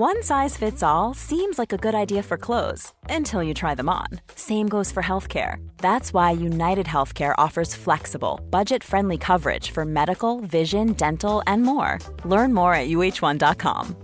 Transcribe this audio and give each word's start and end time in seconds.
One 0.00 0.22
size 0.22 0.56
fits 0.56 0.82
all 0.82 1.12
seems 1.12 1.58
like 1.58 1.74
a 1.74 1.76
good 1.76 1.94
idea 1.94 2.22
for 2.22 2.38
clothes 2.38 2.94
until 3.10 3.42
you 3.42 3.52
try 3.52 3.74
them 3.74 3.90
on. 3.90 4.06
Same 4.34 4.66
goes 4.66 4.90
for 4.90 5.02
healthcare. 5.02 5.56
That's 5.76 6.14
why 6.14 6.30
United 6.30 6.86
Healthcare 6.86 7.34
offers 7.36 7.74
flexible, 7.74 8.40
budget 8.48 8.82
friendly 8.82 9.18
coverage 9.18 9.72
for 9.72 9.84
medical, 9.84 10.40
vision, 10.40 10.94
dental, 10.94 11.42
and 11.46 11.64
more. 11.64 11.98
Learn 12.24 12.54
more 12.54 12.72
at 12.72 12.88
uh1.com. 12.88 13.94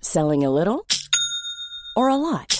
Selling 0.00 0.42
a 0.42 0.50
little 0.50 0.86
or 1.94 2.08
a 2.08 2.16
lot? 2.16 2.59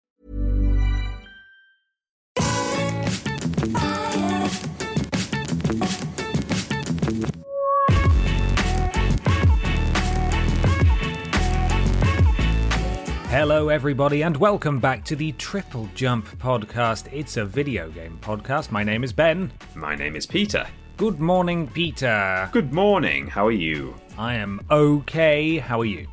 Hello, 13.41 13.69
everybody, 13.69 14.21
and 14.21 14.37
welcome 14.37 14.79
back 14.79 15.03
to 15.05 15.15
the 15.15 15.31
Triple 15.31 15.89
Jump 15.95 16.27
podcast. 16.37 17.11
It's 17.11 17.37
a 17.37 17.43
video 17.43 17.89
game 17.89 18.19
podcast. 18.21 18.69
My 18.69 18.83
name 18.83 19.03
is 19.03 19.11
Ben. 19.11 19.51
My 19.73 19.95
name 19.95 20.15
is 20.15 20.27
Peter. 20.27 20.67
Good 20.95 21.19
morning, 21.19 21.67
Peter. 21.67 22.47
Good 22.51 22.71
morning. 22.71 23.25
How 23.25 23.47
are 23.47 23.51
you? 23.51 23.95
I 24.15 24.35
am 24.35 24.61
okay. 24.69 25.57
How 25.57 25.81
are 25.81 25.85
you? 25.85 26.05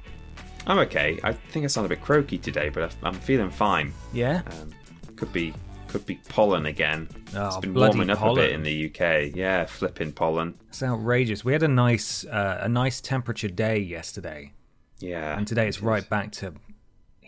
I'm 0.67 0.79
okay. 0.79 1.21
I 1.23 1.35
think 1.35 1.65
I 1.65 1.69
sound 1.69 1.85
a 1.85 1.91
bit 1.91 2.01
croaky 2.01 2.39
today, 2.39 2.71
but 2.71 2.97
I'm 3.03 3.13
feeling 3.13 3.51
fine. 3.51 3.93
Yeah. 4.15 4.41
Um, 4.63 4.71
could 5.15 5.31
be 5.31 5.53
could 5.89 6.07
be 6.07 6.15
pollen 6.31 6.65
again. 6.65 7.11
Oh, 7.37 7.49
it's 7.49 7.59
been 7.59 7.75
warming 7.75 8.09
up 8.09 8.21
pollen. 8.21 8.39
a 8.43 8.47
bit 8.47 8.53
in 8.53 8.63
the 8.63 8.87
UK. 8.87 9.37
Yeah, 9.37 9.67
flipping 9.67 10.13
pollen. 10.13 10.55
It's 10.71 10.83
outrageous. 10.83 11.45
We 11.45 11.53
had 11.53 11.63
a 11.63 11.69
nice, 11.69 12.25
uh, 12.25 12.61
a 12.63 12.71
nice 12.71 13.03
temperature 13.03 13.49
day 13.49 13.81
yesterday, 13.81 14.55
Yeah. 14.99 15.37
and 15.37 15.47
today 15.47 15.69
it's 15.69 15.83
right 15.83 16.09
back 16.09 16.33
to 16.33 16.55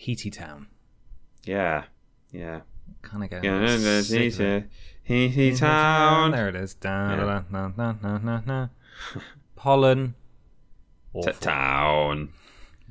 heaty 0.01 0.31
town. 0.31 0.67
Yeah. 1.45 1.85
Yeah. 2.33 2.61
Kind 3.03 3.23
of 3.25 3.31
going. 3.31 3.45
Yeah, 3.45 3.61
no, 3.61 3.77
no, 3.77 4.01
sick 4.01 4.23
he's 4.23 4.41
of 4.41 4.47
it. 4.47 4.63
a- 4.65 4.67
he- 5.03 5.29
he 5.29 5.55
town. 5.55 6.31
There 6.31 6.49
it 6.49 6.55
is. 6.57 6.75
Da, 6.75 7.11
Yeah. 7.11 7.17
da, 7.17 7.69
da, 7.69 7.69
da, 7.69 7.93
da, 7.93 8.19
da, 8.19 8.39
da. 8.39 8.69
Pollen. 9.57 10.15
Town. 11.41 12.31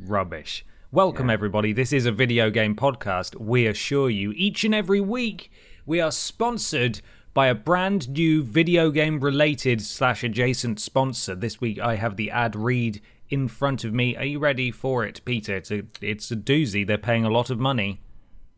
rubbish. 0.05 0.65
Welcome, 0.91 1.29
everybody. 1.29 1.71
This 1.73 1.91
is 1.93 2.05
a 2.05 2.11
video 2.11 2.49
game 2.49 2.75
podcast. 2.75 3.35
We 3.39 3.65
assure 3.65 4.09
you, 4.09 4.31
each 4.35 4.63
and 4.63 4.75
every 4.75 4.99
week, 5.01 5.49
we 5.85 5.99
are 6.01 6.11
sponsored 6.11 7.01
by 7.33 7.47
a 7.47 7.55
brand 7.55 8.09
new 8.09 8.43
video 8.43 8.91
game 8.91 9.19
related 9.21 9.81
slash 9.81 10.23
adjacent 10.23 10.79
sponsor. 10.79 11.33
This 11.35 11.61
week, 11.61 11.79
I 11.79 11.95
have 11.95 12.17
the 12.17 12.29
ad 12.31 12.55
read 12.55 13.01
in 13.29 13.47
front 13.47 13.83
of 13.83 13.93
me. 13.93 14.15
Are 14.17 14.25
you 14.25 14.39
ready 14.39 14.71
for 14.71 15.05
it, 15.05 15.21
Peter? 15.25 15.55
It's 15.55 15.71
a 15.71 15.83
it's 16.01 16.31
a 16.31 16.35
doozy. 16.35 16.85
They're 16.85 16.97
paying 16.97 17.25
a 17.25 17.29
lot 17.29 17.49
of 17.49 17.59
money. 17.59 18.01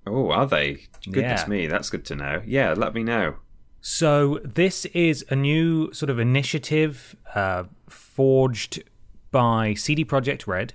Oh, 0.08 0.32
are 0.32 0.48
they? 0.48 0.88
Goodness 1.12 1.42
Yeah. 1.44 1.48
me, 1.48 1.68
that's 1.68 1.90
good 1.90 2.06
to 2.06 2.16
know. 2.16 2.42
Yeah, 2.46 2.74
let 2.76 2.94
me 2.94 3.04
know. 3.04 3.36
So 3.82 4.40
this 4.44 4.86
is 4.86 5.26
a 5.30 5.36
new 5.36 5.92
sort 5.94 6.10
of 6.10 6.20
initiative 6.20 7.16
uh, 7.36 7.64
forged 7.90 8.84
by 9.32 9.74
CD 9.74 10.04
Projekt 10.06 10.46
Red, 10.48 10.74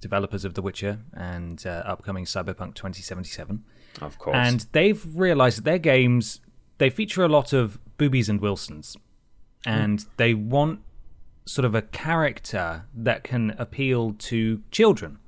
developers 0.00 0.44
of 0.44 0.54
The 0.54 0.62
Witcher 0.62 1.00
and 1.12 1.64
uh, 1.66 1.82
upcoming 1.84 2.24
Cyberpunk 2.24 2.74
2077. 2.74 3.64
Of 4.00 4.18
course. 4.18 4.36
And 4.36 4.66
they've 4.72 5.04
realized 5.16 5.58
that 5.58 5.64
their 5.64 5.78
games 5.78 6.40
they 6.78 6.88
feature 6.90 7.24
a 7.24 7.28
lot 7.28 7.52
of 7.52 7.78
boobies 7.98 8.28
and 8.28 8.40
Wilsons, 8.40 8.96
and 9.66 10.06
they 10.16 10.34
want 10.34 10.80
sort 11.44 11.64
of 11.64 11.74
a 11.74 11.82
character 11.82 12.84
that 12.94 13.24
can 13.24 13.50
appeal 13.58 14.12
to 14.18 14.62
children. 14.70 15.18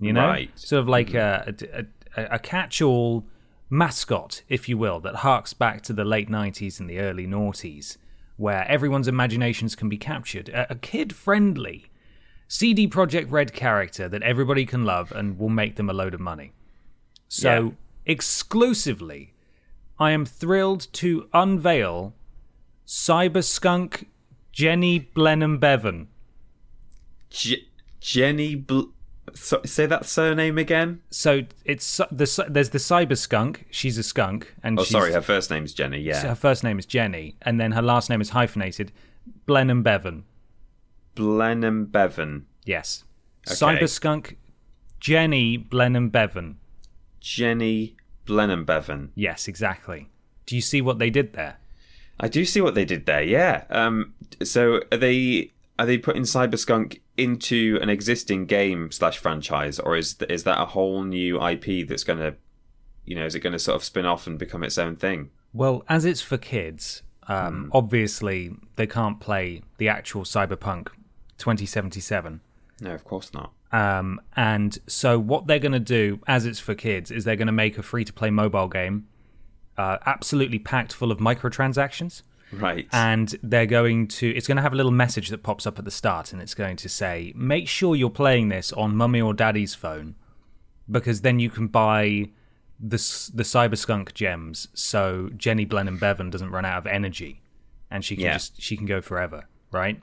You 0.00 0.12
know, 0.12 0.26
Right. 0.26 0.50
sort 0.58 0.80
of 0.80 0.88
like 0.88 1.08
mm-hmm. 1.08 1.76
a, 1.76 1.78
a, 1.80 2.22
a, 2.22 2.34
a 2.34 2.38
catch-all 2.38 3.24
mascot, 3.70 4.42
if 4.48 4.68
you 4.68 4.76
will, 4.78 5.00
that 5.00 5.16
harks 5.16 5.52
back 5.52 5.82
to 5.82 5.92
the 5.92 6.04
late 6.04 6.28
'90s 6.28 6.78
and 6.80 6.88
the 6.88 6.98
early 7.00 7.26
noughties, 7.26 7.96
where 8.36 8.64
everyone's 8.70 9.08
imaginations 9.08 9.74
can 9.74 9.88
be 9.88 9.96
captured. 9.98 10.48
A, 10.50 10.72
a 10.72 10.74
kid-friendly 10.76 11.86
CD 12.48 12.86
Projekt 12.86 13.30
Red 13.30 13.52
character 13.52 14.08
that 14.08 14.22
everybody 14.22 14.64
can 14.66 14.84
love 14.84 15.10
and 15.12 15.38
will 15.38 15.48
make 15.48 15.76
them 15.76 15.90
a 15.90 15.94
load 15.94 16.14
of 16.14 16.20
money. 16.20 16.52
So, 17.28 17.64
Yeah. 17.64 17.70
exclusively, 18.04 19.32
I 19.98 20.10
am 20.12 20.24
thrilled 20.26 20.86
to 20.92 21.28
unveil 21.32 22.14
Cyberskunk 22.86 24.06
Jenny 24.56 24.98
Blenheim 25.00 25.58
Bevan. 25.58 26.08
Je- 27.28 27.68
Jenny. 28.00 28.54
Bl- 28.54 28.84
so, 29.34 29.60
say 29.66 29.84
that 29.84 30.06
surname 30.06 30.56
again. 30.56 31.02
So 31.10 31.42
it's 31.66 31.98
the 32.10 32.46
there's 32.48 32.70
the 32.70 32.78
Cyberskunk. 32.78 33.64
She's 33.70 33.98
a 33.98 34.02
skunk, 34.02 34.54
and 34.62 34.80
Oh, 34.80 34.84
sorry, 34.84 35.12
her 35.12 35.20
first 35.20 35.50
name's 35.50 35.74
Jenny. 35.74 36.00
Yeah. 36.00 36.22
her 36.28 36.34
first 36.34 36.64
name 36.64 36.78
is 36.78 36.86
Jenny, 36.86 37.36
and 37.42 37.60
then 37.60 37.72
her 37.72 37.82
last 37.82 38.08
name 38.08 38.22
is 38.22 38.30
hyphenated. 38.30 38.92
Blenheim 39.44 39.82
Bevan. 39.82 40.24
Blenheim 41.14 41.84
Bevan. 41.84 42.46
Yes. 42.64 43.04
Okay. 43.46 43.56
Cyberskunk 43.56 44.36
Jenny 45.00 45.58
Blenheim 45.58 46.08
Bevan. 46.08 46.56
Jenny 47.20 47.96
Blenheim 48.24 48.64
Bevan. 48.64 49.12
Yes, 49.14 49.48
exactly. 49.48 50.08
Do 50.46 50.56
you 50.56 50.62
see 50.62 50.80
what 50.80 50.98
they 50.98 51.10
did 51.10 51.34
there? 51.34 51.58
I 52.18 52.28
do 52.28 52.44
see 52.44 52.60
what 52.60 52.74
they 52.74 52.84
did 52.84 53.06
there. 53.06 53.22
Yeah. 53.22 53.64
Um. 53.70 54.14
So 54.42 54.82
are 54.90 54.98
they 54.98 55.52
are 55.78 55.86
they 55.86 55.98
putting 55.98 56.22
Cyberskunk 56.22 57.00
into 57.16 57.78
an 57.82 57.88
existing 57.88 58.46
game 58.46 58.90
slash 58.90 59.18
franchise, 59.18 59.78
or 59.78 59.96
is 59.96 60.16
is 60.28 60.44
that 60.44 60.60
a 60.60 60.66
whole 60.66 61.02
new 61.02 61.42
IP 61.42 61.86
that's 61.88 62.04
going 62.04 62.18
to, 62.18 62.34
you 63.04 63.14
know, 63.14 63.26
is 63.26 63.34
it 63.34 63.40
going 63.40 63.52
to 63.52 63.58
sort 63.58 63.76
of 63.76 63.84
spin 63.84 64.06
off 64.06 64.26
and 64.26 64.38
become 64.38 64.62
its 64.62 64.78
own 64.78 64.96
thing? 64.96 65.30
Well, 65.52 65.84
as 65.88 66.04
it's 66.04 66.20
for 66.20 66.36
kids, 66.36 67.02
um, 67.28 67.70
obviously 67.72 68.54
they 68.76 68.86
can't 68.86 69.20
play 69.20 69.62
the 69.78 69.88
actual 69.88 70.22
Cyberpunk 70.22 70.88
2077. 71.38 72.40
No, 72.80 72.90
of 72.92 73.04
course 73.04 73.32
not. 73.32 73.52
Um, 73.72 74.20
and 74.36 74.78
so 74.86 75.18
what 75.18 75.46
they're 75.46 75.58
going 75.58 75.72
to 75.72 75.78
do, 75.80 76.20
as 76.26 76.46
it's 76.46 76.60
for 76.60 76.74
kids, 76.74 77.10
is 77.10 77.24
they're 77.24 77.36
going 77.36 77.46
to 77.46 77.52
make 77.52 77.78
a 77.78 77.82
free-to-play 77.82 78.30
mobile 78.30 78.68
game, 78.68 79.06
uh, 79.78 79.98
absolutely 80.06 80.58
packed 80.58 80.92
full 80.92 81.10
of 81.12 81.18
microtransactions, 81.18 82.22
Right. 82.52 82.86
and 82.92 83.34
they're 83.42 83.66
going 83.66 84.08
to. 84.08 84.28
It's 84.36 84.46
going 84.46 84.56
to 84.56 84.62
have 84.62 84.72
a 84.72 84.76
little 84.76 84.92
message 84.92 85.28
that 85.28 85.42
pops 85.42 85.66
up 85.66 85.78
at 85.78 85.84
the 85.84 85.90
start, 85.90 86.32
and 86.32 86.40
it's 86.42 86.54
going 86.54 86.76
to 86.76 86.88
say, 86.88 87.32
"Make 87.36 87.68
sure 87.68 87.94
you're 87.96 88.10
playing 88.10 88.48
this 88.48 88.72
on 88.72 88.96
mummy 88.96 89.20
or 89.20 89.34
daddy's 89.34 89.74
phone, 89.74 90.14
because 90.90 91.20
then 91.22 91.38
you 91.38 91.50
can 91.50 91.66
buy." 91.68 92.30
The, 92.78 92.98
the 93.32 93.42
cyberskunk 93.42 94.12
gems 94.12 94.68
so 94.74 95.30
jenny 95.34 95.64
blenheim 95.64 95.96
bevan 95.96 96.28
doesn't 96.28 96.50
run 96.50 96.66
out 96.66 96.76
of 96.76 96.86
energy 96.86 97.40
and 97.90 98.04
she 98.04 98.16
can 98.16 98.24
Yeah. 98.26 98.32
just 98.34 98.60
she 98.60 98.76
can 98.76 98.84
go 98.84 99.00
forever 99.00 99.48
right 99.72 99.98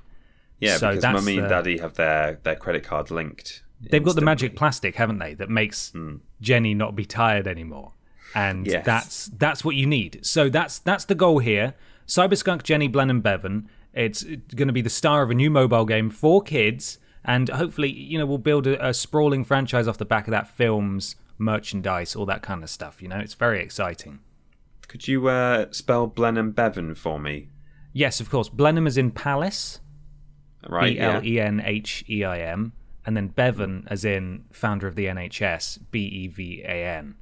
yeah, 0.60 0.78
so 0.78 0.90
because 0.96 1.04
mummy 1.14 1.38
and 1.38 1.48
daddy 1.50 1.78
have 1.78 1.94
their 1.94 2.40
their 2.42 2.56
credit 2.56 2.84
card 2.84 3.12
linked. 3.12 3.62
They've 3.80 4.04
got 4.04 4.16
the 4.16 4.22
magic 4.22 4.56
plastic, 4.56 4.96
haven't 4.96 5.20
they, 5.20 5.36
that 5.36 5.52
makes 5.52 5.94
Jenny 6.42 6.74
not 6.74 6.96
be 6.96 7.06
tired 7.06 7.48
anymore. 7.48 7.94
And 8.36 8.66
Yes. 8.68 8.86
that's 8.86 9.26
that's 9.38 9.64
what 9.64 9.76
you 9.76 9.86
need. 9.86 10.20
So 10.26 10.50
that's 10.50 10.80
that's 10.80 11.06
the 11.06 11.16
goal 11.16 11.40
here. 11.40 11.76
Cyberskunk 12.08 12.64
Jenny 12.64 12.88
Blenheim 12.88 13.22
Bevan. 13.22 13.70
It's 13.94 14.24
going 14.24 14.68
to 14.68 14.74
be 14.74 14.82
the 14.82 14.90
star 14.90 15.22
of 15.22 15.30
a 15.30 15.36
new 15.36 15.50
mobile 15.52 15.86
game 15.86 16.10
for 16.10 16.42
kids, 16.42 16.98
and 17.24 17.48
hopefully, 17.50 17.92
you 17.92 18.18
know, 18.18 18.26
we'll 18.26 18.40
build 18.40 18.66
a, 18.66 18.88
a 18.90 18.94
sprawling 18.94 19.44
franchise 19.46 19.88
off 19.88 20.00
the 20.00 20.06
back 20.06 20.28
of 20.28 20.32
that. 20.32 20.48
Films, 20.50 21.16
merchandise, 21.38 22.16
all 22.16 22.26
that 22.26 22.42
kind 22.42 22.64
of 22.64 22.70
stuff. 22.72 23.02
You 23.04 23.08
know, 23.08 23.20
it's 23.20 23.36
very 23.36 23.62
exciting. 23.62 24.20
Could 24.88 25.08
you 25.08 25.28
uh, 25.28 25.68
spell 25.72 26.08
Blenheim 26.08 26.52
Bevan 26.52 26.96
for 26.96 27.20
me? 27.20 27.50
Yes, 27.94 28.20
of 28.20 28.30
course. 28.32 28.50
Blenheim 28.50 28.88
is 28.88 28.98
in 28.98 29.12
Palace, 29.12 29.80
Right. 30.68 30.96
B. 30.96 31.00
L 31.00 31.24
E 31.24 31.40
N 31.40 31.62
H 31.64 32.04
E 32.10 32.24
I 32.24 32.40
M, 32.40 32.74
and 33.06 33.16
then 33.16 33.28
Bevan 33.28 33.86
as 33.92 34.04
in 34.04 34.46
founder 34.52 34.88
of 34.88 34.96
the 34.96 35.06
NHS, 35.06 35.80
B 35.92 36.00
E 36.06 36.28
V 36.28 36.64
A 36.64 36.86
N. 36.98 37.16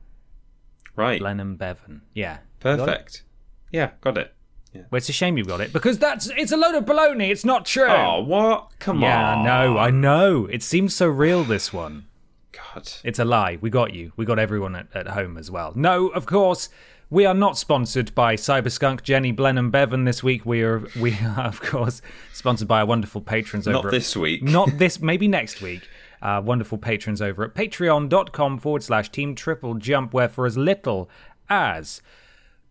Right. 0.95 1.19
Blenheim 1.19 1.55
Bevan. 1.55 2.01
Yeah. 2.13 2.37
Got? 2.61 2.77
Perfect. 2.79 3.23
Yeah, 3.71 3.91
got 4.01 4.17
it. 4.17 4.33
Well, 4.73 4.85
it's 4.93 5.09
a 5.09 5.13
shame 5.13 5.37
you 5.37 5.43
got 5.43 5.59
it 5.59 5.73
because 5.73 5.97
that's 5.99 6.29
it's 6.37 6.51
a 6.53 6.57
load 6.57 6.75
of 6.75 6.85
baloney. 6.85 7.29
It's 7.29 7.43
not 7.43 7.65
true. 7.65 7.87
Oh, 7.89 8.21
what? 8.23 8.69
Come 8.79 9.01
yeah, 9.01 9.33
on. 9.33 9.39
I 9.39 9.43
know, 9.43 9.77
I 9.77 9.89
know. 9.91 10.45
It 10.45 10.63
seems 10.63 10.95
so 10.95 11.07
real. 11.07 11.43
This 11.43 11.73
one. 11.73 12.05
God. 12.53 12.89
It's 13.03 13.19
a 13.19 13.25
lie. 13.25 13.57
We 13.59 13.69
got 13.69 13.93
you. 13.93 14.13
We 14.15 14.25
got 14.25 14.39
everyone 14.39 14.75
at, 14.75 14.87
at 14.95 15.07
home 15.09 15.37
as 15.37 15.51
well. 15.51 15.73
No, 15.75 16.07
of 16.09 16.25
course, 16.25 16.69
we 17.09 17.25
are 17.25 17.33
not 17.33 17.57
sponsored 17.57 18.15
by 18.15 18.35
Cyberskunk, 18.37 19.03
Jenny, 19.03 19.33
Blenheim, 19.33 19.71
Bevan 19.71 20.05
this 20.05 20.23
week. 20.23 20.45
We 20.45 20.61
are, 20.63 20.81
we 20.97 21.17
are, 21.37 21.47
of 21.47 21.61
course, 21.61 22.01
sponsored 22.31 22.69
by 22.69 22.79
our 22.79 22.85
wonderful 22.85 23.19
patrons 23.19 23.67
over 23.67 23.73
Not 23.73 23.85
at- 23.85 23.91
this 23.91 24.15
week. 24.15 24.41
Not 24.43 24.77
this, 24.77 25.01
maybe 25.01 25.27
next 25.27 25.61
week. 25.61 25.81
Uh, 26.21 26.41
wonderful 26.43 26.77
patrons 26.77 27.21
over 27.21 27.43
at 27.43 27.55
patreon.com 27.55 28.57
forward 28.59 28.83
slash 28.83 29.09
team 29.09 29.35
triple 29.35 29.75
jump, 29.75 30.13
where 30.13 30.29
for 30.29 30.45
as 30.45 30.57
little 30.57 31.09
as 31.49 32.01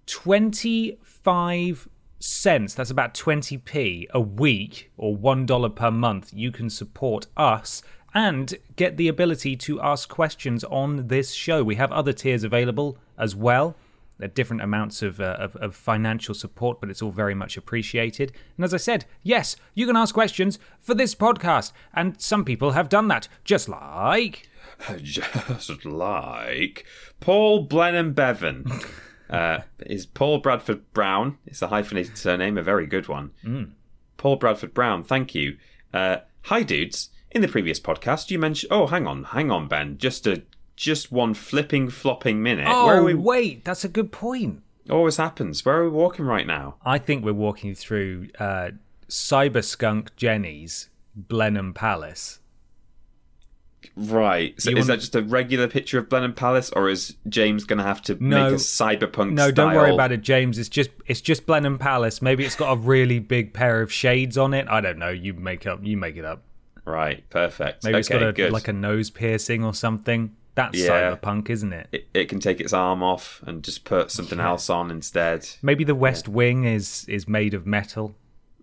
25 0.06 1.88
cents, 2.20 2.74
that's 2.74 2.90
about 2.90 3.14
20p 3.14 4.06
a 4.10 4.20
week 4.20 4.90
or 4.96 5.16
$1 5.16 5.76
per 5.76 5.90
month, 5.90 6.32
you 6.34 6.52
can 6.52 6.70
support 6.70 7.26
us 7.36 7.82
and 8.14 8.56
get 8.76 8.96
the 8.96 9.08
ability 9.08 9.56
to 9.56 9.80
ask 9.80 10.08
questions 10.08 10.64
on 10.64 11.08
this 11.08 11.32
show. 11.32 11.62
We 11.62 11.76
have 11.76 11.92
other 11.92 12.12
tiers 12.12 12.44
available 12.44 12.98
as 13.18 13.34
well. 13.34 13.76
There 14.20 14.28
different 14.28 14.62
amounts 14.62 15.00
of, 15.00 15.18
uh, 15.18 15.36
of, 15.38 15.56
of 15.56 15.74
financial 15.74 16.34
support, 16.34 16.78
but 16.78 16.90
it's 16.90 17.00
all 17.00 17.10
very 17.10 17.34
much 17.34 17.56
appreciated. 17.56 18.32
And 18.56 18.64
as 18.64 18.74
I 18.74 18.76
said, 18.76 19.06
yes, 19.22 19.56
you 19.74 19.86
can 19.86 19.96
ask 19.96 20.12
questions 20.14 20.58
for 20.78 20.94
this 20.94 21.14
podcast, 21.14 21.72
and 21.94 22.20
some 22.20 22.44
people 22.44 22.72
have 22.72 22.90
done 22.90 23.08
that, 23.08 23.28
just 23.44 23.68
like. 23.68 24.46
Just 25.02 25.84
like 25.84 26.86
Paul 27.18 27.64
Blenheim 27.64 28.12
Bevan. 28.14 28.64
uh, 29.30 29.60
is 29.80 30.06
Paul 30.06 30.38
Bradford 30.38 30.90
Brown. 30.92 31.38
It's 31.46 31.62
a 31.62 31.68
hyphenated 31.68 32.16
surname, 32.16 32.56
a 32.56 32.62
very 32.62 32.86
good 32.86 33.08
one. 33.08 33.32
Paul 34.16 34.36
Bradford 34.36 34.72
Brown, 34.72 35.02
thank 35.02 35.34
you. 35.34 35.56
Uh, 35.92 36.18
hi, 36.42 36.62
dudes. 36.62 37.10
In 37.30 37.42
the 37.42 37.48
previous 37.48 37.78
podcast, 37.78 38.30
you 38.30 38.38
mentioned. 38.38 38.72
Oh, 38.72 38.86
hang 38.86 39.06
on, 39.06 39.24
hang 39.24 39.50
on, 39.50 39.68
Ben. 39.68 39.98
Just 39.98 40.26
a 40.26 40.42
just 40.80 41.12
one 41.12 41.34
flipping 41.34 41.90
flopping 41.90 42.42
minute. 42.42 42.64
Where 42.66 42.74
Oh, 42.74 42.88
are 42.88 43.04
we? 43.04 43.14
wait, 43.14 43.64
that's 43.64 43.84
a 43.84 43.88
good 43.88 44.10
point. 44.10 44.62
Always 44.88 45.18
happens. 45.18 45.64
Where 45.64 45.76
are 45.76 45.84
we 45.84 45.90
walking 45.90 46.24
right 46.24 46.46
now? 46.46 46.76
I 46.84 46.98
think 46.98 47.24
we're 47.24 47.34
walking 47.34 47.74
through 47.74 48.28
uh, 48.38 48.70
Cyberskunk 49.08 50.08
Jenny's 50.16 50.88
Blenheim 51.14 51.74
Palace. 51.74 52.38
Right. 53.96 54.60
So 54.60 54.70
You 54.70 54.76
is 54.78 54.82
wanna- 54.88 54.96
that 54.96 55.00
just 55.00 55.14
a 55.14 55.22
regular 55.22 55.68
picture 55.68 55.98
of 55.98 56.08
Blenheim 56.08 56.34
Palace, 56.34 56.70
or 56.70 56.88
is 56.88 57.16
James 57.28 57.64
going 57.64 57.78
to 57.78 57.84
have 57.84 58.02
to 58.02 58.16
No. 58.20 58.44
make 58.44 58.52
a 58.52 58.56
cyberpunk? 58.56 59.32
No, 59.32 59.50
don't 59.50 59.74
worry 59.74 59.92
about 59.92 60.12
it, 60.12 60.22
James. 60.22 60.58
It's 60.58 60.68
just 60.68 60.90
it's 61.06 61.20
just 61.20 61.46
Blenheim 61.46 61.78
Palace. 61.78 62.20
Maybe 62.22 62.44
it's 62.44 62.56
got 62.56 62.72
a 62.72 62.76
really 62.76 63.18
big 63.18 63.52
pair 63.52 63.80
of 63.82 63.92
shades 63.92 64.36
on 64.38 64.54
it. 64.54 64.66
I 64.68 64.80
don't 64.80 64.98
know. 64.98 65.10
You 65.10 65.34
make 65.34 65.66
up. 65.66 65.80
You 65.82 65.96
make 65.96 66.16
it 66.16 66.24
up. 66.24 66.42
Right. 66.84 67.28
Perfect. 67.30 67.84
Maybe 67.84 67.94
okay. 67.94 68.00
it's 68.00 68.08
got 68.08 68.22
a, 68.22 68.32
good. 68.32 68.52
like 68.52 68.68
a 68.68 68.72
nose 68.72 69.10
piercing 69.10 69.62
or 69.64 69.74
something. 69.74 70.34
That's 70.64 70.78
Yeah. 70.78 71.16
cyberpunk, 71.16 71.50
isn't 71.50 71.72
it? 71.72 71.88
it, 71.92 72.08
it 72.14 72.28
can 72.28 72.40
take 72.40 72.60
its 72.60 72.72
arm 72.72 73.02
off 73.02 73.42
and 73.46 73.62
just 73.62 73.84
put 73.84 74.10
something 74.10 74.40
else 74.40 74.68
on 74.70 74.90
instead. 74.90 75.48
Maybe 75.62 75.84
the 75.84 75.94
West 75.94 76.28
Wing 76.28 76.64
is 76.64 77.04
is 77.08 77.26
made 77.28 77.54
of 77.54 77.66
metal 77.66 78.14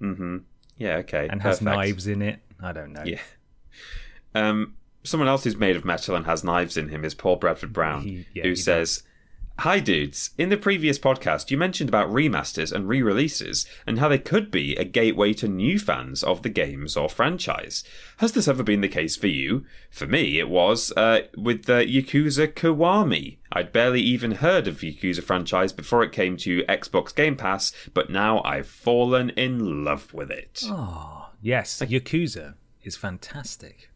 Mm-hmm. 0.02 0.38
Yeah, 0.78 0.98
okay. 0.98 1.28
and 1.30 1.42
has 1.42 1.60
perfect. 1.60 1.76
knives 1.76 2.08
in 2.08 2.22
it. 2.22 2.40
I 2.62 2.72
don't 2.72 2.94
know. 2.94 3.04
Yeah. 3.06 3.20
Um, 4.36 4.76
someone 5.04 5.28
else 5.28 5.44
who's 5.44 5.56
made 5.56 5.76
of 5.76 5.86
metal 5.86 6.16
and 6.16 6.26
has 6.26 6.44
knives 6.44 6.78
in 6.78 6.90
him 6.90 7.04
is 7.04 7.16
Paul 7.16 7.38
Bradford 7.38 7.74
Brown, 7.74 8.02
He- 8.04 8.26
yeah, 8.34 8.44
who 8.44 8.56
says, 8.56 9.04
Hi, 9.62 9.80
dudes. 9.80 10.30
In 10.38 10.50
the 10.50 10.56
previous 10.56 11.00
podcast, 11.00 11.50
you 11.50 11.58
mentioned 11.58 11.90
about 11.90 12.12
remasters 12.12 12.72
and 12.72 12.88
re 12.88 13.02
releases 13.02 13.66
and 13.88 13.98
how 13.98 14.08
they 14.08 14.20
could 14.20 14.52
be 14.52 14.76
a 14.76 14.84
gateway 14.84 15.34
to 15.34 15.48
new 15.48 15.80
fans 15.80 16.22
of 16.22 16.44
the 16.44 16.50
games 16.50 16.96
or 16.96 17.10
franchise. 17.10 17.84
Has 18.18 18.34
this 18.34 18.48
ever 18.48 18.62
been 18.62 18.82
the 18.82 18.88
case 18.88 19.16
for 19.16 19.26
you? 19.26 19.66
For 19.90 20.06
me, 20.06 20.38
it 20.38 20.48
was 20.48 20.94
uh, 20.96 21.22
with 21.36 21.66
the 21.66 21.84
Yakuza 21.84 22.54
Kiwami. 22.54 23.38
I'd 23.52 23.74
barely 23.74 24.02
even 24.02 24.34
heard 24.34 24.68
of 24.68 24.82
Yakuza 24.82 25.24
franchise 25.24 25.74
before 25.74 26.04
it 26.04 26.12
came 26.12 26.38
to 26.38 26.64
Xbox 26.66 27.14
Game 27.16 27.36
Pass, 27.36 27.74
but 27.96 28.12
now 28.12 28.44
I've 28.44 28.68
fallen 28.68 29.32
in 29.32 29.84
love 29.84 30.14
with 30.14 30.30
it. 30.30 30.62
Oh, 30.66 31.30
yes, 31.42 31.82
Yakuza 31.82 32.54
is 32.84 32.96
fantastic. 32.96 33.90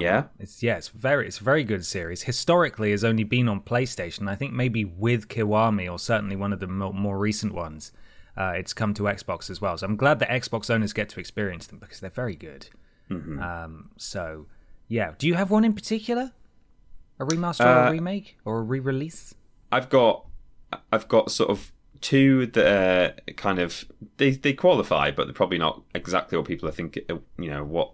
Yeah? 0.00 0.24
It's 0.38 0.62
yeah, 0.62 0.76
it's 0.76 0.88
very 0.88 1.26
it's 1.26 1.40
a 1.40 1.44
very 1.44 1.64
good 1.64 1.84
series. 1.84 2.22
Historically, 2.22 2.90
has 2.92 3.04
only 3.04 3.24
been 3.24 3.48
on 3.48 3.60
PlayStation. 3.60 4.28
I 4.28 4.34
think 4.34 4.52
maybe 4.52 4.84
with 4.84 5.28
Kiwami 5.28 5.90
or 5.90 5.98
certainly 5.98 6.36
one 6.36 6.52
of 6.52 6.60
the 6.60 6.66
more, 6.66 6.94
more 6.94 7.18
recent 7.18 7.52
ones, 7.54 7.92
uh, 8.36 8.52
it's 8.56 8.72
come 8.72 8.94
to 8.94 9.04
Xbox 9.04 9.50
as 9.50 9.60
well. 9.60 9.76
So 9.76 9.86
I'm 9.86 9.96
glad 9.96 10.18
that 10.20 10.28
Xbox 10.30 10.70
owners 10.70 10.92
get 10.92 11.08
to 11.10 11.20
experience 11.20 11.66
them 11.66 11.78
because 11.78 12.00
they're 12.00 12.10
very 12.10 12.36
good. 12.36 12.68
Mm-hmm. 13.10 13.40
Um, 13.40 13.90
so 13.96 14.46
yeah, 14.88 15.12
do 15.18 15.26
you 15.26 15.34
have 15.34 15.50
one 15.50 15.64
in 15.64 15.72
particular? 15.72 16.32
A 17.18 17.24
remaster 17.24 17.64
or 17.64 17.84
a 17.84 17.88
Uh, 17.88 17.92
remake 17.92 18.36
or 18.44 18.58
a 18.58 18.62
re-release? 18.62 19.34
I've 19.72 19.88
got 19.88 20.26
I've 20.92 21.08
got 21.08 21.30
sort 21.30 21.50
of 21.50 21.72
two 22.00 22.46
that 22.46 22.66
are 22.66 23.32
kind 23.34 23.58
of 23.58 23.84
they 24.18 24.30
they 24.32 24.52
qualify, 24.52 25.10
but 25.10 25.24
they're 25.26 25.34
probably 25.34 25.58
not 25.58 25.82
exactly 25.94 26.36
what 26.36 26.46
people 26.46 26.68
are 26.68 26.72
thinking. 26.72 27.04
You 27.38 27.50
know 27.50 27.64
what 27.64 27.92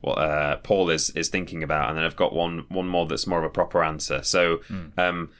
what 0.00 0.18
uh, 0.18 0.56
Paul 0.58 0.90
is 0.90 1.10
is 1.10 1.28
thinking 1.28 1.62
about, 1.62 1.88
and 1.88 1.98
then 1.98 2.04
I've 2.04 2.16
got 2.16 2.32
one 2.34 2.64
one 2.68 2.88
more 2.88 3.06
that's 3.06 3.26
more 3.26 3.38
of 3.38 3.44
a 3.44 3.50
proper 3.50 3.82
answer. 3.82 4.22
So, 4.22 4.60
um, 4.96 5.30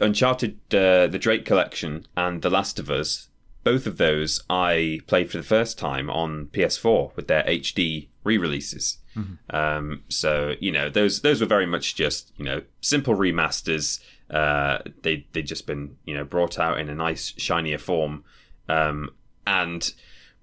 Uncharted, 0.00 0.58
uh, 0.72 1.06
the 1.08 1.18
Drake 1.18 1.44
Collection, 1.44 2.06
and 2.16 2.42
The 2.42 2.50
Last 2.50 2.78
of 2.78 2.90
Us. 2.90 3.28
Both 3.64 3.86
of 3.86 3.98
those 3.98 4.42
I 4.48 5.00
played 5.06 5.30
for 5.30 5.36
the 5.36 5.42
first 5.42 5.78
time 5.78 6.08
on 6.08 6.46
PS4 6.46 7.14
with 7.16 7.26
their 7.28 7.42
HD 7.42 8.08
re-releases. 8.24 8.98
Um, 9.50 10.04
so 10.08 10.54
you 10.60 10.70
know 10.70 10.88
those 10.88 11.22
those 11.22 11.40
were 11.40 11.46
very 11.46 11.66
much 11.66 11.96
just 11.96 12.32
you 12.36 12.44
know 12.44 12.62
simple 12.80 13.14
remasters. 13.16 13.98
Uh, 14.30 14.78
they 15.02 15.26
they 15.32 15.42
just 15.42 15.66
been 15.66 15.96
you 16.04 16.14
know 16.14 16.24
brought 16.24 16.58
out 16.58 16.78
in 16.78 16.88
a 16.88 16.94
nice 16.94 17.34
shinier 17.36 17.78
form, 17.78 18.22
um, 18.68 19.10
and 19.46 19.92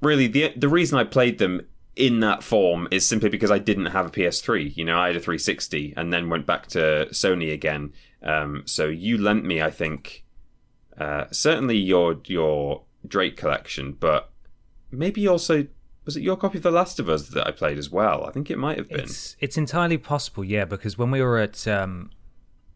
really 0.02 0.28
the 0.28 0.52
the 0.58 0.68
reason 0.68 1.00
I 1.00 1.06
played 1.06 1.38
them 1.38 1.66
in 1.96 2.20
that 2.20 2.44
form 2.44 2.88
is 2.92 3.08
simply 3.08 3.30
because 3.30 3.52
I 3.52 3.60
didn't 3.60 3.88
have 3.88 4.08
a 4.08 4.10
PS3. 4.10 4.76
You 4.76 4.86
know, 4.86 4.98
I 4.98 5.08
had 5.08 5.16
a 5.16 5.20
360 5.20 5.94
and 5.96 6.12
then 6.12 6.30
went 6.30 6.46
back 6.46 6.68
to 6.68 7.08
Sony 7.12 7.54
again. 7.54 7.94
Um, 8.22 8.64
so 8.66 8.88
you 8.88 9.18
lent 9.18 9.46
me, 9.46 9.62
I 9.62 9.72
think, 9.72 10.26
uh, 11.00 11.26
certainly 11.32 11.78
your 11.78 12.20
your 12.26 12.84
Drake 13.08 13.38
collection, 13.38 13.94
but 14.00 14.32
maybe 14.92 15.28
also 15.28 15.68
was 16.06 16.16
it 16.16 16.22
your 16.22 16.38
copy 16.38 16.58
of 16.58 16.64
The 16.64 16.72
Last 16.72 17.00
of 17.00 17.10
Us 17.10 17.30
that 17.30 17.48
I 17.48 17.52
played 17.52 17.78
as 17.78 17.90
well? 17.90 18.26
I 18.26 18.32
think 18.32 18.52
it 18.52 18.58
might 18.58 18.78
have 18.78 18.90
been. 18.90 19.02
It's 19.02 19.36
it's 19.40 19.58
entirely 19.58 19.98
possible, 19.98 20.44
yeah, 20.44 20.66
because 20.66 20.98
when 20.98 21.12
we 21.12 21.22
were 21.22 21.40
at 21.40 21.68
um, 21.68 22.12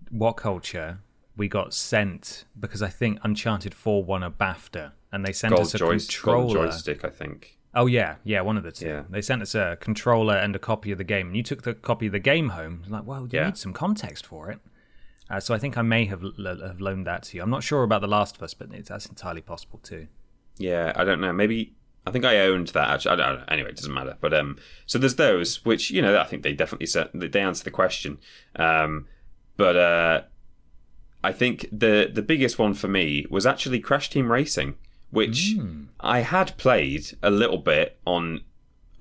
What 0.10 0.34
Culture, 0.34 1.00
we 1.38 1.48
got 1.48 1.74
sent 1.74 2.46
because 2.60 2.82
I 2.82 2.90
think 2.90 3.20
Uncharted 3.24 3.74
Four 3.74 4.04
won 4.04 4.24
a 4.24 4.32
BAFTA, 4.32 4.94
and 5.12 5.26
they 5.26 5.34
sent 5.34 5.54
Gold, 5.56 5.68
us 5.68 5.76
a 5.76 5.80
controller. 5.80 6.54
joystick, 6.68 7.06
I 7.06 7.10
think. 7.10 7.59
Oh 7.74 7.86
yeah, 7.86 8.16
yeah, 8.24 8.42
one 8.42 8.58
of 8.58 8.64
the 8.64 8.72
two. 8.72 8.88
Yeah. 8.88 9.04
They 9.10 9.22
sent 9.22 9.42
us 9.44 9.54
a 9.54 9.78
controller 9.80 10.36
and 10.36 10.56
a 10.56 10.60
copy 10.60 10.92
of 10.92 10.98
the 10.98 11.04
game, 11.04 11.28
and 11.28 11.38
you 11.38 11.44
took 11.44 11.62
the 11.64 11.74
copy 11.76 12.08
of 12.08 12.12
the 12.14 12.20
game 12.20 12.50
home. 12.50 12.84
Like, 12.88 13.06
well, 13.06 13.24
you 13.24 13.30
Yeah. 13.40 13.46
need 13.46 13.58
some 13.58 13.74
context 13.74 14.26
for 14.26 14.50
it. 14.50 14.60
Uh, 15.30 15.40
so 15.40 15.54
I 15.54 15.60
think 15.60 15.78
I 15.78 15.84
may 15.84 16.06
have 16.06 16.24
l- 16.24 16.58
have 16.62 16.82
loaned 16.82 17.06
that 17.06 17.22
to 17.24 17.38
you. 17.38 17.44
I'm 17.44 17.52
not 17.52 17.62
sure 17.64 17.84
about 17.84 18.02
The 18.02 18.08
Last 18.08 18.38
of 18.38 18.44
Us, 18.44 18.56
but 18.56 18.70
it's, 18.74 18.90
that's 18.90 19.06
entirely 19.06 19.42
possible 19.42 19.78
too. 19.84 20.08
Yeah, 20.58 20.92
I 20.96 21.04
don't 21.04 21.22
know. 21.22 21.32
Maybe 21.32 21.76
I 22.08 22.12
think 22.12 22.26
I 22.26 22.40
owned 22.40 22.70
that. 22.70 22.90
Actually, 22.90 23.12
I 23.12 23.16
don't 23.18 23.40
know. 23.40 23.46
Anyway, 23.50 23.70
it 23.70 23.76
doesn't 23.76 23.94
matter. 23.94 24.18
But 24.20 24.34
um, 24.34 24.58
so 24.88 24.98
there's 24.98 25.16
those 25.16 25.64
which 25.64 25.92
you 25.92 26.02
know 26.02 26.18
I 26.20 26.24
think 26.24 26.42
they 26.42 26.54
definitely 26.54 26.88
set 26.88 27.12
they 27.14 27.40
answer 27.40 27.64
the 27.64 27.70
question. 27.72 28.18
Um, 28.56 29.06
but 29.58 29.76
uh, 29.78 30.22
I 31.24 31.32
think 31.32 31.68
the 31.72 32.10
the 32.12 32.24
biggest 32.24 32.58
one 32.58 32.74
for 32.74 32.88
me 32.88 33.28
was 33.30 33.46
actually 33.46 33.80
Crash 33.80 34.10
Team 34.10 34.32
Racing, 34.32 34.76
which 35.12 35.56
I 36.00 36.20
had 36.20 36.58
played 36.58 37.18
a 37.24 37.30
little 37.30 37.58
bit 37.58 38.00
on 38.06 38.42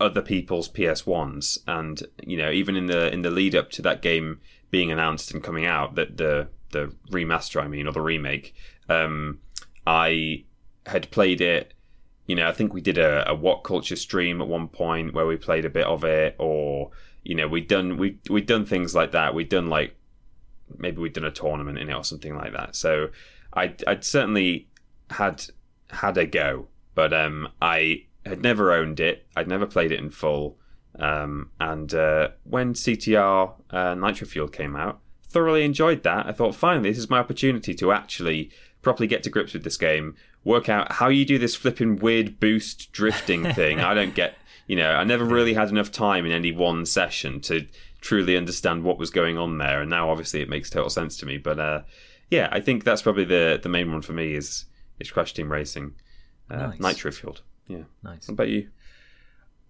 other 0.00 0.22
people's 0.22 0.68
PS 0.68 1.06
ones, 1.06 1.58
and 1.66 2.02
you 2.22 2.36
know 2.36 2.50
even 2.50 2.76
in 2.76 2.86
the 2.86 3.12
in 3.12 3.22
the 3.22 3.30
lead 3.30 3.54
up 3.54 3.70
to 3.72 3.82
that 3.82 4.02
game 4.02 4.40
being 4.70 4.92
announced 4.92 5.32
and 5.32 5.42
coming 5.42 5.66
out, 5.66 5.94
that 5.96 6.16
the 6.16 6.48
the 6.70 6.94
remaster, 7.10 7.62
I 7.62 7.68
mean, 7.68 7.86
or 7.86 7.92
the 7.92 8.00
remake, 8.00 8.54
um, 8.88 9.40
I 9.86 10.44
had 10.86 11.10
played 11.10 11.40
it. 11.40 11.74
You 12.26 12.36
know, 12.36 12.46
I 12.46 12.52
think 12.52 12.74
we 12.74 12.82
did 12.82 12.98
a, 12.98 13.28
a 13.30 13.34
What 13.34 13.64
Culture 13.64 13.96
stream 13.96 14.42
at 14.42 14.48
one 14.48 14.68
point 14.68 15.14
where 15.14 15.26
we 15.26 15.36
played 15.36 15.64
a 15.64 15.70
bit 15.70 15.86
of 15.86 16.04
it, 16.04 16.36
or 16.38 16.90
you 17.22 17.34
know, 17.34 17.48
we'd 17.48 17.68
done 17.68 17.96
we 17.96 18.18
we'd 18.28 18.46
done 18.46 18.64
things 18.64 18.94
like 18.94 19.12
that. 19.12 19.34
We'd 19.34 19.48
done 19.48 19.68
like 19.68 19.94
maybe 20.76 21.00
we'd 21.00 21.14
done 21.14 21.24
a 21.24 21.30
tournament 21.30 21.78
in 21.78 21.88
it 21.88 21.94
or 21.94 22.04
something 22.04 22.36
like 22.36 22.52
that. 22.52 22.76
So 22.76 23.08
I'd, 23.54 23.82
I'd 23.86 24.04
certainly 24.04 24.68
had 25.10 25.46
had 25.90 26.16
a 26.16 26.26
go, 26.26 26.68
but 26.94 27.12
um, 27.12 27.48
I 27.60 28.04
had 28.24 28.42
never 28.42 28.72
owned 28.72 29.00
it. 29.00 29.26
I'd 29.36 29.48
never 29.48 29.66
played 29.66 29.92
it 29.92 30.00
in 30.00 30.10
full. 30.10 30.58
Um, 30.98 31.50
and 31.60 31.92
uh, 31.94 32.30
when 32.44 32.74
CTR 32.74 33.52
uh, 33.70 33.94
Nitro 33.94 34.26
Fuel 34.26 34.48
came 34.48 34.76
out, 34.76 35.00
thoroughly 35.28 35.64
enjoyed 35.64 36.02
that. 36.02 36.26
I 36.26 36.32
thought, 36.32 36.54
finally, 36.54 36.90
this 36.90 36.98
is 36.98 37.10
my 37.10 37.18
opportunity 37.18 37.74
to 37.74 37.92
actually 37.92 38.50
properly 38.82 39.06
get 39.06 39.22
to 39.24 39.30
grips 39.30 39.52
with 39.52 39.64
this 39.64 39.76
game 39.76 40.16
work 40.44 40.68
out 40.68 40.92
how 40.92 41.08
you 41.08 41.24
do 41.24 41.38
this 41.38 41.54
flipping 41.54 41.96
weird 41.96 42.40
boost 42.40 42.90
drifting 42.92 43.44
thing. 43.54 43.80
I 43.80 43.94
don't 43.94 44.14
get. 44.14 44.34
You 44.66 44.76
know, 44.76 44.90
I 44.90 45.04
never 45.04 45.24
really 45.24 45.54
had 45.54 45.70
enough 45.70 45.90
time 45.90 46.26
in 46.26 46.32
any 46.32 46.52
one 46.52 46.84
session 46.84 47.40
to 47.42 47.66
truly 48.02 48.36
understand 48.36 48.84
what 48.84 48.98
was 48.98 49.08
going 49.08 49.38
on 49.38 49.56
there, 49.56 49.80
and 49.80 49.88
now 49.88 50.10
obviously 50.10 50.42
it 50.42 50.48
makes 50.48 50.68
total 50.68 50.90
sense 50.90 51.16
to 51.18 51.26
me. 51.26 51.38
But 51.38 51.58
uh, 51.58 51.82
yeah, 52.30 52.48
I 52.52 52.60
think 52.60 52.84
that's 52.84 53.00
probably 53.00 53.24
the 53.24 53.58
the 53.62 53.70
main 53.70 53.90
one 53.90 54.02
for 54.02 54.12
me 54.12 54.34
is 54.34 54.66
is 54.98 55.10
Crash 55.10 55.32
Team 55.34 55.50
Racing, 55.50 55.94
uh, 56.50 56.68
Nice. 56.68 56.80
Nitro 56.80 57.12
Fueled. 57.12 57.42
Yeah. 57.66 57.84
Nice. 58.02 58.28
What 58.28 58.34
about 58.34 58.48
you? 58.48 58.68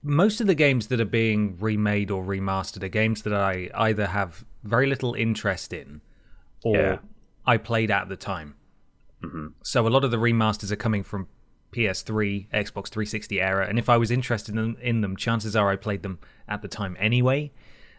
most 0.01 0.41
of 0.41 0.47
the 0.47 0.55
games 0.55 0.87
that 0.87 1.01
are 1.01 1.05
being 1.05 1.57
remade 1.59 2.09
or 2.09 2.23
remastered 2.25 2.85
are 2.85 2.89
games 2.89 3.23
that 3.23 3.33
I 3.35 3.69
either 3.75 4.07
have 4.07 4.45
very 4.63 4.87
little 4.87 5.15
interest 5.15 5.73
in 5.73 6.01
or 6.63 6.77
Yeah. 6.77 6.99
I 7.45 7.57
played 7.57 7.91
at 7.91 8.09
the 8.09 8.17
time. 8.17 8.55
So 9.65 9.87
a 9.87 9.91
lot 9.91 10.05
of 10.05 10.13
the 10.13 10.17
remasters 10.17 10.71
are 10.71 10.77
coming 10.77 11.03
from 11.03 11.27
PS3, 11.73 12.49
Xbox 12.55 12.89
360 12.89 13.41
era, 13.41 13.67
and 13.67 13.77
if 13.77 13.89
I 13.89 13.97
was 13.97 14.13
interested 14.13 14.55
in, 14.57 14.77
in 14.81 15.01
them, 15.01 15.17
chances 15.17 15.57
are 15.57 15.69
I 15.69 15.75
played 15.75 16.05
them 16.05 16.21
at 16.47 16.63
the 16.63 16.69
time 16.69 16.97
anyway. 17.01 17.51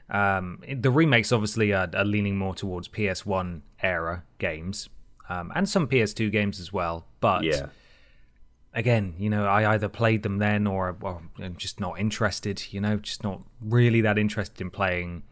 Um, 0.10 0.64
the 0.74 0.90
remakes 0.90 1.34
obviously 1.34 1.74
are, 1.74 1.90
are 1.94 2.06
leaning 2.06 2.38
more 2.38 2.56
towards 2.56 2.88
PS1 2.88 3.62
era 3.84 4.24
games, 4.38 4.88
um, 5.30 5.52
and 5.56 5.70
some 5.70 5.88
PS2 5.88 6.32
games 6.32 6.60
as 6.60 6.74
well. 6.74 7.06
But 7.20 7.44
Yeah. 7.44 7.68
again, 8.74 9.14
you 9.18 9.30
know, 9.30 9.46
I 9.46 9.74
either 9.74 9.88
played 9.90 10.24
them 10.24 10.38
then 10.40 10.68
or, 10.68 10.96
or 11.02 11.22
I'm 11.42 11.56
just 11.56 11.80
not 11.80 12.00
interested, 12.00 12.72
you 12.72 12.82
know, 12.82 12.98
just 12.98 13.24
not 13.24 13.42
really 13.62 14.02
that 14.02 14.18
interested 14.18 14.60
in 14.62 14.70
playing 14.72 15.24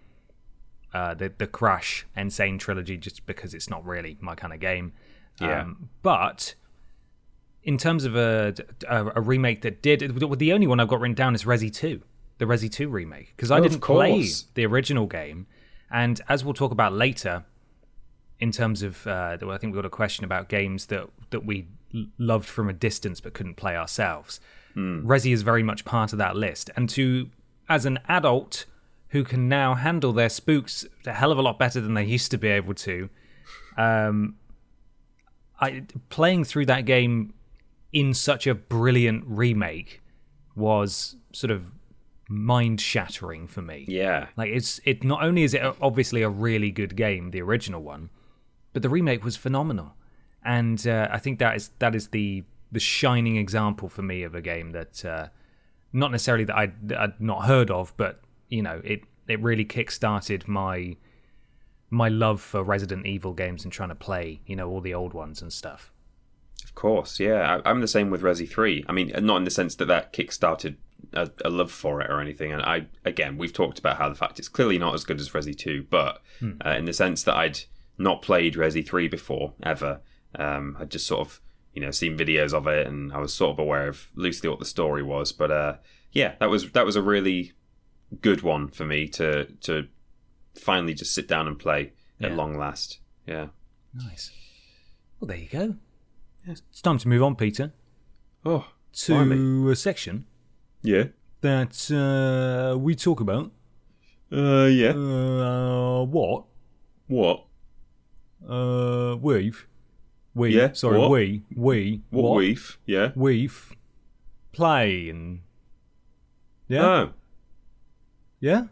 uh, 0.93 1.13
the, 1.13 1.31
the 1.37 1.47
Crash 1.47 2.05
N. 2.15 2.29
Sane 2.29 2.57
trilogy 2.57 2.97
just 2.97 3.25
because 3.25 3.53
it's 3.53 3.69
not 3.69 3.85
really 3.85 4.17
my 4.21 4.35
kind 4.35 4.53
of 4.53 4.59
game. 4.59 4.93
Yeah. 5.39 5.61
Um, 5.61 5.89
but 6.01 6.55
in 7.63 7.77
terms 7.77 8.05
of 8.05 8.15
a, 8.15 8.53
a, 8.87 9.05
a 9.17 9.21
remake 9.21 9.61
that 9.61 9.81
did, 9.81 9.99
the 10.19 10.53
only 10.53 10.67
one 10.67 10.79
I've 10.79 10.87
got 10.87 10.99
written 11.01 11.13
down 11.15 11.35
is 11.35 11.43
Resi 11.43 11.73
2, 11.73 12.01
the 12.37 12.45
Resi 12.45 12.71
2 12.71 12.87
remake, 12.89 13.33
because 13.35 13.51
I 13.51 13.59
Oh, 13.59 13.63
didn't 13.63 13.81
play 13.81 14.23
the 14.53 14.65
original 14.65 15.05
game. 15.05 15.45
And 15.91 16.19
as 16.27 16.43
we'll 16.43 16.53
talk 16.53 16.71
about 16.71 16.93
later, 16.93 17.43
in 18.39 18.51
terms 18.51 18.83
of, 18.83 19.05
uh, 19.07 19.37
I 19.41 19.57
think 19.57 19.73
we've 19.73 19.81
got 19.81 19.85
a 19.85 19.89
question 19.89 20.25
about 20.25 20.49
games 20.49 20.87
that, 20.87 21.09
that 21.31 21.45
we 21.45 21.67
loved 22.17 22.47
from 22.47 22.69
a 22.69 22.73
distance 22.73 23.19
but 23.19 23.33
couldn't 23.33 23.55
play 23.55 23.75
ourselves. 23.75 24.39
Resi 25.07 25.33
is 25.33 25.41
very 25.41 25.63
much 25.63 25.85
part 25.85 26.11
of 26.11 26.19
that 26.19 26.35
list. 26.35 26.69
And 26.75 26.87
to, 26.89 27.29
as 27.67 27.85
an 27.85 27.97
adult 28.07 28.65
who 29.09 29.23
can 29.23 29.49
now 29.49 29.73
handle 29.73 30.13
their 30.13 30.29
spooks 30.29 30.85
a 31.05 31.13
hell 31.13 31.31
of 31.31 31.37
a 31.37 31.41
lot 31.41 31.57
better 31.57 31.81
than 31.81 31.93
they 31.95 32.03
used 32.03 32.29
to 32.31 32.37
be 32.37 32.49
able 32.49 32.75
to, 32.75 33.09
um, 33.77 34.35
I 35.59 35.83
playing 36.09 36.43
through 36.43 36.67
that 36.67 36.85
game 36.85 37.33
in 37.91 38.13
such 38.13 38.45
a 38.45 38.53
brilliant 38.53 39.23
remake 39.25 40.01
was 40.55 41.15
sort 41.31 41.51
of 41.51 41.71
mind 42.29 42.81
shattering 42.81 43.47
for 43.47 43.61
me. 43.61 43.85
Yeah. 43.87 44.27
Like 44.35 44.49
it's 44.49 44.79
it 44.83 45.03
not 45.03 45.23
only 45.23 45.43
is 45.43 45.53
it 45.53 45.63
obviously 45.81 46.21
a 46.21 46.29
really 46.29 46.71
good 46.71 46.95
game, 46.95 47.31
the 47.31 47.41
original 47.41 47.81
one, 47.81 48.09
but 48.73 48.81
the 48.81 48.89
remake 48.89 49.23
was 49.23 49.35
phenomenal, 49.35 49.93
and 50.43 50.85
uh, 50.87 51.07
I 51.11 51.19
think 51.19 51.39
that 51.39 51.55
is 51.55 51.71
that 51.79 51.95
is 51.95 52.09
the 52.09 52.43
the 52.71 52.79
shining 52.79 53.37
example 53.37 53.89
for 53.89 54.01
me 54.01 54.23
of 54.23 54.35
a 54.35 54.41
game 54.41 54.71
that 54.71 55.05
uh, 55.05 55.27
not 55.93 56.11
necessarily 56.11 56.43
that 56.43 56.55
I'd, 56.55 56.93
I'd 56.93 57.21
not 57.21 57.45
heard 57.45 57.71
of, 57.71 57.93
but 57.97 58.21
you 58.49 58.61
know 58.61 58.81
it 58.83 59.01
it 59.27 59.41
really 59.41 59.65
kick-started 59.65 60.47
my 60.47 60.97
my 61.89 62.09
love 62.09 62.41
for 62.41 62.63
Resident 62.63 63.05
Evil 63.05 63.33
games 63.33 63.63
and 63.63 63.71
trying 63.71 63.89
to 63.89 63.95
play 63.95 64.41
you 64.45 64.55
know 64.55 64.69
all 64.69 64.81
the 64.81 64.93
old 64.93 65.13
ones 65.13 65.41
and 65.41 65.51
stuff. 65.51 65.91
Of 66.63 66.75
course, 66.75 67.19
yeah. 67.19 67.59
I, 67.63 67.69
I'm 67.69 67.81
the 67.81 67.87
same 67.87 68.09
with 68.09 68.21
Resi 68.21 68.47
3. 68.47 68.85
I 68.87 68.91
mean, 68.91 69.11
not 69.21 69.37
in 69.37 69.43
the 69.45 69.51
sense 69.51 69.75
that 69.75 69.85
that 69.85 70.11
kick-started 70.11 70.77
a, 71.13 71.29
a 71.45 71.49
love 71.49 71.71
for 71.71 72.01
it 72.01 72.09
or 72.09 72.19
anything. 72.19 72.51
And 72.51 72.61
I, 72.61 72.87
again, 73.05 73.37
we've 73.37 73.53
talked 73.53 73.79
about 73.79 73.97
how 73.97 74.09
the 74.09 74.15
fact 74.15 74.39
it's 74.39 74.49
clearly 74.49 74.77
not 74.77 74.93
as 74.93 75.03
good 75.03 75.19
as 75.19 75.29
Resi 75.29 75.55
2, 75.57 75.87
but 75.89 76.21
uh, 76.65 76.71
in 76.71 76.85
the 76.85 76.93
sense 76.93 77.23
that 77.23 77.35
I'd 77.35 77.59
not 77.97 78.21
played 78.21 78.55
Resi 78.55 78.85
3 78.87 79.07
before, 79.07 79.53
ever. 79.63 80.01
Um, 80.35 80.77
I'd 80.79 80.91
just 80.91 81.07
sort 81.07 81.21
of, 81.21 81.41
you 81.73 81.81
know, 81.81 81.91
seen 81.91 82.17
videos 82.17 82.53
of 82.53 82.67
it 82.67 82.85
and 82.87 83.11
I 83.13 83.19
was 83.19 83.33
sort 83.33 83.51
of 83.51 83.59
aware 83.59 83.87
of 83.87 84.07
loosely 84.15 84.49
what 84.49 84.59
the 84.59 84.65
story 84.65 85.01
was. 85.03 85.31
But 85.31 85.51
uh, 85.51 85.75
yeah, 86.11 86.35
that 86.39 86.49
was 86.49 86.71
that 86.71 86.85
was 86.85 86.95
a 86.95 87.01
really 87.01 87.53
good 88.21 88.41
one 88.41 88.67
for 88.69 88.85
me 88.85 89.07
to 89.09 89.45
to 89.61 89.87
finally 90.55 90.93
just 90.93 91.13
sit 91.13 91.27
down 91.27 91.47
and 91.47 91.57
play 91.59 91.93
Yeah. 92.19 92.27
at 92.27 92.33
long 92.35 92.57
last. 92.57 92.99
Yeah. 93.25 93.47
Nice. 93.93 94.31
Well, 95.19 95.27
there 95.27 95.37
you 95.37 95.47
go. 95.49 95.75
It's 96.45 96.81
time 96.81 96.97
to 96.99 97.07
move 97.07 97.23
on, 97.23 97.35
Peter, 97.35 97.73
Oh, 98.45 98.67
to 98.93 99.13
blimey. 99.13 99.71
a 99.71 99.75
section 99.75 100.25
yeah. 100.81 101.05
that 101.41 101.91
uh, 101.91 102.77
we 102.77 102.95
talk 102.95 103.19
about. 103.19 103.51
Uh, 104.31 104.65
yeah. 104.65 104.91
Uh, 104.91 106.03
what? 106.05 106.45
What? 107.07 107.45
Uh, 108.47 109.15
we've. 109.19 109.67
We. 110.33 110.55
Yeah, 110.55 110.73
Sorry, 110.73 110.99
what? 110.99 111.09
we. 111.09 111.43
We. 111.55 112.01
What, 112.09 112.35
we've? 112.35 112.77
Yeah. 112.85 113.11
We've. 113.15 113.73
Play 114.51 115.09
and. 115.09 115.41
Yeah? 116.67 116.85
Oh, 116.85 117.09
yeah? 118.39 118.63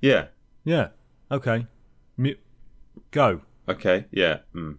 yeah. 0.00 0.26
Yeah. 0.64 0.88
Okay. 1.30 1.66
Mu- 2.16 2.34
go. 3.10 3.40
Okay. 3.68 4.04
Yeah. 4.10 4.38
Mm. 4.54 4.76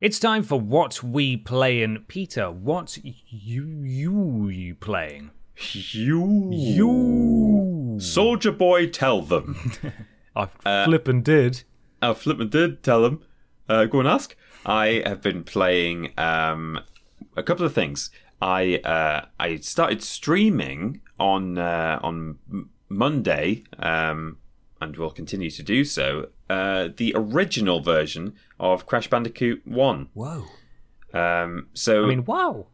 It's 0.00 0.20
time 0.20 0.44
for 0.44 0.60
what 0.60 1.02
we 1.02 1.36
play 1.36 1.82
and 1.82 2.06
Peter, 2.06 2.50
what 2.52 2.98
you 3.02 3.66
you 3.82 4.48
you 4.48 4.74
playing? 4.76 5.32
You. 5.72 6.50
You. 6.52 7.98
Soldier 8.00 8.52
boy, 8.52 8.86
tell 8.86 9.22
them. 9.22 9.56
I 10.36 10.46
flip 10.84 11.08
and 11.08 11.24
did. 11.24 11.64
Uh, 12.02 12.14
Flipman 12.14 12.50
did 12.50 12.82
tell 12.82 13.02
them. 13.02 13.22
Uh, 13.68 13.84
go 13.84 13.98
and 14.00 14.08
ask. 14.08 14.34
I 14.64 15.02
have 15.04 15.20
been 15.22 15.44
playing 15.44 16.12
um, 16.18 16.80
a 17.36 17.42
couple 17.42 17.64
of 17.66 17.72
things. 17.74 18.10
I 18.40 18.76
uh, 18.78 19.26
I 19.38 19.56
started 19.56 20.02
streaming 20.02 21.00
on 21.18 21.58
uh, 21.58 21.98
on 22.02 22.38
Monday, 22.88 23.64
um, 23.78 24.38
and 24.80 24.96
will 24.96 25.10
continue 25.10 25.50
to 25.50 25.62
do 25.62 25.84
so. 25.84 26.28
Uh, 26.48 26.88
the 26.96 27.12
original 27.16 27.80
version 27.80 28.34
of 28.58 28.86
Crash 28.86 29.08
Bandicoot 29.10 29.66
One. 29.66 30.08
Whoa. 30.14 30.44
Um, 31.12 31.68
so 31.74 32.04
I 32.04 32.08
mean, 32.08 32.24
wow. 32.24 32.66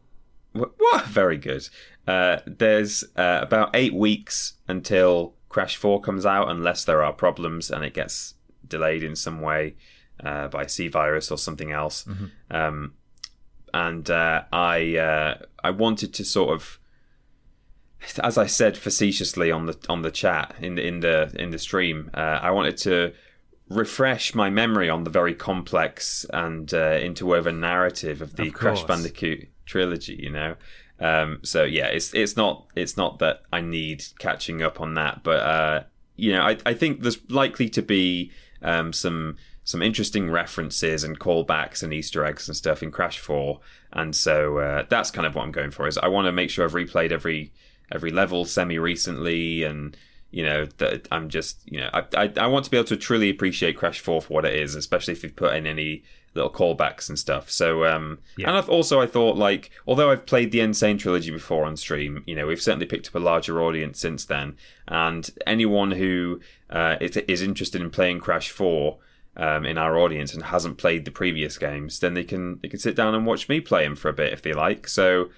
Wh- 0.53 0.77
What? 0.77 1.05
Very 1.07 1.37
good. 1.37 1.67
Uh, 2.07 2.37
there's 2.45 3.03
uh, 3.15 3.39
about 3.41 3.71
eight 3.73 3.93
weeks 3.93 4.53
until 4.67 5.33
Crash 5.49 5.75
4 5.77 6.01
comes 6.01 6.25
out, 6.25 6.49
unless 6.49 6.85
there 6.85 7.01
are 7.03 7.11
problems 7.13 7.71
and 7.71 7.83
it 7.83 7.93
gets 7.93 8.35
delayed 8.67 9.03
in 9.03 9.15
some 9.15 9.41
way 9.41 9.75
uh, 10.23 10.47
by 10.47 10.65
C 10.65 10.87
virus 10.87 11.31
or 11.31 11.37
something 11.37 11.71
else. 11.71 12.05
Um, 12.49 12.93
and 13.73 14.09
uh, 14.09 14.43
I 14.53 14.97
uh, 14.97 15.45
I 15.63 15.71
wanted 15.71 16.13
to 16.13 16.23
sort 16.23 16.51
of, 16.53 16.79
as 18.23 18.37
I 18.37 18.45
said 18.45 18.77
facetiously 18.77 19.51
on 19.51 19.65
the 19.65 19.77
on 19.89 20.01
the 20.01 20.11
chat 20.11 20.55
in 20.61 20.75
the 20.75 20.87
in 20.87 20.99
the 21.01 21.35
in 21.37 21.51
the 21.51 21.59
stream, 21.59 22.09
uh, 22.13 22.39
I 22.41 22.51
wanted 22.51 22.77
to 22.77 23.13
refresh 23.69 24.35
my 24.35 24.49
memory 24.49 24.89
on 24.89 25.03
the 25.03 25.09
very 25.09 25.33
complex 25.33 26.25
and 26.31 26.73
uh, 26.73 26.99
interwoven 27.01 27.59
narrative 27.59 28.21
of 28.21 28.35
the 28.35 28.47
Of 28.47 28.53
Crash. 28.53 28.83
Bandicoot 28.83 29.49
trilogy. 29.65 30.15
You 30.21 30.29
know, 30.29 30.55
um, 30.99 31.39
so 31.43 31.63
yeah, 31.63 31.87
it's 31.87 32.13
it's 32.13 32.37
not 32.37 32.67
it's 32.75 32.95
not 32.95 33.19
that 33.19 33.41
I 33.51 33.59
need 33.59 34.05
catching 34.19 34.61
up 34.61 34.79
on 34.79 34.93
that, 34.93 35.21
but 35.23 35.39
uh, 35.41 35.83
you 36.15 36.31
know, 36.31 36.43
I 36.43 36.57
I 36.65 36.73
think 36.73 37.01
there's 37.01 37.19
likely 37.29 37.67
to 37.69 37.81
be 37.81 38.31
um, 38.65 38.91
some 38.91 39.37
some 39.63 39.81
interesting 39.81 40.29
references 40.29 41.03
and 41.03 41.19
callbacks 41.19 41.81
and 41.81 41.93
Easter 41.93 42.23
eggs 42.25 42.47
and 42.47 42.55
stuff 42.57 42.83
in 42.83 42.91
Crash 42.91 43.19
Four, 43.19 43.61
and 43.93 44.15
so 44.15 44.57
uh, 44.57 44.83
that's 44.89 45.11
kind 45.11 45.25
of 45.25 45.35
what 45.35 45.43
I'm 45.43 45.51
going 45.51 45.71
for. 45.71 45.87
Is 45.87 45.97
I 45.97 46.07
want 46.07 46.25
to 46.25 46.31
make 46.31 46.49
sure 46.49 46.65
I've 46.65 46.73
replayed 46.73 47.11
every 47.11 47.53
every 47.91 48.11
level 48.11 48.45
semi 48.45 48.79
recently 48.79 49.63
and 49.63 49.95
you 50.35 50.43
know 50.43 50.65
that 50.79 51.07
I'm 51.11 51.29
just 51.29 51.59
you 51.65 51.79
know 51.79 51.89
I, 51.93 52.03
I 52.23 52.33
I 52.45 52.47
want 52.47 52.65
to 52.65 52.71
be 52.71 52.77
able 52.77 52.87
to 52.89 52.97
truly 52.97 53.29
appreciate 53.29 53.77
Crash 53.77 54.01
Four 54.01 54.21
for 54.21 54.33
what 54.33 54.45
it 54.45 54.53
is, 54.53 54.75
especially 54.75 55.13
if 55.13 55.23
you've 55.23 55.35
put 55.37 55.55
in 55.55 55.65
any 55.65 56.03
little 56.33 56.51
callbacks 56.51 57.07
and 57.07 57.17
stuff. 57.17 57.49
So 57.49 57.85
um 57.85 58.19
Yeah. 58.35 58.49
and 58.49 58.57
I've 58.57 58.67
also 58.69 58.99
I 58.99 59.07
thought 59.07 59.37
like 59.37 59.71
although 59.87 60.11
I've 60.11 60.25
played 60.25 60.51
the 60.51 60.59
N. 60.59 60.73
Sane 60.73 60.97
trilogy 60.97 61.31
before 61.31 61.63
on 61.63 61.77
stream, 61.77 62.21
you 62.27 62.35
know 62.35 62.45
we've 62.47 62.61
certainly 62.61 62.85
picked 62.85 63.07
up 63.07 63.15
a 63.15 63.19
larger 63.19 63.61
audience 63.61 63.97
since 63.99 64.25
then, 64.25 64.57
and 64.89 65.29
anyone 65.47 65.91
who 65.91 66.41
uh, 66.69 66.97
is, 66.99 67.15
is 67.15 67.41
interested 67.41 67.79
in 67.81 67.89
playing 67.89 68.19
Crash 68.19 68.49
Four. 68.51 68.97
Um, 69.37 69.65
in 69.65 69.77
our 69.77 69.97
audience 69.97 70.33
and 70.33 70.43
hasn't 70.43 70.77
played 70.77 71.03
the 71.03 71.11
previous 71.11 71.57
games, 71.57 71.99
then 71.99 72.13
they 72.13 72.23
can 72.23 72.57
they 72.61 72.69
can 72.69 72.79
sit 72.79 72.95
down 72.95 73.13
and 73.13 73.25
watch 73.25 73.49
me 73.49 73.59
play 73.59 73.83
them 73.83 73.93
for 73.97 74.07
a 74.07 74.13
bit 74.13 74.31
if 74.31 74.41
they 74.41 74.53
like. 74.53 74.87
So 74.87 75.29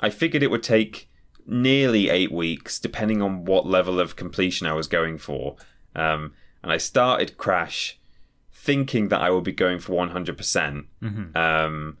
I 0.00 0.08
figured 0.10 0.44
it 0.44 0.52
would 0.52 0.62
take 0.62 1.09
nearly 1.46 2.08
eight 2.08 2.32
weeks, 2.32 2.78
depending 2.78 3.22
on 3.22 3.44
what 3.44 3.66
level 3.66 4.00
of 4.00 4.16
completion 4.16 4.66
I 4.66 4.72
was 4.72 4.86
going 4.86 5.18
for. 5.18 5.56
Um, 5.94 6.32
and 6.62 6.72
I 6.72 6.76
started 6.76 7.36
Crash 7.38 7.98
thinking 8.52 9.08
that 9.08 9.20
I 9.20 9.30
would 9.30 9.44
be 9.44 9.52
going 9.52 9.78
for 9.78 9.92
100%. 9.92 10.36
percent 10.36 10.86
Um, 11.36 11.98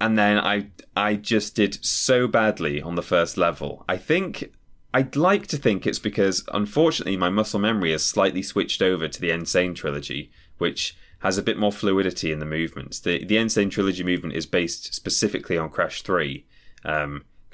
and 0.00 0.18
then 0.18 0.38
I 0.38 0.68
I 0.96 1.14
just 1.14 1.56
did 1.56 1.84
so 1.84 2.28
badly 2.28 2.80
on 2.80 2.94
the 2.94 3.02
first 3.02 3.36
level. 3.36 3.84
I 3.88 3.96
think 3.96 4.52
I'd 4.94 5.16
like 5.16 5.46
to 5.48 5.56
think 5.56 5.86
it's 5.86 5.98
because 5.98 6.44
unfortunately 6.52 7.16
my 7.16 7.30
muscle 7.30 7.58
memory 7.58 7.92
has 7.92 8.04
slightly 8.04 8.42
switched 8.42 8.80
over 8.80 9.08
to 9.08 9.20
the 9.20 9.32
N. 9.32 9.44
Sane 9.44 9.74
trilogy, 9.74 10.30
which 10.58 10.96
has 11.20 11.36
a 11.36 11.42
bit 11.42 11.58
more 11.58 11.72
fluidity 11.72 12.30
in 12.30 12.38
the 12.38 12.46
movements. 12.46 13.00
The 13.00 13.24
the 13.24 13.38
N. 13.38 13.48
Sane 13.48 13.70
trilogy 13.70 14.04
movement 14.04 14.34
is 14.34 14.46
based 14.46 14.94
specifically 14.94 15.58
on 15.58 15.68
Crash 15.68 16.02
Three, 16.02 16.46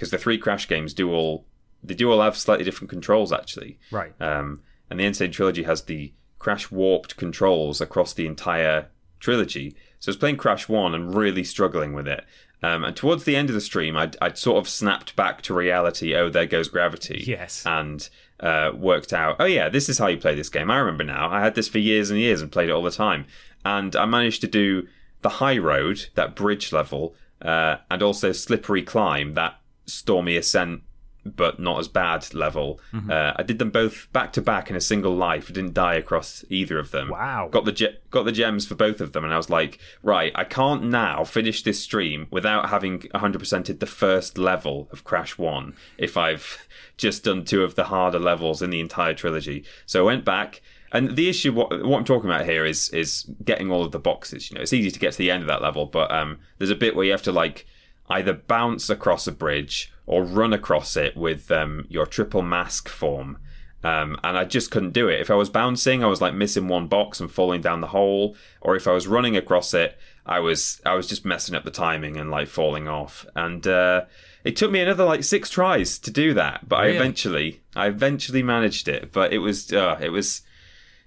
because 0.04 0.10
the 0.10 0.22
three 0.22 0.36
Crash 0.36 0.68
games 0.68 0.92
do 0.92 1.10
all 1.10 1.46
they 1.82 1.94
do 1.94 2.12
all 2.12 2.20
have 2.20 2.36
slightly 2.36 2.64
different 2.64 2.90
controls 2.90 3.32
actually. 3.32 3.78
Right. 3.90 4.12
Um, 4.20 4.60
and 4.90 5.00
the 5.00 5.04
N. 5.04 5.14
Sane 5.14 5.32
trilogy 5.32 5.62
has 5.62 5.82
the 5.82 6.12
Crash 6.38 6.70
warped 6.70 7.16
controls 7.16 7.80
across 7.80 8.12
the 8.12 8.26
entire 8.26 8.88
trilogy. 9.18 9.74
So 9.98 10.10
I 10.10 10.12
was 10.12 10.16
playing 10.18 10.36
Crash 10.36 10.68
1 10.68 10.94
and 10.94 11.14
really 11.14 11.42
struggling 11.42 11.94
with 11.94 12.06
it. 12.06 12.24
Um, 12.62 12.84
and 12.84 12.94
towards 12.94 13.24
the 13.24 13.34
end 13.36 13.48
of 13.48 13.54
the 13.54 13.62
stream, 13.62 13.96
I'd, 13.96 14.16
I'd, 14.20 14.36
sort 14.36 14.58
of 14.58 14.68
snapped 14.68 15.16
back 15.16 15.40
to 15.42 15.54
reality. 15.54 16.14
Oh, 16.14 16.28
there 16.28 16.46
goes 16.46 16.68
gravity. 16.68 17.24
Yes. 17.26 17.64
And 17.66 18.06
uh, 18.40 18.72
worked 18.74 19.12
out, 19.12 19.36
oh, 19.38 19.46
yeah, 19.46 19.70
this 19.70 19.88
is 19.88 19.98
how 19.98 20.06
you 20.06 20.18
play 20.18 20.34
this 20.34 20.50
game. 20.50 20.70
I 20.70 20.78
remember 20.78 21.04
now. 21.04 21.30
I 21.30 21.40
had 21.40 21.54
this 21.54 21.68
for 21.68 21.78
years 21.78 22.10
and 22.10 22.20
years 22.20 22.40
and 22.42 22.52
played 22.52 22.68
it 22.68 22.72
all 22.72 22.82
the 22.82 22.90
time. 22.90 23.26
And 23.64 23.96
I 23.96 24.04
managed 24.04 24.42
to 24.42 24.46
do 24.46 24.86
the 25.22 25.28
high 25.28 25.58
road, 25.58 26.06
that 26.14 26.36
bridge 26.36 26.72
level, 26.72 27.14
uh, 27.42 27.76
and 27.90 28.02
also 28.02 28.32
slippery 28.32 28.82
climb, 28.82 29.34
that 29.34 29.58
stormy 29.86 30.36
ascent 30.36 30.82
but 31.24 31.58
not 31.58 31.78
as 31.78 31.88
bad 31.88 32.32
level. 32.34 32.80
Mm-hmm. 32.92 33.10
Uh, 33.10 33.32
I 33.36 33.42
did 33.42 33.58
them 33.58 33.70
both 33.70 34.08
back 34.12 34.32
to 34.34 34.42
back 34.42 34.70
in 34.70 34.76
a 34.76 34.80
single 34.80 35.14
life. 35.14 35.50
I 35.50 35.54
didn't 35.54 35.74
die 35.74 35.94
across 35.94 36.44
either 36.48 36.78
of 36.78 36.90
them. 36.90 37.08
Wow! 37.08 37.48
Got 37.50 37.64
the 37.64 37.72
ge- 37.72 37.98
got 38.10 38.24
the 38.24 38.32
gems 38.32 38.66
for 38.66 38.74
both 38.74 39.00
of 39.00 39.12
them, 39.12 39.24
and 39.24 39.32
I 39.32 39.36
was 39.36 39.50
like, 39.50 39.78
right, 40.02 40.32
I 40.34 40.44
can't 40.44 40.84
now 40.84 41.24
finish 41.24 41.62
this 41.62 41.80
stream 41.80 42.26
without 42.30 42.68
having 42.68 43.00
100%ed 43.00 43.80
the 43.80 43.86
first 43.86 44.38
level 44.38 44.88
of 44.92 45.04
Crash 45.04 45.38
One 45.38 45.74
if 45.98 46.16
I've 46.16 46.66
just 46.96 47.24
done 47.24 47.44
two 47.44 47.64
of 47.64 47.74
the 47.74 47.84
harder 47.84 48.18
levels 48.18 48.62
in 48.62 48.70
the 48.70 48.80
entire 48.80 49.14
trilogy. 49.14 49.64
So 49.86 50.02
I 50.02 50.06
went 50.06 50.24
back. 50.24 50.60
And 50.92 51.16
the 51.16 51.28
issue, 51.28 51.52
what, 51.52 51.84
what 51.84 51.98
I'm 51.98 52.04
talking 52.04 52.30
about 52.30 52.44
here, 52.44 52.64
is 52.64 52.88
is 52.90 53.24
getting 53.44 53.72
all 53.72 53.84
of 53.84 53.90
the 53.90 53.98
boxes. 53.98 54.48
You 54.48 54.54
know, 54.54 54.62
it's 54.62 54.72
easy 54.72 54.92
to 54.92 55.00
get 55.00 55.10
to 55.12 55.18
the 55.18 55.30
end 55.30 55.42
of 55.42 55.48
that 55.48 55.60
level, 55.60 55.86
but 55.86 56.12
um, 56.12 56.38
there's 56.58 56.70
a 56.70 56.76
bit 56.76 56.94
where 56.94 57.04
you 57.04 57.10
have 57.10 57.22
to 57.22 57.32
like 57.32 57.66
either 58.08 58.32
bounce 58.32 58.90
across 58.90 59.26
a 59.26 59.32
bridge 59.32 59.92
or 60.06 60.24
run 60.24 60.52
across 60.52 60.96
it 60.96 61.16
with 61.16 61.50
um, 61.50 61.86
your 61.88 62.06
triple 62.06 62.42
mask 62.42 62.88
form. 62.88 63.38
Um, 63.82 64.18
and 64.24 64.38
I 64.38 64.44
just 64.44 64.70
couldn't 64.70 64.94
do 64.94 65.08
it. 65.08 65.20
If 65.20 65.30
I 65.30 65.34
was 65.34 65.50
bouncing, 65.50 66.02
I 66.02 66.06
was 66.06 66.22
like 66.22 66.32
missing 66.32 66.68
one 66.68 66.86
box 66.86 67.20
and 67.20 67.30
falling 67.30 67.60
down 67.60 67.82
the 67.82 67.88
hole, 67.88 68.34
or 68.62 68.76
if 68.76 68.88
I 68.88 68.92
was 68.92 69.06
running 69.06 69.36
across 69.36 69.74
it, 69.74 69.98
I 70.24 70.40
was 70.40 70.80
I 70.86 70.94
was 70.94 71.06
just 71.06 71.26
messing 71.26 71.54
up 71.54 71.64
the 71.64 71.70
timing 71.70 72.16
and 72.16 72.30
like 72.30 72.48
falling 72.48 72.88
off. 72.88 73.26
And 73.36 73.66
uh, 73.66 74.06
it 74.42 74.56
took 74.56 74.70
me 74.70 74.80
another 74.80 75.04
like 75.04 75.22
six 75.22 75.50
tries 75.50 75.98
to 75.98 76.10
do 76.10 76.32
that, 76.32 76.66
but 76.66 76.80
really? 76.80 76.92
I 76.92 76.96
eventually 76.96 77.62
I 77.76 77.86
eventually 77.88 78.42
managed 78.42 78.88
it. 78.88 79.12
But 79.12 79.34
it 79.34 79.38
was 79.38 79.70
uh, 79.70 79.98
it 80.00 80.10
was 80.10 80.40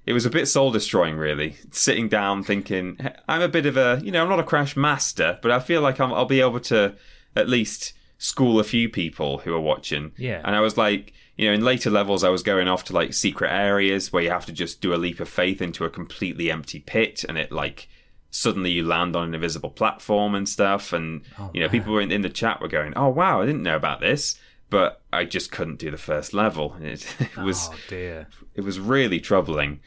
it 0.07 0.13
was 0.13 0.25
a 0.25 0.29
bit 0.29 0.47
soul 0.47 0.71
destroying, 0.71 1.17
really. 1.17 1.57
Sitting 1.71 2.07
down 2.07 2.41
thinking, 2.41 2.97
I'm 3.27 3.41
a 3.41 3.49
bit 3.49 3.65
of 3.65 3.75
a, 3.75 3.99
you 4.01 4.09
know, 4.09 4.23
I'm 4.23 4.29
not 4.29 4.39
a 4.39 4.43
crash 4.43 4.77
master, 4.77 5.37
but 5.41 5.51
I 5.51 5.59
feel 5.59 5.81
like 5.81 5.99
i 5.99 6.05
will 6.05 6.23
be 6.23 6.39
able 6.39 6.61
to 6.61 6.95
at 7.35 7.49
least 7.49 7.91
school 8.17 8.57
a 8.57 8.63
few 8.63 8.87
people 8.87 9.39
who 9.39 9.53
are 9.53 9.59
watching. 9.59 10.13
Yeah. 10.17 10.41
And 10.45 10.55
I 10.55 10.61
was 10.61 10.77
like, 10.77 11.13
you 11.35 11.47
know, 11.47 11.53
in 11.53 11.61
later 11.61 11.89
levels, 11.89 12.23
I 12.23 12.29
was 12.29 12.41
going 12.41 12.69
off 12.69 12.85
to 12.85 12.93
like 12.93 13.13
secret 13.13 13.51
areas 13.51 14.13
where 14.13 14.23
you 14.23 14.29
have 14.29 14.45
to 14.45 14.53
just 14.53 14.79
do 14.79 14.93
a 14.93 14.95
leap 14.95 15.19
of 15.19 15.27
faith 15.27 15.61
into 15.61 15.83
a 15.83 15.89
completely 15.89 16.49
empty 16.49 16.79
pit, 16.79 17.25
and 17.27 17.37
it 17.37 17.51
like 17.51 17.89
suddenly 18.31 18.71
you 18.71 18.83
land 18.83 19.15
on 19.15 19.27
an 19.27 19.35
invisible 19.35 19.69
platform 19.69 20.35
and 20.35 20.47
stuff. 20.47 20.93
And 20.93 21.21
oh, 21.37 21.51
you 21.53 21.59
know, 21.59 21.67
man. 21.67 21.71
people 21.71 21.93
were 21.93 22.01
in, 22.01 22.11
in, 22.11 22.21
the 22.21 22.29
chat 22.29 22.59
were 22.59 22.67
going, 22.67 22.93
"Oh 22.95 23.09
wow, 23.09 23.41
I 23.41 23.45
didn't 23.45 23.61
know 23.61 23.75
about 23.75 23.99
this," 23.99 24.39
but 24.69 25.01
I 25.13 25.25
just 25.25 25.51
couldn't 25.51 25.79
do 25.79 25.91
the 25.91 25.97
first 25.97 26.33
level. 26.33 26.75
It, 26.81 27.05
it 27.19 27.37
was, 27.37 27.69
oh, 27.71 27.75
dear. 27.87 28.27
it 28.55 28.61
was 28.61 28.79
really 28.79 29.19
troubling. 29.19 29.81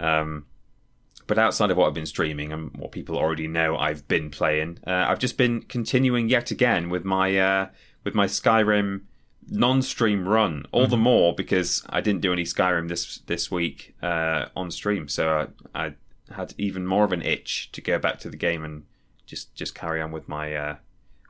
Um, 0.00 0.46
but 1.26 1.38
outside 1.38 1.70
of 1.70 1.76
what 1.76 1.86
I've 1.86 1.94
been 1.94 2.06
streaming 2.06 2.52
and 2.52 2.76
what 2.76 2.92
people 2.92 3.16
already 3.16 3.46
know 3.46 3.76
I've 3.76 4.06
been 4.08 4.30
playing, 4.30 4.78
uh, 4.86 5.06
I've 5.08 5.18
just 5.18 5.38
been 5.38 5.62
continuing 5.62 6.28
yet 6.28 6.50
again 6.50 6.90
with 6.90 7.04
my 7.04 7.38
uh, 7.38 7.68
with 8.04 8.14
my 8.14 8.26
Skyrim 8.26 9.02
non-stream 9.48 10.28
run. 10.28 10.64
All 10.72 10.82
mm-hmm. 10.82 10.90
the 10.90 10.96
more 10.96 11.34
because 11.34 11.84
I 11.88 12.00
didn't 12.00 12.20
do 12.20 12.32
any 12.32 12.44
Skyrim 12.44 12.88
this 12.88 13.18
this 13.26 13.50
week 13.50 13.94
uh, 14.02 14.46
on 14.56 14.70
stream, 14.70 15.08
so 15.08 15.48
I, 15.74 15.86
I, 15.86 15.94
had 16.32 16.54
even 16.56 16.86
more 16.86 17.04
of 17.04 17.12
an 17.12 17.20
itch 17.20 17.70
to 17.72 17.80
go 17.80 17.98
back 17.98 18.18
to 18.20 18.30
the 18.30 18.36
game 18.36 18.64
and 18.64 18.84
just 19.26 19.54
just 19.54 19.74
carry 19.74 20.00
on 20.00 20.12
with 20.12 20.28
my 20.28 20.54
uh, 20.54 20.76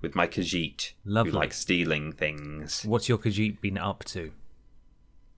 with 0.00 0.14
my 0.14 0.26
Khajiit, 0.26 0.92
Lovely. 1.04 1.32
who 1.32 1.38
like 1.38 1.52
stealing 1.52 2.12
things. 2.12 2.84
What's 2.84 3.08
your 3.08 3.18
Khajiit 3.18 3.60
been 3.60 3.78
up 3.78 4.04
to? 4.06 4.32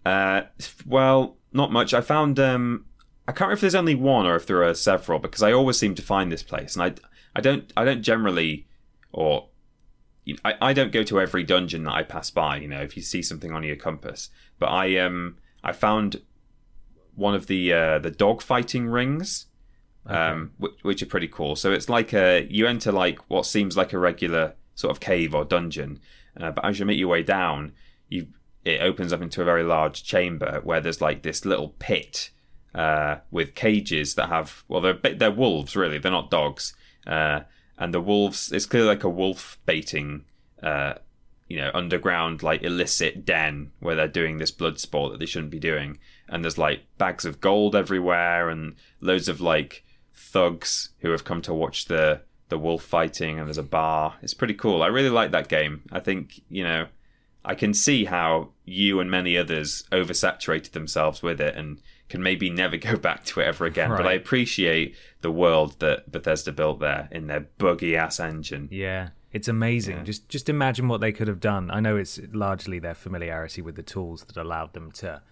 Uh, 0.05 0.43
well, 0.87 1.37
not 1.53 1.73
much. 1.73 1.95
I 1.95 2.01
found 2.01 2.39
um, 2.39 2.87
I 3.27 3.33
can't 3.33 3.43
remember 3.43 3.55
if 3.55 3.61
there's 3.61 3.75
only 3.75 3.95
one 3.95 4.27
or 4.27 4.37
if 4.37 4.47
there 4.47 4.63
are 4.63 4.75
several 4.75 5.19
because 5.19 5.43
I 5.43 5.53
always 5.53 5.79
seem 5.79 5.95
to 5.95 6.03
find 6.03 6.31
this 6.31 6.43
place, 6.43 6.77
and 6.77 6.83
I 6.83 6.95
I 7.37 7.41
don't 7.41 7.73
I 7.77 7.85
don't 7.85 8.03
generally 8.03 8.67
or 9.13 9.49
you 10.25 10.35
know, 10.35 10.41
I, 10.45 10.55
I 10.61 10.73
don't 10.73 10.93
go 10.93 11.03
to 11.05 11.21
every 11.21 11.45
dungeon 11.45 11.85
that 11.85 11.95
I 11.95 12.03
pass 12.03 12.31
by. 12.31 12.59
You 12.59 12.69
know, 12.69 12.81
if 12.81 12.97
you 12.97 13.03
see 13.03 13.23
something 13.23 13.53
on 13.53 13.63
your 13.63 13.77
compass, 13.77 14.31
but 14.59 14.67
I 14.67 14.99
um 14.99 15.39
I 15.63 15.73
found 15.73 16.21
one 17.15 17.35
of 17.35 17.47
the 17.47 17.73
uh, 17.73 17.99
the 17.99 18.11
dog 18.11 18.43
fighting 18.43 18.89
rings, 18.89 19.47
okay. 20.07 20.17
um, 20.17 20.53
which, 20.59 20.73
which 20.83 21.03
are 21.03 21.07
pretty 21.07 21.29
cool. 21.29 21.57
So 21.57 21.73
it's 21.73 21.89
like 21.89 22.13
a 22.13 22.47
you 22.51 22.67
enter 22.67 22.93
like 22.93 23.19
what 23.31 23.47
seems 23.47 23.77
like 23.77 23.93
a 23.93 23.99
regular 23.99 24.55
sort 24.75 24.91
of 24.91 25.01
cave 25.01 25.35
or 25.35 25.45
dungeon, 25.45 26.01
uh, 26.39 26.51
but 26.51 26.65
as 26.65 26.79
you 26.79 26.85
make 26.85 26.99
your 26.99 27.09
way 27.09 27.23
down, 27.23 27.73
you 28.09 28.29
it 28.65 28.81
opens 28.81 29.13
up 29.13 29.21
into 29.21 29.43
a 29.43 29.45
very 29.45 29.63
large 29.63 30.05
chamber 30.05 30.61
where 30.65 30.81
there's 30.81 31.01
like 31.01 31.23
this 31.23 31.45
little 31.45 31.75
pit 31.79 32.31
uh, 32.75 33.17
with 33.31 33.55
cages 33.55 34.15
that 34.15 34.29
have 34.29 34.65
well 34.69 34.81
they're 34.81 34.99
they're 35.15 35.31
wolves 35.31 35.77
really. 35.77 35.99
They're 35.99 36.13
not 36.13 36.31
dogs. 36.31 36.75
Uh, 37.07 37.41
and 37.79 37.93
the 37.93 38.01
wolves 38.01 38.53
it's 38.53 38.67
clearly 38.67 38.89
like 38.89 39.05
a 39.05 39.09
wolf 39.09 39.59
baiting 39.67 40.25
uh, 40.63 40.95
you 41.49 41.59
know 41.59 41.71
underground 41.75 42.43
like 42.43 42.63
illicit 42.63 43.25
den 43.25 43.71
where 43.81 43.95
they're 43.95 44.09
doing 44.09 44.39
this 44.39 44.51
blood 44.51 44.79
sport 44.79 45.13
that 45.13 45.19
they 45.19 45.27
shouldn't 45.27 45.51
be 45.51 45.61
doing. 45.61 45.99
And 46.29 46.43
there's 46.43 46.59
like 46.59 46.85
bags 46.99 47.25
of 47.25 47.41
gold 47.41 47.77
everywhere 47.77 48.49
and 48.49 48.77
loads 49.01 49.29
of 49.29 49.41
like 49.41 49.85
thugs 50.15 50.91
who 51.01 51.11
have 51.11 51.25
come 51.25 51.43
to 51.43 51.55
watch 51.55 51.87
the 51.87 52.23
the 52.49 52.59
wolf 52.59 52.83
fighting. 52.83 53.39
And 53.39 53.49
there's 53.49 53.59
a 53.59 53.63
bar. 53.63 54.15
It's 54.23 54.35
pretty 54.35 54.55
cool. 54.55 54.83
I 54.83 54.89
really 54.89 55.11
like 55.11 55.31
that 55.33 55.49
game. 55.49 55.83
I 55.93 56.01
think 56.01 56.41
you 56.49 56.65
know 56.65 56.87
i 57.45 57.55
can 57.55 57.75
see 57.75 58.07
how 58.07 58.49
you 58.65 59.01
and 59.01 59.11
many 59.11 59.37
others 59.37 59.85
oversaturated 59.93 60.73
themselves 60.73 61.23
with 61.23 61.41
it 61.41 61.55
and 61.55 61.79
can 62.09 62.23
maybe 62.23 62.51
never 62.51 62.77
go 62.77 62.97
back 62.97 63.25
to 63.25 63.41
it 63.41 63.45
ever 63.45 63.65
again. 63.65 63.91
Right. 63.91 63.97
But 63.99 64.07
I 64.07 64.13
appreciate 64.13 64.97
the 65.21 65.31
world 65.31 65.81
that 65.81 66.11
Bethesda 66.11 66.53
built 66.53 66.81
there 66.81 67.09
in 67.11 67.27
their 67.27 67.41
buggy 67.59 67.97
ass 67.97 68.21
engine. 68.21 68.69
Yeah. 68.71 69.11
It's 69.33 69.49
amazing. 69.49 69.99
Yeah. 69.99 70.03
Just 70.05 70.29
just 70.29 70.49
imagine 70.49 70.87
what 70.87 71.01
they 71.01 71.11
could 71.11 71.27
have 71.27 71.41
done. 71.41 71.71
I 71.71 71.81
know 71.81 71.97
it's 71.97 72.21
largely 72.33 72.79
their 72.79 72.95
familiarity 72.95 73.63
with 73.63 73.75
the 73.75 73.83
tools 73.83 74.25
that 74.25 74.37
allowed 74.37 74.75
them 74.75 74.93
to 74.93 75.23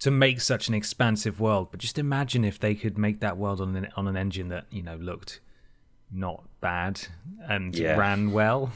to 0.00 0.10
make 0.10 0.40
such 0.40 0.68
an 0.68 0.74
expansive 0.74 1.40
world, 1.40 1.68
but 1.70 1.80
just 1.80 1.98
imagine 1.98 2.44
if 2.44 2.58
they 2.58 2.74
could 2.74 2.98
make 2.98 3.20
that 3.20 3.38
world 3.38 3.60
on 3.60 3.74
an 3.76 3.88
on 3.96 4.06
an 4.08 4.16
engine 4.16 4.48
that, 4.48 4.66
you 4.70 4.82
know, 4.82 4.96
looked 4.96 5.40
not 6.12 6.44
bad 6.60 7.00
and 7.48 7.74
yeah. 7.74 7.96
ran 7.96 8.32
well. 8.32 8.72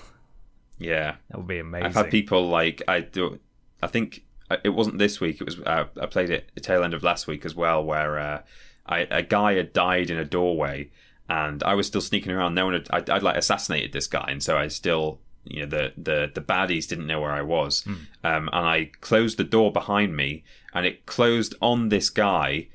Yeah. 0.79 1.17
That 1.29 1.39
would 1.39 1.47
be 1.47 1.59
amazing. 1.59 1.87
I've 1.87 1.95
had 1.95 2.11
people 2.11 2.49
like 2.49 2.81
I 2.89 3.01
do 3.01 3.39
I 3.83 3.87
think 3.87 4.24
it 4.63 4.71
wasn't 4.71 4.99
this 4.99 5.21
week. 5.21 5.41
It 5.41 5.45
was 5.45 5.59
uh, 5.61 5.87
I 6.01 6.07
played 6.07 6.31
it 6.31 6.51
the 6.55 6.61
tail 6.61 6.85
end 6.85 6.95
of 6.95 7.03
last 7.03 7.27
week 7.27 7.45
as 7.45 7.55
well, 7.55 7.85
where 7.85 8.19
uh, 8.19 8.43
I, 8.87 9.01
a 9.11 9.23
guy 9.23 9.55
had 9.55 9.73
died 9.73 10.11
in 10.11 10.19
a 10.19 10.25
doorway, 10.25 10.91
and 11.29 11.63
I 11.63 11.75
was 11.75 11.87
still 11.87 12.01
sneaking 12.01 12.33
around. 12.33 12.55
No 12.55 12.67
one 12.67 12.75
had 12.75 12.89
I'd, 12.91 13.11
I'd 13.11 13.23
like 13.23 13.37
assassinated 13.37 13.93
this 13.93 14.07
guy, 14.07 14.27
and 14.29 14.43
so 14.43 14.57
I 14.57 14.69
still 14.69 15.21
you 15.45 15.61
know 15.61 15.67
the 15.67 15.93
the 15.97 16.31
the 16.35 16.41
baddies 16.41 16.87
didn't 16.87 17.07
know 17.07 17.21
where 17.21 17.33
I 17.33 17.43
was, 17.43 17.83
mm. 17.83 17.97
um, 18.23 18.49
and 18.53 18.67
I 18.67 18.91
closed 19.01 19.39
the 19.39 19.45
door 19.45 19.73
behind 19.73 20.17
me, 20.17 20.45
and 20.73 20.87
it 20.87 21.07
closed 21.07 21.55
on 21.61 21.89
this 21.89 22.11
guy. 22.11 22.69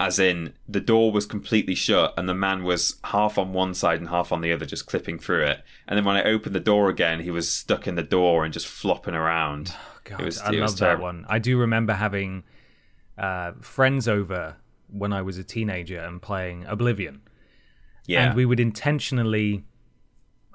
As 0.00 0.20
in, 0.20 0.54
the 0.68 0.80
door 0.80 1.10
was 1.10 1.26
completely 1.26 1.74
shut, 1.74 2.14
and 2.16 2.28
the 2.28 2.34
man 2.34 2.62
was 2.62 3.00
half 3.02 3.36
on 3.36 3.52
one 3.52 3.74
side 3.74 3.98
and 3.98 4.10
half 4.10 4.30
on 4.30 4.42
the 4.42 4.52
other, 4.52 4.64
just 4.64 4.86
clipping 4.86 5.18
through 5.18 5.44
it. 5.44 5.64
And 5.88 5.98
then 5.98 6.04
when 6.04 6.14
I 6.14 6.22
opened 6.22 6.54
the 6.54 6.60
door 6.60 6.88
again, 6.88 7.18
he 7.18 7.32
was 7.32 7.50
stuck 7.50 7.88
in 7.88 7.96
the 7.96 8.04
door 8.04 8.44
and 8.44 8.54
just 8.54 8.68
flopping 8.68 9.16
around. 9.16 9.74
God, 10.08 10.20
it 10.20 10.24
was, 10.24 10.40
I 10.40 10.50
love 10.50 10.78
that 10.78 11.00
one. 11.00 11.26
I 11.28 11.38
do 11.38 11.58
remember 11.58 11.92
having 11.92 12.44
uh, 13.16 13.52
friends 13.60 14.08
over 14.08 14.56
when 14.88 15.12
I 15.12 15.22
was 15.22 15.38
a 15.38 15.44
teenager 15.44 16.00
and 16.00 16.20
playing 16.20 16.64
Oblivion. 16.66 17.20
Yeah. 18.06 18.24
And 18.24 18.34
we 18.34 18.46
would 18.46 18.58
intentionally, 18.58 19.64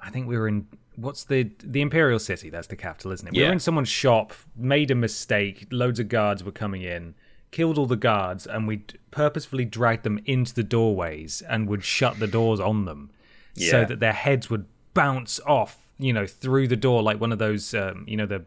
I 0.00 0.10
think 0.10 0.26
we 0.26 0.36
were 0.36 0.48
in 0.48 0.66
what's 0.96 1.24
the 1.24 1.50
the 1.62 1.80
Imperial 1.80 2.18
City? 2.18 2.50
That's 2.50 2.66
the 2.66 2.76
capital, 2.76 3.12
isn't 3.12 3.28
it? 3.28 3.34
We 3.34 3.42
were 3.44 3.52
in 3.52 3.60
someone's 3.60 3.88
shop, 3.88 4.32
made 4.56 4.90
a 4.90 4.94
mistake. 4.94 5.66
Loads 5.70 6.00
of 6.00 6.08
guards 6.08 6.42
were 6.44 6.52
coming 6.52 6.82
in, 6.82 7.14
killed 7.50 7.78
all 7.78 7.86
the 7.86 7.96
guards, 7.96 8.46
and 8.46 8.66
we 8.66 8.84
purposefully 9.10 9.64
dragged 9.64 10.02
them 10.02 10.20
into 10.24 10.54
the 10.54 10.62
doorways 10.62 11.42
and 11.48 11.68
would 11.68 11.84
shut 11.84 12.18
the 12.18 12.26
doors 12.26 12.60
on 12.60 12.84
them, 12.84 13.10
yeah. 13.54 13.70
so 13.70 13.84
that 13.84 14.00
their 14.00 14.12
heads 14.12 14.50
would 14.50 14.66
bounce 14.94 15.40
off, 15.46 15.78
you 15.98 16.12
know, 16.12 16.26
through 16.26 16.68
the 16.68 16.76
door 16.76 17.02
like 17.02 17.20
one 17.20 17.32
of 17.32 17.38
those, 17.38 17.74
um, 17.74 18.04
you 18.08 18.16
know, 18.16 18.26
the 18.26 18.44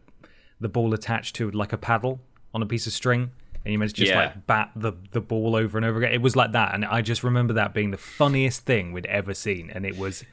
the 0.60 0.68
ball 0.68 0.94
attached 0.94 1.36
to 1.36 1.50
like 1.50 1.72
a 1.72 1.78
paddle 1.78 2.20
on 2.54 2.62
a 2.62 2.66
piece 2.66 2.86
of 2.86 2.92
string, 2.92 3.30
and 3.64 3.72
you 3.72 3.78
meant 3.78 3.90
to 3.90 3.96
just 3.96 4.10
Yeah. 4.10 4.18
like 4.26 4.46
bat 4.46 4.70
the 4.76 4.92
the 5.12 5.20
ball 5.20 5.54
over 5.56 5.78
and 5.78 5.84
over 5.84 5.98
again. 5.98 6.12
It 6.12 6.22
was 6.22 6.34
like 6.36 6.52
that, 6.52 6.74
and 6.74 6.84
I 6.84 7.02
just 7.02 7.22
remember 7.22 7.52
that 7.54 7.74
being 7.74 7.90
the 7.90 7.96
funniest 7.98 8.62
thing 8.66 8.92
we'd 8.92 9.06
ever 9.06 9.34
seen, 9.34 9.70
and 9.70 9.84
it 9.86 9.96
was 9.96 10.24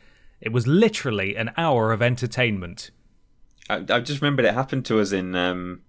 it 0.41 0.51
was 0.51 0.67
literally 0.67 1.35
an 1.35 1.51
hour 1.57 1.91
of 1.91 2.01
entertainment. 2.01 2.91
I, 3.69 3.83
I 3.89 3.99
just 3.99 4.21
remembered 4.21 4.45
it 4.45 4.53
happened 4.53 4.85
to 4.85 4.99
us 4.99 5.11
in 5.11 5.35
um, 5.35 5.81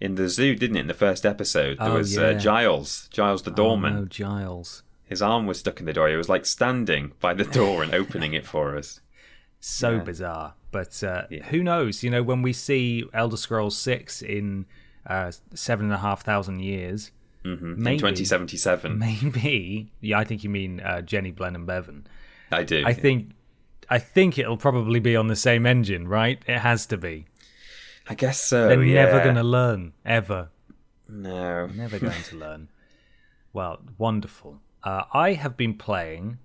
in 0.00 0.16
the 0.16 0.28
zoo, 0.28 0.54
didn't 0.56 0.76
it? 0.76 0.80
In 0.80 0.86
the 0.88 0.94
first 0.94 1.24
episode, 1.24 1.78
there 1.78 1.88
Oh, 1.90 1.94
was 1.98 2.16
yeah. 2.16 2.22
uh, 2.22 2.38
Giles, 2.38 3.08
Giles 3.12 3.42
the 3.42 3.50
doorman. 3.50 3.96
Oh, 3.96 4.00
no, 4.00 4.04
Giles. 4.06 4.82
His 5.06 5.22
arm 5.22 5.46
was 5.46 5.58
stuck 5.60 5.80
in 5.80 5.86
the 5.86 5.92
door. 5.92 6.08
He 6.08 6.16
was 6.16 6.28
like 6.28 6.44
standing 6.46 7.12
by 7.20 7.34
the 7.34 7.44
door 7.44 7.82
and 7.82 7.94
opening 7.94 8.32
it 8.34 8.46
for 8.46 8.76
us. 8.76 9.00
So 9.66 9.92
Yeah. 9.92 10.02
bizarre. 10.02 10.54
But 10.70 11.02
uh, 11.02 11.22
Yeah. 11.30 11.44
who 11.46 11.62
knows? 11.62 12.02
You 12.02 12.10
know, 12.10 12.22
when 12.22 12.42
we 12.42 12.52
see 12.52 13.04
Elder 13.14 13.36
Scrolls 13.38 13.76
Six 13.76 14.20
in 14.20 14.66
uh, 15.06 15.32
seven 15.54 15.86
and 15.86 15.94
a 15.94 15.98
half 15.98 16.22
thousand 16.22 16.60
years, 16.60 17.10
hmm 17.42 17.74
Maybe. 17.76 17.94
In 17.94 17.98
2077, 17.98 18.98
maybe. 18.98 19.90
Yeah, 20.00 20.18
I 20.18 20.24
think 20.24 20.44
you 20.44 20.50
mean 20.50 20.80
uh, 20.80 21.00
Jenny 21.02 21.30
Blenheim 21.30 21.66
Bevan. 21.66 22.06
I 22.50 22.62
do. 22.62 22.82
I 22.86 22.92
think, 22.92 23.30
I 23.88 23.98
think 23.98 24.38
it'll 24.38 24.56
probably 24.56 25.00
be 25.00 25.16
on 25.16 25.28
the 25.28 25.36
same 25.36 25.64
engine, 25.66 26.08
right? 26.08 26.42
It 26.46 26.58
has 26.58 26.86
to 26.86 26.96
be. 26.96 27.26
I 28.08 28.14
guess 28.14 28.40
so. 28.40 28.68
They're 28.68 28.82
yeah. 28.82 29.04
never 29.04 29.22
going 29.22 29.36
to 29.36 29.42
learn 29.42 29.92
ever. 30.04 30.48
No. 31.08 31.66
Never 31.66 31.98
going 31.98 32.22
to 32.24 32.36
learn. 32.36 32.68
Well, 33.52 33.80
wonderful. 33.98 34.60
Uh, 34.82 35.04
I 35.12 35.32
have 35.34 35.56
been 35.56 35.74
playing 35.74 36.38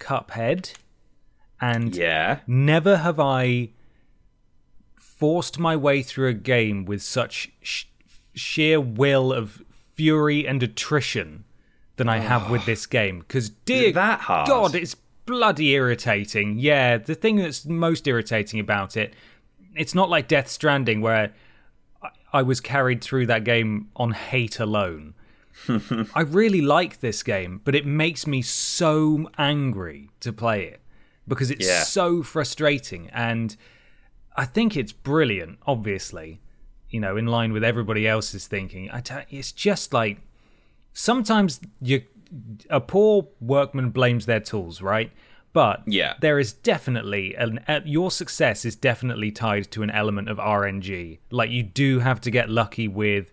Cuphead, 0.00 0.74
and 1.62 1.94
Yeah. 1.96 2.40
Never 2.46 2.98
have 2.98 3.20
I 3.20 3.70
forced 4.96 5.58
my 5.58 5.76
way 5.76 6.02
through 6.02 6.28
a 6.28 6.34
game 6.34 6.84
with 6.84 7.00
such 7.00 7.52
sh- 7.62 7.84
sheer 8.34 8.80
will 8.80 9.32
of 9.32 9.62
fury 9.94 10.46
and 10.46 10.60
attrition 10.62 11.44
than 11.96 12.08
I 12.08 12.18
have 12.18 12.50
with 12.50 12.62
oh. 12.62 12.66
this 12.66 12.84
game. 12.86 13.20
Because, 13.20 13.50
dear 13.50 13.90
it 13.90 13.94
that 13.94 14.20
hard? 14.22 14.48
God, 14.48 14.74
it's 14.74 14.96
bloody 15.24 15.70
irritating. 15.70 16.58
Yeah, 16.58 16.98
the 16.98 17.14
thing 17.14 17.36
that's 17.36 17.64
most 17.64 18.08
irritating 18.08 18.58
about 18.58 18.96
it, 18.96 19.14
it's 19.76 19.94
not 19.94 20.10
like 20.10 20.26
Death 20.26 20.48
Stranding 20.48 21.00
where 21.00 21.32
I- 22.02 22.08
I 22.32 22.42
was 22.42 22.60
carried 22.60 23.02
through 23.02 23.26
that 23.26 23.44
game 23.44 23.88
on 23.94 24.10
hate 24.10 24.58
alone. 24.58 25.14
I 26.14 26.22
really 26.22 26.62
like 26.62 26.98
this 26.98 27.22
game, 27.22 27.60
but 27.62 27.76
it 27.76 27.86
makes 27.86 28.26
me 28.26 28.42
so 28.42 29.30
angry 29.38 30.10
to 30.20 30.32
play 30.32 30.64
it 30.64 30.81
because 31.28 31.50
it's 31.50 31.66
Yeah. 31.66 31.82
so 31.84 32.22
frustrating. 32.22 33.08
And 33.10 33.56
I 34.36 34.44
think 34.44 34.76
it's 34.76 34.92
brilliant, 34.92 35.58
obviously, 35.66 36.40
you 36.90 37.00
know, 37.00 37.16
in 37.16 37.26
line 37.26 37.52
with 37.52 37.64
everybody 37.64 38.06
else's 38.08 38.46
thinking. 38.46 38.90
I 38.90 39.02
it's 39.30 39.52
just 39.52 39.92
like 39.92 40.18
sometimes 40.92 41.60
you, 41.80 42.02
a 42.70 42.80
poor 42.80 43.28
workman 43.40 43.90
blames 43.90 44.26
their 44.26 44.40
tools, 44.40 44.80
right? 44.82 45.10
But 45.52 45.82
Yeah. 45.86 46.14
there 46.20 46.38
is 46.38 46.52
definitely 46.54 47.34
an, 47.34 47.60
uh, 47.68 47.80
your 47.84 48.10
success 48.10 48.64
is 48.64 48.74
definitely 48.74 49.30
tied 49.30 49.70
to 49.72 49.82
an 49.82 49.90
element 49.90 50.28
of 50.30 50.38
RNG. 50.38 51.18
Like 51.30 51.50
you 51.50 51.62
do 51.62 51.98
have 52.00 52.20
to 52.22 52.30
get 52.30 52.48
lucky 52.48 52.88
with 52.88 53.30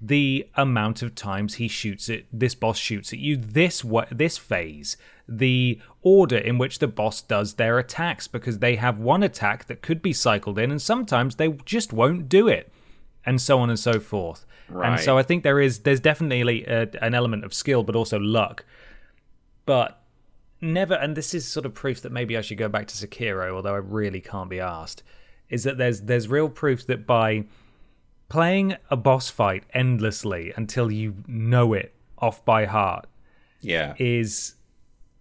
the 0.00 0.48
amount 0.56 1.02
of 1.02 1.14
times 1.14 1.54
he 1.56 1.68
shoots 1.68 2.08
it. 2.08 2.26
This 2.32 2.54
boss 2.56 2.78
shoots 2.78 3.12
at 3.12 3.18
you. 3.20 3.36
This 3.36 3.84
wa- 3.84 4.06
this 4.10 4.36
phase, 4.38 4.96
the 5.30 5.80
order 6.02 6.36
in 6.36 6.58
which 6.58 6.78
the 6.80 6.88
boss 6.88 7.22
does 7.22 7.54
their 7.54 7.78
attacks, 7.78 8.26
because 8.28 8.58
they 8.58 8.76
have 8.76 8.98
one 8.98 9.22
attack 9.22 9.66
that 9.66 9.80
could 9.82 10.02
be 10.02 10.12
cycled 10.12 10.58
in, 10.58 10.70
and 10.70 10.82
sometimes 10.82 11.36
they 11.36 11.48
just 11.64 11.92
won't 11.92 12.28
do 12.28 12.48
it, 12.48 12.72
and 13.24 13.40
so 13.40 13.58
on 13.60 13.70
and 13.70 13.78
so 13.78 14.00
forth. 14.00 14.44
And 14.68 15.00
so 15.00 15.18
I 15.18 15.22
think 15.22 15.42
there 15.42 15.60
is 15.60 15.80
there's 15.80 16.00
definitely 16.00 16.64
a, 16.64 16.88
an 17.02 17.14
element 17.14 17.44
of 17.44 17.52
skill, 17.54 17.82
but 17.82 17.96
also 17.96 18.18
luck. 18.18 18.64
But 19.66 20.00
never, 20.60 20.94
and 20.94 21.16
this 21.16 21.34
is 21.34 21.46
sort 21.46 21.66
of 21.66 21.74
proof 21.74 22.02
that 22.02 22.12
maybe 22.12 22.36
I 22.36 22.40
should 22.40 22.58
go 22.58 22.68
back 22.68 22.86
to 22.88 22.94
Sekiro, 22.94 23.50
although 23.54 23.74
I 23.74 23.78
really 23.78 24.20
can't 24.20 24.50
be 24.50 24.60
asked. 24.60 25.02
Is 25.48 25.64
that 25.64 25.78
there's 25.78 26.02
there's 26.02 26.28
real 26.28 26.48
proof 26.48 26.86
that 26.86 27.06
by 27.06 27.44
playing 28.28 28.76
a 28.90 28.96
boss 28.96 29.28
fight 29.28 29.64
endlessly 29.74 30.52
until 30.56 30.92
you 30.92 31.16
know 31.26 31.72
it 31.72 31.92
off 32.18 32.44
by 32.44 32.64
heart 32.66 33.06
Yeah. 33.60 33.94
is 33.98 34.54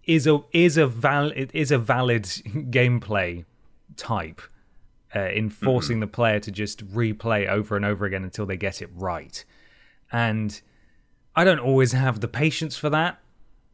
is 0.09 0.25
a 0.25 0.41
is 0.51 0.75
a 0.75 0.87
val 0.87 1.31
it 1.35 1.51
is 1.53 1.71
a 1.71 1.77
valid 1.77 2.23
gameplay 2.71 3.45
type 3.95 4.41
uh, 5.15 5.29
in 5.29 5.49
forcing 5.49 5.99
the 5.99 6.07
player 6.07 6.39
to 6.39 6.51
just 6.51 6.85
replay 6.91 7.47
over 7.47 7.75
and 7.75 7.85
over 7.85 8.05
again 8.05 8.23
until 8.23 8.47
they 8.47 8.57
get 8.57 8.81
it 8.81 8.89
right. 8.95 9.45
And 10.11 10.59
I 11.35 11.43
don't 11.43 11.59
always 11.59 11.91
have 11.91 12.21
the 12.21 12.27
patience 12.27 12.75
for 12.75 12.89
that. 12.89 13.19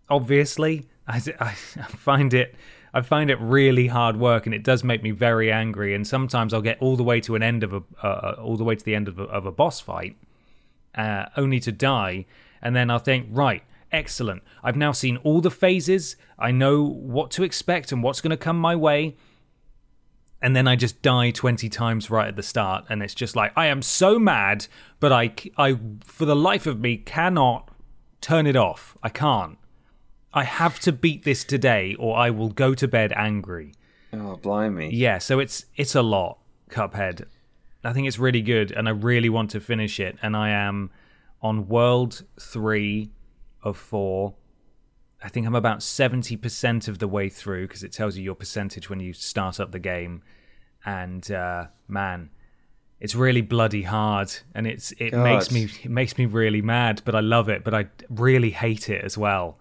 Obviously, 0.09 0.87
I, 1.07 1.21
I 1.39 1.51
find 1.53 2.33
it 2.33 2.53
I 2.93 3.01
find 3.01 3.29
it 3.29 3.39
really 3.39 3.87
hard 3.87 4.17
work, 4.17 4.45
and 4.45 4.53
it 4.53 4.63
does 4.63 4.83
make 4.83 5.03
me 5.03 5.11
very 5.11 5.51
angry. 5.51 5.93
And 5.95 6.05
sometimes 6.05 6.53
I'll 6.53 6.61
get 6.61 6.77
all 6.81 6.97
the 6.97 7.03
way 7.03 7.21
to 7.21 7.35
an 7.35 7.43
end 7.43 7.63
of 7.63 7.73
a 7.73 7.83
uh, 8.03 8.35
all 8.39 8.57
the 8.57 8.65
way 8.65 8.75
to 8.75 8.83
the 8.83 8.95
end 8.95 9.07
of 9.07 9.19
a, 9.19 9.23
of 9.23 9.45
a 9.45 9.53
boss 9.53 9.79
fight, 9.79 10.17
uh, 10.95 11.27
only 11.37 11.61
to 11.61 11.71
die, 11.71 12.25
and 12.61 12.75
then 12.75 12.89
I'll 12.89 12.99
think, 12.99 13.27
right, 13.31 13.63
excellent. 13.91 14.43
I've 14.63 14.75
now 14.75 14.91
seen 14.91 15.17
all 15.17 15.41
the 15.41 15.51
phases. 15.51 16.15
I 16.37 16.51
know 16.51 16.83
what 16.83 17.31
to 17.31 17.43
expect 17.43 17.91
and 17.91 18.03
what's 18.03 18.21
going 18.21 18.31
to 18.31 18.37
come 18.37 18.59
my 18.59 18.75
way. 18.75 19.15
And 20.41 20.55
then 20.55 20.67
I 20.67 20.75
just 20.75 21.01
die 21.01 21.31
20 21.31 21.69
times 21.69 22.09
right 22.09 22.27
at 22.27 22.35
the 22.35 22.43
start. 22.43 22.85
And 22.89 23.01
it's 23.01 23.15
just 23.15 23.35
like, 23.35 23.51
I 23.55 23.67
am 23.67 23.81
so 23.81 24.19
mad, 24.19 24.67
but 24.99 25.11
I, 25.11 25.33
I, 25.57 25.79
for 26.03 26.25
the 26.25 26.35
life 26.35 26.67
of 26.67 26.79
me, 26.79 26.97
cannot 26.97 27.71
turn 28.21 28.45
it 28.45 28.55
off. 28.55 28.97
I 29.01 29.09
can't. 29.09 29.57
I 30.33 30.43
have 30.43 30.79
to 30.81 30.91
beat 30.91 31.23
this 31.23 31.43
today 31.43 31.95
or 31.97 32.17
I 32.17 32.29
will 32.29 32.49
go 32.49 32.73
to 32.73 32.87
bed 32.87 33.13
angry. 33.15 33.73
Oh, 34.11 34.35
blimey. 34.35 34.93
Yeah, 34.93 35.17
so 35.17 35.39
it's 35.39 35.65
it's 35.75 35.95
a 35.95 36.01
lot, 36.01 36.39
Cuphead. 36.69 37.25
I 37.83 37.93
think 37.93 38.07
it's 38.07 38.19
really 38.19 38.41
good 38.41 38.71
and 38.71 38.87
I 38.87 38.91
really 38.91 39.29
want 39.29 39.51
to 39.51 39.59
finish 39.59 39.99
it 39.99 40.17
and 40.21 40.35
I 40.35 40.49
am 40.49 40.89
on 41.41 41.67
world 41.67 42.23
3 42.39 43.09
of 43.65 43.77
4. 43.77 44.33
I 45.23 45.27
think 45.27 45.47
I'm 45.47 45.55
about 45.55 45.79
70% 45.79 46.87
of 46.87 46.99
the 46.99 47.07
way 47.07 47.29
through 47.29 47.67
because 47.67 47.83
it 47.83 47.91
tells 47.91 48.15
you 48.15 48.23
your 48.23 48.35
percentage 48.35 48.89
when 48.89 48.99
you 48.99 49.11
start 49.11 49.59
up 49.59 49.71
the 49.71 49.79
game 49.79 50.21
and 50.85 51.29
uh, 51.31 51.65
man, 51.87 52.29
it's 52.99 53.15
really 53.15 53.41
bloody 53.41 53.81
hard 53.81 54.31
and 54.53 54.67
it's 54.67 54.91
it 54.93 55.11
God. 55.11 55.23
makes 55.23 55.51
me 55.51 55.67
it 55.83 55.91
makes 55.91 56.17
me 56.17 56.25
really 56.25 56.61
mad, 56.61 57.01
but 57.05 57.15
I 57.15 57.19
love 57.19 57.49
it, 57.49 57.63
but 57.63 57.73
I 57.73 57.87
really 58.09 58.51
hate 58.51 58.89
it 58.89 59.03
as 59.03 59.17
well. 59.17 59.57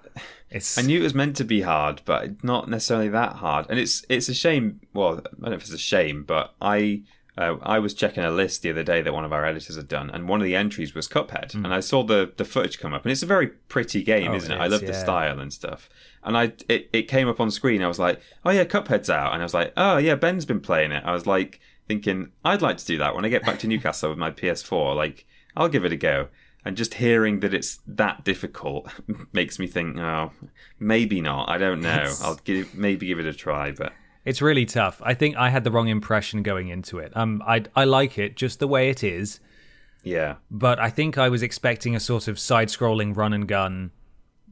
It's 0.50 0.78
I 0.78 0.82
knew 0.82 1.00
it 1.00 1.02
was 1.02 1.14
meant 1.14 1.36
to 1.36 1.44
be 1.44 1.62
hard, 1.62 2.02
but 2.04 2.44
not 2.44 2.68
necessarily 2.68 3.08
that 3.08 3.34
hard. 3.36 3.66
And 3.68 3.78
it's 3.78 4.04
it's 4.08 4.28
a 4.28 4.34
shame. 4.34 4.80
Well, 4.92 5.18
I 5.18 5.20
don't 5.20 5.40
know 5.40 5.52
if 5.52 5.62
it's 5.62 5.72
a 5.72 5.78
shame, 5.78 6.24
but 6.24 6.54
I 6.60 7.02
uh, 7.36 7.56
I 7.62 7.80
was 7.80 7.94
checking 7.94 8.22
a 8.22 8.30
list 8.30 8.62
the 8.62 8.70
other 8.70 8.84
day 8.84 9.02
that 9.02 9.12
one 9.12 9.24
of 9.24 9.32
our 9.32 9.44
editors 9.44 9.76
had 9.76 9.88
done, 9.88 10.08
and 10.10 10.28
one 10.28 10.40
of 10.40 10.44
the 10.44 10.54
entries 10.54 10.94
was 10.94 11.08
Cuphead, 11.08 11.54
and 11.54 11.74
I 11.74 11.80
saw 11.80 12.04
the 12.04 12.32
the 12.36 12.44
footage 12.44 12.78
come 12.78 12.92
up, 12.92 13.04
and 13.04 13.10
it's 13.10 13.24
a 13.24 13.26
very 13.26 13.48
pretty 13.48 14.02
game. 14.02 14.30
Oh, 14.30 14.36
isn't 14.36 14.52
it 14.52 14.54
it? 14.54 14.60
I 14.60 14.68
love 14.68 14.82
the 14.82 14.94
style 14.94 15.40
and 15.40 15.52
stuff. 15.52 15.88
And 16.22 16.36
I 16.36 16.52
it, 16.68 16.88
it 16.92 17.02
came 17.02 17.28
up 17.28 17.40
on 17.40 17.50
screen. 17.50 17.82
I 17.82 17.88
was 17.88 17.98
like, 17.98 18.20
oh 18.44 18.50
yeah, 18.50 18.64
Cuphead's 18.64 19.10
out, 19.10 19.32
and 19.32 19.42
I 19.42 19.44
was 19.44 19.54
like, 19.54 19.72
oh 19.76 19.96
yeah, 19.96 20.14
Ben's 20.14 20.44
been 20.44 20.60
playing 20.60 20.92
it. 20.92 21.02
I 21.04 21.12
was 21.12 21.26
like 21.26 21.60
thinking 21.88 22.30
I'd 22.44 22.62
like 22.62 22.76
to 22.78 22.86
do 22.86 22.98
that 22.98 23.14
when 23.14 23.24
I 23.24 23.28
get 23.28 23.44
back 23.44 23.58
to 23.60 23.66
Newcastle 23.66 24.10
with 24.10 24.18
my 24.18 24.30
PS4. 24.30 24.94
Like 24.94 25.26
I'll 25.56 25.68
give 25.68 25.84
it 25.84 25.92
a 25.92 25.96
go. 25.96 26.28
And 26.66 26.78
just 26.78 26.94
hearing 26.94 27.40
that 27.40 27.52
it's 27.52 27.80
that 27.86 28.24
difficult 28.24 28.90
makes 29.34 29.58
me 29.58 29.66
think, 29.66 29.98
oh, 29.98 30.30
maybe 30.78 31.20
not. 31.20 31.50
I 31.50 31.58
don't 31.58 31.82
know. 31.82 32.14
I'll 32.22 32.36
give 32.36 32.74
maybe 32.74 33.06
give 33.06 33.18
it 33.18 33.26
a 33.26 33.34
try, 33.34 33.70
but 33.72 33.92
It's 34.24 34.40
really 34.40 34.64
tough. 34.64 35.02
I 35.04 35.14
think 35.14 35.36
I 35.36 35.50
had 35.50 35.64
the 35.64 35.70
wrong 35.70 35.88
impression 35.88 36.42
going 36.42 36.68
into 36.68 36.98
it. 36.98 37.12
Um, 37.16 37.42
I 37.46 37.64
I 37.76 37.84
like 37.84 38.18
it 38.18 38.36
just 38.36 38.58
the 38.58 38.66
way 38.66 38.88
it 38.88 39.04
is, 39.04 39.40
yeah, 40.02 40.36
but 40.50 40.78
I 40.78 40.90
think 40.90 41.18
I 41.18 41.28
was 41.28 41.42
expecting 41.42 41.94
a 41.94 42.00
sort 42.00 42.28
of 42.28 42.38
side-scrolling 42.38 43.16
run 43.16 43.32
and 43.32 43.46
gun, 43.46 43.90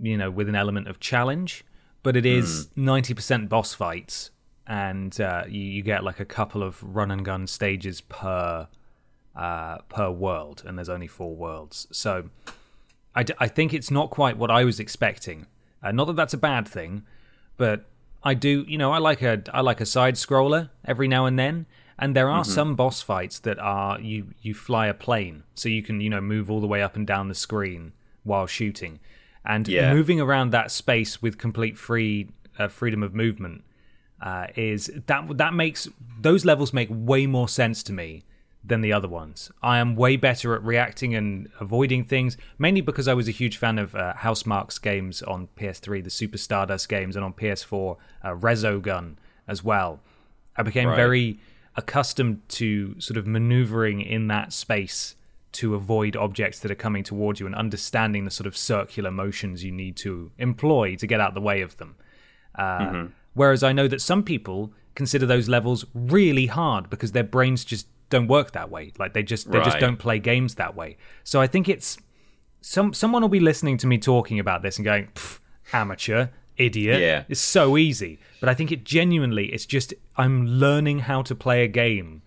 you 0.01 0.17
know, 0.17 0.31
with 0.31 0.49
an 0.49 0.55
element 0.55 0.89
of 0.89 1.01
challenge. 1.01 1.65
But 2.03 2.17
it 2.17 2.27
is 2.27 2.69
ninety 2.77 3.15
percent 3.15 3.49
boss 3.49 3.75
fights, 3.75 4.31
and 4.67 5.19
uh, 5.21 5.45
you, 5.49 5.61
you 5.61 5.83
get 5.83 6.03
like 6.03 6.21
a 6.21 6.25
couple 6.25 6.63
of 6.63 6.83
run 6.83 7.11
and 7.11 7.25
gun 7.25 7.47
stages 7.47 8.01
per 8.01 8.67
uh, 9.37 9.79
per 9.89 10.11
world, 10.11 10.65
and 10.67 10.77
there's 10.77 10.89
only 10.89 11.07
four 11.07 11.35
worlds. 11.35 11.87
So 11.93 12.29
I, 13.15 13.23
d- 13.23 13.35
I 13.39 13.49
think 13.49 13.73
it's 13.73 13.91
not 13.91 14.11
quite 14.11 14.37
what 14.37 14.51
I 14.51 14.65
was 14.65 14.81
expecting. 14.81 15.47
Uh, 15.83 15.93
not 15.93 16.07
that 16.09 16.17
that's 16.17 16.35
a 16.35 16.39
bad 16.39 16.67
thing, 16.67 17.05
but 17.57 17.87
I 18.25 18.35
do, 18.35 18.65
you 18.69 18.79
know, 18.79 18.93
I 18.93 18.99
like 18.99 19.23
a 19.23 19.43
I 19.53 19.61
like 19.61 19.81
a 19.81 19.87
side 19.87 20.15
scroller 20.15 20.71
every 20.85 21.09
now 21.09 21.27
and 21.27 21.39
then, 21.39 21.67
and 21.99 22.15
there 22.17 22.31
are 22.31 22.45
some 22.45 22.75
boss 22.77 23.03
fights 23.03 23.39
that 23.41 23.59
are 23.59 24.01
you 24.01 24.29
you 24.41 24.55
fly 24.55 24.87
a 24.87 24.95
plane, 24.95 25.43
so 25.55 25.69
you 25.69 25.83
can 25.83 26.01
you 26.01 26.09
know 26.11 26.21
move 26.21 26.51
all 26.51 26.61
the 26.61 26.67
way 26.67 26.83
up 26.83 26.97
and 26.97 27.07
down 27.07 27.29
the 27.29 27.35
screen 27.35 27.93
while 28.25 28.47
shooting, 28.47 29.01
and 29.45 29.67
Yeah. 29.69 29.93
moving 29.93 30.21
around 30.21 30.51
that 30.51 30.71
space 30.71 31.21
with 31.21 31.37
complete 31.39 31.77
free 31.77 32.29
uh, 32.59 32.69
freedom 32.69 33.03
of 33.03 33.15
movement. 33.15 33.65
uh, 34.21 34.47
is 34.55 34.89
that 35.07 35.37
that 35.37 35.53
makes 35.53 35.89
those 36.21 36.45
levels 36.45 36.73
make 36.73 36.89
way 36.93 37.27
more 37.27 37.49
sense 37.49 37.83
to 37.83 37.93
me 37.93 38.23
than 38.65 38.81
the 38.81 38.93
other 38.93 39.09
ones. 39.09 39.51
I 39.63 39.79
am 39.79 39.97
way 39.97 40.17
better 40.17 40.55
at 40.55 40.63
reacting 40.63 41.15
and 41.15 41.49
avoiding 41.59 42.05
things, 42.05 42.37
mainly 42.59 42.81
because 42.81 43.09
I 43.09 43.15
was 43.15 43.27
a 43.27 43.33
huge 43.33 43.57
fan 43.57 43.79
of 43.79 43.95
uh, 43.97 44.15
Housemarque's 44.15 44.79
games 44.79 45.21
on 45.23 45.49
PS3, 45.57 46.03
the 46.05 46.11
Super 46.11 46.39
Stardust 46.39 46.89
games, 46.89 47.17
and 47.17 47.25
on 47.25 47.33
PS4, 47.33 47.97
uh, 48.23 48.29
Resogun 48.31 49.17
as 49.49 49.65
well. 49.65 50.01
I 50.57 50.63
became 50.63 50.89
Right. 50.89 50.97
very 50.97 51.39
accustomed 51.77 52.47
to 52.51 52.95
sort 53.01 53.17
of 53.17 53.27
maneuvering 53.27 54.01
in 54.01 54.29
that 54.29 54.53
space 54.53 55.17
to 55.53 55.75
avoid 55.75 56.17
objects 56.17 56.61
that 56.61 56.71
are 56.71 56.75
coming 56.77 57.03
towards 57.03 57.41
you 57.41 57.47
and 57.47 57.55
understanding 57.55 58.25
the 58.25 58.31
sort 58.31 58.47
of 58.47 58.57
circular 58.57 59.11
motions 59.11 59.65
you 59.65 59.73
need 59.73 59.97
to 59.97 60.31
employ 60.39 60.95
to 60.97 61.07
get 61.07 61.21
out 61.21 61.35
the 61.35 61.41
way 61.41 61.61
of 61.63 61.77
them. 61.79 61.97
Uh, 62.55 63.07
Whereas 63.35 63.63
I 63.63 63.73
know 63.73 63.89
that 63.89 64.01
some 64.03 64.23
people 64.23 64.73
consider 64.95 65.25
those 65.25 65.49
levels 65.49 65.87
really 65.95 66.47
hard 66.47 66.91
because 66.91 67.13
their 67.13 67.25
brains 67.25 67.65
just 67.65 67.87
don't 68.13 68.29
work 68.29 68.53
that 68.53 68.71
way. 68.71 68.93
Like 68.99 69.15
they 69.15 69.23
just 69.23 69.51
they 69.51 69.61
just 69.61 69.79
don't 69.79 69.97
play 69.97 70.19
games 70.19 70.55
that 70.57 70.77
way. 70.77 70.99
So 71.25 71.41
I 71.41 71.47
think 71.47 71.69
it's 71.69 71.97
some 72.61 72.93
someone 72.93 73.23
will 73.23 73.29
be 73.29 73.41
listening 73.41 73.79
to 73.79 73.87
me 73.87 73.99
talking 73.99 74.39
about 74.39 74.63
this 74.63 74.77
and 74.77 74.85
going, 74.85 75.09
amateur, 75.73 76.29
idiot. 76.57 77.01
Yeah. 77.01 77.25
It's 77.29 77.41
so 77.41 77.77
easy. 77.77 78.21
But 78.39 78.49
I 78.49 78.55
think 78.55 78.71
it 78.71 78.85
genuinely 78.85 79.47
it's 79.47 79.67
just 79.67 79.95
I'm 80.17 80.47
learning 80.47 81.01
how 81.01 81.23
to 81.23 81.35
play 81.35 81.65
a 81.65 81.69
game 81.69 82.23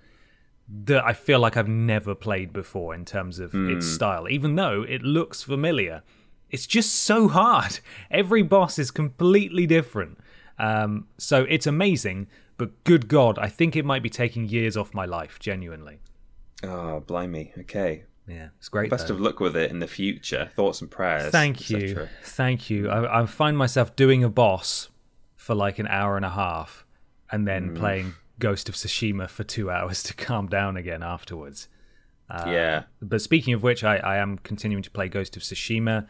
that 0.67 1.05
I 1.05 1.13
feel 1.13 1.39
like 1.39 1.55
I've 1.55 1.67
never 1.67 2.15
played 2.15 2.51
before 2.51 2.95
in 2.95 3.05
terms 3.05 3.37
of 3.39 3.53
its 3.53 3.85
style, 3.85 4.27
even 4.27 4.55
though 4.55 4.81
it 4.81 5.03
looks 5.03 5.43
familiar. 5.43 6.01
It's 6.49 6.65
just 6.65 6.91
so 6.95 7.27
hard. 7.27 7.79
Every 8.11 8.41
boss 8.41 8.79
is 8.79 8.89
completely 8.89 9.67
different. 9.67 10.17
Um, 10.57 11.07
so 11.19 11.45
it's 11.47 11.67
amazing, 11.67 12.27
but 12.57 12.83
good 12.83 13.07
God, 13.07 13.37
I 13.39 13.47
think 13.49 13.75
it 13.75 13.85
might 13.85 14.03
be 14.03 14.09
taking 14.09 14.47
years 14.47 14.75
off 14.77 14.93
my 14.93 15.05
life, 15.05 15.39
genuinely. 15.39 15.99
Oh, 16.63 17.01
blimey. 17.01 17.53
Okay. 17.59 18.03
Yeah, 18.27 18.47
it's 18.57 18.69
great. 18.69 18.89
Best 18.89 19.07
though. 19.09 19.13
of 19.15 19.21
luck 19.21 19.39
with 19.39 19.55
it 19.55 19.69
in 19.69 19.79
the 19.79 19.87
future. 19.87 20.49
Thoughts 20.55 20.81
and 20.81 20.89
prayers. 20.89 21.31
Thank 21.31 21.69
you. 21.69 22.07
Thank 22.23 22.69
you. 22.71 22.89
I, 22.89 23.21
I 23.21 23.25
find 23.27 23.55
myself 23.57 23.95
doing 23.95 24.23
a 24.23 24.29
boss 24.29 24.89
for 25.35 25.53
like 25.53 25.77
an 25.77 25.85
hour 25.87 26.15
and 26.15 26.25
a 26.25 26.29
half 26.31 26.85
and 27.31 27.47
then 27.47 27.71
Mm. 27.71 27.75
playing 27.77 28.13
Ghost 28.39 28.67
of 28.67 28.75
Tsushima 28.75 29.29
for 29.29 29.43
two 29.43 29.69
hours 29.75 30.01
to 30.03 30.13
calm 30.15 30.47
down 30.47 30.75
again 30.75 31.03
afterwards. 31.03 31.67
yeah. 32.47 32.83
But 33.01 33.21
speaking 33.21 33.53
of 33.53 33.61
which, 33.61 33.83
I, 33.83 33.97
I 33.97 34.17
am 34.17 34.39
continuing 34.39 34.81
to 34.83 34.89
play 34.91 35.07
Ghost 35.07 35.37
of 35.37 35.43
Tsushima. 35.43 36.07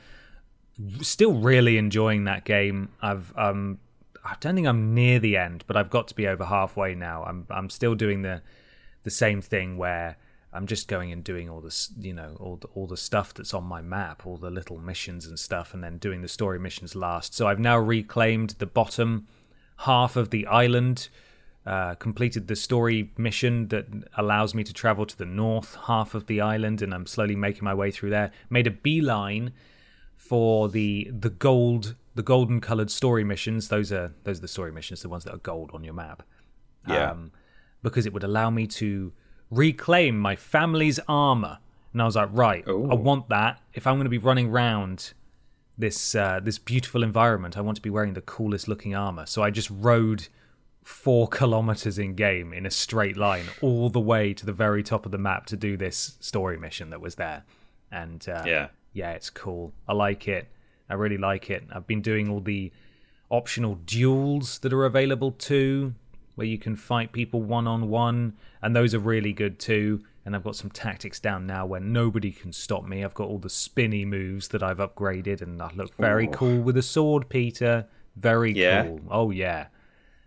Still 1.01 1.33
really 1.33 1.77
enjoying 1.77 2.25
that 2.25 2.45
game. 2.45 2.89
I've 3.01 3.33
um 3.37 3.79
I 4.25 4.35
don't 4.39 4.55
think 4.55 4.67
I'm 4.67 4.93
near 4.93 5.19
the 5.19 5.37
end, 5.37 5.63
but 5.67 5.77
I've 5.77 5.91
got 5.91 6.07
to 6.07 6.15
be 6.15 6.27
over 6.27 6.45
halfway 6.45 6.95
now. 6.95 7.23
I'm 7.23 7.45
I'm 7.49 7.69
still 7.69 7.95
doing 7.95 8.23
the 8.23 8.41
the 9.03 9.11
same 9.11 9.41
thing 9.41 9.77
where 9.77 10.17
I'm 10.51 10.67
just 10.67 10.87
going 10.87 11.11
and 11.11 11.23
doing 11.23 11.49
all 11.49 11.59
this, 11.59 11.91
you 11.99 12.13
know, 12.13 12.37
all 12.39 12.55
the, 12.55 12.67
all 12.69 12.87
the 12.87 12.97
stuff 12.97 13.33
that's 13.33 13.53
on 13.53 13.65
my 13.65 13.81
map, 13.81 14.25
all 14.25 14.37
the 14.37 14.49
little 14.49 14.77
missions 14.77 15.27
and 15.27 15.37
stuff, 15.37 15.73
and 15.73 15.83
then 15.83 15.97
doing 15.97 16.21
the 16.21 16.29
story 16.29 16.59
missions 16.59 16.95
last. 16.95 17.35
So 17.35 17.45
I've 17.47 17.59
now 17.59 17.77
reclaimed 17.77 18.51
the 18.57 18.65
bottom 18.65 19.27
half 19.79 20.15
of 20.15 20.29
the 20.29 20.47
island, 20.47 21.09
uh, 21.65 21.95
completed 21.95 22.47
the 22.47 22.55
story 22.55 23.11
mission 23.17 23.67
that 23.67 23.85
allows 24.17 24.55
me 24.55 24.63
to 24.63 24.73
travel 24.73 25.05
to 25.05 25.17
the 25.17 25.25
north 25.25 25.77
half 25.87 26.15
of 26.15 26.27
the 26.27 26.39
island, 26.39 26.81
and 26.81 26.93
I'm 26.93 27.05
slowly 27.05 27.35
making 27.35 27.65
my 27.65 27.73
way 27.73 27.91
through 27.91 28.11
there. 28.11 28.31
Made 28.49 28.65
a 28.65 28.71
beeline 28.71 29.51
for 30.27 30.69
the 30.69 31.09
the 31.11 31.29
gold 31.29 31.95
the 32.15 32.23
golden 32.23 32.61
colored 32.61 32.89
story 32.91 33.23
missions. 33.23 33.67
Those 33.67 33.91
are 33.91 34.13
those 34.23 34.37
are 34.39 34.41
the 34.41 34.47
story 34.47 34.71
missions, 34.71 35.01
the 35.01 35.09
ones 35.09 35.23
that 35.25 35.33
are 35.33 35.37
gold 35.53 35.71
on 35.73 35.83
your 35.83 35.93
map 35.93 36.23
Yeah. 36.87 37.11
um, 37.11 37.31
because 37.83 38.05
it 38.05 38.13
would 38.13 38.23
allow 38.23 38.49
me 38.49 38.65
to 38.67 39.11
reclaim 39.51 40.17
my 40.19 40.35
family's 40.35 40.99
armor. 41.07 41.59
And 41.93 42.01
I 42.01 42.05
was 42.05 42.15
like, 42.15 42.29
right, 42.31 42.67
Ooh. 42.67 42.89
I 42.91 42.95
want 42.95 43.29
that. 43.29 43.61
If 43.73 43.85
I'm 43.87 43.95
going 43.95 44.05
to 44.05 44.09
be 44.09 44.17
running 44.17 44.49
around 44.49 45.13
this 45.77 46.15
uh, 46.15 46.39
this 46.41 46.57
beautiful 46.57 47.03
environment, 47.03 47.57
I 47.57 47.61
want 47.61 47.75
to 47.77 47.81
be 47.81 47.89
wearing 47.89 48.13
the 48.13 48.21
coolest 48.21 48.67
looking 48.67 48.95
armor. 48.95 49.25
So 49.25 49.43
I 49.43 49.49
just 49.51 49.69
rode 49.69 50.27
four 50.83 51.27
kilometers 51.39 51.97
in 51.99 52.15
game 52.15 52.53
in 52.53 52.65
a 52.65 52.71
straight 52.71 53.17
line 53.17 53.45
all 53.61 53.89
the 53.89 53.99
way 53.99 54.33
to 54.33 54.45
the 54.45 54.53
very 54.53 54.83
top 54.83 55.05
of 55.05 55.11
the 55.11 55.17
map 55.17 55.45
to 55.47 55.57
do 55.57 55.75
this 55.77 56.17
story 56.19 56.57
mission 56.57 56.89
that 56.91 57.01
was 57.01 57.15
there. 57.15 57.43
And 57.91 58.27
uh, 58.29 58.43
Yeah. 58.45 58.67
Yeah, 58.95 59.11
it's 59.11 59.29
cool. 59.29 59.73
I 59.87 59.93
like 59.93 60.27
it. 60.27 60.47
I 60.89 60.93
really 60.95 61.17
like 61.17 61.49
it. 61.51 61.63
I've 61.71 61.85
been 61.85 62.01
doing 62.01 62.29
all 62.29 62.39
the 62.39 62.71
optional 63.29 63.75
duels 63.85 64.59
that 64.59 64.71
are 64.73 64.85
available 64.85 65.31
too, 65.31 65.93
where 66.35 66.47
you 66.47 66.57
can 66.57 66.75
fight 66.75 67.11
people 67.11 67.41
one 67.41 67.67
on 67.67 67.89
one, 67.89 68.33
and 68.61 68.75
those 68.75 68.95
are 68.95 68.99
really 68.99 69.33
good 69.33 69.59
too. 69.59 70.03
And 70.25 70.35
I've 70.35 70.43
got 70.43 70.55
some 70.55 70.71
tactics 70.71 71.19
down 71.19 71.45
now 71.45 71.65
where 71.67 71.79
nobody 71.81 72.31
can 72.31 72.51
stop 72.51 72.83
me. 72.85 73.03
I've 73.03 73.13
got 73.13 73.27
all 73.27 73.37
the 73.37 73.49
spinny 73.49 74.05
moves 74.05 74.47
that 74.49 74.63
I've 74.63 74.77
upgraded, 74.77 75.41
and 75.41 75.61
I 75.61 75.71
look 75.75 75.93
very 75.95 76.27
Ooh. 76.27 76.31
cool 76.31 76.61
with 76.61 76.77
a 76.77 76.81
sword, 76.81 77.29
Peter. 77.29 77.85
Very 78.15 78.53
Yeah. 78.53 78.83
cool. 78.83 79.01
Oh 79.09 79.29
yeah. 79.31 79.67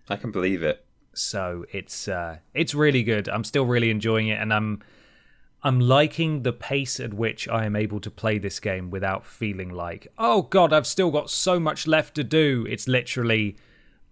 I 0.09 0.17
can 0.17 0.31
believe 0.31 0.63
it. 0.63 0.85
So 1.15 1.65
it's 1.73 2.07
uh, 2.07 2.39
it's 2.55 2.75
really 2.75 3.03
good. 3.03 3.29
I'm 3.29 3.45
still 3.45 3.65
really 3.65 3.91
enjoying 3.91 4.29
it, 4.29 4.41
and 4.41 4.53
I'm 4.53 4.83
I'm 5.63 5.81
liking 5.81 6.43
the 6.43 6.53
pace 6.53 7.01
at 7.01 7.13
which 7.15 7.49
I 7.49 7.67
am 7.67 7.75
able 7.75 7.99
to 8.01 8.11
play 8.11 8.39
this 8.39 8.61
game 8.61 8.91
without 8.91 9.27
feeling 9.27 9.71
like, 9.71 10.07
oh 10.17 10.43
god, 10.43 10.73
I've 10.73 10.87
still 10.87 11.11
got 11.11 11.31
so 11.31 11.59
much 11.59 11.87
left 11.87 12.15
to 12.15 12.25
do. 12.25 12.65
It's 12.69 12.87
literally, 12.87 13.57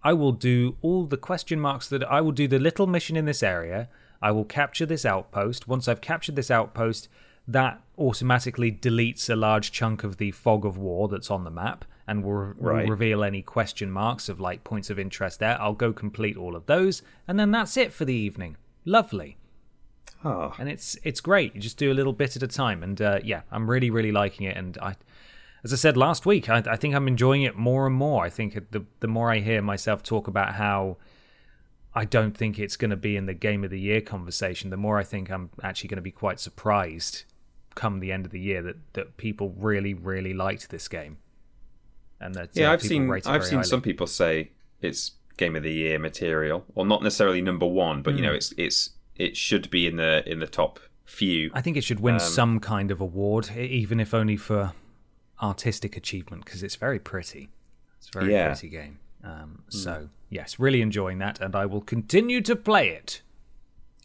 I 0.03 0.11
will 0.11 0.33
do 0.33 0.75
all 0.81 1.05
the 1.05 1.15
question 1.17 1.59
marks 1.59 1.87
that 1.87 2.03
I 2.03 2.19
will 2.19 2.33
do 2.33 2.47
the 2.49 2.59
little 2.59 2.85
mission 2.85 3.15
in 3.15 3.25
this 3.25 3.41
area. 3.41 3.87
I 4.21 4.31
will 4.31 4.43
capture 4.43 4.85
this 4.85 5.05
outpost. 5.05 5.67
Once 5.69 5.87
I've 5.87 6.01
captured 6.01 6.35
this 6.35 6.51
outpost, 6.51 7.07
that 7.47 7.81
automatically 7.97 8.69
deletes 8.71 9.29
a 9.29 9.35
large 9.37 9.71
chunk 9.71 10.03
of 10.03 10.17
the 10.17 10.31
fog 10.31 10.65
of 10.65 10.77
war 10.77 11.07
that's 11.07 11.31
on 11.31 11.45
the 11.45 11.49
map 11.51 11.85
and 12.05 12.23
will, 12.23 12.53
will 12.57 12.73
Right. 12.73 12.89
reveal 12.89 13.23
any 13.23 13.41
question 13.41 13.89
marks 13.89 14.27
of 14.27 14.41
like 14.41 14.65
points 14.65 14.89
of 14.89 14.99
interest 14.99 15.39
there. 15.39 15.59
I'll 15.61 15.73
go 15.73 15.93
complete 15.93 16.35
all 16.35 16.57
of 16.57 16.65
those, 16.65 17.03
and 17.25 17.39
then 17.39 17.51
that's 17.51 17.77
it 17.77 17.93
for 17.93 18.03
the 18.03 18.13
evening. 18.13 18.57
Lovely 18.83 19.37
Oh, 20.23 20.53
and 20.59 20.67
it's 20.69 20.97
it's 21.03 21.21
great. 21.21 21.53
You 21.55 21.61
just 21.61 21.77
do 21.77 21.91
a 21.91 21.93
little 21.95 22.13
bit 22.13 22.35
at 22.35 22.43
a 22.43 22.47
time, 22.47 22.83
and 22.83 23.01
uh, 23.01 23.19
yeah, 23.23 23.41
I'm 23.51 23.69
really 23.69 23.89
really 23.89 24.11
liking 24.11 24.47
it. 24.47 24.57
And 24.57 24.77
I, 24.81 24.95
as 25.63 25.71
I 25.73 25.75
said 25.75 25.95
last 25.97 26.25
week, 26.25 26.49
I, 26.49 26.63
I 26.67 26.75
think 26.75 26.95
I'm 26.95 27.07
enjoying 27.07 27.43
it 27.43 27.55
more 27.55 27.85
and 27.85 27.95
more. 27.95 28.25
I 28.25 28.29
think 28.29 28.53
the 28.71 28.85
the 28.99 29.07
more 29.07 29.31
I 29.31 29.39
hear 29.39 29.61
myself 29.61 30.01
talk 30.03 30.27
about 30.27 30.55
how 30.55 30.97
I 31.93 32.05
don't 32.05 32.35
think 32.35 32.59
it's 32.59 32.75
going 32.77 32.91
to 32.91 32.97
be 32.97 33.15
in 33.15 33.25
the 33.27 33.33
game 33.33 33.63
of 33.63 33.69
the 33.69 33.79
year 33.79 34.01
conversation, 34.01 34.69
the 34.69 34.77
more 34.77 34.97
I 34.97 35.03
think 35.03 35.29
I'm 35.31 35.49
actually 35.63 35.89
going 35.89 35.97
to 35.97 36.01
be 36.03 36.11
quite 36.11 36.39
surprised 36.39 37.23
come 37.75 37.99
the 37.99 38.11
end 38.11 38.25
of 38.25 38.31
the 38.31 38.39
year 38.39 38.63
that 38.63 38.77
that 38.93 39.17
people 39.17 39.53
really 39.57 39.93
really 39.93 40.33
liked 40.33 40.69
this 40.71 40.87
game. 40.87 41.17
And 42.19 42.33
that 42.33 42.49
yeah. 42.53 42.69
uh, 42.69 42.73
I've 42.73 42.81
seen 42.81 43.09
I've 43.11 43.23
seen 43.45 43.57
highly. 43.59 43.63
some 43.63 43.81
people 43.83 44.07
say 44.07 44.51
it's 44.81 45.11
game 45.37 45.55
of 45.55 45.61
the 45.61 45.71
year 45.71 45.99
material, 45.99 46.65
or 46.73 46.83
not 46.87 47.03
necessarily 47.03 47.41
number 47.41 47.67
one, 47.67 48.01
but 48.01 48.11
you 48.15 48.21
Hmm. 48.21 48.23
know, 48.25 48.33
it's 48.33 48.51
it's 48.57 48.89
it 49.17 49.35
should 49.37 49.69
be 49.69 49.87
in 49.87 49.97
the 49.97 50.27
in 50.29 50.39
the 50.39 50.47
top 50.47 50.79
few. 51.05 51.51
I 51.53 51.61
think 51.61 51.77
it 51.77 51.83
should 51.83 51.99
win 51.99 52.15
Um, 52.15 52.19
some 52.19 52.59
kind 52.59 52.91
of 52.91 52.99
award, 53.01 53.51
even 53.55 53.99
if 53.99 54.13
only 54.13 54.37
for 54.37 54.73
artistic 55.41 55.95
achievement, 55.95 56.45
because 56.45 56.63
it's 56.63 56.75
very 56.75 56.99
pretty. 56.99 57.49
It's 57.99 58.09
a 58.13 58.19
very 58.19 58.33
Yeah. 58.33 58.47
pretty 58.49 58.69
game. 58.69 58.99
Um, 59.23 59.63
so 59.69 60.09
yes, 60.29 60.59
really 60.59 60.81
enjoying 60.81 61.17
that, 61.19 61.39
and 61.41 61.55
I 61.55 61.65
will 61.65 61.81
continue 61.81 62.41
to 62.41 62.55
play 62.55 62.89
it. 62.89 63.21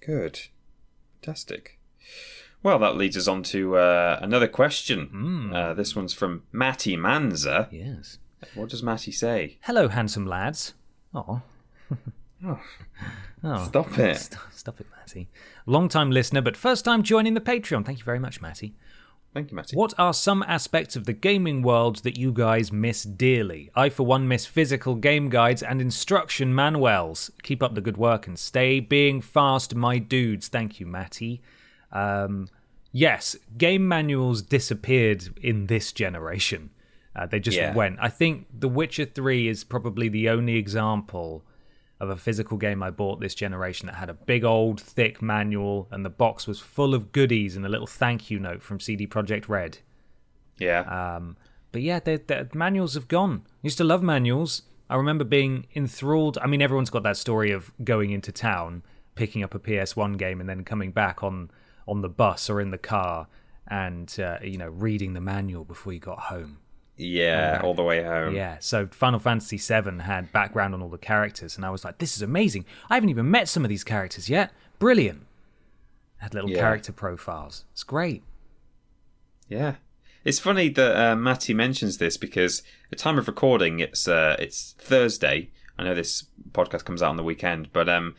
Good, 0.05 0.41
fantastic. 1.21 1.79
Well, 2.63 2.79
that 2.79 2.97
leads 2.97 3.17
us 3.17 3.27
on 3.27 3.43
to 3.45 3.77
uh, 3.77 4.19
another 4.23 4.47
question. 4.49 5.07
Hmm. 5.07 5.53
Uh, 5.53 5.75
this 5.75 5.97
one's 5.97 6.13
from 6.15 6.45
Matty 6.53 6.97
Manza. 6.97 7.69
Yes. 7.73 8.19
What 8.55 8.71
does 8.71 8.83
Matty 8.83 9.11
say? 9.13 9.59
Hello, 9.63 9.89
handsome 9.89 10.27
lads. 10.27 10.75
Oh. 11.15 11.43
oh. 12.47 12.61
Stop 13.65 13.99
it. 13.99 14.19
St- 14.19 14.41
Stop 14.55 14.81
it, 14.81 14.87
Matty. 14.97 15.29
Long 15.67 15.89
time 15.89 16.11
listener, 16.11 16.41
but 16.43 16.57
first 16.57 16.85
time 16.85 17.03
joining 17.03 17.35
the 17.35 17.41
Patreon. 17.41 17.85
Thank 17.85 17.99
you 17.99 18.05
very 18.05 18.19
much, 18.21 18.41
Matty. 18.41 18.75
Thank 19.35 19.51
you, 19.51 19.57
Matty. 19.57 19.77
What 19.77 19.95
are 19.99 20.13
some 20.13 20.43
aspects 20.47 20.95
of 20.95 21.07
the 21.07 21.15
gaming 21.15 21.63
world 21.63 21.97
that 22.05 22.19
you 22.19 22.33
guys 22.33 22.71
miss 22.71 23.03
dearly? 23.03 23.71
I, 23.75 23.89
for 23.89 24.05
one, 24.05 24.29
miss 24.29 24.45
physical 24.45 24.95
game 24.95 25.31
guides 25.31 25.63
and 25.63 25.81
instruction 25.81 26.55
manuals. 26.55 27.31
Keep 27.43 27.63
up 27.63 27.75
the 27.75 27.81
good 27.81 27.97
work 27.97 28.27
and 28.27 28.39
stay 28.39 28.79
being 28.79 29.23
fast, 29.23 29.75
my 29.75 29.99
dudes. 29.99 30.49
Thank 30.49 30.81
you, 30.81 30.87
Matty. 30.87 31.41
Um, 31.93 32.49
yes, 32.93 33.35
game 33.57 33.89
manuals 33.89 34.43
disappeared 34.43 35.31
in 35.43 35.67
this 35.67 35.93
generation. 35.93 36.71
Uh, 37.17 37.27
they 37.27 37.41
just 37.41 37.57
Yeah. 37.57 37.75
went. 37.75 37.97
I 38.01 38.11
think 38.11 38.47
The 38.59 38.69
Witcher 38.69 39.07
3 39.07 39.49
is 39.49 39.65
probably 39.65 40.09
the 40.11 40.29
only 40.29 40.57
example 40.57 41.43
of 42.03 42.11
a 42.11 42.17
physical 42.17 42.59
game 42.59 42.83
I 42.83 42.91
bought 42.91 43.21
this 43.21 43.33
generation 43.35 43.87
that 43.87 43.95
had 43.95 44.11
a 44.11 44.15
big 44.15 44.43
old 44.43 44.81
thick 44.81 45.23
manual 45.23 45.87
and 45.93 46.05
the 46.05 46.11
box 46.11 46.49
was 46.49 46.59
full 46.59 46.95
of 46.95 47.13
goodies 47.13 47.55
and 47.55 47.65
a 47.65 47.69
little 47.69 47.87
thank 47.87 48.29
you 48.29 48.41
note 48.41 48.61
from 48.61 48.81
CD 48.81 49.07
Projekt 49.07 49.49
Red. 49.49 49.79
Yeah. 50.59 50.81
Um, 50.81 51.37
but 51.71 51.81
yeah, 51.83 52.01
the, 52.01 52.21
the 52.27 52.49
manuals 52.55 52.95
have 52.95 53.07
gone. 53.07 53.43
I 53.47 53.59
used 53.63 53.79
to 53.79 53.85
love 53.85 54.03
manuals. 54.03 54.63
I 54.91 54.97
remember 54.97 55.23
being 55.23 55.69
enthralled. 55.77 56.39
I 56.43 56.49
mean, 56.49 56.61
everyone's 56.61 56.91
got 56.91 57.05
that 57.05 57.17
story 57.17 57.53
of 57.53 57.73
going 57.85 58.11
into 58.11 58.33
town, 58.33 58.83
picking 59.15 59.45
up 59.45 59.55
a 59.55 59.61
PS1 59.61 60.19
game, 60.19 60.41
and 60.41 60.49
then 60.49 60.65
coming 60.65 60.91
back 60.91 61.23
on 61.23 61.51
on 61.89 62.01
the 62.01 62.09
bus 62.09 62.51
or 62.51 62.61
in 62.61 62.71
the 62.71 62.79
car, 62.79 63.29
and 63.69 64.19
uh, 64.21 64.39
you 64.43 64.59
know, 64.59 64.69
reading 64.69 65.15
the 65.15 65.21
manual 65.21 65.65
before 65.65 65.93
you 65.93 66.01
got 66.01 66.19
home. 66.19 66.59
Yeah, 67.03 67.61
all 67.63 67.75
the 67.75 67.83
way 67.83 68.03
home. 68.03 68.35
Yeah, 68.35 68.57
so 68.61 68.87
Final 68.89 69.19
Fantasy 69.19 69.57
VII 69.57 69.99
had 70.01 70.33
background 70.33 70.75
on 70.75 70.83
all 70.83 70.89
the 70.89 70.99
characters, 70.99 71.57
and 71.57 71.65
I 71.67 71.71
was 71.71 71.85
like, 71.85 71.99
this 71.99 72.17
is 72.17 72.23
amazing. 72.23 72.65
I 72.91 72.95
haven't 72.95 73.11
even 73.11 73.31
met 73.31 73.49
some 73.49 73.65
of 73.65 73.69
these 73.69 73.85
characters 73.85 74.29
yet. 74.31 74.53
Brilliant. 74.79 75.27
Had 76.19 76.35
little 76.35 76.51
Yeah. 76.51 76.59
character 76.61 76.93
profiles. 76.93 77.65
It's 77.73 77.83
great. 77.85 78.23
Yeah. 79.49 79.75
It's 80.25 80.39
funny 80.39 80.69
that 80.69 80.97
uh, 80.97 81.17
Matty 81.17 81.53
mentions 81.53 81.99
this 81.99 82.17
because 82.17 82.63
at 82.93 82.99
time 82.99 83.19
of 83.19 83.27
recording, 83.27 83.81
it's 83.81 84.07
uh, 84.07 84.37
it's 84.39 84.75
Thursday. 84.79 85.51
I 85.79 85.85
know 85.85 85.95
this 85.95 86.27
podcast 86.53 86.85
comes 86.85 87.03
out 87.03 87.11
on 87.11 87.17
the 87.17 87.25
weekend, 87.25 87.73
but 87.73 87.89
um, 87.89 88.15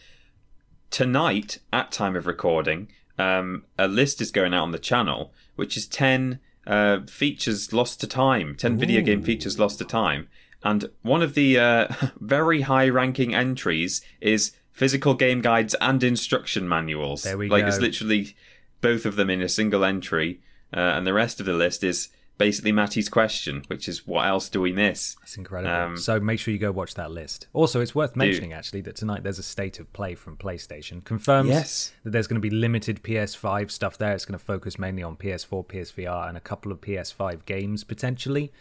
tonight 0.92 1.60
at 1.72 1.92
time 1.92 2.16
of 2.16 2.28
recording, 2.28 2.90
um, 3.18 3.64
a 3.78 3.88
list 3.88 4.20
is 4.22 4.32
going 4.32 4.54
out 4.54 4.64
on 4.64 4.72
the 4.72 4.80
channel, 4.80 5.32
which 5.56 5.78
is 5.78 5.88
ten 5.88 6.40
uh, 6.66 7.02
features 7.08 7.74
lost 7.74 8.00
to 8.02 8.08
time, 8.08 8.56
ten 8.56 8.78
video 8.78 9.02
game 9.02 9.22
features 9.22 9.60
lost 9.60 9.80
to 9.80 9.86
time, 9.86 10.28
and 10.64 10.90
one 11.02 11.22
of 11.22 11.34
the 11.34 11.60
uh, 11.60 11.88
very 12.20 12.62
high-ranking 12.62 13.34
entries 13.34 14.02
is 14.22 14.54
physical 14.72 15.14
game 15.14 15.42
guides 15.42 15.76
and 15.82 16.04
instruction 16.04 16.68
manuals. 16.68 17.24
There 17.24 17.38
we 17.38 17.50
like 17.50 17.64
go. 17.64 17.68
it's 17.68 17.80
literally 17.80 18.36
both 18.82 19.06
of 19.06 19.16
them 19.16 19.30
in 19.30 19.42
a 19.42 19.50
single 19.50 19.84
entry, 19.84 20.42
uh, 20.76 20.80
and 20.80 21.06
the 21.06 21.14
rest 21.14 21.40
of 21.40 21.46
the 21.46 21.54
list 21.54 21.84
is 21.84 22.10
basically 22.38 22.72
Matty's 22.72 23.10
question, 23.10 23.64
which 23.68 23.88
is 23.88 24.08
what 24.08 24.26
else 24.28 24.50
do 24.50 24.60
we 24.62 24.72
miss? 24.72 25.16
It's 25.24 25.38
incredible. 25.38 25.74
Um, 25.74 25.98
so 25.98 26.20
make 26.20 26.40
sure 26.40 26.52
you 26.54 26.60
go 26.60 26.72
watch 26.72 26.96
that 26.96 27.12
list. 27.12 27.48
Also, 27.54 27.80
it's 27.82 27.94
worth 27.96 28.16
mentioning 28.16 28.54
actually 28.54 28.82
that 28.82 28.96
tonight 28.96 29.24
there's 29.24 29.40
a 29.40 29.44
state 29.44 29.80
of 29.80 29.92
play 29.94 30.16
from 30.16 30.36
PlayStation. 30.38 31.04
Confirms 31.04 31.50
Yes. 31.50 31.94
that 32.04 32.12
there's 32.12 32.28
going 32.28 32.42
to 32.42 32.48
be 32.50 32.50
limited 32.50 33.04
PS5 33.04 33.70
stuff 33.72 33.98
there. 33.98 34.14
It's 34.14 34.26
going 34.26 34.38
to 34.38 34.44
focus 34.44 34.78
mainly 34.80 35.04
on 35.04 35.16
PS4, 35.16 35.66
PSVR, 35.68 36.28
and 36.28 36.36
a 36.38 36.42
couple 36.42 36.72
of 36.72 36.82
PS5 36.82 37.46
games 37.46 37.84
potentially. 37.84 38.52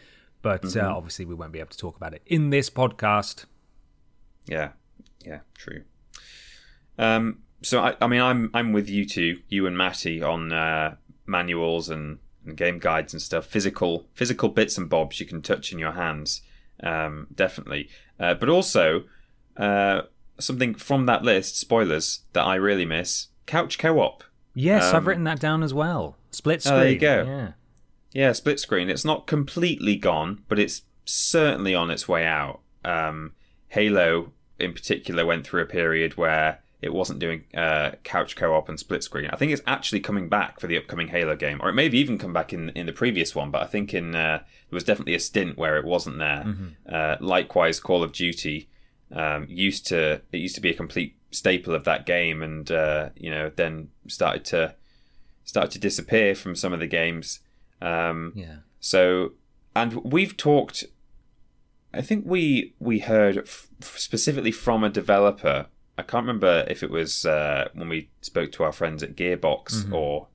But 0.43 0.63
Mm-hmm. 0.63 0.85
uh, 0.87 0.97
obviously, 0.97 1.25
we 1.25 1.35
won't 1.35 1.53
be 1.53 1.61
able 1.61 1.71
to 1.71 1.79
talk 1.79 1.97
about 1.97 2.15
it 2.15 2.23
in 2.27 2.51
this 2.51 2.69
podcast. 2.69 3.45
Yeah, 4.47 4.71
yeah, 5.25 5.41
true. 5.55 5.83
Um, 6.99 7.39
so 7.63 7.81
I, 7.81 7.95
I 8.01 8.07
mean, 8.07 8.21
I'm 8.21 8.51
I'm 8.53 8.73
with 8.73 8.91
you 8.91 9.05
two, 9.07 9.41
you 9.49 9.67
and 9.67 9.79
Matty, 9.79 10.21
on 10.23 10.53
uh, 10.53 10.97
manuals 11.27 11.89
and, 11.89 12.19
and 12.47 12.57
game 12.57 12.79
guides 12.79 13.13
and 13.13 13.23
stuff. 13.23 13.47
Physical 13.47 14.07
physical 14.15 14.49
bits 14.49 14.77
and 14.79 14.89
bobs 14.89 15.21
you 15.21 15.27
can 15.27 15.43
touch 15.43 15.73
in 15.73 15.79
your 15.79 15.93
hands, 15.93 16.43
um, 16.83 17.27
definitely. 17.35 17.89
Uh, 18.19 18.35
but 18.35 18.49
also 18.49 19.05
uh, 19.57 20.03
something 20.39 20.75
from 20.75 21.07
that 21.07 21.23
list, 21.23 21.57
spoilers 21.59 22.21
that 22.33 22.43
I 22.45 22.55
really 22.57 22.87
miss: 22.87 23.29
couch 23.47 23.79
co-op. 23.79 24.25
Yes, 24.55 24.85
I've 24.85 24.97
Um, 25.03 25.09
written 25.09 25.25
that 25.25 25.41
down 25.41 25.63
as 25.63 25.73
well. 25.73 26.17
Split 26.31 26.63
screen. 26.63 26.75
Oh, 26.75 26.81
there 26.81 26.91
you 26.93 26.99
go. 26.99 27.25
Yeah. 27.27 27.53
Yeah, 28.13 28.33
split 28.33 28.61
screen. 28.61 28.91
It's 28.91 29.05
not 29.05 29.27
completely 29.27 29.97
gone, 29.97 30.43
but 30.49 30.59
it's 30.59 30.83
certainly 31.07 31.75
on 31.75 31.91
its 31.91 32.07
way 32.07 32.27
out. 32.27 32.61
Um, 32.85 33.33
Halo, 33.69 34.33
in 34.59 34.75
particular, 34.75 35.25
went 35.25 35.47
through 35.47 35.63
a 35.63 35.67
period 35.67 36.19
where 36.19 36.62
it 36.83 36.93
wasn't 36.93 37.21
doing 37.21 37.45
uh, 37.55 37.93
couch 38.03 38.35
co-op 38.37 38.69
and 38.69 38.79
split 38.79 39.03
screen. 39.05 39.31
I 39.31 39.37
think 39.37 39.53
it's 39.53 39.63
actually 39.67 40.01
coming 40.01 40.29
back 40.29 40.61
for 40.61 40.67
the 40.67 40.77
upcoming 40.77 41.09
Halo 41.09 41.37
game, 41.37 41.61
or 41.63 41.69
it 41.71 41.75
maybe 41.75 41.99
even 41.99 42.19
come 42.19 42.33
back 42.33 42.53
in 42.53 42.69
in 42.71 42.87
the 42.87 42.93
previous 42.93 43.35
one. 43.35 43.51
But 43.51 43.63
I 43.63 43.67
think 43.67 43.95
in 43.95 44.15
uh, 44.15 44.39
there 44.69 44.77
was 44.77 44.85
definitely 44.85 45.15
a 45.15 45.21
stint 45.21 45.57
where 45.57 45.77
it 45.79 45.85
wasn't 45.85 46.19
there. 46.19 46.45
Uh, 46.93 47.17
likewise, 47.21 47.81
Call 47.81 48.03
of 48.03 48.13
Duty 48.13 48.69
um, 49.13 49.47
used 49.49 49.87
to 49.87 50.21
it 50.33 50.39
used 50.39 50.57
to 50.57 50.61
be 50.61 50.71
a 50.71 50.75
complete 50.75 51.17
staple 51.31 51.75
of 51.75 51.85
that 51.85 52.05
game, 52.05 52.43
and 52.43 52.71
uh, 52.71 53.11
you 53.17 53.31
know 53.31 53.51
then 53.55 53.89
started 54.09 54.45
to 54.47 54.75
started 55.45 55.71
to 55.73 55.79
disappear 55.79 56.35
from 56.35 56.55
some 56.57 56.73
of 56.73 56.81
the 56.81 56.87
games. 56.87 57.41
Um, 57.81 58.33
Yeah. 58.37 58.57
so, 58.81 59.33
and 59.75 59.95
we've 60.05 60.37
talked. 60.37 60.85
I 61.95 62.01
think 62.01 62.25
we 62.27 62.75
we 62.79 63.01
heard 63.01 63.37
f- 63.39 63.69
specifically 63.81 64.53
from 64.53 64.83
a 64.85 64.89
developer. 64.91 65.67
I 66.03 66.11
can't 66.11 66.27
remember 66.27 66.65
if 66.69 66.83
it 66.83 66.91
was 66.91 67.25
uh, 67.25 67.69
when 67.75 67.89
we 67.89 68.11
spoke 68.21 68.51
to 68.53 68.65
our 68.65 68.73
friends 68.73 69.03
at 69.03 69.15
Gearbox 69.15 69.93
or 69.93 70.27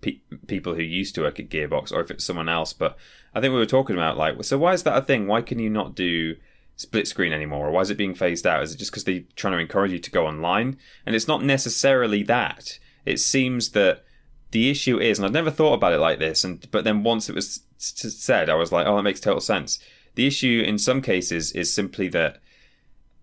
pe- 0.00 0.20
people 0.46 0.74
who 0.74 0.82
used 0.82 1.14
to 1.16 1.22
work 1.22 1.38
at 1.38 1.50
Gearbox, 1.50 1.92
or 1.92 2.00
if 2.00 2.10
it's 2.10 2.24
someone 2.24 2.48
else. 2.48 2.72
But 2.72 2.96
I 3.34 3.40
think 3.40 3.52
we 3.52 3.58
were 3.58 3.66
talking 3.66 3.96
about 3.96 4.16
like, 4.16 4.42
so 4.44 4.56
why 4.56 4.72
is 4.72 4.84
that 4.84 4.96
a 4.96 5.02
thing? 5.02 5.26
Why 5.26 5.42
can 5.42 5.58
you 5.58 5.68
not 5.68 5.94
do 5.94 6.36
split 6.76 7.06
screen 7.06 7.32
anymore? 7.32 7.68
Or 7.68 7.70
why 7.72 7.82
is 7.82 7.90
it 7.90 7.98
being 7.98 8.14
phased 8.14 8.46
out? 8.46 8.62
Is 8.62 8.72
it 8.72 8.78
just 8.78 8.90
because 8.90 9.04
they're 9.04 9.24
trying 9.34 9.52
to 9.52 9.58
encourage 9.58 9.92
you 9.92 9.98
to 9.98 10.10
go 10.10 10.26
online? 10.26 10.78
And 11.04 11.14
it's 11.14 11.28
not 11.28 11.44
necessarily 11.44 12.22
that. 12.24 12.78
It 13.04 13.20
seems 13.20 13.70
that 13.72 14.04
the 14.50 14.70
issue 14.70 14.98
is, 14.98 15.18
and 15.18 15.26
I'd 15.26 15.32
never 15.32 15.50
thought 15.50 15.74
about 15.74 15.92
it 15.92 15.98
like 15.98 16.18
this, 16.18 16.42
and 16.42 16.66
but 16.70 16.84
then 16.84 17.02
once 17.02 17.28
it 17.28 17.34
was 17.34 17.60
said, 17.76 18.48
I 18.48 18.54
was 18.54 18.72
like, 18.72 18.86
oh, 18.86 18.96
that 18.96 19.02
makes 19.02 19.20
total 19.20 19.40
sense. 19.40 19.78
The 20.14 20.26
issue 20.26 20.64
in 20.66 20.78
some 20.78 21.02
cases 21.02 21.52
is 21.52 21.72
simply 21.72 22.08
that 22.08 22.40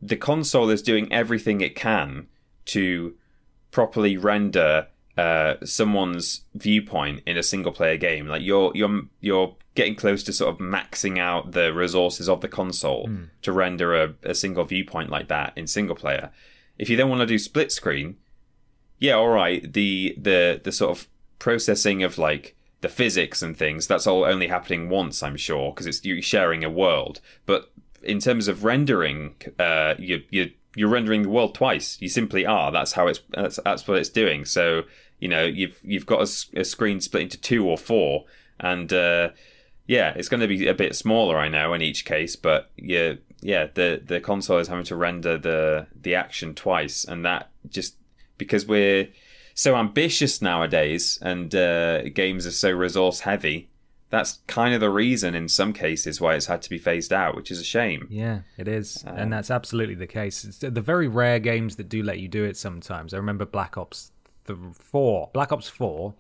the 0.08 0.18
console 0.18 0.70
is 0.70 0.82
doing 0.82 1.12
everything 1.12 1.62
it 1.62 1.76
can 1.76 2.28
to 2.66 3.16
properly 3.72 4.18
render 4.18 4.88
uh, 5.18 5.56
someone's 5.64 6.42
viewpoint 6.56 7.22
in 7.26 7.38
a 7.38 7.44
single 7.44 7.72
player 7.72 7.98
game. 7.98 8.28
Like 8.28 8.42
you're 8.42 8.72
you're 8.76 9.02
you're 9.22 9.56
getting 9.76 9.96
close 9.96 10.24
to 10.24 10.34
sort 10.34 10.54
of 10.54 10.60
maxing 10.60 11.20
out 11.20 11.52
the 11.52 11.74
resources 11.74 12.30
of 12.30 12.42
the 12.42 12.48
console 12.48 13.10
to 13.42 13.52
render 13.52 13.96
a, 13.96 14.14
a 14.24 14.36
single 14.36 14.64
viewpoint 14.64 15.10
like 15.10 15.28
that 15.30 15.54
in 15.56 15.68
single 15.68 15.96
player. 15.96 16.32
If 16.78 16.90
you 16.90 16.98
then 16.98 17.10
want 17.10 17.22
to 17.22 17.26
do 17.26 17.40
split 17.40 17.72
screen, 17.72 18.18
yeah, 19.00 19.14
all 19.14 19.30
right. 19.30 19.72
The 19.72 20.16
the 20.18 20.62
the 20.64 20.72
sort 20.72 20.98
of 20.98 21.08
processing 21.40 22.04
of 22.04 22.18
like 22.18 22.56
the 22.82 22.90
physics 22.90 23.42
and 23.42 23.56
things 23.56 23.88
that's 23.88 24.06
all 24.08 24.26
only 24.26 24.48
happening 24.48 24.90
once, 24.90 25.24
I'm 25.24 25.38
sure, 25.38 25.72
because 25.72 25.88
it's 25.88 26.04
you're 26.04 26.22
sharing 26.22 26.64
a 26.64 26.70
world. 26.70 27.22
But 27.46 27.72
in 28.04 28.20
terms 28.20 28.48
of 28.48 28.64
rendering, 28.64 29.36
uh, 29.60 29.96
you 29.98 30.24
you 30.30 30.52
you're 30.76 30.90
rendering 30.90 31.24
the 31.24 31.30
world 31.30 31.56
twice. 31.56 31.98
You 32.02 32.10
simply 32.10 32.46
are. 32.46 32.72
That's 32.72 32.94
how 32.94 33.08
it's 33.08 33.20
that's, 33.30 33.60
that's 33.64 33.88
what 33.88 33.98
it's 33.98 34.10
doing. 34.10 34.46
So 34.46 34.84
you 35.20 35.28
know 35.28 35.44
you've 35.44 35.80
you've 35.84 36.06
got 36.06 36.22
a 36.22 36.64
screen 36.66 37.02
split 37.02 37.24
into 37.24 37.40
two 37.40 37.68
or 37.68 37.78
four, 37.78 38.26
and 38.60 38.92
uh, 38.92 39.30
yeah, 39.88 40.14
it's 40.16 40.30
going 40.30 40.42
to 40.42 40.48
be 40.48 40.68
a 40.68 40.74
bit 40.74 40.96
smaller, 40.96 41.38
I 41.38 41.50
know, 41.50 41.74
in 41.74 41.82
each 41.82 42.06
case, 42.06 42.36
but 42.36 42.72
yeah, 42.78 43.14
yeah, 43.42 43.68
the 43.74 44.02
the 44.04 44.20
console 44.20 44.60
is 44.60 44.68
having 44.68 44.86
to 44.86 44.96
render 44.96 45.38
the 45.38 45.88
the 46.00 46.16
action 46.16 46.54
twice, 46.56 47.04
and 47.04 47.26
that 47.26 47.52
just 47.70 47.96
because 48.38 48.66
we're 48.66 49.10
so 49.54 49.76
ambitious 49.76 50.42
nowadays, 50.42 51.20
and 51.22 51.54
uh, 51.54 52.04
games 52.10 52.48
are 52.48 52.52
so 52.52 52.72
resource 52.72 53.22
heavy. 53.22 53.70
That's 54.14 54.42
kind 54.46 54.76
of 54.76 54.80
the 54.80 54.92
reason, 54.92 55.34
in 55.34 55.48
some 55.48 55.74
cases, 55.74 56.22
why 56.22 56.36
it's 56.36 56.46
had 56.46 56.62
to 56.62 56.70
be 56.70 56.78
phased 56.78 57.12
out, 57.12 57.36
which 57.36 57.50
is 57.50 57.60
a 57.60 57.64
shame. 57.64 58.06
Yeah, 58.12 58.42
it 58.60 58.68
is, 58.68 59.04
and 59.08 59.20
um, 59.20 59.30
that's 59.32 59.50
absolutely 59.50 59.96
the 59.96 60.06
case. 60.06 60.46
It's 60.46 60.60
the 60.60 60.70
very 60.70 61.08
rare 61.08 61.40
games 61.40 61.78
that 61.78 61.90
do 61.90 62.04
let 62.04 62.20
you 62.20 62.28
do 62.28 62.44
it. 62.44 62.56
Sometimes 62.56 63.16
I 63.16 63.18
remember 63.18 63.44
Black 63.44 63.76
Ops 63.76 64.12
the 64.44 64.56
four, 64.72 65.32
Black 65.34 65.52
Ops 65.52 65.68
four, 65.68 66.14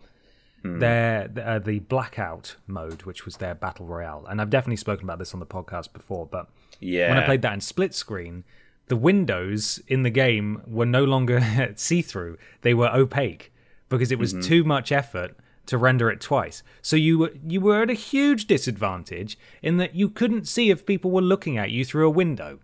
hmm. 0.63 0.79
their 0.79 1.29
uh, 1.39 1.59
the 1.59 1.81
blackout 1.81 2.55
mode, 2.65 3.03
which 3.03 3.25
was 3.25 3.37
their 3.37 3.53
battle 3.53 3.85
royale, 3.85 4.25
and 4.27 4.41
I've 4.41 4.49
definitely 4.49 4.77
spoken 4.77 5.03
about 5.03 5.19
this 5.19 5.35
on 5.35 5.39
the 5.39 5.45
podcast 5.45 5.93
before. 5.93 6.25
But 6.25 6.49
Yeah, 6.79 7.09
when 7.09 7.19
I 7.19 7.25
played 7.27 7.43
that 7.43 7.53
in 7.53 7.61
split 7.61 7.93
screen, 7.93 8.43
the 8.87 8.95
windows 8.95 9.79
in 9.87 10.01
the 10.01 10.09
game 10.09 10.63
were 10.65 10.87
no 10.87 11.03
longer 11.03 11.73
see 11.75 12.01
through; 12.01 12.39
they 12.61 12.73
were 12.73 12.89
opaque 12.91 13.53
because 13.87 14.11
it 14.11 14.17
was 14.17 14.33
mm-hmm. 14.33 14.41
too 14.41 14.63
much 14.63 14.91
effort 14.91 15.37
to 15.65 15.77
render 15.77 16.09
it 16.09 16.19
twice. 16.19 16.63
So 16.81 16.95
you 16.95 17.19
were 17.19 17.31
you 17.45 17.61
were 17.61 17.81
at 17.81 17.89
a 17.89 17.93
huge 17.93 18.45
disadvantage 18.47 19.37
in 19.61 19.77
that 19.77 19.95
you 19.95 20.09
couldn't 20.09 20.47
see 20.47 20.69
if 20.69 20.85
people 20.85 21.11
were 21.11 21.21
looking 21.21 21.57
at 21.57 21.71
you 21.71 21.85
through 21.85 22.07
a 22.07 22.11
window. 22.11 22.59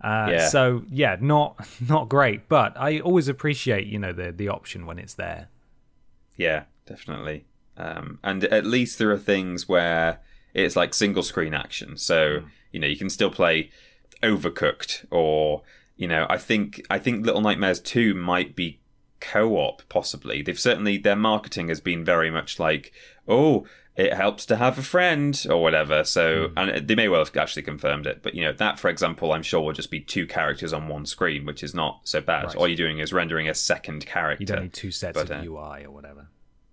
Uh, 0.00 0.28
Yeah. 0.30 0.48
So 0.48 0.84
yeah, 0.88 1.16
not 1.20 1.66
not 1.88 2.08
great, 2.08 2.48
but 2.48 2.76
I 2.76 3.00
always 3.00 3.28
appreciate 3.28 3.86
you 3.86 3.98
know 3.98 4.12
the 4.12 4.32
the 4.32 4.48
option 4.48 4.86
when 4.86 4.98
it's 4.98 5.14
there. 5.14 5.48
Yeah, 6.36 6.64
definitely. 6.86 7.46
Um, 7.76 8.18
and 8.22 8.44
at 8.44 8.66
least 8.66 8.98
there 8.98 9.10
are 9.10 9.18
things 9.18 9.68
where 9.68 10.20
it's 10.52 10.76
like 10.76 10.94
single 10.94 11.22
screen 11.22 11.54
action. 11.54 11.96
So, 11.96 12.42
you 12.70 12.78
know, 12.80 12.86
you 12.86 12.96
can 12.96 13.10
still 13.10 13.30
play 13.30 13.70
Overcooked 14.22 15.06
or, 15.10 15.62
you 15.96 16.06
know, 16.08 16.26
I 16.30 16.38
think 16.38 16.84
I 16.88 16.98
think 16.98 17.26
Little 17.26 17.40
Nightmares 17.40 17.80
2 17.80 18.14
might 18.14 18.54
be 18.56 18.80
co-op 19.20 19.82
possibly. 19.88 20.42
They've 20.42 20.58
certainly 20.58 20.98
their 20.98 21.16
marketing 21.16 21.68
has 21.68 21.80
been 21.80 22.04
very 22.04 22.30
much 22.30 22.58
like, 22.58 22.92
"Oh, 23.26 23.66
it 23.96 24.12
helps 24.12 24.44
to 24.46 24.56
have 24.56 24.76
a 24.78 24.82
friend 24.82 25.46
or 25.48 25.62
whatever." 25.62 26.04
So, 26.04 26.50
and 26.56 26.86
they 26.88 26.94
may 26.94 27.08
well 27.08 27.24
have 27.24 27.36
actually 27.36 27.62
confirmed 27.62 28.06
it, 28.06 28.22
but 28.22 28.34
you 28.34 28.42
know, 28.42 28.52
that 28.52 28.78
for 28.78 28.88
example, 28.88 29.32
I'm 29.32 29.42
sure 29.42 29.60
will 29.62 29.72
just 29.72 29.90
be 29.90 30.00
two 30.00 30.26
characters 30.26 30.72
on 30.72 30.88
one 30.88 31.06
screen, 31.06 31.46
which 31.46 31.62
is 31.62 31.74
not 31.74 32.00
so 32.04 32.20
bad. 32.20 32.46
Right. 32.46 32.56
All 32.56 32.68
you're 32.68 32.76
doing 32.76 32.98
is 32.98 33.12
rendering 33.12 33.48
a 33.48 33.54
second 33.54 34.04
character. 34.06 34.42
You 34.42 34.46
don't 34.46 34.62
need 34.62 34.72
two 34.72 34.90
sets 34.90 35.14
But, 35.16 35.30
of 35.30 35.38
uh, 35.38 35.44
UI 35.44 35.84
or 35.84 35.90
whatever. 35.90 36.28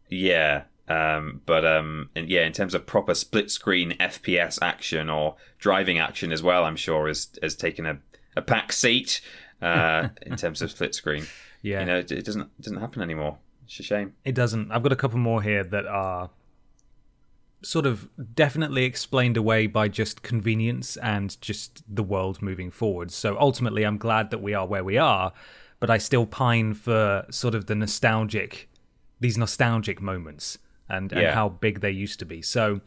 Yeah, 0.09 0.63
Um, 0.89 1.41
but 1.45 1.63
um, 1.65 2.09
and 2.15 2.27
yeah, 2.29 2.45
in 2.45 2.51
terms 2.51 2.73
of 2.73 2.85
proper 2.85 3.13
split 3.13 3.49
screen 3.49 3.91
FPS 3.99 4.59
action 4.61 5.09
or 5.09 5.35
driving 5.57 5.99
action 5.99 6.31
as 6.33 6.43
well, 6.43 6.65
I'm 6.65 6.75
sure 6.75 7.07
has 7.07 7.29
has 7.41 7.55
taken 7.55 7.85
a, 7.85 7.99
a 8.35 8.41
back 8.41 8.73
seat 8.73 9.21
uh, 9.61 10.09
in 10.23 10.35
terms 10.35 10.61
of 10.61 10.71
split 10.71 10.93
screen. 10.93 11.27
Yeah, 11.61 11.81
you 11.81 11.85
know, 11.85 11.97
it, 11.99 12.11
it 12.11 12.25
doesn't 12.25 12.41
it 12.41 12.61
doesn't 12.61 12.79
happen 12.79 13.01
anymore. 13.01 13.37
It's 13.65 13.79
a 13.79 13.83
shame. 13.83 14.13
It 14.25 14.35
doesn't. 14.35 14.71
I've 14.71 14.83
got 14.83 14.91
a 14.91 14.97
couple 14.97 15.19
more 15.19 15.41
here 15.41 15.63
that 15.63 15.85
are 15.85 16.29
sort 17.63 17.85
of 17.85 18.09
definitely 18.33 18.85
explained 18.85 19.37
away 19.37 19.67
by 19.67 19.87
just 19.87 20.23
convenience 20.23 20.97
and 20.97 21.39
just 21.41 21.83
the 21.87 22.03
world 22.03 22.41
moving 22.41 22.71
forward. 22.71 23.11
So 23.11 23.37
ultimately, 23.39 23.83
I'm 23.83 23.97
glad 23.97 24.31
that 24.31 24.41
we 24.41 24.53
are 24.53 24.65
where 24.65 24.83
we 24.83 24.97
are, 24.97 25.31
but 25.79 25.89
I 25.89 25.97
still 25.97 26.25
pine 26.25 26.73
for 26.73 27.25
sort 27.29 27.55
of 27.55 27.67
the 27.67 27.75
nostalgic, 27.75 28.69
these 29.19 29.37
nostalgic 29.37 30.01
moments 30.01 30.57
and, 30.89 31.11
and 31.13 31.27
how 31.33 31.49
big 31.49 31.81
they 31.81 31.91
used 31.91 32.19
to 32.19 32.25
be. 32.25 32.41
So, 32.41 32.81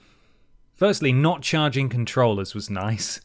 firstly, 0.74 1.12
not 1.12 1.42
charging 1.42 1.88
controllers 1.88 2.54
was 2.54 2.68
nice. 2.84 3.20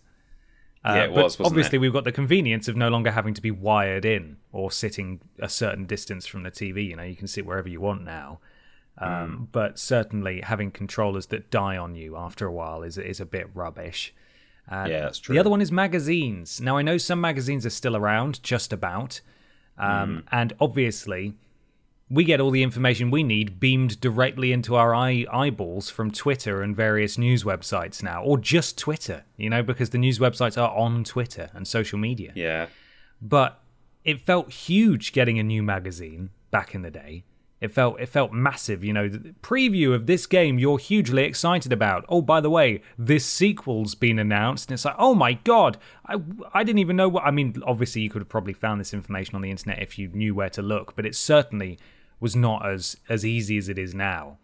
Uh, 0.83 0.93
yeah, 0.95 1.03
it 1.03 1.11
was. 1.11 1.39
obviously, 1.41 1.75
it? 1.75 1.79
we've 1.79 1.93
got 1.93 2.05
the 2.05 2.11
convenience 2.11 2.67
of 2.67 2.75
no 2.75 2.89
longer 2.89 3.11
having 3.11 3.33
to 3.33 3.41
be 3.41 3.51
wired 3.51 4.05
in 4.05 4.37
or 4.51 4.71
sitting 4.71 5.19
a 5.39 5.49
certain 5.49 5.85
distance 5.85 6.25
from 6.25 6.43
the 6.43 6.51
TV. 6.51 6.87
You 6.87 6.95
know, 6.95 7.03
you 7.03 7.15
can 7.15 7.27
sit 7.27 7.45
wherever 7.45 7.67
you 7.67 7.81
want 7.81 8.03
now. 8.03 8.39
Um, 8.97 9.09
mm. 9.09 9.47
But 9.51 9.77
certainly, 9.77 10.41
having 10.41 10.71
controllers 10.71 11.27
that 11.27 11.51
die 11.51 11.77
on 11.77 11.95
you 11.95 12.15
after 12.15 12.45
a 12.45 12.51
while 12.51 12.83
is 12.83 12.97
is 12.97 13.19
a 13.19 13.25
bit 13.25 13.49
rubbish. 13.53 14.13
Uh, 14.71 14.85
yeah, 14.89 15.01
that's 15.01 15.19
true. 15.19 15.33
The 15.33 15.39
other 15.39 15.49
one 15.49 15.61
is 15.61 15.71
magazines. 15.71 16.61
Now, 16.61 16.77
I 16.77 16.81
know 16.81 16.97
some 16.97 17.19
magazines 17.19 17.65
are 17.65 17.71
still 17.71 17.95
around, 17.95 18.43
just 18.43 18.71
about, 18.71 19.19
um, 19.77 19.87
mm. 19.89 20.23
and 20.31 20.53
obviously, 20.59 21.33
we 22.09 22.23
get 22.23 22.39
all 22.41 22.49
the 22.49 22.63
information 22.63 23.11
we 23.11 23.21
need 23.21 23.59
beamed 23.59 24.01
directly 24.01 24.51
into 24.51 24.75
our 24.75 24.95
eye- 24.95 25.27
eyeballs 25.31 25.89
from 25.89 26.09
Twitter 26.09 26.61
and 26.61 26.75
various 26.75 27.17
news 27.17 27.43
websites 27.43 28.01
now, 28.01 28.23
or 28.23 28.37
just 28.37 28.77
Twitter, 28.77 29.23
you 29.37 29.49
know, 29.49 29.61
because 29.61 29.91
the 29.91 29.97
news 29.99 30.17
websites 30.17 30.59
are 30.59 30.75
on 30.75 31.03
Twitter 31.03 31.49
and 31.53 31.67
social 31.67 31.99
media. 31.99 32.31
Yeah. 32.35 32.67
But 33.21 33.61
it 34.03 34.21
felt 34.21 34.51
huge 34.51 35.11
getting 35.11 35.37
a 35.37 35.43
new 35.43 35.61
magazine 35.61 36.31
back 36.49 36.73
in 36.73 36.81
the 36.81 36.89
day. 36.89 37.25
It 37.61 37.73
felt 37.73 37.99
it 37.99 38.07
felt 38.07 38.31
massive, 38.31 38.85
you 38.85 38.93
know. 38.93 39.09
The 39.09 39.33
preview 39.43 39.93
of 39.93 40.05
this 40.07 40.25
game 40.25 40.59
you're 40.59 40.77
hugely 40.77 41.23
excited 41.25 41.73
about. 41.73 42.05
Oh, 42.07 42.21
by 42.21 42.39
the 42.39 42.49
way, 42.49 42.81
this 42.97 43.25
sequel's 43.25 43.95
been 43.95 44.17
announced, 44.17 44.69
and 44.69 44.75
it's 44.75 44.85
like, 44.85 44.95
oh 44.97 45.13
my 45.13 45.33
god, 45.33 45.77
I 46.05 46.15
I 46.53 46.63
didn't 46.63 46.79
even 46.79 46.95
know 46.95 47.09
what. 47.09 47.25
I 47.25 47.31
mean, 47.31 47.61
obviously 47.65 48.01
you 48.01 48.09
could 48.09 48.21
have 48.21 48.29
probably 48.29 48.53
found 48.53 48.79
this 48.79 48.93
information 48.93 49.35
on 49.35 49.41
the 49.41 49.51
internet 49.51 49.81
if 49.81 49.99
you 49.99 50.07
knew 50.07 50.33
where 50.33 50.49
to 50.51 50.61
look, 50.61 50.95
but 50.95 51.05
it 51.05 51.15
certainly 51.15 51.77
was 52.19 52.35
not 52.35 52.65
as 52.65 52.97
as 53.07 53.25
easy 53.25 53.57
as 53.57 53.69
it 53.69 53.77
is 53.77 53.93
now. 53.93 54.37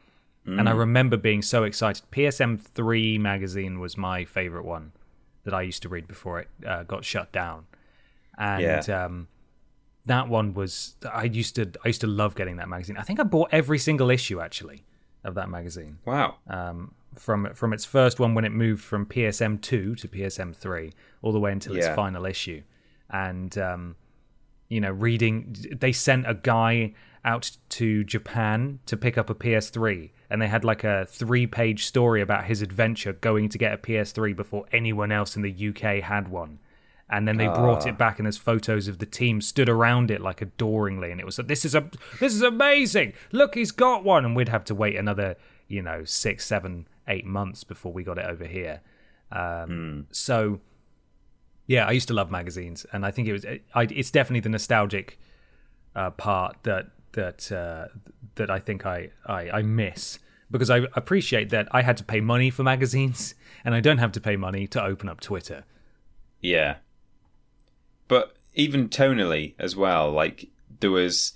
Mm. 0.48 0.60
And 0.60 0.70
I 0.70 0.74
mm. 0.74 0.80
remember 0.80 1.18
being 1.18 1.42
so 1.42 1.64
excited. 1.64 2.04
PSM 2.12 2.60
three 2.60 3.18
magazine 3.18 3.80
was 3.80 3.98
my 3.98 4.26
favorite 4.26 4.66
one 4.66 4.92
that 5.44 5.54
I 5.54 5.62
used 5.62 5.82
to 5.84 5.90
read 5.90 6.08
before 6.08 6.40
it 6.40 6.50
uh, 6.66 6.84
got 6.84 7.06
shut 7.06 7.32
down, 7.32 7.66
and. 8.38 8.62
Yeah. 8.62 9.06
Um, 9.06 9.28
that 10.08 10.28
one 10.28 10.54
was 10.54 10.96
I 11.12 11.24
used 11.24 11.56
to 11.56 11.72
I 11.84 11.88
used 11.88 12.02
to 12.02 12.08
love 12.08 12.36
getting 12.36 12.58
that 12.58 12.70
magazine. 12.70 12.98
I 12.98 13.02
think 13.02 13.20
I 13.20 13.24
bought 13.24 13.50
every 13.52 13.80
single 13.80 14.10
issue 14.12 14.40
actually 14.40 14.84
of 15.24 15.36
that 15.36 15.50
magazine. 15.50 15.98
Wow. 16.06 16.36
Um, 16.48 16.94
from 17.16 17.54
from 17.54 17.74
its 17.74 17.86
first 17.86 18.20
one 18.20 18.34
when 18.36 18.46
it 18.46 18.52
moved 18.52 18.84
from 18.84 19.06
PSM 19.06 19.62
two 19.62 19.96
to 19.96 20.08
PSM 20.08 20.56
three, 20.56 20.94
all 21.22 21.32
the 21.32 21.40
way 21.40 21.52
until 21.52 21.76
yeah. 21.76 21.88
its 21.88 21.96
final 21.96 22.26
issue, 22.26 22.62
and 23.10 23.58
um, 23.58 23.96
you 24.70 24.80
know, 24.80 24.92
reading 24.92 25.56
they 25.80 25.92
sent 25.92 26.30
a 26.30 26.34
guy 26.34 26.94
out 27.26 27.58
to 27.70 28.04
Japan 28.04 28.80
to 28.86 28.96
pick 28.96 29.18
up 29.18 29.30
a 29.30 29.36
PS3, 29.36 30.12
and 30.30 30.42
they 30.42 30.48
had 30.48 30.64
like 30.64 30.84
a 30.84 31.06
three 31.06 31.48
page 31.48 31.86
story 31.86 32.22
about 32.22 32.46
his 32.46 32.62
adventure 32.62 33.14
going 33.14 33.50
to 33.50 33.58
get 33.58 33.74
a 33.74 33.78
PS3 33.78 34.36
before 34.36 34.66
anyone 34.72 35.12
else 35.12 35.36
in 35.36 35.42
the 35.42 35.70
UK 35.70 36.04
had 36.04 36.30
one. 36.30 36.60
And 37.10 37.28
then 37.28 37.38
they 37.38 37.46
brought 37.46 37.86
it 37.86 37.94
ah. 37.94 37.98
back 37.98 38.18
and 38.18 38.26
there's 38.26 38.38
photos 38.38 38.88
of 38.88 38.98
the 38.98 39.06
team 39.06 39.40
stood 39.40 39.70
around 39.70 40.10
it 40.10 40.22
like 40.22 40.42
adoringly. 40.42 41.12
And 41.12 41.20
it 41.20 41.26
was 41.26 41.38
like 41.38 41.48
this 41.48 41.64
is 41.64 41.76
a 41.76 41.90
this 42.20 42.34
is 42.34 42.42
amazing! 42.42 43.14
Look 43.32 43.56
he's 43.56 43.72
got 43.72 44.04
one! 44.04 44.26
And 44.26 44.36
we'd 44.36 44.50
have 44.50 44.66
to 44.66 44.76
wait 44.76 44.96
another 44.96 45.36
you 45.68 45.82
know 45.82 46.04
six 46.04 46.46
seven 46.46 46.88
eight 47.08 47.26
months 47.26 47.64
before 47.64 47.94
we 47.94 48.04
got 48.04 48.18
it 48.18 48.26
over 48.26 48.46
here. 48.46 48.82
Um, 49.32 49.40
mm. 49.40 50.06
so 50.12 50.62
yeah 51.66 51.88
i 51.88 51.92
used 51.92 52.08
to 52.08 52.14
love 52.14 52.30
magazines 52.30 52.86
and 52.94 53.04
i 53.04 53.10
think 53.10 53.28
it 53.28 53.34
was 53.34 53.44
I, 53.74 53.84
it's 53.84 54.12
definitely 54.12 54.42
the 54.42 54.50
nostalgic 54.50 55.18
uh, 55.96 56.12
part 56.12 56.58
that 56.64 56.92
that 57.16 57.52
uh, 57.52 57.88
that 58.36 58.50
i 58.50 58.60
think 58.60 58.86
I, 58.86 59.10
I 59.26 59.50
i 59.50 59.62
miss 59.62 60.20
because 60.52 60.70
i 60.70 60.82
appreciate 60.94 61.50
that 61.50 61.68
i 61.72 61.82
had 61.82 61.98
to 61.98 62.04
pay 62.04 62.22
money 62.22 62.50
for 62.50 62.64
magazines 62.64 63.36
and 63.66 63.76
i 63.76 63.80
don't 63.80 63.98
have 63.98 64.12
to 64.14 64.22
pay 64.22 64.36
money 64.36 64.68
to 64.68 64.84
open 64.84 65.10
up 65.10 65.20
twitter 65.20 65.66
yeah 66.40 66.76
but 68.08 68.36
even 68.56 68.90
tonally 68.90 69.54
as 69.60 69.76
well, 69.76 70.12
like 70.12 70.50
there 70.80 70.92
was. 70.92 71.34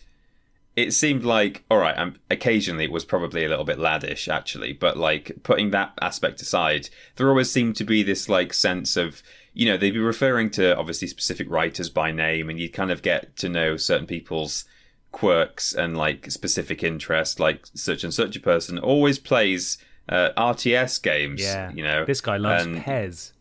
It 0.75 0.93
seemed 0.93 1.25
like 1.25 1.65
all 1.69 1.79
right. 1.79 1.97
Um, 1.97 2.15
occasionally, 2.29 2.85
it 2.85 2.91
was 2.91 3.03
probably 3.03 3.43
a 3.43 3.49
little 3.49 3.65
bit 3.65 3.79
laddish, 3.79 4.31
actually. 4.31 4.71
But 4.71 4.97
like 4.97 5.31
putting 5.43 5.71
that 5.71 5.93
aspect 6.01 6.41
aside, 6.41 6.89
there 7.17 7.27
always 7.27 7.51
seemed 7.51 7.75
to 7.77 7.83
be 7.83 8.01
this 8.01 8.29
like 8.29 8.53
sense 8.53 8.95
of 8.95 9.21
you 9.53 9.65
know 9.65 9.77
they'd 9.77 9.91
be 9.91 9.99
referring 9.99 10.49
to 10.51 10.77
obviously 10.77 11.07
specific 11.07 11.49
writers 11.49 11.89
by 11.89 12.11
name, 12.11 12.49
and 12.49 12.59
you'd 12.59 12.73
kind 12.73 12.91
of 12.91 13.01
get 13.01 13.35
to 13.37 13.49
know 13.49 13.75
certain 13.75 14.07
people's 14.07 14.65
quirks 15.11 15.73
and 15.73 15.97
like 15.97 16.31
specific 16.31 16.83
interest. 16.83 17.39
Like 17.39 17.67
such 17.73 18.03
and 18.03 18.13
such 18.13 18.35
a 18.35 18.39
person 18.39 18.77
always 18.79 19.19
plays 19.19 19.77
uh, 20.07 20.29
RTS 20.37 21.01
games. 21.01 21.41
Yeah, 21.41 21.71
you 21.71 21.83
know 21.83 22.05
this 22.05 22.21
guy 22.21 22.37
loves 22.37 22.65
and, 22.65 22.83
Pez 22.83 23.31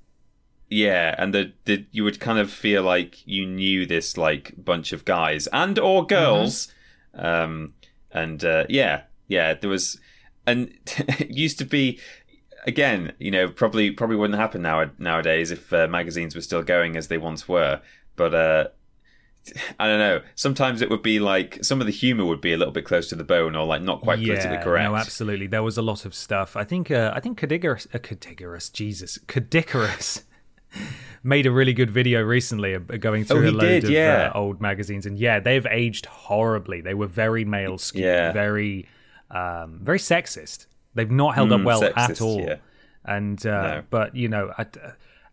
yeah 0.71 1.15
and 1.19 1.35
the, 1.35 1.53
the 1.65 1.85
you 1.93 2.05
would 2.05 2.21
kind 2.21 2.39
of 2.39 2.51
feel 2.51 2.83
like 2.83 3.27
you 3.27 3.47
knew 3.47 3.87
this 3.87 4.17
like 4.17 4.53
bunch 4.63 4.93
of 4.93 5.05
guys 5.05 5.47
and 5.49 5.79
or 5.79 6.05
girls 6.05 6.73
mm-hmm. 7.17 7.27
um 7.27 7.75
and 8.11 8.45
uh, 8.45 8.65
yeah 8.69 9.03
yeah 9.29 9.55
there 9.55 9.71
was 9.71 9.99
and 10.47 10.73
it 10.87 11.31
used 11.31 11.59
to 11.59 11.65
be 11.65 11.99
again 12.67 13.13
you 13.19 13.31
know 13.31 13.49
probably 13.49 13.91
probably 13.91 14.17
wouldn't 14.17 14.39
happen 14.39 14.61
now 14.61 14.91
nowadays 14.99 15.51
if 15.51 15.73
uh, 15.73 15.87
magazines 15.89 16.35
were 16.35 16.41
still 16.41 16.63
going 16.63 16.97
as 16.97 17.09
they 17.09 17.19
once 17.19 17.49
were 17.49 17.81
but 18.17 18.35
uh 18.35 18.67
I 19.79 19.87
don't 19.87 19.99
know. 19.99 20.23
Sometimes 20.35 20.83
it 20.83 20.91
would 20.91 21.03
be 21.03 21.19
like 21.21 21.63
some 21.63 21.81
of 21.81 21.87
the 21.87 21.93
humor 21.93 22.25
would 22.25 22.41
be 22.41 22.53
a 22.53 22.57
little 22.57 22.73
bit 22.73 22.85
close 22.85 23.09
to 23.09 23.15
the 23.15 23.25
bone, 23.25 23.57
or 23.57 23.67
like 23.67 23.83
not 23.83 24.01
quite 24.01 24.19
yeah, 24.19 24.35
politically 24.35 24.65
correct. 24.65 24.91
No, 24.91 24.97
absolutely. 24.97 25.47
There 25.47 25.63
was 25.63 25.79
a 25.79 25.83
lot 25.83 26.05
of 26.05 26.15
stuff. 26.15 26.57
I 26.57 26.65
think. 26.65 26.91
Uh, 26.91 27.13
I 27.15 27.21
think 27.21 27.39
Cadigarus, 27.39 27.87
uh, 27.93 27.99
Cadigarus, 27.99 28.71
Jesus, 28.71 29.19
Caddicarus 29.27 30.23
made 31.23 31.47
a 31.47 31.51
really 31.51 31.73
good 31.73 31.91
video 31.91 32.23
recently 32.23 32.79
going 32.79 33.25
through 33.25 33.47
oh, 33.47 33.51
a 33.51 33.53
load 33.53 33.61
did, 33.61 33.85
of 33.85 33.91
yeah. 33.91 34.31
uh, 34.35 34.39
old 34.39 34.61
magazines, 34.61 35.07
and 35.07 35.19
yeah, 35.19 35.41
they've 35.41 35.67
aged 35.67 36.07
horribly. 36.07 36.81
They 36.81 36.95
were 36.95 37.07
very 37.07 37.45
male 37.45 37.79
skewed, 37.79 38.05
yeah. 38.05 38.33
very, 38.33 38.89
um, 39.31 39.81
very 39.83 39.99
sexist. 39.99 40.67
They've 40.95 41.11
not 41.11 41.35
held 41.35 41.51
mm, 41.51 41.61
up 41.61 41.65
well 41.65 41.83
sexist, 41.83 42.11
at 42.11 42.21
all. 42.21 42.57
And 43.05 43.45
uh, 43.47 43.63
no. 43.63 43.83
but 43.91 44.15
you 44.15 44.29
know, 44.29 44.53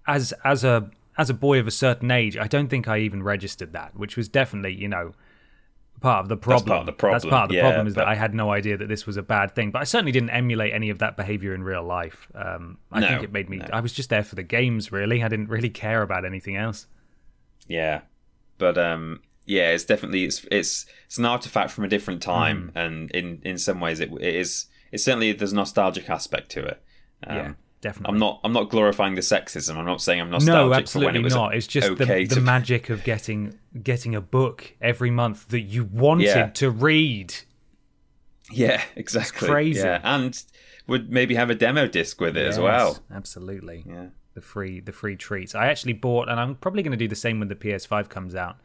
as 0.07 0.33
as 0.43 0.63
a 0.63 0.89
as 1.17 1.29
a 1.29 1.33
boy 1.33 1.59
of 1.59 1.67
a 1.67 1.71
certain 1.71 2.11
age, 2.11 2.37
I 2.37 2.47
don't 2.47 2.67
think 2.67 2.87
I 2.87 2.99
even 2.99 3.23
registered 3.23 3.73
that, 3.73 3.95
which 3.95 4.17
was 4.17 4.27
definitely 4.27 4.73
you 4.73 4.87
know 4.87 5.13
part 6.01 6.23
of 6.23 6.29
the 6.29 6.37
problem. 6.37 6.59
That's 6.59 6.69
part 6.69 6.79
of 6.81 6.85
the 6.85 6.91
problem. 6.93 7.15
That's 7.15 7.29
part 7.29 7.43
of 7.43 7.49
the 7.49 7.55
yeah, 7.55 7.61
problem 7.61 7.87
is 7.87 7.93
but... 7.93 8.01
that 8.01 8.07
I 8.07 8.15
had 8.15 8.33
no 8.33 8.51
idea 8.51 8.77
that 8.77 8.87
this 8.87 9.05
was 9.05 9.17
a 9.17 9.23
bad 9.23 9.55
thing. 9.55 9.71
But 9.71 9.81
I 9.81 9.85
certainly 9.85 10.11
didn't 10.11 10.31
emulate 10.31 10.73
any 10.73 10.89
of 10.89 10.99
that 10.99 11.17
behavior 11.17 11.53
in 11.53 11.63
real 11.63 11.83
life. 11.83 12.27
Um, 12.35 12.77
I 12.91 12.99
no, 12.99 13.07
think 13.07 13.23
it 13.23 13.31
made 13.31 13.49
me. 13.49 13.57
No. 13.57 13.67
I 13.71 13.79
was 13.79 13.93
just 13.93 14.09
there 14.09 14.23
for 14.23 14.35
the 14.35 14.43
games. 14.43 14.91
Really, 14.91 15.23
I 15.23 15.27
didn't 15.27 15.49
really 15.49 15.69
care 15.69 16.01
about 16.01 16.25
anything 16.25 16.55
else. 16.55 16.87
Yeah, 17.67 18.01
but 18.57 18.77
um, 18.77 19.21
yeah, 19.45 19.71
it's 19.71 19.85
definitely 19.85 20.25
it's 20.25 20.45
it's 20.51 20.85
it's 21.05 21.17
an 21.17 21.25
artifact 21.25 21.71
from 21.71 21.83
a 21.85 21.87
different 21.87 22.21
time, 22.21 22.71
mm. 22.75 22.85
and 22.85 23.11
in 23.11 23.41
in 23.43 23.57
some 23.57 23.79
ways 23.79 23.99
it, 23.99 24.11
it 24.11 24.35
is. 24.35 24.67
It's 24.91 25.03
certainly 25.03 25.31
there's 25.33 25.51
a 25.51 25.55
nostalgic 25.55 26.09
aspect 26.09 26.51
to 26.51 26.65
it. 26.65 26.81
Um, 27.25 27.37
yeah 27.37 27.53
definitely. 27.81 28.13
I'm 28.13 28.19
not. 28.19 28.39
I'm 28.43 28.53
not 28.53 28.69
glorifying 28.69 29.15
the 29.15 29.21
sexism. 29.21 29.75
I'm 29.75 29.85
not 29.85 30.01
saying 30.01 30.21
I'm 30.21 30.29
nostalgic 30.29 30.69
no, 30.69 30.73
absolutely 30.73 31.09
for 31.09 31.13
when 31.13 31.21
it 31.21 31.23
was 31.23 31.35
not. 31.35 31.55
It's 31.55 31.67
just 31.67 31.89
okay 31.89 32.25
the, 32.25 32.35
the 32.35 32.41
magic 32.41 32.89
of 32.89 33.03
getting 33.03 33.57
getting 33.81 34.15
a 34.15 34.21
book 34.21 34.73
every 34.81 35.11
month 35.11 35.49
that 35.49 35.61
you 35.61 35.85
wanted 35.85 36.25
yeah. 36.25 36.47
to 36.47 36.69
read. 36.69 37.33
Yeah, 38.51 38.83
exactly. 38.95 39.47
It's 39.47 39.51
crazy. 39.51 39.79
Yeah, 39.79 40.01
and 40.03 40.41
would 40.87 41.09
maybe 41.09 41.35
have 41.35 41.49
a 41.49 41.55
demo 41.55 41.87
disc 41.87 42.19
with 42.21 42.37
it 42.37 42.45
yes, 42.45 42.53
as 42.53 42.59
well. 42.59 42.99
Absolutely. 43.11 43.83
Yeah. 43.87 44.07
The 44.33 44.41
free 44.41 44.81
the 44.81 44.91
free 44.91 45.15
treats. 45.15 45.55
I 45.55 45.67
actually 45.67 45.93
bought, 45.93 46.27
and 46.27 46.39
I'm 46.39 46.55
probably 46.55 46.83
going 46.83 46.91
to 46.91 46.97
do 46.97 47.07
the 47.07 47.15
same 47.15 47.39
when 47.39 47.47
the 47.47 47.55
PS5 47.55 48.09
comes 48.09 48.35
out. 48.35 48.57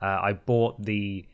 Uh, 0.00 0.06
I 0.06 0.32
bought 0.34 0.80
the 0.82 1.26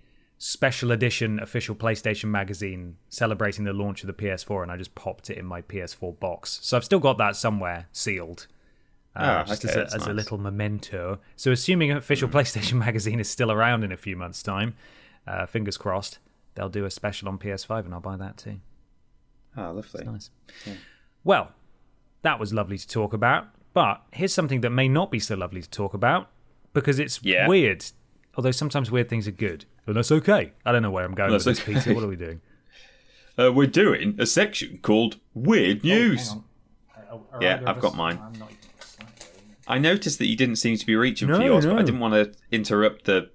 special 0.47 0.93
edition 0.93 1.41
official 1.41 1.75
PlayStation 1.75 2.27
magazine 2.27 2.97
celebrating 3.09 3.65
the 3.65 3.73
launch 3.73 4.03
of 4.03 4.09
the 4.09 4.13
PS4, 4.13 4.63
and 4.63 4.71
I 4.71 4.77
just 4.77 4.95
popped 4.95 5.31
it 5.31 5.39
in 5.39 5.47
my 5.47 5.63
PS4 5.63 6.21
box. 6.21 6.59
So 6.63 6.77
I've 6.77 6.85
still 6.85 6.99
got 6.99 7.17
that 7.17 7.35
somewhere 7.35 7.87
sealed. 7.93 8.47
Uh, 9.17 9.43
oh, 9.43 9.49
just 9.49 9.65
okay, 9.65 9.81
as, 9.81 9.95
a, 9.95 9.97
as 9.97 10.07
a, 10.07 10.13
little 10.13 10.37
memento. 10.37 11.19
So, 11.37 11.51
assuming 11.51 11.93
official 11.93 12.29
mm. 12.29 12.33
PlayStation 12.33 12.75
magazine 12.87 13.21
is 13.21 13.31
still 13.31 13.51
around 13.51 13.85
in 13.85 13.93
a 13.93 13.97
few 13.97 14.17
months' 14.17 14.43
time, 14.43 14.75
uh, 15.27 15.47
fingers 15.47 15.79
crossed, 15.79 16.19
they'll 16.57 16.69
do 16.69 16.85
a 16.85 16.91
special 16.91 17.29
on 17.29 17.39
PS5, 17.39 17.87
and 17.87 17.95
I'll 17.95 18.01
buy 18.01 18.17
that 18.17 18.37
too. 18.37 18.61
Oh, 19.57 19.71
lovely. 19.71 20.05
Nice. 20.05 20.31
Well, 21.23 21.53
that 22.21 22.39
was 22.39 22.53
lovely 22.53 22.77
to 22.77 22.87
talk 22.87 23.15
about. 23.15 23.47
But 23.73 24.03
here's 24.13 24.35
something 24.35 24.61
that 24.61 24.71
may 24.71 24.89
not 24.89 25.11
be 25.11 25.21
so 25.21 25.37
lovely 25.37 25.63
to 25.63 25.71
talk 25.71 25.95
about 25.95 26.29
because 26.75 26.99
it's 26.99 27.21
Yeah. 27.23 27.49
weird. 27.49 27.85
Although 28.37 28.51
sometimes 28.51 28.91
weird 28.91 29.09
things 29.09 29.27
are 29.29 29.33
good. 29.33 29.65
But 29.87 29.95
that's 29.95 30.11
okay. 30.13 30.53
I 30.65 30.73
don't 30.73 30.83
know 30.83 30.91
where 30.91 31.05
I'm 31.05 31.15
going 31.15 31.31
That's 31.31 31.47
with 31.47 31.65
this. 31.65 31.85
Peter. 31.85 31.95
What 31.95 32.05
are 32.05 32.09
we 32.09 32.17
doing? 32.17 32.41
Uh, 33.37 33.53
we're 33.53 33.67
doing 33.67 34.15
a 34.21 34.27
section 34.27 34.79
called 34.81 35.17
Weird 35.35 35.79
Oh, 35.83 35.89
News. 35.89 36.35
Yeah, 37.41 37.63
I've 37.67 37.81
got 37.81 37.97
mine. 37.97 38.21
I 39.67 39.79
noticed 39.79 40.21
that 40.21 40.27
you 40.27 40.37
didn't 40.37 40.55
seem 40.55 40.77
to 40.77 40.87
be 40.87 40.95
reaching 40.95 41.27
No, 41.27 41.39
for 41.39 41.43
yours, 41.43 41.67
but. 41.67 41.75
I 41.77 41.83
didn't 41.83 41.99
want 41.99 42.15
to 42.15 42.33
interrupt 42.53 43.07
the, 43.07 43.31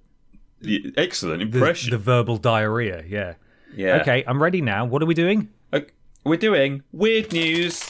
the 0.62 0.94
excellent 0.96 1.40
The, 1.50 1.58
impression. 1.58 1.90
the 1.90 1.98
verbal 1.98 2.38
diarrhea, 2.38 3.04
yeah. 3.06 3.34
yeah. 3.74 3.96
Okay, 4.00 4.24
I'm 4.26 4.42
ready 4.42 4.62
now. 4.62 4.86
What 4.86 5.02
are 5.02 5.06
we 5.06 5.12
doing? 5.12 5.50
Uh, 5.70 5.80
we're 6.24 6.36
doing 6.38 6.82
Weird 6.92 7.30
News. 7.34 7.89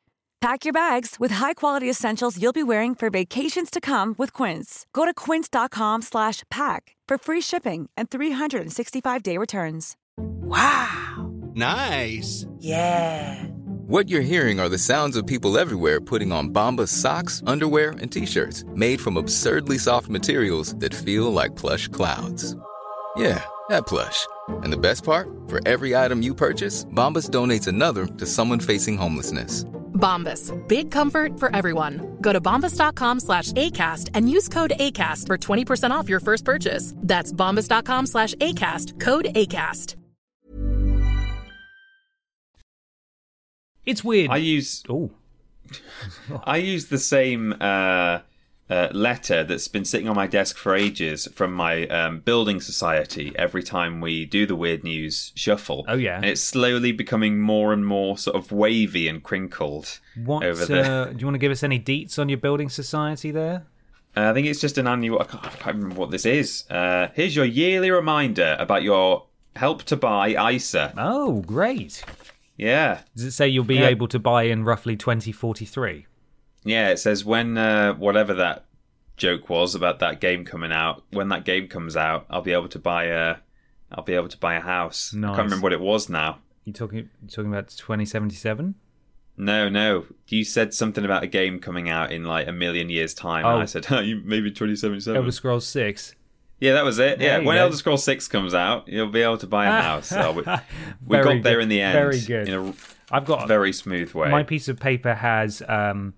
Pack 0.41 0.65
your 0.65 0.73
bags 0.73 1.17
with 1.19 1.29
high-quality 1.29 1.87
essentials 1.87 2.41
you'll 2.41 2.51
be 2.51 2.63
wearing 2.63 2.95
for 2.95 3.11
vacations 3.11 3.69
to 3.69 3.79
come 3.79 4.15
with 4.17 4.33
Quince. 4.33 4.87
Go 4.91 5.05
to 5.05 5.13
quince.com 5.13 6.01
slash 6.01 6.41
pack 6.49 6.95
for 7.07 7.19
free 7.19 7.41
shipping 7.41 7.91
and 7.95 8.09
365-day 8.09 9.37
returns. 9.37 9.95
Wow. 10.17 11.31
Nice. 11.53 12.47
Yeah. 12.57 13.43
What 13.85 14.09
you're 14.09 14.21
hearing 14.21 14.59
are 14.59 14.69
the 14.69 14.79
sounds 14.79 15.15
of 15.15 15.27
people 15.27 15.59
everywhere 15.59 16.01
putting 16.01 16.31
on 16.31 16.49
Bombas 16.49 16.87
socks, 16.87 17.43
underwear, 17.45 17.91
and 17.91 18.11
t-shirts 18.11 18.63
made 18.73 18.99
from 18.99 19.17
absurdly 19.17 19.77
soft 19.77 20.09
materials 20.09 20.73
that 20.77 20.95
feel 20.95 21.31
like 21.31 21.55
plush 21.55 21.87
clouds. 21.89 22.55
Yeah, 23.17 23.43
that 23.69 23.85
plush. 23.87 24.27
And 24.47 24.71
the 24.71 24.77
best 24.77 25.03
part? 25.03 25.27
For 25.47 25.59
every 25.67 25.95
item 25.95 26.21
you 26.21 26.33
purchase, 26.33 26.85
Bombas 26.85 27.29
donates 27.29 27.67
another 27.67 28.05
to 28.05 28.25
someone 28.25 28.59
facing 28.59 28.97
homelessness. 28.97 29.65
Bombas. 29.93 30.51
Big 30.67 30.89
comfort 30.91 31.39
for 31.39 31.55
everyone. 31.55 32.17
Go 32.21 32.33
to 32.33 32.41
bombas.com 32.41 33.19
slash 33.19 33.51
ACAST 33.53 34.09
and 34.15 34.29
use 34.29 34.47
code 34.49 34.73
ACAST 34.79 35.27
for 35.27 35.37
20% 35.37 35.91
off 35.91 36.09
your 36.09 36.19
first 36.19 36.43
purchase. 36.43 36.93
That's 36.97 37.31
bombas.com 37.31 38.07
slash 38.07 38.33
ACAST. 38.35 38.99
Code 38.99 39.25
ACAST. 39.35 39.95
It's 43.85 44.03
weird. 44.03 44.29
I 44.31 44.37
use 44.37 44.83
Oh, 44.89 45.11
I 46.43 46.57
use 46.57 46.87
the 46.87 46.97
same 46.99 47.55
uh, 47.59 48.19
uh, 48.71 48.87
letter 48.93 49.43
that's 49.43 49.67
been 49.67 49.83
sitting 49.85 50.07
on 50.07 50.15
my 50.15 50.25
desk 50.27 50.55
for 50.57 50.73
ages 50.73 51.27
from 51.35 51.53
my 51.53 51.85
um, 51.87 52.19
building 52.21 52.61
society. 52.61 53.33
Every 53.35 53.61
time 53.63 53.99
we 54.01 54.25
do 54.25 54.45
the 54.45 54.55
weird 54.55 54.83
news 54.83 55.33
shuffle, 55.35 55.83
Oh, 55.89 55.95
yeah. 55.97 56.15
and 56.15 56.25
it's 56.25 56.41
slowly 56.41 56.91
becoming 56.93 57.39
more 57.39 57.73
and 57.73 57.85
more 57.85 58.17
sort 58.17 58.37
of 58.37 58.51
wavy 58.51 59.07
and 59.09 59.21
crinkled 59.21 59.99
what? 60.23 60.43
over 60.43 60.65
there. 60.65 60.85
Uh, 60.85 61.05
do 61.13 61.17
you 61.19 61.25
want 61.25 61.35
to 61.35 61.39
give 61.39 61.51
us 61.51 61.63
any 61.63 61.79
deets 61.79 62.17
on 62.17 62.29
your 62.29 62.37
building 62.37 62.69
society 62.69 63.29
there? 63.31 63.65
Uh, 64.15 64.29
I 64.29 64.33
think 64.33 64.47
it's 64.47 64.61
just 64.61 64.77
an 64.77 64.87
annual. 64.87 65.19
I 65.21 65.25
can't, 65.25 65.45
I 65.45 65.49
can't 65.49 65.75
remember 65.75 65.95
what 65.99 66.11
this 66.11 66.25
is. 66.25 66.63
Uh, 66.69 67.07
here's 67.13 67.35
your 67.35 67.45
yearly 67.45 67.91
reminder 67.91 68.55
about 68.59 68.83
your 68.83 69.25
help 69.57 69.83
to 69.83 69.97
buy 69.97 70.29
ISA. 70.51 70.93
Oh, 70.97 71.41
great. 71.41 72.03
Yeah, 72.57 73.01
Does 73.15 73.25
it 73.25 73.31
say 73.31 73.47
you'll 73.47 73.63
be 73.63 73.75
Yeah. 73.75 73.87
able 73.87 74.07
to 74.09 74.19
buy 74.19 74.43
in 74.43 74.63
roughly 74.63 74.95
2043? 74.95 76.05
Yeah. 76.63 76.89
It 76.89 76.97
says 76.97 77.23
when 77.25 77.57
uh, 77.57 77.93
whatever 77.93 78.33
that 78.35 78.65
joke 79.17 79.49
was 79.49 79.75
about 79.75 79.99
that 79.99 80.19
game 80.19 80.43
coming 80.45 80.71
out. 80.71 81.03
When 81.11 81.29
that 81.29 81.45
game 81.45 81.67
comes 81.67 81.95
out, 81.95 82.25
I'll 82.29 82.41
be 82.41 82.53
able 82.53 82.69
to 82.69 82.79
buy 82.79 83.05
a. 83.05 83.35
I'll 83.91 84.03
be 84.03 84.13
able 84.13 84.29
to 84.29 84.37
buy 84.37 84.55
a 84.55 84.61
house. 84.61 85.13
I 85.15 85.19
can't 85.21 85.37
remember 85.37 85.63
what 85.63 85.73
it 85.73 85.81
was 85.81 86.09
now. 86.09 86.39
You 86.65 86.73
talking 86.73 86.97
you 87.21 87.27
talking 87.29 87.51
about 87.51 87.67
2077? 87.67 88.75
No, 89.37 89.69
no. 89.69 90.05
You 90.27 90.43
said 90.43 90.73
something 90.73 91.03
about 91.05 91.23
a 91.23 91.27
game 91.27 91.59
coming 91.59 91.89
out 91.89 92.11
in 92.11 92.23
like 92.23 92.47
a 92.47 92.51
million 92.51 92.89
years' 92.89 93.13
time, 93.13 93.45
Oh. 93.45 93.53
and 93.53 93.61
I 93.61 93.65
said, 93.65 93.85
oh, 93.91 93.99
you 94.09 94.21
maybe 94.23 94.49
2077. 94.49 95.15
Elder 95.17 95.31
Scrolls 95.31 95.65
6. 95.67 96.15
yeah, 96.59 96.73
that 96.73 96.83
was 96.85 96.99
it. 96.99 97.19
There 97.19 97.39
Yeah, 97.41 97.45
when 97.45 97.57
go. 97.57 97.63
Elder 97.63 97.75
Scrolls 97.75 98.03
Six 98.03 98.27
comes 98.27 98.53
out, 98.53 98.87
you'll 98.87 99.07
be 99.09 99.21
able 99.21 99.37
to 99.39 99.47
buy 99.47 99.65
a 99.67 99.71
house. 99.81 100.07
So 100.07 100.31
we 100.31 100.41
we 101.05 101.17
got 101.23 101.43
there 101.43 101.55
good. 101.55 101.63
in 101.63 101.69
the 101.69 101.81
end. 101.81 101.93
Very 101.93 102.21
good. 102.21 102.47
In 102.47 102.53
a 102.69 102.73
I've 103.11 103.25
got 103.25 103.47
very 103.47 103.73
smooth 103.73 104.13
way. 104.13 104.29
my 104.29 104.43
piece 104.43 104.67
of 104.67 104.79
paper 104.79 105.13
has 105.15 105.61
um 105.67 106.13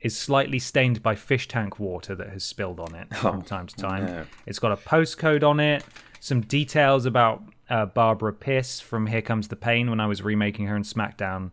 is 0.00 0.16
slightly 0.16 0.58
stained 0.58 1.02
by 1.02 1.14
fish 1.14 1.46
tank 1.48 1.78
water 1.78 2.14
that 2.14 2.30
has 2.30 2.42
spilled 2.42 2.80
on 2.80 2.94
it 2.94 3.14
from 3.16 3.42
time 3.42 3.66
to 3.66 3.76
time. 3.76 4.06
no. 4.06 4.24
It's 4.46 4.58
got 4.58 4.72
a 4.72 4.76
postcode 4.76 5.42
on 5.42 5.60
it, 5.60 5.84
some 6.20 6.40
details 6.40 7.04
about 7.06 7.42
uh, 7.68 7.86
Barbara 7.86 8.32
Pierce 8.32 8.80
from 8.80 9.06
Here 9.06 9.22
Comes 9.22 9.48
the 9.48 9.56
Pain 9.56 9.90
when 9.90 10.00
I 10.00 10.06
was 10.06 10.22
remaking 10.22 10.66
her 10.66 10.76
in 10.76 10.82
SmackDown 10.82 11.50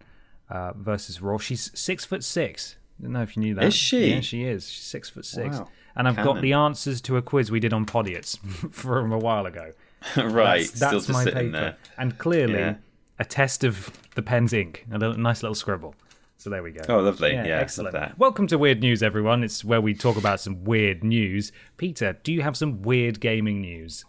uh, 0.50 0.74
versus 0.74 1.22
Raw. 1.22 1.38
She's 1.38 1.72
six 1.78 2.06
foot 2.06 2.24
six. 2.24 2.76
I 3.00 3.04
don't 3.04 3.12
know 3.12 3.22
if 3.22 3.36
you 3.36 3.44
knew 3.44 3.54
that. 3.56 3.66
Is 3.66 3.76
she? 3.76 4.08
Yeah, 4.14 4.22
she 4.22 4.44
is. 4.46 4.68
She's 4.70 4.84
six 4.86 5.10
foot 5.10 5.26
six. 5.26 5.58
Wow. 5.60 5.68
And 5.96 6.08
I've 6.08 6.16
got 6.16 6.42
the 6.42 6.54
answers 6.54 7.02
to 7.02 7.18
a 7.18 7.22
quiz 7.24 7.50
we 7.52 7.60
did 7.60 7.74
on 7.74 7.86
Podiots 7.86 8.38
from 8.74 9.12
a 9.12 9.18
while 9.18 9.46
ago. 9.46 9.74
right, 10.18 10.60
That's, 10.60 10.76
still 10.76 10.92
that's 10.92 11.10
my 11.10 11.24
sitting 11.24 11.40
paper. 11.48 11.52
there. 11.52 11.78
And 11.98 12.18
clearly, 12.20 12.54
Yeah. 12.60 12.76
a 13.20 13.26
test 13.26 13.64
of 13.64 13.92
the 14.16 14.22
pen's 14.22 14.54
ink. 14.54 14.86
A 14.92 14.98
little, 15.00 15.18
nice 15.18 15.42
little 15.44 15.56
scribble. 15.56 15.96
So 16.40 16.52
there 16.52 16.62
we 16.62 16.72
go. 16.72 16.82
Oh, 16.88 17.00
lovely. 17.00 17.32
Yeah, 17.34 17.42
love 17.42 17.50
excellent. 17.62 17.94
that. 17.94 18.18
Welcome 18.20 18.46
to 18.48 18.60
Weird 18.60 18.80
News, 18.80 19.02
everyone. 19.02 19.44
It's 19.44 19.66
where 19.66 19.82
we 19.82 19.96
talk 19.96 20.18
about 20.18 20.40
some 20.40 20.64
weird 20.64 21.04
news. 21.04 21.52
Peter, 21.78 22.18
do 22.24 22.32
you 22.32 22.44
have 22.44 22.56
some 22.56 22.84
weird 22.84 23.20
gaming 23.20 23.60
news? 23.60 24.06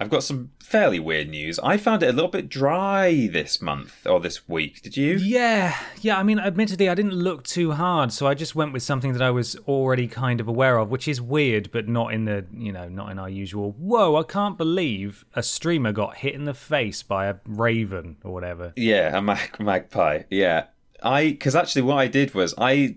I've 0.00 0.10
got 0.10 0.22
some 0.22 0.50
fairly 0.58 0.98
weird 0.98 1.28
news. 1.28 1.58
I 1.58 1.76
found 1.76 2.02
it 2.02 2.08
a 2.08 2.12
little 2.12 2.30
bit 2.30 2.48
dry 2.48 3.28
this 3.30 3.60
month 3.62 4.06
or 4.06 4.20
this 4.20 4.46
week. 4.48 4.82
Did 4.82 4.96
you? 4.96 5.16
Yeah, 5.16 5.74
yeah. 6.00 6.18
I 6.18 6.22
mean, 6.22 6.38
admittedly, 6.38 6.88
I 6.88 6.94
didn't 6.94 7.12
look 7.14 7.44
too 7.44 7.72
hard, 7.72 8.10
so 8.12 8.26
I 8.26 8.34
just 8.34 8.54
went 8.54 8.72
with 8.74 8.82
something 8.82 9.12
that 9.14 9.22
I 9.22 9.30
was 9.30 9.56
already 9.68 10.06
kind 10.06 10.40
of 10.40 10.48
aware 10.48 10.78
of, 10.78 10.90
which 10.90 11.08
is 11.08 11.20
weird, 11.20 11.70
but 11.72 11.88
not 11.88 12.12
in 12.12 12.24
the, 12.26 12.46
you 12.54 12.72
know, 12.72 12.88
not 12.88 13.10
in 13.10 13.18
our 13.18 13.28
usual. 13.30 13.72
Whoa! 13.72 14.16
I 14.16 14.22
can't 14.22 14.58
believe 14.58 15.24
a 15.34 15.42
streamer 15.42 15.92
got 15.92 16.16
hit 16.18 16.34
in 16.34 16.44
the 16.44 16.54
face 16.54 17.02
by 17.02 17.26
a 17.26 17.36
raven 17.46 18.16
or 18.22 18.32
whatever. 18.34 18.74
Yeah, 18.76 19.16
a 19.16 19.22
mag- 19.22 19.58
magpie. 19.60 20.24
Yeah, 20.28 20.64
I 21.02 21.30
because 21.30 21.54
actually 21.54 21.82
what 21.82 21.98
I 21.98 22.06
did 22.08 22.34
was 22.34 22.54
I 22.58 22.96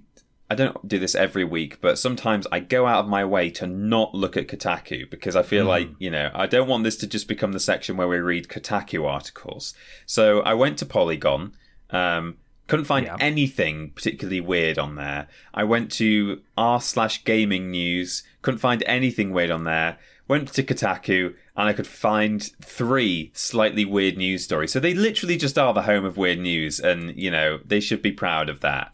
I 0.51 0.55
don't 0.55 0.87
do 0.87 0.97
this 0.97 1.13
every 1.13 1.43
week, 1.43 1.79
but 1.79 1.99
sometimes 1.99 2.47
I 2.51 2.59
go 2.59 2.87
out 2.87 3.03
of 3.03 3.07
my 3.07 3.23
way 3.23 3.51
to 3.51 3.67
not 3.67 4.15
look 4.15 4.35
at 4.35 4.47
Kotaku 4.47 5.07
because 5.07 5.35
I 5.35 5.43
feel 5.43 5.65
like, 5.65 5.89
you 5.99 6.09
know, 6.09 6.31
I 6.33 6.47
don't 6.47 6.67
want 6.67 6.83
this 6.83 6.97
to 6.97 7.07
just 7.07 7.27
become 7.27 7.51
the 7.51 7.59
section 7.59 7.97
where 7.97 8.07
we 8.07 8.17
read 8.17 8.47
Kotaku 8.47 9.05
articles. 9.07 9.75
So 10.07 10.39
I 10.41 10.55
went 10.55 10.79
to 10.79 10.87
Polygon, 10.87 11.51
um, 11.91 12.37
couldn't 12.67 12.85
find 12.85 13.05
Yeah. 13.05 13.17
anything 13.19 13.91
particularly 13.91 14.41
weird 14.41 14.79
on 14.79 14.95
there. 14.95 15.27
I 15.53 15.65
went 15.65 15.91
to 15.93 16.41
r 16.57 16.81
slash 16.81 17.23
gaming 17.25 17.69
news, 17.69 18.23
couldn't 18.41 18.57
find 18.59 18.83
anything 18.87 19.29
weird 19.31 19.51
on 19.51 19.65
there. 19.65 19.99
Went 20.29 20.53
to 20.53 20.63
Kotaku 20.63 21.33
and 21.59 21.67
I 21.67 21.73
could 21.73 21.87
find 21.87 22.41
three 22.61 23.31
slightly 23.33 23.83
weird 23.83 24.15
news 24.17 24.45
stories. 24.45 24.71
So 24.71 24.79
they 24.79 24.93
literally 24.93 25.35
just 25.35 25.57
are 25.57 25.73
the 25.73 25.81
home 25.81 26.05
of 26.05 26.15
weird 26.15 26.39
news, 26.39 26.79
and 26.79 27.13
you 27.19 27.29
know 27.29 27.59
they 27.65 27.81
should 27.81 28.01
be 28.01 28.13
proud 28.13 28.47
of 28.47 28.61
that. 28.61 28.93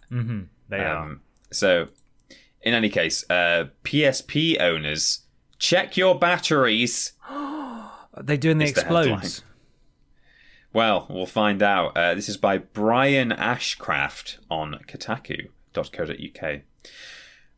They 0.70 0.80
are. 0.80 1.04
Um, 1.04 1.22
so, 1.52 1.90
in 2.64 2.74
any 2.74 2.90
case, 2.90 3.24
uh, 3.30 3.66
PSP 3.84 4.60
owners, 4.60 5.26
check 5.60 5.96
your 5.96 6.18
batteries. 6.18 7.14
Are 7.30 8.24
they 8.24 8.38
doing 8.38 8.58
the 8.58 8.66
It's 8.66 8.82
the? 8.82 9.44
Well, 10.74 11.06
we'll 11.10 11.26
find 11.26 11.62
out. 11.62 11.96
Uh, 11.96 12.16
this 12.16 12.28
is 12.28 12.38
by 12.38 12.58
Brian 12.58 13.30
Ashcraft 13.30 14.38
on 14.50 14.80
Kotaku.co.uk. 14.88 16.62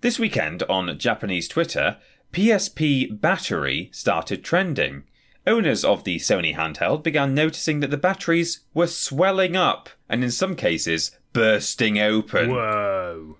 This 0.01 0.19
weekend 0.19 0.63
on 0.63 0.99
Japanese 0.99 1.47
Twitter, 1.47 1.97
PSP 2.37 3.19
battery 3.19 3.89
started 3.91 4.43
trending. 4.43 5.05
Owners 5.47 5.83
of 5.83 6.03
the 6.03 6.17
Sony 6.17 6.55
handheld 6.55 7.01
began 7.01 7.33
noticing 7.33 7.79
that 7.79 7.89
the 7.89 7.97
batteries 7.97 8.59
were 8.75 8.85
swelling 8.85 9.55
up 9.55 9.89
and, 10.07 10.23
in 10.23 10.29
some 10.29 10.55
cases, 10.55 11.17
bursting 11.33 11.97
open. 11.97 12.51
Whoa. 12.51 13.37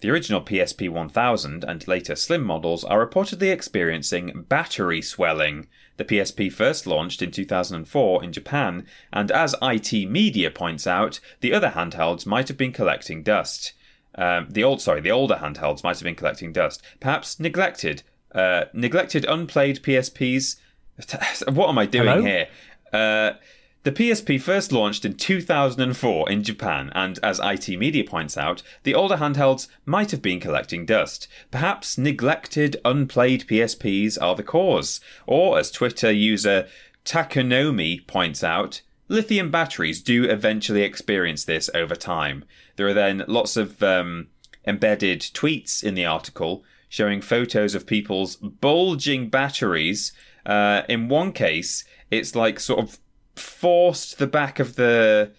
The 0.00 0.08
original 0.08 0.40
PSP 0.40 0.88
1000 0.88 1.62
and 1.62 1.86
later 1.86 2.16
Slim 2.16 2.42
models 2.42 2.84
are 2.84 3.06
reportedly 3.06 3.52
experiencing 3.52 4.46
battery 4.48 5.02
swelling. 5.02 5.68
The 5.98 6.06
PSP 6.06 6.50
first 6.50 6.86
launched 6.86 7.20
in 7.20 7.30
2004 7.30 8.24
in 8.24 8.32
Japan, 8.32 8.86
and 9.12 9.30
as 9.30 9.54
IT 9.60 10.08
Media 10.08 10.50
points 10.50 10.86
out, 10.86 11.20
the 11.40 11.52
other 11.52 11.72
handhelds 11.72 12.24
might 12.24 12.48
have 12.48 12.56
been 12.56 12.72
collecting 12.72 13.22
dust. 13.22 13.74
Um, 14.14 14.48
the 14.50 14.64
old, 14.64 14.80
sorry, 14.80 15.00
the 15.00 15.10
older 15.10 15.36
handhelds 15.36 15.84
might 15.84 15.96
have 15.96 16.04
been 16.04 16.14
collecting 16.14 16.52
dust, 16.52 16.82
perhaps 16.98 17.38
neglected, 17.38 18.02
uh, 18.34 18.64
neglected 18.72 19.24
unplayed 19.24 19.82
PSPs. 19.82 20.56
What 21.48 21.70
am 21.70 21.78
I 21.78 21.86
doing 21.86 22.08
Hello? 22.08 22.22
here? 22.22 22.48
Uh, 22.92 23.32
the 23.82 23.92
PSP 23.92 24.38
first 24.38 24.72
launched 24.72 25.06
in 25.06 25.14
2004 25.14 26.30
in 26.30 26.42
Japan, 26.42 26.92
and 26.94 27.18
as 27.22 27.40
IT 27.42 27.66
Media 27.78 28.04
points 28.04 28.36
out, 28.36 28.62
the 28.82 28.94
older 28.94 29.16
handhelds 29.16 29.68
might 29.86 30.10
have 30.10 30.20
been 30.20 30.38
collecting 30.38 30.84
dust. 30.84 31.28
Perhaps 31.50 31.96
neglected, 31.96 32.76
unplayed 32.84 33.46
PSPs 33.46 34.20
are 34.20 34.34
the 34.34 34.42
cause. 34.42 35.00
Or, 35.26 35.58
as 35.58 35.70
Twitter 35.70 36.12
user 36.12 36.68
Takonomi 37.06 38.06
points 38.06 38.44
out, 38.44 38.82
lithium 39.08 39.50
batteries 39.50 40.02
do 40.02 40.24
eventually 40.24 40.82
experience 40.82 41.46
this 41.46 41.70
over 41.74 41.96
time. 41.96 42.44
There 42.80 42.88
are 42.88 42.94
then 42.94 43.24
lots 43.28 43.58
of 43.58 43.82
um, 43.82 44.28
embedded 44.66 45.20
tweets 45.20 45.84
in 45.84 45.92
the 45.92 46.06
article 46.06 46.64
showing 46.88 47.20
photos 47.20 47.74
of 47.74 47.86
people's 47.86 48.36
bulging 48.36 49.28
batteries. 49.28 50.14
Uh, 50.46 50.80
in 50.88 51.10
one 51.10 51.32
case, 51.32 51.84
it's 52.10 52.34
like 52.34 52.58
sort 52.58 52.78
of 52.80 52.98
forced 53.36 54.16
the 54.16 54.26
back 54.26 54.58
of 54.58 54.76
the 54.76 55.30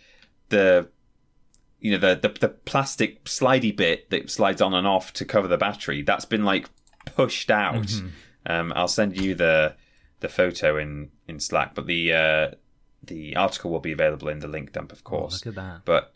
the 0.49 0.89
you 1.79 1.89
know 1.89 1.97
the, 1.97 2.13
the 2.13 2.29
the 2.39 2.49
plastic 2.49 3.23
slidey 3.23 3.75
bit 3.75 4.11
that 4.11 4.29
slides 4.29 4.61
on 4.61 4.75
and 4.75 4.85
off 4.85 5.11
to 5.13 5.25
cover 5.25 5.47
the 5.47 5.57
battery. 5.57 6.03
That's 6.03 6.25
been 6.25 6.45
like 6.45 6.69
pushed 7.05 7.49
out. 7.49 7.91
Um, 8.45 8.71
I'll 8.75 8.87
send 8.87 9.19
you 9.19 9.33
the 9.33 9.75
the 10.19 10.29
photo 10.29 10.77
in 10.77 11.09
in 11.27 11.39
Slack, 11.39 11.73
but 11.73 11.87
the 11.87 12.13
uh, 12.13 12.51
the 13.01 13.35
article 13.35 13.71
will 13.71 13.79
be 13.79 13.93
available 13.93 14.29
in 14.29 14.41
the 14.41 14.47
link 14.47 14.73
dump, 14.73 14.91
of 14.91 15.03
course. 15.03 15.43
look 15.43 15.57
at 15.57 15.63
that. 15.63 15.85
But 15.85 16.13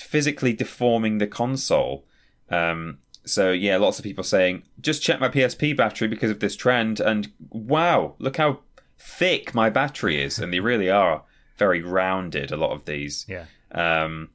physically 0.00 0.52
deforming 0.52 1.18
the 1.18 1.26
console. 1.26 2.06
Um, 2.50 2.98
so 3.24 3.50
yeah, 3.50 3.76
lots 3.76 3.98
of 3.98 4.04
people 4.04 4.24
saying 4.24 4.62
just 4.80 5.02
check 5.02 5.20
my 5.20 5.28
PSP 5.28 5.76
battery 5.76 6.08
because 6.08 6.30
of 6.30 6.40
this 6.40 6.56
trend, 6.56 7.00
and 7.00 7.30
wow, 7.50 8.14
look 8.18 8.36
how 8.36 8.60
thick 8.98 9.54
my 9.54 9.70
battery 9.70 10.22
is, 10.22 10.38
and 10.38 10.52
they 10.52 10.60
really 10.60 10.90
are 10.90 11.24
very 11.56 11.82
rounded. 11.82 12.50
A 12.50 12.56
lot 12.56 12.72
of 12.72 12.84
these. 12.84 13.26
Yeah. 13.28 13.44
Um, 13.72 14.30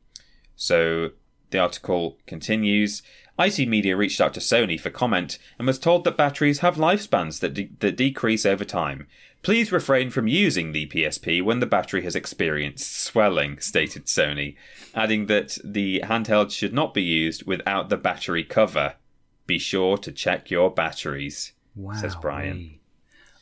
so 0.56 1.12
the 1.50 1.60
article 1.60 2.18
continues. 2.28 3.02
IT 3.40 3.68
Media 3.68 3.98
reached 3.98 4.22
out 4.22 4.34
to 4.36 4.40
Sony 4.40 4.80
for 4.80 4.92
comment 4.92 5.40
and 5.58 5.66
was 5.66 5.80
told 5.80 6.04
that 6.04 6.18
batteries 6.18 6.60
have 6.60 6.76
lifespans 6.76 7.40
that, 7.40 7.54
de- 7.54 7.72
that 7.80 7.98
decrease 7.98 8.46
over 8.46 8.64
time. 8.64 9.08
Please 9.44 9.72
refrain 9.74 10.10
from 10.10 10.28
using 10.28 10.72
the 10.72 10.86
PSP 10.88 11.42
when 11.44 11.60
the 11.60 11.66
battery 11.66 12.02
has 12.04 12.16
experienced 12.16 12.96
swelling, 13.02 13.60
stated 13.60 14.06
Sony, 14.06 14.56
adding 14.96 15.26
that 15.26 15.58
the 15.64 16.02
handheld 16.06 16.50
should 16.52 16.74
not 16.74 16.94
be 16.94 17.04
used 17.04 17.46
without 17.46 17.90
the 17.90 17.98
battery 17.98 18.46
cover. 18.46 18.96
Be 19.46 19.60
sure 19.60 19.98
to 19.98 20.12
check 20.14 20.50
your 20.50 20.72
batteries, 20.72 21.52
says 21.96 22.16
Brian. 22.16 22.80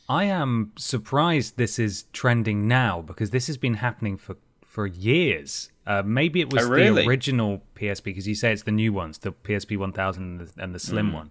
I 0.08 0.24
am 0.24 0.72
surprised 0.76 1.56
this 1.56 1.78
is 1.78 2.04
trending 2.12 2.66
now 2.66 3.00
because 3.00 3.30
this 3.30 3.46
has 3.46 3.56
been 3.56 3.74
happening 3.74 4.16
for 4.16 4.36
for 4.66 4.86
years. 4.86 5.70
Uh, 5.86 6.02
maybe 6.04 6.40
it 6.40 6.50
was 6.52 6.64
Oh, 6.66 6.70
really? 6.70 7.02
the 7.02 7.08
original 7.08 7.62
PSP 7.76 8.04
because 8.04 8.26
you 8.26 8.34
say 8.34 8.52
it's 8.52 8.62
the 8.62 8.70
new 8.72 8.90
ones, 8.92 9.18
the 9.18 9.30
PSP 9.32 9.76
1000 9.76 10.22
and 10.22 10.40
the, 10.48 10.62
and 10.62 10.74
the 10.74 10.78
Slim 10.78 11.10
Mm. 11.10 11.14
one. 11.14 11.30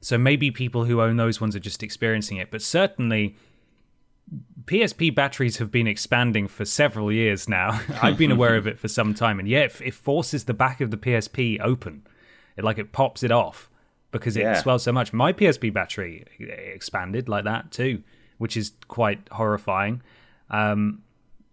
So 0.00 0.16
maybe 0.16 0.50
people 0.50 0.86
who 0.86 1.02
own 1.02 1.16
those 1.18 1.38
ones 1.38 1.54
are 1.54 1.60
just 1.60 1.82
experiencing 1.82 2.38
it, 2.38 2.50
but 2.50 2.62
certainly 2.62 3.36
PSP 4.66 5.14
batteries 5.14 5.58
have 5.58 5.70
been 5.70 5.86
expanding 5.86 6.46
for 6.48 6.64
several 6.64 7.10
years 7.12 7.48
now. 7.48 7.80
I've 8.02 8.18
been 8.18 8.30
aware 8.32 8.56
of 8.56 8.66
it 8.66 8.78
for 8.78 8.88
some 8.88 9.14
time, 9.14 9.38
and 9.38 9.48
yeah, 9.48 9.60
it, 9.60 9.80
it 9.84 9.94
forces 9.94 10.44
the 10.44 10.54
back 10.54 10.80
of 10.80 10.90
the 10.90 10.96
PSP 10.96 11.60
open. 11.60 12.06
It 12.56 12.64
like 12.64 12.78
it 12.78 12.92
pops 12.92 13.22
it 13.22 13.30
off 13.32 13.70
because 14.10 14.36
it 14.36 14.42
Yeah. 14.42 14.60
swells 14.60 14.82
so 14.82 14.92
much. 14.92 15.12
My 15.12 15.32
PSP 15.32 15.72
battery 15.72 16.24
expanded 16.38 17.28
like 17.28 17.44
that 17.44 17.70
too, 17.72 18.02
which 18.38 18.56
is 18.56 18.72
quite 18.88 19.20
horrifying. 19.32 20.02
Um, 20.50 21.02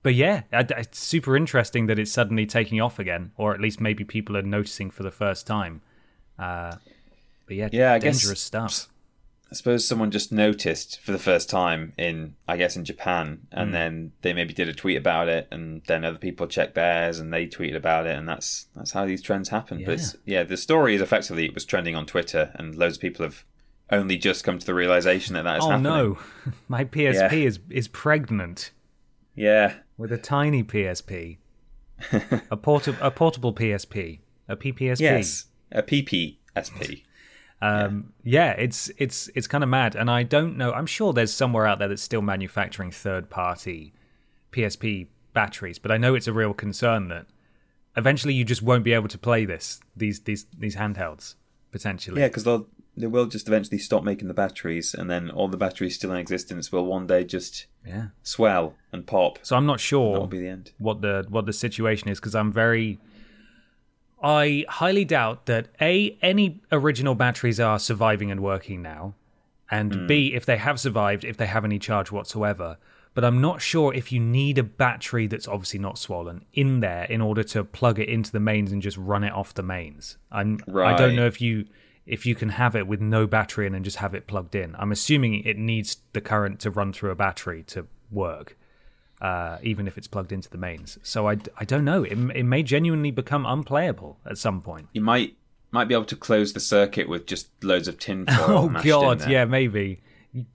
but 0.04 0.14
yeah, 0.14 0.44
it's 0.52 1.00
super 1.00 1.36
interesting 1.38 1.88
that 1.88 2.00
it's 2.00 2.12
suddenly 2.12 2.46
taking 2.46 2.82
off 2.82 3.00
again, 3.00 3.32
or 3.38 3.54
at 3.54 3.62
least 3.62 3.80
maybe 3.82 4.04
people 4.04 4.36
are 4.38 4.42
noticing 4.42 4.90
for 4.92 5.04
the 5.04 5.12
first 5.12 5.48
time. 5.48 5.82
Uh, 6.38 6.76
but 7.48 7.56
yeah, 7.56 7.70
Yeah, 7.72 7.98
dangerous 7.98 8.42
stuff. 8.42 8.88
I 9.52 9.56
suppose 9.56 9.88
someone 9.88 10.12
just 10.12 10.32
noticed 10.32 11.00
for 11.00 11.12
the 11.12 11.18
first 11.18 11.50
time 11.50 11.94
in, 11.98 12.36
I 12.48 12.56
guess, 12.56 12.76
in 12.76 12.86
Japan, 12.86 13.48
and 13.52 13.70
hmm. 13.70 13.74
then 13.74 14.12
they 14.22 14.32
maybe 14.34 14.54
did 14.54 14.70
a 14.70 14.74
tweet 14.74 14.98
about 14.98 15.28
it, 15.28 15.48
and 15.50 15.82
then 15.88 16.06
other 16.06 16.20
people 16.20 16.46
checked 16.46 16.76
theirs, 16.76 17.18
and 17.18 17.34
they 17.34 17.48
tweeted 17.48 17.76
about 17.76 18.06
it, 18.06 18.16
and 18.16 18.30
that's 18.30 18.68
that's 18.76 18.92
how 18.92 19.06
these 19.06 19.24
trends 19.24 19.50
happen. 19.50 19.84
But 19.84 19.96
it's, 19.96 20.16
yeah, 20.26 20.44
the 20.44 20.58
story 20.58 20.94
is 20.94 21.02
effectively 21.02 21.46
it 21.46 21.56
was 21.56 21.66
trending 21.66 21.96
on 21.96 22.06
Twitter, 22.06 22.52
and 22.56 22.76
loads 22.76 22.98
of 22.98 23.02
people 23.02 23.26
have 23.26 23.44
only 23.92 24.18
just 24.18 24.44
come 24.44 24.60
to 24.60 24.66
the 24.66 24.76
realization 24.76 25.34
that 25.34 25.44
that 25.44 25.58
is 25.58 25.64
Oh 25.66 25.72
happening. 25.72 25.92
Oh 25.92 26.18
no, 26.46 26.52
my 26.68 26.86
PSP 26.86 27.14
Yeah. 27.14 27.34
is 27.34 27.60
is 27.72 27.88
pregnant 27.88 28.72
Yeah, 29.36 29.74
with 29.98 30.12
a 30.12 30.18
tiny 30.20 30.64
PSP, 30.64 31.38
a 32.52 32.58
portable 32.58 33.00
a 33.02 33.10
portable 33.10 33.54
PSP, 33.54 34.20
a 34.48 34.56
PPSP. 34.56 35.00
yes, 35.00 35.46
a 35.72 35.82
PPSP. 35.82 37.04
Um, 37.62 38.14
yeah. 38.24 38.52
it's 38.52 38.90
it's 38.98 39.30
it's 39.36 39.48
kind 39.48 39.64
of 39.64 39.70
mad, 39.70 39.96
and 39.96 40.10
I 40.10 40.24
don't 40.24 40.58
know. 40.58 40.72
I'm 40.72 40.86
sure 40.86 41.14
there's 41.14 41.34
somewhere 41.34 41.66
out 41.66 41.80
there 41.80 41.88
that's 41.88 42.02
still 42.02 42.22
manufacturing 42.22 42.92
third 42.92 43.30
party 43.30 43.94
PSP 44.52 45.08
batteries, 45.34 45.80
but 45.80 45.92
I 45.92 45.98
know 45.98 46.16
it's 46.16 46.28
a 46.28 46.34
real 46.34 46.54
concern 46.54 47.10
that 47.10 47.26
eventually 47.98 48.34
you 48.34 48.46
just 48.46 48.62
won't 48.62 48.84
be 48.84 48.94
able 48.94 49.10
to 49.10 49.18
play 49.18 49.46
this 49.46 49.80
these 49.96 50.22
these 50.22 50.46
these 50.58 50.76
handhelds 50.76 51.36
potentially. 51.72 52.22
Yeah, 52.22 52.28
because 52.28 52.44
they'll 52.44 52.68
they 53.00 53.08
will 53.08 53.28
just 53.28 53.48
eventually 53.48 53.78
stop 53.78 54.04
making 54.04 54.28
the 54.28 54.34
batteries, 54.34 54.94
and 54.94 55.10
then 55.10 55.30
all 55.30 55.48
the 55.48 55.58
batteries 55.58 55.96
still 55.96 56.12
in 56.12 56.18
existence 56.18 56.72
will 56.72 56.86
one 56.86 57.08
day 57.08 57.24
just 57.24 57.68
yeah. 57.86 58.08
swell 58.24 58.76
and 58.92 59.08
pop. 59.08 59.40
So 59.42 59.56
I'm 59.56 59.66
not 59.66 59.80
sure 59.80 60.14
That'll 60.14 60.28
be 60.28 60.40
the 60.40 60.50
end. 60.50 60.72
what 60.78 61.02
the 61.02 61.26
what 61.30 61.46
the 61.46 61.54
situation 61.54 62.10
is 62.10 62.20
because 62.20 62.36
I'm 62.36 62.52
very 62.52 63.00
I 64.22 64.66
highly 64.68 65.06
doubt 65.06 65.46
that 65.46 65.68
A 65.82 66.18
any 66.22 66.62
original 66.72 67.16
batteries 67.16 67.60
are 67.60 67.80
surviving 67.80 68.32
and 68.32 68.42
working 68.42 68.82
now 68.82 69.16
and 69.72 69.94
Hmm. 69.94 70.08
B 70.08 70.34
if 70.34 70.46
they 70.46 70.58
have 70.58 70.80
survived 70.80 71.24
if 71.24 71.38
they 71.38 71.46
have 71.48 71.64
any 71.66 71.80
charge 71.80 72.12
whatsoever 72.12 72.78
but 73.16 73.26
I'm 73.26 73.42
not 73.42 73.62
sure 73.62 73.94
if 73.94 74.12
you 74.12 74.20
need 74.20 74.58
a 74.58 74.64
battery 74.64 75.28
that's 75.28 75.48
obviously 75.48 75.80
not 75.80 75.98
swollen 75.98 76.46
in 76.54 76.80
there 76.80 77.04
in 77.06 77.22
order 77.22 77.44
to 77.44 77.64
plug 77.64 78.00
it 78.00 78.08
into 78.08 78.32
the 78.32 78.40
mains 78.40 78.72
and 78.72 78.82
just 78.82 78.98
run 78.98 79.24
it 79.24 79.34
off 79.34 79.54
the 79.54 79.64
mains. 79.64 80.18
I'm 80.32 80.60
I 80.94 80.96
don't 80.96 81.16
know 81.16 81.26
if 81.26 81.42
you 81.42 81.66
if 82.06 82.26
you 82.26 82.36
can 82.36 82.50
have 82.50 82.76
it 82.76 82.88
with 82.88 83.02
no 83.02 83.28
battery 83.28 83.68
in 83.68 83.76
and 83.76 83.84
just 83.84 83.98
have 83.98 84.14
it 84.14 84.26
plugged 84.28 84.56
in. 84.56 84.76
I'm 84.78 84.92
assuming 84.92 85.44
it 85.44 85.58
needs 85.58 85.98
the 86.14 86.22
current 86.22 86.60
to 86.62 86.72
run 86.72 86.94
through 86.94 87.12
a 87.12 87.16
battery 87.16 87.64
to 87.68 87.88
work 88.12 88.58
uh, 89.22 89.58
even 89.64 89.88
if 89.88 89.98
it's 89.98 90.08
plugged 90.08 90.32
into 90.32 90.50
the 90.50 90.58
mains. 90.58 90.98
So 91.04 91.28
I, 91.28 91.38
I 91.58 91.66
don't 91.66 91.86
know. 91.86 92.04
It, 92.04 92.18
it 92.36 92.44
may 92.44 92.64
genuinely 92.64 93.12
become 93.12 93.46
unplayable 93.46 94.18
at 94.26 94.38
some 94.38 94.62
point. 94.62 94.88
You 94.94 95.02
might 95.02 95.36
might 95.72 95.86
be 95.88 95.94
able 95.94 96.06
to 96.06 96.16
close 96.16 96.54
the 96.54 96.60
circuit 96.60 97.08
with 97.08 97.28
just 97.28 97.50
loads 97.64 97.88
of 97.88 98.00
tin 98.00 98.26
foil. 98.28 98.72
Oh 98.76 98.82
god, 98.84 99.30
yeah, 99.30 99.46
maybe. 99.46 100.02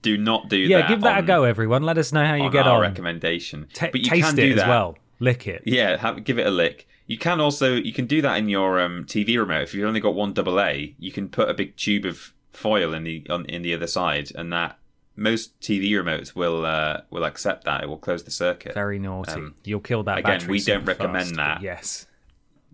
Do 0.01 0.17
not 0.17 0.49
do 0.49 0.57
Yeah, 0.57 0.77
that. 0.79 0.83
Yeah, 0.83 0.89
give 0.95 1.01
that 1.01 1.17
on- 1.17 1.23
a 1.23 1.27
go, 1.27 1.43
everyone. 1.43 1.83
Let 1.83 1.97
us 1.97 2.11
know 2.13 2.25
how 2.25 2.35
you 2.35 2.49
get 2.49 2.65
our 2.67 2.77
on. 2.77 2.81
recommendation. 2.81 3.67
Ta- 3.73 3.89
but 3.91 4.01
you 4.01 4.09
taste 4.09 4.27
can 4.27 4.35
do 4.35 4.43
it 4.51 4.55
that 4.55 4.63
as 4.63 4.67
well. 4.69 4.97
Lick 5.19 5.47
it. 5.47 5.63
Yeah, 5.65 5.97
have, 5.97 6.23
give 6.23 6.39
it 6.39 6.47
a 6.47 6.51
lick. 6.51 6.87
You 7.07 7.17
can 7.17 7.39
also 7.39 7.75
you 7.75 7.93
can 7.93 8.05
do 8.07 8.21
that 8.21 8.37
in 8.37 8.49
your 8.49 8.79
um, 8.79 9.05
TV 9.05 9.37
remote. 9.37 9.63
If 9.63 9.73
you've 9.73 9.87
only 9.87 9.99
got 9.99 10.15
one 10.15 10.33
double 10.33 10.59
A, 10.59 10.95
you 10.97 11.11
can 11.11 11.29
put 11.29 11.49
a 11.49 11.53
big 11.53 11.75
tube 11.77 12.03
of 12.05 12.33
foil 12.51 12.93
in 12.93 13.03
the 13.03 13.25
on, 13.29 13.45
in 13.45 13.61
the 13.61 13.73
other 13.73 13.85
side, 13.87 14.31
and 14.35 14.51
that 14.51 14.77
most 15.15 15.59
TV 15.61 15.91
remotes 15.91 16.35
will 16.35 16.65
uh, 16.65 17.01
will 17.09 17.23
accept 17.23 17.63
that. 17.65 17.83
It 17.83 17.87
will 17.87 17.97
close 17.97 18.23
the 18.23 18.31
circuit. 18.31 18.73
Very 18.73 18.99
naughty. 18.99 19.31
Um, 19.33 19.55
You'll 19.63 19.79
kill 19.79 20.03
that 20.03 20.23
battery. 20.23 20.35
again, 20.37 20.49
we 20.49 20.61
don't 20.61 20.85
recommend 20.85 21.27
fast, 21.29 21.35
that. 21.35 21.61
Yes. 21.61 22.07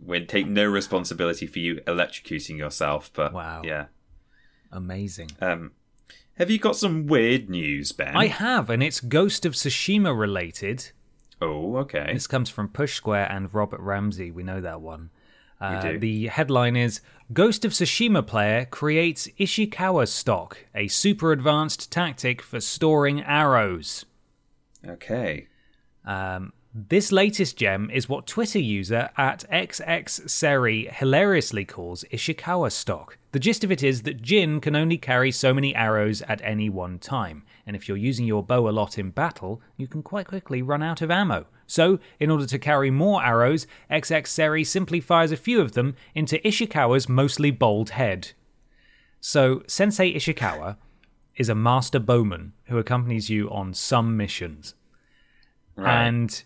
We 0.03 0.25
take 0.25 0.47
no 0.47 0.65
responsibility 0.65 1.45
for 1.45 1.59
you 1.59 1.75
electrocuting 1.87 2.57
yourself. 2.57 3.11
But 3.13 3.33
Wow. 3.33 3.61
yeah. 3.63 3.85
Amazing. 4.71 5.31
Um, 5.39 5.71
have 6.35 6.49
you 6.49 6.57
got 6.57 6.75
some 6.75 7.05
weird 7.07 7.49
news, 7.49 7.91
Ben? 7.91 8.15
I 8.15 8.27
have, 8.27 8.69
and 8.69 8.81
it's 8.81 8.99
Ghost 8.99 9.45
of 9.45 9.53
Tsushima 9.53 10.17
related. 10.17 10.91
Oh, 11.41 11.75
okay. 11.77 12.11
This 12.13 12.25
comes 12.27 12.49
from 12.49 12.69
Push 12.69 12.95
Square 12.95 13.31
and 13.31 13.53
Robert 13.53 13.79
Ramsey. 13.79 14.31
We 14.31 14.43
know 14.43 14.61
that 14.61 14.81
one. 14.81 15.09
Uh. 15.61 15.93
The 15.99 16.27
headline 16.27 16.75
is 16.75 17.01
Ghost 17.31 17.63
of 17.63 17.71
Tsushima 17.71 18.25
player 18.25 18.65
creates 18.65 19.27
Ishikawa 19.39 20.07
stock, 20.07 20.57
a 20.75 20.87
super 20.87 21.31
advanced 21.31 21.91
tactic 21.91 22.41
for 22.41 22.59
storing 22.59 23.21
arrows. 23.21 24.05
Okay. 24.85 25.47
Um, 26.03 26.51
this 26.73 27.11
latest 27.11 27.57
gem 27.57 27.89
is 27.91 28.09
what 28.09 28.27
Twitter 28.27 28.59
user 28.59 29.09
at 29.17 29.43
XXSeri 29.51 30.91
hilariously 30.91 31.65
calls 31.65 32.05
Ishikawa 32.11 32.71
stock. 32.71 33.17
The 33.33 33.39
gist 33.39 33.63
of 33.63 33.71
it 33.71 33.83
is 33.83 34.03
that 34.03 34.21
Jin 34.21 34.59
can 34.59 34.75
only 34.75 34.97
carry 34.97 35.31
so 35.31 35.53
many 35.53 35.75
arrows 35.75 36.21
at 36.23 36.41
any 36.43 36.69
one 36.69 36.97
time, 36.97 37.43
and 37.65 37.75
if 37.75 37.87
you're 37.87 37.97
using 37.97 38.25
your 38.25 38.43
bow 38.43 38.67
a 38.67 38.71
lot 38.71 38.97
in 38.97 39.09
battle, 39.09 39.61
you 39.77 39.87
can 39.87 40.01
quite 40.01 40.27
quickly 40.27 40.61
run 40.61 40.81
out 40.81 41.01
of 41.01 41.11
ammo. 41.11 41.45
So, 41.71 41.99
in 42.19 42.29
order 42.29 42.45
to 42.47 42.59
carry 42.59 42.91
more 42.91 43.23
arrows, 43.23 43.65
XXSeri 43.89 44.67
simply 44.67 44.99
fires 44.99 45.31
a 45.31 45.37
few 45.37 45.61
of 45.61 45.71
them 45.71 45.95
into 46.13 46.37
Ishikawa's 46.39 47.07
mostly 47.07 47.49
bald 47.49 47.91
head. 47.91 48.33
So, 49.21 49.63
Sensei 49.67 50.13
Ishikawa 50.13 50.75
is 51.37 51.47
a 51.47 51.55
master 51.55 51.97
bowman 51.97 52.51
who 52.65 52.77
accompanies 52.77 53.29
you 53.29 53.49
on 53.49 53.73
some 53.73 54.17
missions. 54.17 54.75
And 55.77 56.43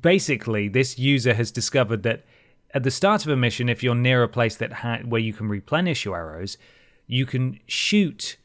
basically, 0.00 0.68
this 0.68 0.98
user 0.98 1.34
has 1.34 1.50
discovered 1.50 2.02
that 2.04 2.24
at 2.72 2.84
the 2.84 2.90
start 2.90 3.26
of 3.26 3.30
a 3.30 3.36
mission, 3.36 3.68
if 3.68 3.82
you're 3.82 3.94
near 3.94 4.22
a 4.22 4.28
place 4.28 4.56
that 4.56 4.72
ha- 4.72 5.00
where 5.04 5.20
you 5.20 5.34
can 5.34 5.50
replenish 5.50 6.06
your 6.06 6.16
arrows, 6.16 6.56
you 7.06 7.26
can 7.26 7.60
shoot 7.66 8.38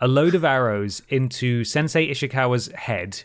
a 0.00 0.08
load 0.08 0.34
of 0.34 0.42
arrows 0.42 1.02
into 1.10 1.64
Sensei 1.64 2.10
Ishikawa's 2.10 2.72
head. 2.72 3.24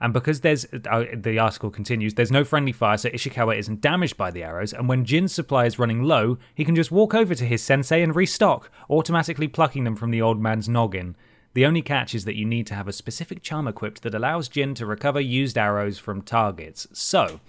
And 0.00 0.14
because 0.14 0.40
there's, 0.40 0.66
uh, 0.90 1.04
the 1.14 1.38
article 1.38 1.70
continues, 1.70 2.14
there's 2.14 2.30
no 2.30 2.42
friendly 2.42 2.72
fire, 2.72 2.96
so 2.96 3.10
Ishikawa 3.10 3.58
isn't 3.58 3.82
damaged 3.82 4.16
by 4.16 4.30
the 4.30 4.42
arrows. 4.42 4.72
And 4.72 4.88
when 4.88 5.04
Jin's 5.04 5.32
supply 5.32 5.66
is 5.66 5.78
running 5.78 6.02
low, 6.02 6.38
he 6.54 6.64
can 6.64 6.74
just 6.74 6.90
walk 6.90 7.14
over 7.14 7.34
to 7.34 7.44
his 7.44 7.62
sensei 7.62 8.02
and 8.02 8.16
restock, 8.16 8.70
automatically 8.88 9.46
plucking 9.46 9.84
them 9.84 9.96
from 9.96 10.10
the 10.10 10.22
old 10.22 10.40
man's 10.40 10.68
noggin. 10.68 11.16
The 11.52 11.66
only 11.66 11.82
catch 11.82 12.14
is 12.14 12.24
that 12.24 12.36
you 12.36 12.46
need 12.46 12.66
to 12.68 12.74
have 12.74 12.88
a 12.88 12.92
specific 12.92 13.42
charm 13.42 13.68
equipped 13.68 14.02
that 14.02 14.14
allows 14.14 14.48
Jin 14.48 14.74
to 14.76 14.86
recover 14.86 15.20
used 15.20 15.58
arrows 15.58 15.98
from 15.98 16.22
targets. 16.22 16.86
So, 16.92 17.40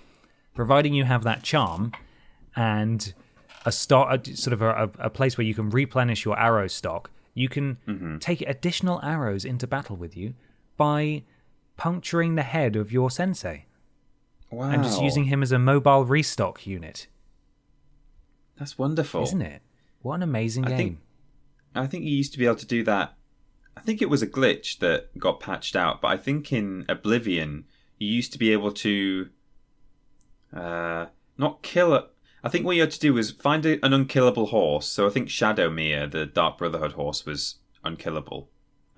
providing 0.53 0.93
you 0.93 1.05
have 1.05 1.23
that 1.23 1.43
charm 1.43 1.93
and 2.55 3.13
a 3.65 3.71
start, 3.71 4.27
a, 4.27 4.35
sort 4.35 4.53
of 4.53 4.61
a, 4.61 4.89
a 4.99 5.09
place 5.09 5.37
where 5.37 5.45
you 5.45 5.53
can 5.53 5.69
replenish 5.69 6.25
your 6.25 6.37
arrow 6.37 6.67
stock, 6.67 7.11
you 7.33 7.47
can 7.47 7.77
take 8.19 8.41
additional 8.41 8.99
arrows 9.03 9.45
into 9.45 9.67
battle 9.67 9.95
with 9.95 10.17
you 10.17 10.33
by 10.77 11.23
puncturing 11.81 12.35
the 12.35 12.43
head 12.43 12.75
of 12.75 12.91
your 12.91 13.09
sensei 13.09 13.65
Wow. 14.51 14.69
and 14.69 14.83
just 14.83 15.01
using 15.01 15.23
him 15.23 15.41
as 15.41 15.51
a 15.51 15.57
mobile 15.57 16.05
restock 16.05 16.67
unit. 16.67 17.07
That's 18.59 18.77
wonderful. 18.77 19.23
Isn't 19.23 19.41
it? 19.41 19.63
What 20.03 20.15
an 20.15 20.21
amazing 20.23 20.65
I 20.65 20.69
game. 20.69 20.77
think- 20.77 20.99
I 21.73 21.87
think 21.87 22.03
you 22.03 22.11
used 22.11 22.33
to 22.33 22.37
be 22.37 22.45
able 22.45 22.57
to 22.57 22.65
do 22.67 22.83
that. 22.83 23.15
I 23.75 23.81
think 23.81 23.99
it 24.01 24.09
was 24.11 24.21
a 24.21 24.27
glitch 24.27 24.77
that 24.79 25.17
got 25.17 25.39
patched 25.39 25.75
out, 25.75 26.01
but 26.01 26.09
I 26.09 26.17
think 26.17 26.51
in 26.53 26.85
Oblivion 26.87 27.63
you 27.97 28.09
used 28.09 28.31
to 28.33 28.37
be 28.37 28.51
able 28.51 28.71
to 28.73 29.29
uh, 30.53 31.05
not 31.37 31.63
kill 31.63 31.95
it. 31.95 32.05
I 32.43 32.49
think 32.49 32.63
what 32.65 32.75
you 32.75 32.81
had 32.81 32.91
to 32.91 32.99
do 32.99 33.13
was 33.15 33.31
find 33.31 33.65
a, 33.65 33.83
an 33.85 33.93
unkillable 33.93 34.47
horse. 34.47 34.85
So 34.87 35.07
I 35.07 35.09
think 35.09 35.29
Shadowmere, 35.29 36.11
the 36.11 36.25
Dark 36.27 36.57
Brotherhood 36.59 36.91
horse, 36.93 37.25
was 37.25 37.55
unkillable. 37.83 38.49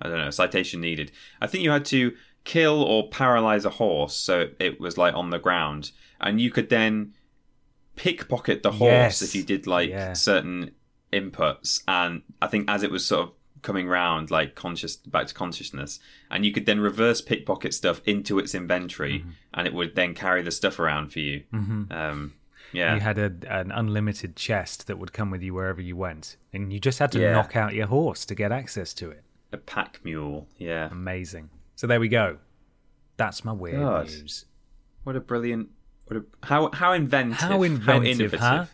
I 0.02 0.08
don't 0.08 0.18
know. 0.18 0.30
Citation 0.30 0.80
needed. 0.80 1.12
I 1.40 1.46
think 1.46 1.62
you 1.62 1.70
had 1.70 1.84
to 1.86 2.12
kill 2.44 2.82
or 2.82 3.08
paralyze 3.08 3.64
a 3.64 3.70
horse 3.70 4.14
so 4.14 4.48
it 4.60 4.78
was 4.80 4.96
like 4.98 5.14
on 5.14 5.30
the 5.30 5.38
ground, 5.38 5.90
and 6.20 6.40
you 6.40 6.50
could 6.50 6.68
then 6.68 7.12
pickpocket 7.96 8.62
the 8.62 8.72
horse 8.72 8.90
Yes. 8.90 9.22
if 9.22 9.34
you 9.34 9.42
did 9.42 9.66
like 9.66 9.90
Yeah. 9.90 10.12
certain 10.14 10.72
inputs. 11.12 11.82
And 11.86 12.22
I 12.42 12.46
think 12.48 12.68
as 12.68 12.82
it 12.82 12.90
was 12.90 13.06
sort 13.06 13.28
of 13.28 13.32
coming 13.62 13.86
round, 13.88 14.30
like 14.30 14.54
conscious 14.54 14.96
back 14.96 15.26
to 15.28 15.34
consciousness, 15.34 16.00
and 16.30 16.44
you 16.44 16.52
could 16.52 16.66
then 16.66 16.80
reverse 16.80 17.20
pickpocket 17.22 17.72
stuff 17.72 18.00
into 18.04 18.38
its 18.38 18.54
inventory, 18.54 19.20
Mm-hmm. 19.20 19.30
and 19.54 19.66
it 19.66 19.72
would 19.74 19.94
then 19.94 20.12
carry 20.14 20.42
the 20.42 20.50
stuff 20.50 20.78
around 20.78 21.12
for 21.12 21.20
you. 21.20 21.44
Um, 21.52 22.34
yeah, 22.72 22.94
You 22.94 23.00
had 23.00 23.18
a, 23.18 23.32
an 23.48 23.70
unlimited 23.70 24.34
chest 24.36 24.86
that 24.88 24.98
would 24.98 25.12
come 25.12 25.30
with 25.30 25.42
you 25.42 25.54
wherever 25.54 25.80
you 25.80 25.96
went, 25.96 26.36
and 26.52 26.72
you 26.72 26.80
just 26.80 26.98
had 26.98 27.12
to 27.12 27.20
Yeah. 27.20 27.32
knock 27.32 27.54
out 27.56 27.72
your 27.74 27.86
horse 27.86 28.24
to 28.26 28.34
get 28.34 28.50
access 28.52 28.92
to 28.94 29.10
it. 29.10 29.22
a 29.52 29.56
pack 29.56 30.00
mule. 30.04 30.48
Yeah, 30.58 30.88
Amazing. 30.90 31.48
So 31.76 31.86
there 31.86 32.00
we 32.00 32.08
go. 32.08 32.38
That's 33.16 33.44
my 33.44 33.52
weird 33.52 33.80
God. 33.80 34.06
news. 34.06 34.46
what 35.04 35.16
a 35.16 35.20
brilliant. 35.20 35.68
What 36.06 36.18
a 36.18 36.24
how 36.46 36.70
how 36.72 36.92
inventive. 36.92 37.38
How 37.38 37.62
inventive, 37.62 38.20
innovative. 38.20 38.40
huh? 38.40 38.66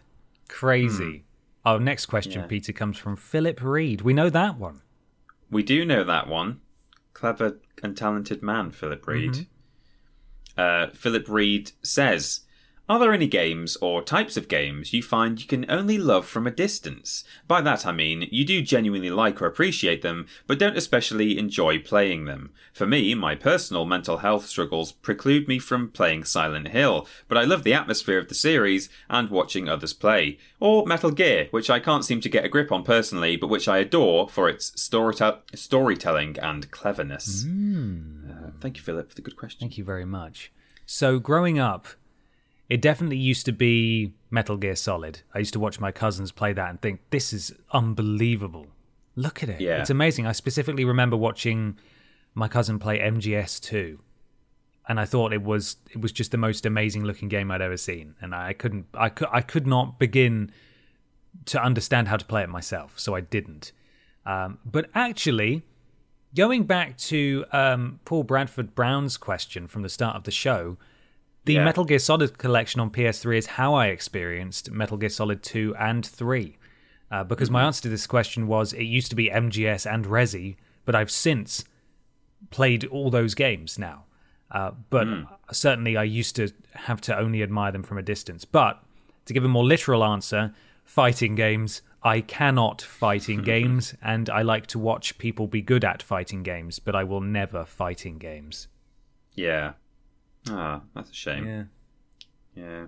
Crazy. 0.49 1.25
Our 1.65 1.79
next 1.79 2.07
question, 2.07 2.41
Yeah. 2.43 2.47
Peter, 2.47 2.73
comes 2.73 2.97
from 2.97 3.17
Philip 3.17 3.63
Reed. 3.63 4.01
We 4.01 4.13
know 4.15 4.31
that 4.31 4.59
one. 4.59 4.81
We 5.51 5.63
do 5.63 5.85
know 5.85 6.05
that 6.05 6.27
one. 6.27 6.61
Clever 7.13 7.61
and 7.83 7.97
talented 7.97 8.43
man, 8.43 8.71
Philip 8.71 9.07
Reed. 9.07 9.47
Uh, 10.57 10.89
Philip 10.95 11.29
Reed 11.29 11.73
says, 11.83 12.41
Are 12.91 12.99
there 12.99 13.13
any 13.13 13.29
games 13.29 13.77
or 13.77 14.03
types 14.03 14.37
of 14.37 14.49
games 14.49 14.93
you 14.93 15.01
find 15.01 15.41
you 15.41 15.47
can 15.47 15.65
only 15.71 15.97
love 15.97 16.27
from 16.27 16.45
a 16.45 16.51
distance? 16.51 17.23
By 17.47 17.61
that 17.61 17.87
I 17.87 17.93
mean, 17.93 18.27
you 18.33 18.45
do 18.45 18.63
genuinely 18.63 19.11
like 19.11 19.41
or 19.41 19.47
appreciate 19.47 20.03
them, 20.03 20.27
but 20.49 20.59
don't 20.59 20.77
especially 20.77 21.39
enjoy 21.39 21.79
playing 21.79 22.25
them. 22.25 22.51
For 22.73 22.89
me, 22.89 23.15
my 23.15 23.37
personal 23.37 23.85
mental 23.85 24.17
health 24.17 24.47
struggles 24.47 24.91
preclude 24.91 25.47
me 25.47 25.61
from 25.61 25.91
playing 25.93 26.25
Silent 26.25 26.67
Hill, 26.67 27.07
but 27.29 27.39
I 27.39 27.45
love 27.45 27.63
the 27.63 27.75
atmosphere 27.75 28.19
of 28.19 28.27
the 28.27 28.35
series 28.35 28.89
and 29.09 29.31
watching 29.31 29.69
others 29.69 29.93
play. 29.93 30.39
Or 30.59 30.85
Metal 30.85 31.13
Gear, 31.13 31.47
which 31.53 31.71
I 31.71 31.79
can't 31.79 32.05
seem 32.05 32.21
to 32.23 32.29
get 32.29 32.45
a 32.45 32.49
grip 32.49 32.73
on 32.73 32.83
personally, 32.83 33.37
but 33.37 33.51
which 33.51 33.69
I 33.69 33.79
adore 33.79 34.29
for 34.29 34.49
its 34.49 34.73
storyte- 34.73 35.43
storytelling 35.55 36.41
and 36.41 36.69
cleverness. 36.73 37.45
Uh, 37.47 38.51
thank 38.59 38.79
you, 38.79 38.83
Philip, 38.83 39.11
for 39.11 39.15
the 39.15 39.23
good 39.23 39.37
question. 39.37 39.61
Thank 39.61 39.79
you 39.79 39.85
very 39.85 40.05
much. 40.05 40.51
So, 40.87 41.21
growing 41.21 41.57
up, 41.57 41.87
it 42.71 42.81
definitely 42.81 43.17
used 43.17 43.45
to 43.47 43.53
be 43.53 44.15
Metal 44.31 44.57
Gear 44.57 44.77
Solid. 44.77 45.21
I 45.35 45.41
used 45.41 45.53
to 45.55 45.61
watch 45.61 45.81
my 45.81 45.91
cousins 45.91 46.31
play 46.31 46.53
that 46.53 46.71
and 46.71 46.81
think, 46.81 47.01
this 47.11 47.33
is 47.33 47.53
unbelievable. 47.73 48.69
Look 49.17 49.43
at 49.43 49.49
it. 49.49 49.61
Yeah. 49.61 49.81
It's 49.81 49.91
amazing. 49.91 50.27
I 50.29 50.33
specifically 50.33 50.85
remember 50.85 51.17
watching 51.17 51.77
my 52.33 52.47
cousin 52.47 52.79
play 52.79 53.01
MGS2. 53.01 53.99
And 54.89 55.01
I 55.01 55.05
thought 55.05 55.33
it 55.33 55.43
was 55.43 55.77
it 55.91 56.01
was 56.01 56.11
just 56.11 56.31
the 56.31 56.39
most 56.39 56.65
amazing 56.65 57.05
looking 57.05 57.29
game 57.29 57.51
I'd 57.51 57.61
ever 57.61 57.77
seen, 57.77 58.17
and 58.21 58.35
I 58.35 58.55
couldn't 58.55 58.87
I 58.95 59.09
could 59.09 59.29
I 59.31 59.41
could 59.41 59.65
not 59.65 60.01
begin 60.01 60.51
to 61.47 61.63
understand 61.63 62.09
how 62.09 62.17
to 62.17 62.25
play 62.25 62.43
it 62.43 62.49
myself, 62.49 62.99
so 62.99 63.15
I 63.15 63.21
didn't. 63.21 63.71
Um, 64.27 64.59
but 64.65 64.91
actually, 64.93 65.63
going 66.35 66.65
back 66.65 66.97
to 66.99 67.45
um, 67.53 68.01
Paul 68.05 68.25
Bradford 68.25 68.75
Brown's 68.75 69.17
question 69.17 69.69
from 69.69 69.83
the 69.83 69.89
start 69.89 70.17
of 70.17 70.25
the 70.25 70.33
show, 70.33 70.77
the 71.45 71.55
Yeah. 71.55 71.65
Metal 71.65 71.85
Gear 71.85 71.99
Solid 71.99 72.39
collection 72.39 72.81
on 72.81 72.91
PS3 72.91 73.39
is 73.39 73.47
how 73.47 73.75
I 73.75 73.87
experienced 73.87 74.71
Metal 74.71 74.97
Gear 74.97 75.09
Solid 75.09 75.43
2 75.43 75.75
and 75.79 76.05
3. 76.05 76.57
Uh, 77.11 77.25
because 77.25 77.51
my 77.51 77.65
answer 77.65 77.83
to 77.83 77.89
this 77.89 78.07
question 78.07 78.47
was 78.47 78.73
it 78.73 78.85
used 78.85 79.11
to 79.11 79.17
be 79.17 79.31
MGS 79.31 79.85
and 79.93 80.05
Resi, 80.07 80.57
but 80.85 80.95
I've 80.95 81.11
since 81.11 81.65
played 82.51 82.85
all 82.87 83.11
those 83.11 83.35
games 83.35 83.79
now. 83.79 84.05
Uh, 84.51 84.73
but 84.91 85.07
certainly 85.53 85.97
I 85.97 86.03
used 86.05 86.37
to 86.37 86.51
have 86.75 87.01
to 87.03 87.17
only 87.17 87.43
admire 87.43 87.73
them 87.73 87.83
from 87.83 87.99
a 87.99 88.03
distance. 88.03 88.45
But 88.45 88.83
to 89.27 89.33
give 89.33 89.45
a 89.45 89.49
more 89.49 89.65
literal 89.65 90.05
answer, 90.05 90.55
fighting 90.85 91.35
games, 91.35 91.83
I 92.03 92.21
cannot 92.21 92.81
fight 92.83 93.29
in 93.29 93.43
games, 93.55 93.95
and 94.03 94.29
I 94.31 94.43
like 94.43 94.67
to 94.69 94.79
watch 94.79 95.19
people 95.19 95.47
be 95.47 95.63
good 95.63 95.85
at 95.85 96.03
fighting 96.03 96.43
games, 96.43 96.79
but 96.79 96.95
I 96.97 97.05
will 97.05 97.21
never 97.21 97.65
fight 97.65 98.07
in 98.07 98.19
games. 98.19 98.69
Yeah. 99.35 99.73
Ah, 100.49 100.83
that's 100.95 101.11
a 101.11 101.15
shame. 101.15 101.47
Yeah. 101.47 101.65
Yeah. 102.55 102.87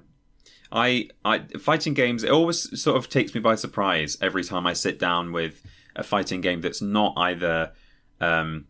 I, 0.71 1.09
I 1.25 1.41
fighting 1.61 1.95
games. 1.95 2.25
It 2.25 2.31
always 2.31 2.81
sort 2.81 2.97
of 2.97 3.09
takes 3.09 3.35
me 3.35 3.41
by 3.41 3.55
surprise 3.55 4.17
every 4.21 4.43
time 4.43 4.67
I 4.67 4.73
sit 4.73 4.99
down 4.99 5.33
with 5.33 5.63
a 5.95 6.03
fighting 6.03 6.41
game 6.41 6.63
that's 6.63 6.81
not 6.81 7.13
either 7.17 7.73
um, 8.21 8.67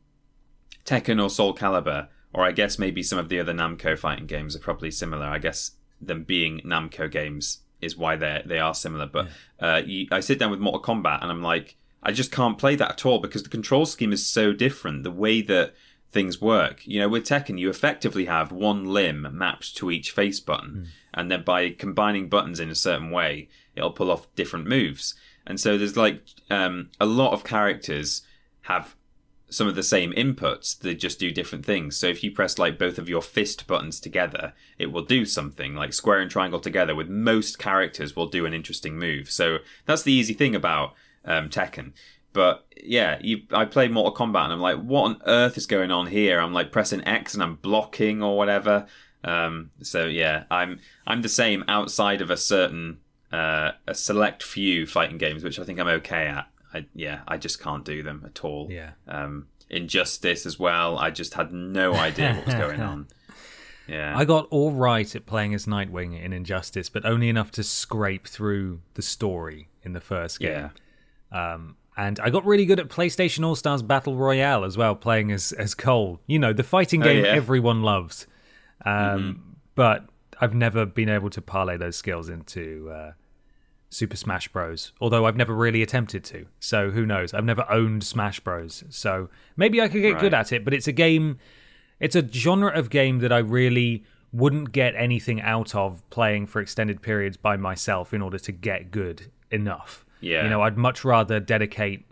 Tekken 0.84 1.22
or 1.22 1.30
Soul 1.30 1.54
Calibur, 1.54 2.08
or 2.32 2.44
I 2.44 2.52
guess 2.52 2.78
maybe 2.78 3.02
some 3.02 3.18
of 3.18 3.28
the 3.28 3.38
other 3.38 3.52
Namco 3.52 3.96
fighting 3.96 4.26
games 4.26 4.56
are 4.56 4.60
probably 4.60 4.90
similar. 4.90 5.26
I 5.26 5.38
guess 5.38 5.72
them 6.00 6.24
being 6.24 6.60
Namco 6.60 7.10
games 7.10 7.60
is 7.80 7.96
why 7.96 8.16
they 8.16 8.42
they 8.44 8.58
are 8.58 8.74
similar. 8.74 9.06
But 9.06 9.28
uh, 9.60 9.82
you, 9.84 10.08
I 10.10 10.20
sit 10.20 10.38
down 10.38 10.50
with 10.50 10.60
Mortal 10.60 10.82
Kombat 10.82 11.22
and 11.22 11.30
I'm 11.30 11.42
like, 11.42 11.76
I 12.02 12.10
just 12.10 12.32
can't 12.32 12.58
play 12.58 12.74
that 12.76 12.90
at 12.90 13.06
all 13.06 13.20
because 13.20 13.44
the 13.44 13.48
control 13.48 13.86
scheme 13.86 14.12
is 14.12 14.26
so 14.26 14.52
different. 14.52 15.04
The 15.04 15.10
way 15.10 15.40
that 15.42 15.74
things 16.12 16.40
work, 16.40 16.86
you 16.86 17.00
know, 17.00 17.08
with 17.08 17.24
Tekken, 17.24 17.58
you 17.58 17.70
effectively 17.70 18.26
have 18.26 18.52
one 18.52 18.84
limb 18.84 19.26
mapped 19.32 19.74
to 19.76 19.90
each 19.90 20.10
face 20.10 20.40
button, 20.40 20.70
mm. 20.70 20.86
and 21.14 21.30
then 21.30 21.42
by 21.42 21.70
combining 21.70 22.28
buttons 22.28 22.60
in 22.60 22.70
a 22.70 22.74
certain 22.74 23.10
way, 23.10 23.48
it'll 23.74 23.90
pull 23.90 24.10
off 24.10 24.32
different 24.34 24.66
moves. 24.66 25.14
And 25.46 25.58
so 25.58 25.76
there's 25.76 25.96
like 25.96 26.22
um, 26.50 26.90
a 27.00 27.06
lot 27.06 27.32
of 27.32 27.44
characters 27.44 28.22
have 28.62 28.94
some 29.48 29.68
of 29.68 29.74
the 29.74 29.82
same 29.82 30.12
inputs 30.12 30.78
they 30.78 30.94
just 30.94 31.18
do 31.18 31.30
different 31.30 31.66
things. 31.66 31.96
So 31.96 32.06
if 32.06 32.22
you 32.24 32.30
press 32.30 32.58
like 32.58 32.78
both 32.78 32.98
of 32.98 33.08
your 33.08 33.20
fist 33.20 33.66
buttons 33.66 34.00
together 34.00 34.54
it 34.78 34.92
will 34.92 35.02
do 35.02 35.26
something. 35.26 35.74
Like 35.74 35.92
square 35.92 36.20
and 36.20 36.30
triangle 36.30 36.60
together 36.60 36.94
with 36.94 37.08
most 37.08 37.58
characters 37.58 38.16
will 38.16 38.28
do 38.28 38.46
an 38.46 38.54
interesting 38.54 38.98
move. 38.98 39.30
So 39.30 39.58
that's 39.84 40.02
the 40.02 40.12
easy 40.12 40.32
thing 40.32 40.54
about 40.54 40.94
um, 41.24 41.50
tekken 41.50 41.92
but 42.32 42.66
yeah 42.82 43.18
you, 43.20 43.42
i 43.52 43.64
play 43.64 43.88
mortal 43.88 44.14
kombat 44.14 44.44
and 44.44 44.52
i'm 44.52 44.60
like 44.60 44.80
what 44.80 45.02
on 45.04 45.22
earth 45.26 45.56
is 45.56 45.66
going 45.66 45.90
on 45.90 46.06
here 46.06 46.40
i'm 46.40 46.52
like 46.52 46.72
pressing 46.72 47.06
x 47.06 47.34
and 47.34 47.42
i'm 47.42 47.56
blocking 47.56 48.22
or 48.22 48.36
whatever 48.36 48.86
um, 49.24 49.70
so 49.82 50.06
yeah 50.06 50.44
i'm 50.50 50.80
i'm 51.06 51.22
the 51.22 51.28
same 51.28 51.62
outside 51.68 52.20
of 52.20 52.30
a 52.30 52.36
certain 52.36 52.98
uh, 53.32 53.70
a 53.86 53.94
select 53.94 54.42
few 54.42 54.84
fighting 54.84 55.16
games 55.16 55.44
which 55.44 55.60
i 55.60 55.64
think 55.64 55.78
i'm 55.78 55.86
okay 55.86 56.26
at 56.26 56.48
I, 56.74 56.86
yeah, 56.94 57.20
I 57.28 57.36
just 57.36 57.60
can't 57.60 57.84
do 57.84 58.02
them 58.02 58.22
at 58.24 58.44
all. 58.44 58.68
Yeah. 58.70 58.92
Um, 59.08 59.46
Injustice 59.70 60.46
as 60.46 60.58
well. 60.58 60.98
I 60.98 61.10
just 61.10 61.34
had 61.34 61.52
no 61.52 61.94
idea 61.94 62.34
what 62.34 62.46
was 62.46 62.54
going 62.54 62.80
on. 62.80 63.08
Yeah. 63.88 64.16
I 64.16 64.24
got 64.24 64.46
all 64.50 64.70
right 64.70 65.12
at 65.14 65.26
playing 65.26 65.54
as 65.54 65.66
Nightwing 65.66 66.18
in 66.18 66.32
Injustice, 66.32 66.88
but 66.88 67.04
only 67.04 67.28
enough 67.28 67.50
to 67.50 67.64
scrape 67.64 68.28
through 68.28 68.80
the 68.94 69.02
story 69.02 69.68
in 69.82 69.92
the 69.92 70.00
first 70.00 70.38
game. 70.38 70.70
Yeah. 71.32 71.54
Um, 71.54 71.76
and 71.96 72.18
I 72.20 72.30
got 72.30 72.44
really 72.44 72.64
good 72.64 72.80
at 72.80 72.88
PlayStation 72.88 73.44
All 73.44 73.54
Stars 73.54 73.82
Battle 73.82 74.16
Royale 74.16 74.64
as 74.64 74.76
well, 74.76 74.94
playing 74.94 75.30
as 75.32 75.52
as 75.52 75.74
Cole. 75.74 76.20
You 76.26 76.38
know, 76.38 76.52
the 76.52 76.62
fighting 76.62 77.02
oh, 77.02 77.04
game 77.04 77.24
oh, 77.24 77.28
yeah. 77.28 77.34
everyone 77.34 77.82
loves. 77.82 78.26
Um, 78.84 78.94
mm-hmm. 78.94 79.40
But 79.74 80.06
I've 80.40 80.54
never 80.54 80.86
been 80.86 81.08
able 81.08 81.30
to 81.30 81.40
parlay 81.40 81.76
those 81.76 81.96
skills 81.96 82.28
into 82.28 82.90
uh, 82.90 83.12
Super 83.90 84.16
Smash 84.16 84.48
Bros. 84.48 84.92
Although 85.00 85.26
I've 85.26 85.36
never 85.36 85.54
really 85.54 85.82
attempted 85.82 86.24
to. 86.24 86.46
So 86.60 86.90
who 86.90 87.06
knows? 87.06 87.32
I've 87.34 87.44
never 87.44 87.70
owned 87.70 88.04
Smash 88.04 88.40
Bros. 88.40 88.84
So 88.90 89.28
maybe 89.56 89.80
I 89.80 89.88
could 89.88 90.02
get 90.02 90.14
right. 90.14 90.20
good 90.20 90.34
at 90.34 90.52
it, 90.52 90.64
but 90.64 90.74
it's 90.74 90.88
a 90.88 90.92
game 90.92 91.38
it's 92.02 92.16
a 92.16 92.28
genre 92.28 92.70
of 92.76 92.90
game 92.90 93.20
that 93.20 93.32
I 93.32 93.38
really 93.38 94.04
wouldn't 94.32 94.72
get 94.72 94.94
anything 94.96 95.40
out 95.40 95.74
of 95.74 96.02
playing 96.10 96.48
for 96.48 96.60
extended 96.60 97.00
periods 97.00 97.36
by 97.36 97.56
myself 97.56 98.12
in 98.12 98.20
order 98.20 98.40
to 98.40 98.50
get 98.50 98.90
good 98.90 99.30
enough. 99.52 100.04
Yeah. 100.22 100.44
You 100.44 100.50
know, 100.50 100.62
I'd 100.62 100.78
much 100.78 101.04
rather 101.04 101.38
dedicate 101.40 102.06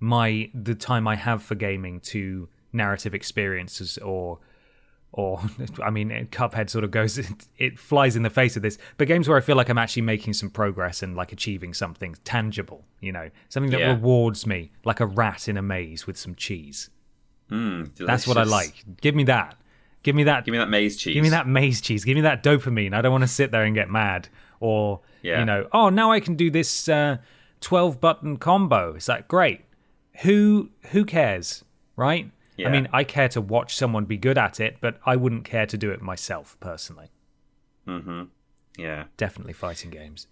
my 0.00 0.50
the 0.54 0.74
time 0.74 1.06
I 1.06 1.16
have 1.16 1.42
for 1.42 1.54
gaming 1.54 2.00
to 2.00 2.48
narrative 2.72 3.14
experiences 3.14 3.98
or 3.98 4.38
or 5.12 5.40
I 5.82 5.90
mean, 5.90 6.28
Cuphead 6.30 6.70
sort 6.70 6.84
of 6.84 6.90
goes, 6.90 7.18
it 7.58 7.78
flies 7.78 8.16
in 8.16 8.22
the 8.22 8.30
face 8.30 8.56
of 8.56 8.62
this. 8.62 8.78
But 8.96 9.08
games 9.08 9.28
where 9.28 9.36
I 9.36 9.40
feel 9.40 9.56
like 9.56 9.68
I'm 9.68 9.78
actually 9.78 10.02
making 10.02 10.34
some 10.34 10.50
progress 10.50 11.02
and 11.02 11.16
like 11.16 11.32
achieving 11.32 11.74
something 11.74 12.16
tangible, 12.24 12.84
you 13.00 13.12
know, 13.12 13.30
something 13.48 13.70
that 13.72 13.80
yeah. 13.80 13.90
rewards 13.92 14.46
me, 14.46 14.70
like 14.84 15.00
a 15.00 15.06
rat 15.06 15.48
in 15.48 15.56
a 15.56 15.62
maze 15.62 16.06
with 16.06 16.16
some 16.16 16.34
cheese. 16.34 16.90
Mm, 17.50 17.94
That's 17.96 18.26
what 18.26 18.36
I 18.36 18.42
like. 18.44 18.84
Give 19.00 19.14
me 19.14 19.24
that. 19.24 19.56
Give 20.02 20.14
me 20.14 20.24
that. 20.24 20.44
Give 20.44 20.52
me 20.52 20.58
that 20.58 20.68
maze 20.68 20.96
cheese. 20.96 21.14
Give 21.14 21.22
me 21.22 21.30
that 21.30 21.46
maze 21.46 21.80
cheese. 21.80 22.04
Give 22.04 22.14
me 22.14 22.20
that 22.22 22.42
dopamine. 22.42 22.94
I 22.94 23.00
don't 23.00 23.12
want 23.12 23.22
to 23.22 23.28
sit 23.28 23.50
there 23.50 23.64
and 23.64 23.74
get 23.74 23.90
mad. 23.90 24.28
Or, 24.60 25.00
yeah. 25.22 25.40
you 25.40 25.44
know, 25.44 25.66
oh, 25.72 25.88
now 25.88 26.12
I 26.12 26.20
can 26.20 26.36
do 26.36 26.50
this 26.50 26.88
uh, 26.88 27.18
12 27.60 28.00
button 28.00 28.36
combo. 28.36 28.94
Is 28.94 29.06
that 29.06 29.28
great. 29.28 29.62
Who 30.22 30.70
who 30.90 31.04
cares, 31.04 31.64
right? 31.96 32.30
Yeah. 32.56 32.68
I 32.68 32.72
mean, 32.72 32.88
I 32.92 33.04
care 33.04 33.28
to 33.30 33.40
watch 33.40 33.76
someone 33.76 34.04
be 34.04 34.16
good 34.16 34.36
at 34.36 34.58
it, 34.58 34.78
but 34.80 34.98
I 35.06 35.14
wouldn't 35.14 35.44
care 35.44 35.66
to 35.66 35.76
do 35.76 35.90
it 35.90 36.02
myself 36.02 36.56
personally. 36.58 37.10
Mm-hmm. 37.86 38.24
Yeah. 38.76 39.04
Definitely 39.16 39.52
fighting 39.52 39.90
games. 39.90 40.26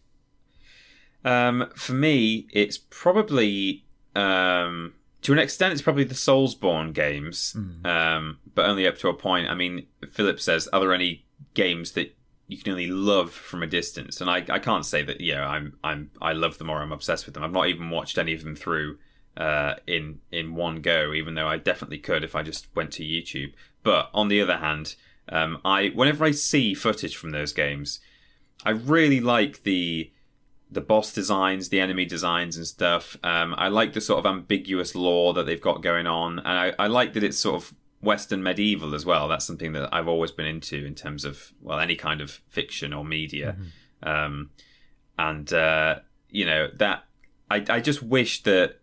Um, 1.24 1.70
for 1.76 1.92
me, 1.92 2.46
it's 2.52 2.78
probably 2.78 3.84
um, 4.16 4.94
to 5.22 5.32
an 5.32 5.38
extent, 5.38 5.72
it's 5.72 5.82
probably 5.82 6.04
the 6.04 6.14
Soulsborne 6.14 6.92
games, 6.92 7.56
mm. 7.56 7.84
um, 7.84 8.38
but 8.54 8.66
only 8.66 8.86
up 8.86 8.96
to 8.98 9.08
a 9.08 9.14
point. 9.14 9.48
I 9.48 9.54
mean, 9.54 9.86
Philip 10.10 10.40
says, 10.40 10.68
"Are 10.68 10.80
there 10.80 10.94
any 10.94 11.26
games 11.54 11.92
that 11.92 12.16
you 12.49 12.59
can 12.59 12.72
only 12.72 12.88
love 12.88 13.32
from 13.32 13.62
a 13.62 13.66
distance?" 13.66 14.20
And 14.20 14.30
I, 14.30 14.44
I 14.49 14.59
can't 14.59 14.86
say 14.86 15.03
that. 15.03 15.20
Yeah, 15.20 15.47
I'm, 15.47 15.78
I'm, 15.82 16.11
I 16.20 16.32
love 16.32 16.59
them 16.59 16.70
or 16.70 16.82
I'm 16.82 16.92
obsessed 16.92 17.26
with 17.26 17.34
them. 17.34 17.44
I've 17.44 17.53
not 17.53 17.68
even 17.68 17.90
watched 17.90 18.18
any 18.18 18.34
of 18.34 18.44
them 18.44 18.57
through 18.57 18.99
uh, 19.36 19.74
in 19.86 20.20
in 20.32 20.55
one 20.55 20.80
go, 20.80 21.12
even 21.12 21.34
though 21.34 21.49
I 21.49 21.59
definitely 21.59 21.99
could 21.99 22.24
if 22.24 22.34
I 22.34 22.42
just 22.42 22.74
went 22.74 22.92
to 22.92 23.05
YouTube. 23.05 23.53
But 23.82 24.11
on 24.14 24.28
the 24.28 24.40
other 24.40 24.57
hand, 24.57 24.97
um, 25.28 25.61
I 25.64 25.88
whenever 25.88 26.24
I 26.24 26.30
see 26.30 26.74
footage 26.74 27.16
from 27.16 27.30
those 27.30 27.53
games, 27.53 28.01
I 28.64 28.70
really 28.70 29.20
like 29.20 29.62
the 29.62 30.11
the 30.70 30.80
boss 30.80 31.12
designs, 31.12 31.68
the 31.68 31.80
enemy 31.80 32.05
designs, 32.05 32.57
and 32.57 32.66
stuff. 32.66 33.16
Um, 33.22 33.55
I 33.57 33.68
like 33.68 33.92
the 33.92 34.01
sort 34.01 34.18
of 34.18 34.26
ambiguous 34.26 34.94
lore 34.94 35.32
that 35.34 35.47
they've 35.47 35.61
got 35.61 35.82
going 35.82 36.07
on, 36.07 36.38
and 36.38 36.49
I, 36.49 36.72
I 36.78 36.86
like 36.86 37.12
that 37.12 37.22
it's 37.22 37.38
sort 37.38 37.57
of 37.57 37.74
Western 38.01 38.42
medieval 38.42 38.94
as 38.94 39.07
well. 39.07 39.28
That's 39.28 39.44
something 39.44 39.72
that 39.72 39.92
I've 39.92 40.09
always 40.09 40.30
been 40.30 40.47
into 40.47 40.84
in 40.84 40.94
terms 40.94 41.24
of 41.24 41.53
well, 41.61 41.80
any 41.80 41.97
kind 41.97 42.20
of 42.20 42.30
fiction 42.49 42.92
or 42.92 43.05
media. 43.05 43.57
Mm-hmm. 43.59 44.09
Um, 44.09 44.51
and 45.18 45.53
uh, 45.53 46.01
you 46.30 46.44
know 46.44 46.68
that 46.74 47.05
I, 47.51 47.64
I 47.68 47.80
just 47.80 48.03
wish 48.03 48.42
that 48.42 48.80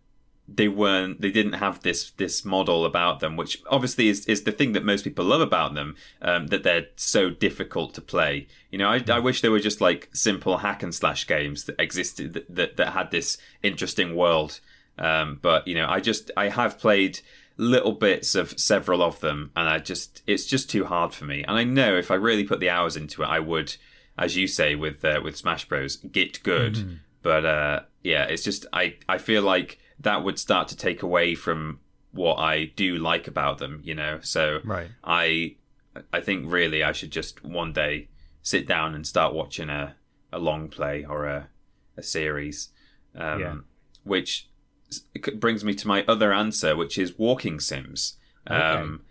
they 0.47 0.68
weren't 0.68 1.22
they 1.22 1.32
didn't 1.32 1.53
have 1.53 1.82
this 1.84 2.11
this 2.11 2.43
model 2.43 2.86
about 2.86 3.22
them 3.22 3.38
which 3.38 3.61
obviously 3.70 4.09
is, 4.09 4.26
is 4.26 4.43
the 4.43 4.51
thing 4.51 4.74
that 4.74 4.84
most 4.84 5.03
people 5.03 5.24
love 5.24 5.39
about 5.39 5.74
them 5.74 5.95
um, 6.22 6.47
that 6.47 6.64
they're 6.64 6.88
so 6.97 7.30
difficult 7.30 7.93
to 7.93 8.01
play 8.01 8.47
you 8.70 8.78
know 8.78 8.89
I, 8.89 9.01
I 9.07 9.20
wish 9.20 9.41
they 9.41 9.49
were 9.49 9.59
just 9.59 9.80
like 9.80 10.09
simple 10.11 10.57
hack 10.57 10.84
and 10.84 10.93
slash 10.93 11.28
games 11.28 11.64
that 11.66 11.80
existed 11.80 12.34
that, 12.34 12.53
that, 12.53 12.78
that 12.78 12.91
had 12.91 13.11
this 13.11 13.38
interesting 13.61 14.16
world 14.18 14.59
um, 14.97 15.39
but 15.41 15.66
you 15.66 15.76
know 15.76 15.88
i 15.88 16.01
just 16.01 16.30
i 16.36 16.49
have 16.49 16.78
played 16.78 17.22
little 17.58 17.91
bits 17.91 18.36
of 18.36 18.58
several 18.60 19.01
of 19.01 19.20
them 19.20 19.51
and 19.56 19.70
i 19.70 19.78
just 19.78 20.24
it's 20.26 20.45
just 20.45 20.70
too 20.70 20.86
hard 20.86 21.14
for 21.14 21.26
me 21.26 21.43
and 21.43 21.58
i 21.58 21.64
know 21.64 21.95
if 21.95 22.10
i 22.10 22.16
really 22.16 22.43
put 22.43 22.60
the 22.60 22.70
hours 22.70 22.97
into 22.97 23.22
it 23.22 23.28
i 23.28 23.39
would 23.39 23.76
as 24.18 24.36
you 24.36 24.47
say 24.47 24.74
with 24.76 25.06
uh, 25.06 25.22
with 25.24 25.38
smash 25.38 25.68
bros 25.68 25.97
get 25.97 26.41
good 26.43 26.74
mm-hmm. 26.74 26.93
but 27.22 27.45
uh, 27.45 27.80
yeah 28.04 28.24
it's 28.24 28.43
just 28.43 28.66
i 28.74 28.95
i 29.08 29.18
feel 29.18 29.43
like 29.43 29.80
that 29.99 30.24
would 30.24 30.39
start 30.39 30.68
to 30.68 30.76
take 30.76 31.01
away 31.01 31.36
from 31.36 31.80
what 32.14 32.36
I 32.36 32.66
do 32.66 32.97
like 32.97 33.28
about 33.28 33.58
them, 33.58 33.82
you 33.84 33.95
know. 33.95 34.20
So 34.22 34.60
right. 34.64 34.89
I 35.04 35.56
I 36.12 36.22
think 36.22 36.51
really 36.51 36.84
I 36.84 36.91
should 36.91 37.12
just 37.12 37.43
one 37.43 37.74
day 37.74 38.08
sit 38.41 38.68
down 38.68 38.93
and 38.93 39.06
start 39.06 39.34
watching 39.34 39.70
a, 39.70 39.95
a 40.32 40.39
long 40.39 40.70
play 40.70 41.06
or 41.06 41.26
a 41.26 41.49
a 41.97 42.04
series, 42.04 42.70
um, 43.16 43.39
yeah. 43.39 43.56
which 44.04 44.49
brings 45.39 45.63
me 45.63 45.73
to 45.75 45.87
my 45.87 46.03
other 46.07 46.33
answer, 46.33 46.75
which 46.75 46.97
is 46.97 47.17
walking 47.17 47.59
sims. 47.59 48.17
Okay. 48.49 48.59
Um, 48.59 49.01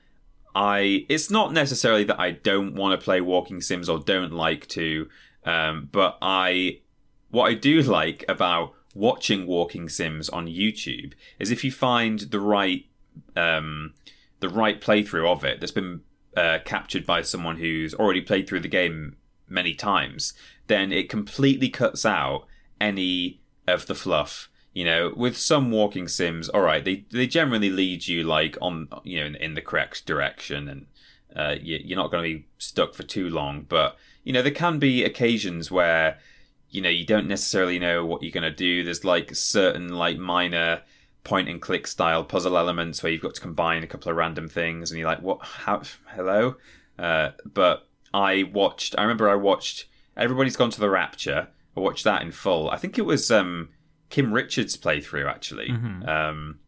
I 0.54 1.06
it's 1.08 1.30
not 1.30 1.52
necessarily 1.52 2.04
that 2.04 2.20
I 2.20 2.32
don't 2.32 2.74
want 2.74 2.98
to 2.98 3.02
play 3.02 3.20
walking 3.20 3.60
sims 3.60 3.88
or 3.88 3.98
don't 3.98 4.32
like 4.32 4.66
to, 4.68 5.08
um, 5.44 5.88
but 5.90 6.18
I 6.20 6.80
what 7.30 7.50
I 7.50 7.54
do 7.54 7.82
like 7.98 8.24
about 8.28 8.74
watching 8.94 9.46
walking 9.46 9.88
sims 9.88 10.28
on 10.28 10.46
YouTube 10.46 11.14
is 11.38 11.50
if 11.50 11.64
you 11.64 11.72
find 11.72 12.20
the 12.20 12.40
right 12.40 12.86
um, 13.36 13.94
the 14.40 14.48
right 14.48 14.80
playthrough 14.80 15.30
of 15.30 15.44
it 15.44 15.60
that's 15.60 15.72
been 15.72 16.02
uh, 16.36 16.58
captured 16.64 17.06
by 17.06 17.22
someone 17.22 17.56
who's 17.56 17.94
already 17.94 18.20
played 18.20 18.48
through 18.48 18.60
the 18.60 18.68
game 18.68 19.16
many 19.48 19.74
times, 19.74 20.32
then 20.66 20.92
it 20.92 21.08
completely 21.08 21.68
cuts 21.68 22.04
out 22.04 22.46
any 22.80 23.40
of 23.66 23.86
the 23.86 23.94
fluff. 23.94 24.48
You 24.72 24.84
know, 24.84 25.12
with 25.14 25.36
some 25.36 25.70
walking 25.70 26.08
sims, 26.08 26.48
all 26.48 26.62
right, 26.62 26.84
they 26.84 27.04
they 27.10 27.26
generally 27.26 27.70
lead 27.70 28.06
you 28.06 28.24
like 28.24 28.56
on 28.60 28.88
you 29.04 29.20
know 29.20 29.26
in, 29.26 29.34
in 29.36 29.54
the 29.54 29.60
correct 29.60 30.06
direction, 30.06 30.68
and 30.68 30.86
uh, 31.36 31.56
you, 31.60 31.78
you're 31.82 31.98
not 31.98 32.10
going 32.10 32.22
to 32.22 32.38
be 32.38 32.46
stuck 32.58 32.94
for 32.94 33.02
too 33.02 33.28
long. 33.28 33.66
But 33.68 33.96
you 34.24 34.32
know, 34.32 34.42
there 34.42 34.52
can 34.52 34.78
be 34.78 35.04
occasions 35.04 35.70
where 35.70 36.18
you 36.70 36.80
know 36.80 36.88
you 36.88 37.04
don't 37.04 37.28
necessarily 37.28 37.78
know 37.78 38.06
what 38.06 38.22
you're 38.22 38.32
going 38.32 38.42
to 38.42 38.50
do 38.50 38.82
there's 38.82 39.04
like 39.04 39.34
certain 39.34 39.90
like 39.90 40.16
minor 40.16 40.80
point 41.22 41.46
and 41.46 41.60
click 41.60 41.86
style 41.86 42.24
puzzle 42.24 42.56
elements 42.56 43.02
where 43.02 43.12
you've 43.12 43.20
got 43.20 43.34
to 43.34 43.42
combine 43.42 43.82
a 43.82 43.86
couple 43.86 44.10
of 44.10 44.16
random 44.16 44.48
things 44.48 44.90
and 44.90 44.98
you're 44.98 45.06
like 45.06 45.20
what 45.20 45.38
how 45.42 45.82
hello 46.06 46.56
uh, 46.98 47.28
but 47.44 47.86
i 48.14 48.42
watched 48.54 48.94
i 48.96 49.02
remember 49.02 49.28
i 49.28 49.34
watched 49.34 49.86
Everybody's 50.16 50.56
Gone 50.56 50.70
to 50.70 50.80
the 50.80 50.90
Rapture. 50.90 51.48
I 51.76 51.80
watched 51.80 52.04
that 52.04 52.22
in 52.22 52.32
full. 52.32 52.70
I 52.70 52.76
think 52.76 52.98
it 52.98 53.06
was 53.06 53.30
um, 53.30 53.70
Kim 54.12 54.32
Richards' 54.32 54.76
playthrough 54.76 55.28
actually, 55.28 55.68
Mm-hmm. 55.70 56.08
um, 56.08 56.58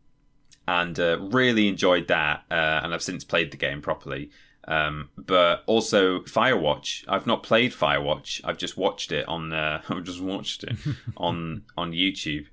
and 0.67 0.99
uh, 0.99 1.19
really 1.21 1.69
enjoyed 1.69 2.09
that. 2.09 2.43
Uh, 2.51 2.81
and 2.83 2.93
I've 2.95 3.03
since 3.03 3.23
played 3.23 3.53
the 3.53 3.57
game 3.59 3.81
properly. 3.83 4.31
Um, 4.67 5.11
but 5.19 5.63
also 5.67 6.21
Firewatch. 6.21 7.05
I've 7.07 7.27
not 7.27 7.43
played 7.43 7.73
Firewatch. 7.73 8.41
I've 8.45 8.57
just 8.57 8.77
watched 8.79 9.13
it 9.13 9.29
on. 9.29 9.53
Uh, 9.53 9.83
I've 9.91 10.05
just 10.05 10.23
watched 10.23 10.65
it 10.65 10.77
on 11.19 11.65
on 11.77 11.93
YouTube, 11.93 12.47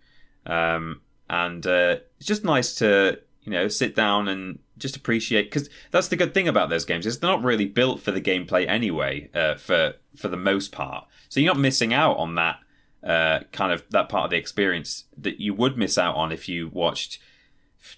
um, 0.46 1.02
and 1.30 1.66
uh, 1.66 1.98
it's 2.18 2.28
just 2.28 2.44
nice 2.44 2.76
to 2.76 3.20
you 3.44 3.52
know 3.54 3.68
sit 3.70 3.96
down 3.96 4.28
and 4.28 4.60
just 4.78 4.98
appreciate 4.98 5.44
because 5.44 5.70
that's 5.92 6.10
the 6.10 6.18
good 6.18 6.34
thing 6.34 6.48
about 6.50 6.70
those 6.70 6.84
games 6.86 7.06
is 7.06 7.20
they're 7.20 7.30
not 7.30 7.44
really 7.44 7.66
built 7.66 8.02
for 8.02 8.12
the 8.12 8.22
gameplay 8.22 8.68
anyway. 8.68 9.30
Uh, 9.34 9.56
for 9.56 9.94
for 10.18 10.28
the 10.28 10.36
most 10.52 10.74
part, 10.74 11.06
so 11.30 11.40
you're 11.40 11.54
not 11.54 11.62
missing 11.62 11.94
out 11.94 12.18
on 12.18 12.36
that 12.36 12.58
uh, 13.04 13.40
kind 13.52 13.72
of 13.74 13.84
that 13.90 14.10
part 14.10 14.26
of 14.26 14.30
the 14.32 14.38
experience 14.38 15.06
that 15.18 15.40
you 15.40 15.54
would 15.54 15.78
miss 15.78 15.98
out 15.98 16.16
on 16.16 16.32
if 16.32 16.48
you 16.48 16.70
watched 16.70 17.20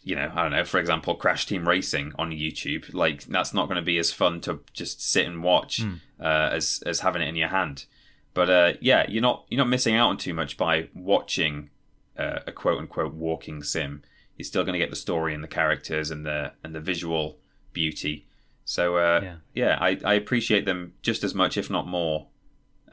you 0.01 0.15
know, 0.15 0.31
I 0.33 0.43
don't 0.43 0.51
know, 0.53 0.63
for 0.63 0.79
example, 0.79 1.13
Crash 1.15 1.45
Team 1.45 1.67
Racing 1.67 2.13
on 2.17 2.31
YouTube. 2.31 2.93
Like 2.93 3.25
that's 3.25 3.53
not 3.53 3.65
going 3.67 3.75
to 3.75 3.81
be 3.81 3.97
as 3.97 4.13
fun 4.13 4.39
to 4.41 4.61
just 4.71 5.01
sit 5.05 5.25
and 5.25 5.43
watch 5.43 5.81
uh, 6.21 6.49
as 6.53 6.81
as 6.85 7.01
having 7.01 7.21
it 7.21 7.27
in 7.27 7.35
your 7.35 7.49
hand. 7.49 7.85
But 8.33 8.49
uh, 8.49 8.73
yeah, 8.79 9.05
you're 9.09 9.21
not 9.21 9.43
you're 9.49 9.57
not 9.57 9.67
missing 9.67 9.95
out 9.95 10.07
on 10.09 10.17
too 10.17 10.33
much 10.33 10.55
by 10.55 10.87
watching 10.95 11.69
uh, 12.17 12.39
a 12.47 12.51
quote 12.53 12.79
unquote 12.79 13.13
walking 13.13 13.61
sim. 13.61 14.03
You're 14.37 14.45
still 14.45 14.63
going 14.63 14.73
to 14.73 14.79
get 14.79 14.89
the 14.89 14.95
story 14.95 15.33
and 15.33 15.43
the 15.43 15.49
characters 15.49 16.09
and 16.11 16.25
the 16.25 16.53
and 16.63 16.73
the 16.73 16.79
visual 16.79 17.37
beauty. 17.73 18.25
So 18.63 18.95
uh, 18.95 19.19
Yeah. 19.21 19.35
yeah, 19.53 19.77
I, 19.81 19.99
I 20.05 20.13
appreciate 20.13 20.63
them 20.65 20.93
just 21.01 21.25
as 21.25 21.35
much, 21.35 21.57
if 21.57 21.69
not 21.69 21.85
more, 21.87 22.27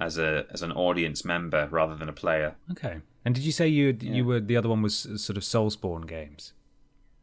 as 0.01 0.19
a 0.19 0.47
as 0.51 0.63
an 0.63 0.73
audience 0.73 1.25
member 1.25 1.69
rather 1.71 1.95
than 1.95 2.09
a 2.09 2.13
player. 2.13 2.57
Okay. 2.73 3.01
And 3.25 3.35
did 3.35 3.45
you 3.45 3.53
say 3.53 3.69
you 3.69 3.97
you 4.01 4.25
were 4.25 4.41
the 4.41 4.57
other 4.57 4.69
one 4.69 4.83
was 4.83 5.07
uh, 5.07 5.17
sort 5.17 5.37
of 5.37 5.43
Soulsborne 5.43 6.07
games? 6.07 6.53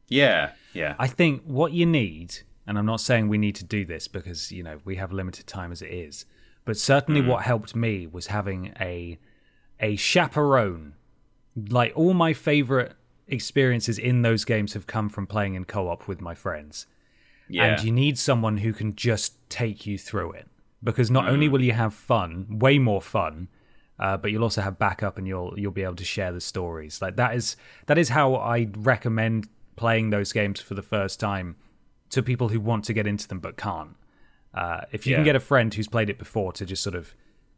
Yeah, 0.07 0.51
yeah, 0.73 0.95
I 0.97 1.07
think 1.07 1.43
what 1.43 1.73
you 1.73 1.85
need, 1.85 2.37
and 2.65 2.77
I'm 2.77 2.85
not 2.85 3.01
saying 3.01 3.27
we 3.27 3.37
need 3.37 3.55
to 3.55 3.65
do 3.65 3.83
this 3.83 4.07
because 4.07 4.51
you 4.51 4.63
know 4.63 4.79
we 4.85 4.95
have 4.95 5.11
limited 5.11 5.47
time 5.47 5.71
as 5.71 5.81
it 5.81 5.91
is, 5.91 6.25
but 6.63 6.77
certainly 6.77 7.21
mm. 7.21 7.27
what 7.27 7.43
helped 7.43 7.75
me 7.75 8.07
was 8.07 8.27
having 8.27 8.73
a 8.79 9.17
a 9.79 9.95
chaperone. 9.97 10.93
Like 11.69 11.91
all 11.95 12.13
my 12.13 12.33
favorite 12.33 12.93
experiences 13.27 13.97
in 13.97 14.21
those 14.21 14.45
games 14.45 14.73
have 14.73 14.87
come 14.87 15.09
from 15.09 15.27
playing 15.27 15.55
in 15.55 15.65
co-op 15.65 16.07
with 16.07 16.21
my 16.21 16.35
friends. 16.35 16.85
yeah. 17.49 17.65
And 17.65 17.83
you 17.83 17.91
need 17.91 18.17
someone 18.17 18.57
who 18.57 18.71
can 18.71 18.95
just 18.95 19.33
take 19.49 19.85
you 19.85 19.97
through 19.97 20.33
it. 20.33 20.47
Because 20.83 21.09
not 21.09 21.27
only 21.27 21.47
will 21.47 21.61
you 21.61 21.71
have 21.73 21.93
fun, 21.93 22.59
way 22.59 22.77
more 22.77 23.01
fun, 23.01 23.47
uh, 23.99 24.17
but 24.17 24.31
you'll 24.31 24.43
also 24.43 24.61
have 24.61 24.77
backup 24.77 25.17
and 25.17 25.27
you'll 25.27 25.53
you'll 25.57 25.71
be 25.71 25.83
able 25.83 25.95
to 25.95 26.05
share 26.05 26.31
the 26.31 26.41
stories. 26.41 27.01
Like 27.01 27.15
that 27.15 27.35
is 27.35 27.55
that 27.87 27.97
is 27.97 28.09
how 28.09 28.35
I 28.35 28.67
recommend 28.77 29.49
playing 29.75 30.11
those 30.11 30.31
games 30.31 30.59
for 30.59 30.75
the 30.75 30.83
first 30.83 31.19
time 31.19 31.55
to 32.09 32.21
people 32.21 32.49
who 32.49 32.59
want 32.59 32.83
to 32.85 32.93
get 32.93 33.07
into 33.07 33.27
them 33.27 33.39
but 33.39 33.57
can't. 33.57 33.95
Uh, 34.53 34.81
if 34.91 35.05
you 35.05 35.15
can 35.15 35.23
get 35.23 35.35
a 35.35 35.39
friend 35.39 35.73
who's 35.73 35.87
played 35.87 36.09
it 36.09 36.17
before 36.17 36.51
to 36.53 36.65
just 36.65 36.81
sort 36.81 36.95
of 36.95 37.13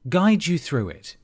guide 0.07 0.47
you 0.47 0.57
through 0.57 0.89
it, 0.89 1.17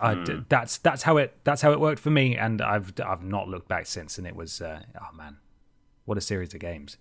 I, 0.00 0.14
that's 0.48 0.78
that's 0.78 1.02
how 1.02 1.16
it 1.16 1.36
that's 1.44 1.62
how 1.62 1.72
it 1.72 1.80
worked 1.80 2.00
for 2.00 2.10
me, 2.10 2.36
and 2.36 2.60
I've 2.60 2.92
I've 3.04 3.22
not 3.22 3.48
looked 3.48 3.68
back 3.68 3.86
since, 3.86 4.18
and 4.18 4.26
it 4.26 4.34
was 4.34 4.60
uh, 4.60 4.80
oh 5.00 5.16
man, 5.16 5.36
what 6.06 6.18
a 6.18 6.20
series 6.20 6.54
of 6.54 6.60
games. 6.60 6.96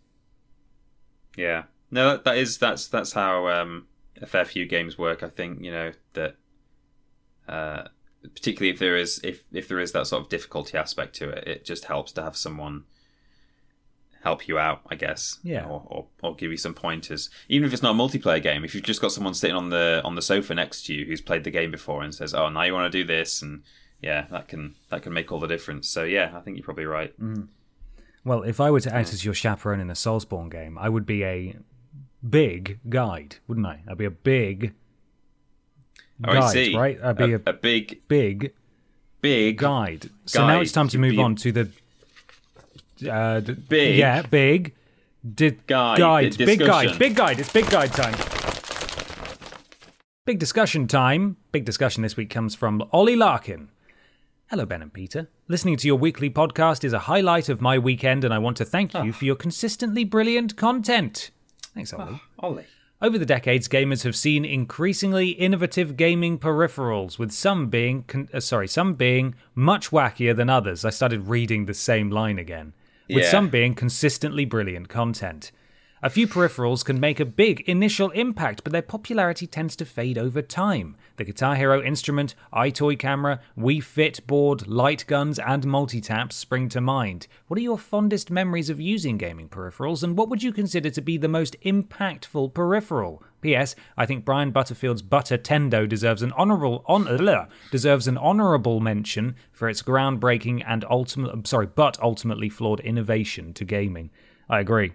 Yeah. 1.35 1.63
No, 1.91 2.11
that, 2.11 2.25
that 2.25 2.37
is 2.37 2.57
that's 2.57 2.87
that's 2.87 3.13
how 3.13 3.47
um, 3.47 3.87
a 4.21 4.25
fair 4.25 4.45
few 4.45 4.65
games 4.65 4.97
work. 4.97 5.23
I 5.23 5.29
think 5.29 5.63
you 5.63 5.71
know 5.71 5.91
that, 6.13 6.35
uh, 7.47 7.83
particularly 8.21 8.71
if 8.71 8.79
there 8.79 8.97
is 8.97 9.19
if 9.23 9.43
if 9.51 9.67
there 9.67 9.79
is 9.79 9.91
that 9.93 10.07
sort 10.07 10.23
of 10.23 10.29
difficulty 10.29 10.77
aspect 10.77 11.15
to 11.15 11.29
it, 11.29 11.47
it 11.47 11.65
just 11.65 11.85
helps 11.85 12.11
to 12.13 12.23
have 12.23 12.37
someone 12.37 12.83
help 14.23 14.47
you 14.47 14.59
out, 14.59 14.81
I 14.89 14.95
guess. 14.95 15.39
Yeah. 15.43 15.65
Or, 15.65 15.83
or 15.85 16.05
or 16.21 16.35
give 16.35 16.51
you 16.51 16.57
some 16.57 16.73
pointers, 16.73 17.29
even 17.47 17.67
if 17.67 17.73
it's 17.73 17.83
not 17.83 17.95
a 17.95 17.97
multiplayer 17.97 18.41
game. 18.41 18.63
If 18.63 18.75
you've 18.75 18.83
just 18.83 19.01
got 19.01 19.11
someone 19.11 19.33
sitting 19.33 19.55
on 19.55 19.69
the 19.69 20.01
on 20.03 20.15
the 20.15 20.21
sofa 20.21 20.53
next 20.53 20.85
to 20.85 20.93
you 20.93 21.05
who's 21.05 21.21
played 21.21 21.43
the 21.43 21.51
game 21.51 21.71
before 21.71 22.03
and 22.03 22.13
says, 22.13 22.33
"Oh, 22.33 22.49
now 22.49 22.63
you 22.63 22.73
want 22.73 22.91
to 22.91 22.97
do 22.97 23.05
this," 23.05 23.41
and 23.41 23.63
yeah, 24.01 24.25
that 24.31 24.47
can 24.47 24.75
that 24.89 25.01
can 25.03 25.13
make 25.13 25.31
all 25.31 25.39
the 25.39 25.47
difference. 25.47 25.87
So 25.87 26.03
yeah, 26.03 26.31
I 26.35 26.41
think 26.41 26.57
you're 26.57 26.65
probably 26.65 26.85
right. 26.85 27.13
Well, 28.25 28.43
if 28.43 28.59
I 28.59 28.69
were 28.69 28.81
to 28.81 28.93
act 28.93 29.13
as 29.13 29.23
your 29.23 29.33
chaperone 29.33 29.79
in 29.79 29.89
a 29.89 29.93
Soulsborne 29.93 30.51
game, 30.51 30.77
I 30.77 30.89
would 30.89 31.05
be 31.05 31.23
a 31.23 31.55
big 32.27 32.79
guide, 32.89 33.37
wouldn't 33.47 33.67
I? 33.67 33.81
I'd 33.87 33.97
be 33.97 34.05
a 34.05 34.11
big 34.11 34.73
Oh, 36.27 36.33
guide, 36.33 36.43
I 36.43 36.51
see. 36.53 36.75
right? 36.75 36.99
I'd 37.03 37.17
be 37.17 37.33
a, 37.33 37.41
a 37.45 37.53
big 37.53 38.01
big 38.07 38.53
big 39.21 39.57
guide. 39.57 40.09
So 40.25 40.45
now 40.45 40.59
it's 40.59 40.71
time 40.73 40.89
to 40.89 40.97
move 40.97 41.17
a- 41.17 41.21
on 41.21 41.35
to 41.37 41.51
the 41.51 41.69
uh, 43.09 43.39
the- 43.39 43.53
Big. 43.53 43.97
yeah, 43.97 44.21
big 44.23 44.75
Di- 45.35 45.51
Guide, 45.67 45.97
guide, 45.97 46.37
big 46.37 46.59
guide, 46.59 46.99
big 46.99 47.15
guide. 47.15 47.39
It's 47.39 47.51
big 47.51 47.69
guide 47.69 47.91
time. 47.93 48.15
Big 50.25 50.39
discussion 50.39 50.87
time. 50.87 51.37
Big 51.51 51.65
discussion 51.65 52.03
this 52.03 52.15
week 52.17 52.29
comes 52.29 52.53
from 52.55 52.83
Ollie 52.91 53.15
Larkin. 53.15 53.69
Hello, 54.49 54.65
Ben 54.65 54.81
and 54.81 54.93
Peter. 54.93 55.29
Listening 55.47 55.77
to 55.77 55.87
your 55.87 55.97
weekly 55.97 56.29
podcast 56.29 56.83
is 56.83 56.93
a 56.93 56.99
highlight 56.99 57.49
of 57.49 57.61
my 57.61 57.77
weekend, 57.79 58.23
and 58.23 58.33
I 58.33 58.37
want 58.39 58.57
to 58.57 58.65
thank 58.65 58.93
you 58.93 59.11
for 59.13 59.25
your 59.25 59.35
consistently 59.35 60.03
brilliant 60.03 60.55
content. 60.57 61.31
Thanks, 61.79 61.93
Ollie. 61.93 62.21
Ollie. 62.39 62.65
Over 63.01 63.17
the 63.17 63.25
decades, 63.25 63.69
gamers 63.69 64.03
have 64.03 64.15
seen 64.15 64.43
increasingly 64.43 65.29
innovative 65.29 65.95
gaming 65.95 66.37
peripherals, 66.37 67.17
with 67.17 67.31
some 67.31 67.67
being 67.69 68.03
con- 68.03 68.27
uh, 68.33 68.41
sorry, 68.41 68.67
some 68.67 68.95
being 68.95 69.35
much 69.55 69.89
wackier 69.91 70.35
than 70.35 70.49
others. 70.49 70.83
I 70.83 70.89
started 70.89 71.27
reading 71.29 71.65
the 71.65 71.73
same 71.73 72.09
line 72.09 72.37
again. 72.37 72.73
With 73.07 73.23
Yeah. 73.23 73.31
some 73.31 73.47
being 73.49 73.73
consistently 73.73 74.43
brilliant 74.45 74.89
content. 74.89 75.51
A 76.01 76.09
few 76.09 76.27
peripherals 76.27 76.85
can 76.85 76.97
make 76.97 77.19
a 77.19 77.25
big 77.25 77.59
initial 77.67 78.09
impact, 78.11 78.63
but 78.63 78.71
their 78.71 78.81
popularity 78.81 79.45
tends 79.45 79.75
to 79.75 79.83
fade 79.83 80.17
over 80.17 80.41
time. 80.41 80.95
The 81.17 81.25
Guitar 81.25 81.57
Hero 81.57 81.83
instrument, 81.83 82.35
EyeToy 82.53 82.97
camera, 82.97 83.41
Wii 83.57 83.83
Fit 83.83 84.25
board, 84.25 84.65
light 84.65 85.03
guns, 85.07 85.39
and 85.39 85.65
multi-taps 85.65 86.37
spring 86.37 86.69
to 86.69 86.79
mind. 86.79 87.27
What 87.47 87.57
are 87.57 87.63
your 87.63 87.77
fondest 87.77 88.31
memories 88.31 88.69
of 88.69 88.79
using 88.79 89.17
gaming 89.17 89.49
peripherals, 89.49 90.01
and 90.01 90.17
what 90.17 90.29
would 90.29 90.41
you 90.41 90.53
consider 90.53 90.89
to 90.89 91.01
be 91.01 91.17
the 91.17 91.27
most 91.27 91.59
impactful 91.63 92.53
peripheral? 92.53 93.21
P.S. 93.41 93.75
I 93.97 94.05
think 94.05 94.23
Brian 94.23 94.51
Butterfield's 94.51 95.01
Butter 95.01 95.37
Tendo 95.37 95.85
deserves 95.85 96.21
an 96.21 96.31
honorable 96.31 96.85
on, 96.87 97.09
uh, 97.09 97.47
deserves 97.71 98.07
an 98.07 98.17
honorable 98.17 98.79
mention 98.79 99.35
for 99.51 99.67
its 99.67 99.81
groundbreaking 99.81 100.63
and 100.65 100.85
ultimate 100.89 101.45
sorry, 101.45 101.67
but 101.67 102.01
ultimately 102.01 102.47
flawed 102.47 102.79
innovation 102.79 103.53
to 103.55 103.65
gaming. 103.65 104.11
I 104.49 104.61
agree. 104.61 104.93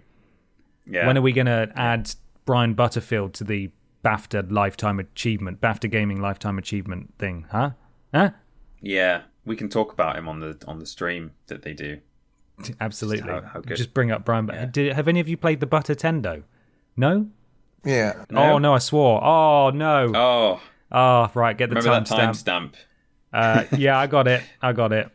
Yeah. 0.87 1.07
When 1.07 1.17
are 1.17 1.21
we 1.21 1.31
going 1.33 1.47
to 1.47 1.71
add 1.75 2.11
Brian 2.45 2.73
Butterfield 2.73 3.33
to 3.35 3.43
the 3.43 3.71
BAFTA 4.03 4.51
Lifetime 4.51 4.99
Achievement, 4.99 5.61
BAFTA 5.61 5.89
Gaming 5.89 6.21
Lifetime 6.21 6.57
Achievement 6.57 7.13
thing? 7.17 7.45
Huh? 7.51 7.71
Huh? 8.13 8.31
Yeah, 8.81 9.21
we 9.45 9.55
can 9.55 9.67
talk 9.69 9.91
about 9.93 10.15
him 10.17 10.27
on 10.27 10.39
the 10.39 10.57
on 10.67 10.79
the 10.79 10.85
stream 10.85 11.31
that 11.47 11.63
they 11.63 11.73
do. 11.73 11.99
Absolutely. 12.79 13.29
how- 13.31 13.41
how 13.41 13.61
Just 13.61 13.93
bring 13.93 14.11
up 14.11 14.23
Brian. 14.25 14.49
Did, 14.71 14.93
have 14.93 15.07
any 15.07 15.19
of 15.19 15.27
you 15.27 15.37
played 15.37 15.59
the 15.59 15.65
Butter 15.65 15.95
Tendo? 15.95 16.43
No? 16.95 17.27
Yeah. 17.83 18.25
Oh 18.33 18.57
no, 18.57 18.73
I 18.73 18.79
swore. 18.79 19.23
Oh 19.23 19.69
no. 19.71 20.11
Oh, 20.15 20.61
Oh, 20.91 21.29
right. 21.33 21.57
Get 21.57 21.69
the 21.69 21.75
remember 21.75 22.07
that 22.07 22.17
timestamp. 22.17 22.73
timestamp? 22.73 22.73
Uh, 23.33 23.63
yeah, 23.77 23.97
I 23.99 24.07
got 24.07 24.27
it. 24.27 24.43
I 24.61 24.71
got 24.71 24.93
it. 24.93 25.09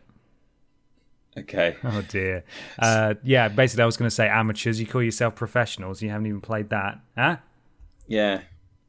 Okay. 1.40 1.76
Oh 1.84 2.02
dear. 2.08 2.44
Uh, 2.78 3.14
yeah, 3.22 3.48
basically, 3.48 3.82
I 3.82 3.86
was 3.86 3.96
going 3.96 4.08
to 4.08 4.14
say 4.14 4.28
amateurs. 4.28 4.80
You 4.80 4.86
call 4.86 5.02
yourself 5.02 5.34
professionals. 5.34 6.02
You 6.02 6.10
haven't 6.10 6.26
even 6.26 6.40
played 6.40 6.70
that, 6.70 7.00
huh? 7.16 7.36
Yeah. 8.06 8.40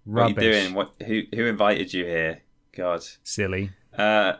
Rubbish. 0.05 0.35
What 0.35 0.43
are 0.43 0.45
you 0.45 0.51
doing? 0.51 0.73
What? 0.73 0.93
Who 1.05 1.21
who 1.33 1.45
invited 1.45 1.93
you 1.93 2.05
here? 2.05 2.41
God. 2.75 3.01
Silly. 3.23 3.71
Uh, 3.97 4.33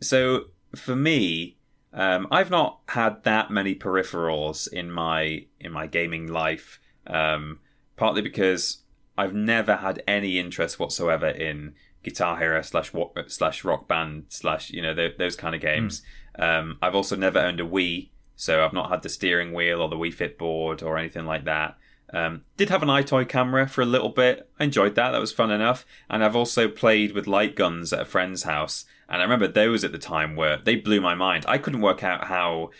so 0.00 0.46
for 0.74 0.96
me, 0.96 1.56
um, 1.92 2.26
I've 2.30 2.50
not 2.50 2.80
had 2.88 3.24
that 3.24 3.50
many 3.50 3.74
peripherals 3.74 4.72
in 4.72 4.90
my 4.90 5.46
in 5.60 5.72
my 5.72 5.86
gaming 5.86 6.26
life. 6.26 6.80
Um, 7.06 7.60
partly 7.96 8.22
because 8.22 8.78
I've 9.18 9.34
never 9.34 9.76
had 9.76 10.02
any 10.06 10.38
interest 10.38 10.78
whatsoever 10.78 11.28
in 11.28 11.74
Guitar 12.02 12.38
Hero 12.38 12.62
slash 12.62 12.92
slash 13.26 13.64
Rock 13.64 13.88
Band 13.88 14.24
slash 14.28 14.70
you 14.70 14.82
know 14.82 14.94
th- 14.94 15.18
those 15.18 15.36
kind 15.36 15.54
of 15.54 15.60
games. 15.60 16.02
Um, 16.40 16.78
I've 16.82 16.94
also 16.94 17.14
never 17.14 17.38
owned 17.38 17.60
a 17.60 17.64
Wii, 17.64 18.08
so 18.34 18.64
I've 18.64 18.72
not 18.72 18.90
had 18.90 19.02
the 19.02 19.08
steering 19.08 19.52
wheel 19.52 19.80
or 19.80 19.88
the 19.88 19.96
Wii 19.96 20.12
Fit 20.12 20.38
board 20.38 20.82
or 20.82 20.98
anything 20.98 21.26
like 21.26 21.44
that. 21.44 21.76
Um, 22.12 22.42
did 22.56 22.70
have 22.70 22.82
an 22.82 22.88
EyeToy 22.88 23.28
camera 23.28 23.68
for 23.68 23.82
a 23.82 23.86
little 23.86 24.08
bit. 24.08 24.48
I 24.58 24.64
enjoyed 24.64 24.94
that. 24.96 25.10
That 25.10 25.20
was 25.20 25.32
fun 25.32 25.50
enough. 25.50 25.86
And 26.08 26.24
I've 26.24 26.34
also 26.34 26.66
played 26.66 27.12
with 27.12 27.26
light 27.26 27.54
guns 27.54 27.92
at 27.92 28.00
a 28.00 28.04
friend's 28.04 28.42
house. 28.44 28.84
And 29.08 29.20
I 29.20 29.24
remember 29.24 29.46
those 29.46 29.84
at 29.84 29.92
the 29.92 29.98
time 29.98 30.34
were 30.34 30.58
they 30.62 30.76
blew 30.76 31.00
my 31.00 31.14
mind. 31.14 31.44
I 31.46 31.58
couldn't 31.58 31.82
work 31.82 32.02
out 32.02 32.24
how 32.24 32.70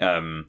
um, 0.00 0.46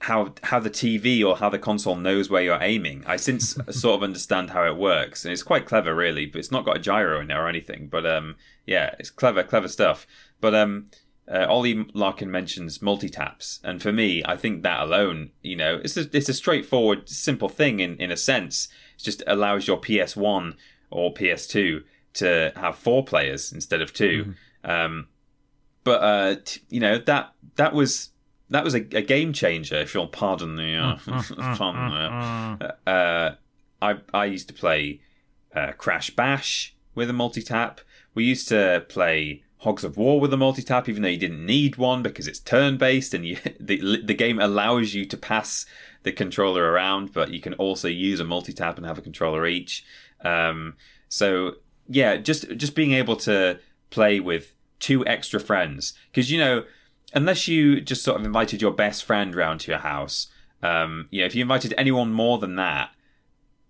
how 0.00 0.34
how 0.44 0.58
the 0.58 0.70
TV 0.70 1.24
or 1.24 1.36
how 1.36 1.50
the 1.50 1.58
console 1.58 1.96
knows 1.96 2.30
where 2.30 2.42
you're 2.42 2.62
aiming. 2.62 3.04
I 3.06 3.16
since 3.16 3.56
sort 3.70 3.96
of 3.96 4.02
understand 4.02 4.50
how 4.50 4.66
it 4.66 4.76
works, 4.76 5.24
and 5.24 5.32
it's 5.32 5.42
quite 5.42 5.66
clever, 5.66 5.94
really. 5.94 6.26
But 6.26 6.38
it's 6.38 6.50
not 6.50 6.64
got 6.64 6.76
a 6.76 6.80
gyro 6.80 7.20
in 7.20 7.30
it 7.30 7.34
or 7.34 7.48
anything. 7.48 7.88
But 7.88 8.06
um, 8.06 8.36
yeah, 8.66 8.94
it's 8.98 9.10
clever, 9.10 9.42
clever 9.42 9.68
stuff. 9.68 10.06
But 10.40 10.54
um, 10.54 10.86
uh, 11.32 11.46
Ollie 11.48 11.86
Larkin 11.94 12.30
mentions 12.30 12.82
multi 12.82 13.08
taps, 13.08 13.60
and 13.62 13.80
for 13.80 13.92
me, 13.92 14.22
I 14.26 14.36
think 14.36 14.62
that 14.62 14.80
alone, 14.80 15.30
you 15.42 15.56
know, 15.56 15.80
it's 15.82 15.96
a, 15.96 16.08
it's 16.12 16.28
a 16.28 16.34
straightforward, 16.34 17.08
simple 17.08 17.48
thing 17.48 17.80
in 17.80 17.96
in 17.96 18.10
a 18.10 18.16
sense. 18.16 18.68
It 18.96 19.02
just 19.02 19.22
allows 19.26 19.66
your 19.66 19.78
PS 19.78 20.16
One 20.16 20.56
or 20.90 21.14
PS2 21.14 21.84
to 22.14 22.52
have 22.56 22.76
four 22.76 23.04
players 23.04 23.52
instead 23.52 23.80
of 23.80 23.92
2 23.92 24.24
mm-hmm. 24.24 24.70
um, 24.70 25.06
but 25.84 26.02
uh, 26.02 26.36
t- 26.44 26.60
you 26.68 26.80
know 26.80 26.98
that 26.98 27.32
that 27.56 27.72
was 27.72 28.10
that 28.50 28.64
was 28.64 28.74
a, 28.74 28.78
a, 28.78 29.02
game 29.02 29.32
changer. 29.32 29.76
If 29.76 29.94
you'll 29.94 30.08
pardon 30.08 30.56
the 30.56 30.76
uh, 30.76 30.96
fun, 31.56 31.76
uh, 32.86 33.34
I 33.80 33.96
I 34.12 34.24
used 34.26 34.48
to 34.48 34.54
play 34.54 35.00
uh, 35.54 35.72
Crash 35.78 36.10
Bash 36.10 36.74
with 36.94 37.08
a 37.08 37.12
multi 37.12 37.42
tap. 37.42 37.80
We 38.14 38.24
used 38.24 38.48
to 38.48 38.84
play 38.88 39.44
Hogs 39.60 39.84
of 39.84 39.96
War 39.96 40.18
with 40.18 40.32
a 40.32 40.38
multi 40.38 40.62
tap, 40.62 40.88
even 40.88 41.02
though 41.02 41.08
you 41.08 41.18
didn't 41.18 41.44
need 41.44 41.76
one 41.76 42.02
because 42.02 42.26
it's 42.26 42.38
turn 42.38 42.78
based 42.78 43.12
and 43.12 43.26
you, 43.26 43.38
the 43.60 44.02
the 44.02 44.14
game 44.14 44.38
allows 44.38 44.94
you 44.94 45.04
to 45.06 45.16
pass 45.16 45.66
the 46.02 46.12
controller 46.12 46.70
around, 46.72 47.12
but 47.12 47.30
you 47.30 47.40
can 47.40 47.54
also 47.54 47.88
use 47.88 48.20
a 48.20 48.24
multi 48.24 48.52
tap 48.52 48.78
and 48.78 48.86
have 48.86 48.98
a 48.98 49.02
controller 49.02 49.46
each. 49.46 49.84
Um, 50.24 50.76
so 51.08 51.56
yeah, 51.88 52.16
just 52.16 52.56
just 52.56 52.74
being 52.74 52.92
able 52.92 53.16
to 53.16 53.58
play 53.90 54.20
with 54.20 54.54
two 54.78 55.06
extra 55.06 55.38
friends 55.38 55.92
because 56.10 56.30
you 56.30 56.38
know 56.38 56.64
unless 57.12 57.48
you 57.48 57.80
just 57.80 58.02
sort 58.02 58.18
of 58.18 58.24
invited 58.24 58.62
your 58.62 58.70
best 58.70 59.04
friend 59.04 59.34
round 59.34 59.60
to 59.60 59.70
your 59.70 59.80
house, 59.80 60.28
um, 60.62 61.08
know, 61.20 61.26
if 61.26 61.34
you 61.34 61.42
invited 61.42 61.74
anyone 61.76 62.12
more 62.12 62.38
than 62.38 62.56
that, 62.56 62.90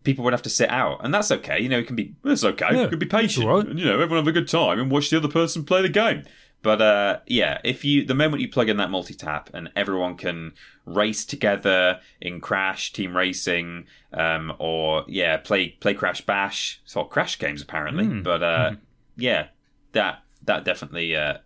people 0.05 0.25
would 0.25 0.33
have 0.33 0.43
to 0.43 0.51
sit 0.51 0.71
out, 0.71 1.05
and 1.05 1.13
that's 1.13 1.31
okay. 1.31 1.61
You 1.61 1.69
know, 1.69 1.79
it 1.79 1.87
can 1.87 1.97
be 1.97 2.15
It's 2.25 2.45
okay. 2.45 2.67
Yeah, 2.73 2.83
you 2.83 2.89
can 2.89 2.99
be 2.99 3.07
patient, 3.07 3.47
right. 3.47 3.67
and 3.67 3.79
you 3.79 3.85
know, 3.85 3.95
everyone 3.95 4.19
have 4.19 4.27
a 4.27 4.33
good 4.33 4.49
time 4.49 4.81
and 4.81 4.91
watch 4.91 5.11
the 5.11 5.17
other 5.17 5.29
person 5.29 5.65
play 5.65 5.83
the 5.83 5.89
game. 5.89 6.25
But 6.63 6.83
uh, 6.83 7.19
yeah, 7.27 7.59
if 7.65 7.85
you 7.85 8.05
the 8.05 8.15
moment 8.15 8.43
you 8.43 8.49
plug 8.49 8.69
in 8.69 8.77
that 8.77 8.91
multi 8.91 9.15
tap 9.15 9.51
and 9.55 9.71
everyone 9.75 10.17
can 10.17 10.53
race 10.85 11.25
together 11.25 12.01
in 12.21 12.41
Crash 12.41 12.93
Team 12.93 13.17
Racing, 13.17 13.87
um, 14.13 14.53
or 14.59 15.05
yeah, 15.09 15.39
play 15.39 15.71
play 15.71 15.95
Crash 15.95 16.21
Bash, 16.21 16.81
it's 16.85 16.97
all 16.97 17.07
Crash 17.07 17.39
games 17.39 17.63
apparently. 17.63 18.05
Mm. 18.05 18.23
But 18.23 18.43
uh, 18.43 18.71
mm. 18.73 18.79
yeah, 19.17 19.49
that 19.93 20.23
that 20.45 20.65
definitely 20.65 21.17
uh, 21.17 21.39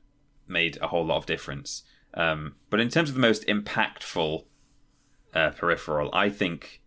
made 0.49 0.79
a 0.81 0.89
whole 0.89 1.07
lot 1.07 1.19
of 1.19 1.27
difference. 1.27 1.85
Um, 2.15 2.57
but 2.71 2.81
in 2.81 2.89
terms 2.89 3.09
of 3.09 3.15
the 3.15 3.21
most 3.21 3.47
impactful 3.47 4.45
uh, 5.33 5.51
peripheral, 5.51 6.11
I 6.13 6.29
think 6.29 6.81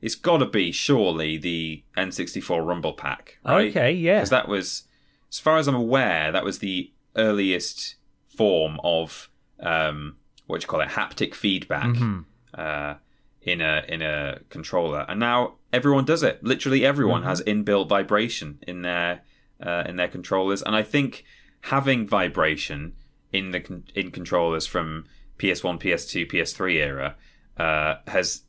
it's 0.00 0.14
got 0.14 0.38
to 0.38 0.46
be 0.46 0.72
surely 0.72 1.36
the 1.36 1.82
N64 1.96 2.64
Rumble 2.66 2.92
Pack. 2.92 3.38
Right? 3.44 3.70
Okay, 3.70 3.92
yeah, 3.92 4.16
because 4.16 4.30
that 4.30 4.48
was, 4.48 4.84
as 5.30 5.38
far 5.38 5.58
as 5.58 5.68
I'm 5.68 5.74
aware, 5.74 6.32
that 6.32 6.44
was 6.44 6.58
the 6.58 6.92
earliest 7.16 7.96
form 8.28 8.78
of 8.84 9.30
um, 9.60 10.16
what 10.46 10.60
do 10.60 10.64
you 10.64 10.68
call 10.68 10.80
it, 10.80 10.90
haptic 10.90 11.34
feedback 11.34 11.86
mm-hmm. 11.86 12.20
uh, 12.54 12.94
in 13.42 13.60
a 13.60 13.84
in 13.88 14.02
a 14.02 14.40
controller, 14.48 15.04
and 15.08 15.20
now 15.20 15.54
everyone 15.72 16.04
does 16.04 16.22
it. 16.22 16.42
Literally, 16.42 16.84
everyone 16.84 17.20
mm-hmm. 17.20 17.30
has 17.30 17.42
inbuilt 17.42 17.88
vibration 17.88 18.58
in 18.66 18.82
their 18.82 19.22
uh, 19.64 19.84
in 19.86 19.96
their 19.96 20.08
controllers, 20.08 20.62
and 20.62 20.76
I 20.76 20.82
think 20.82 21.24
having 21.62 22.06
vibration 22.06 22.94
in 23.32 23.50
the 23.50 23.82
in 23.94 24.10
controllers 24.10 24.66
from 24.66 25.04
PS1, 25.38 25.80
PS2, 25.80 26.30
PS3 26.30 26.74
era 26.74 27.16
uh, 27.56 27.96
has 28.08 28.42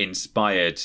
inspired 0.00 0.80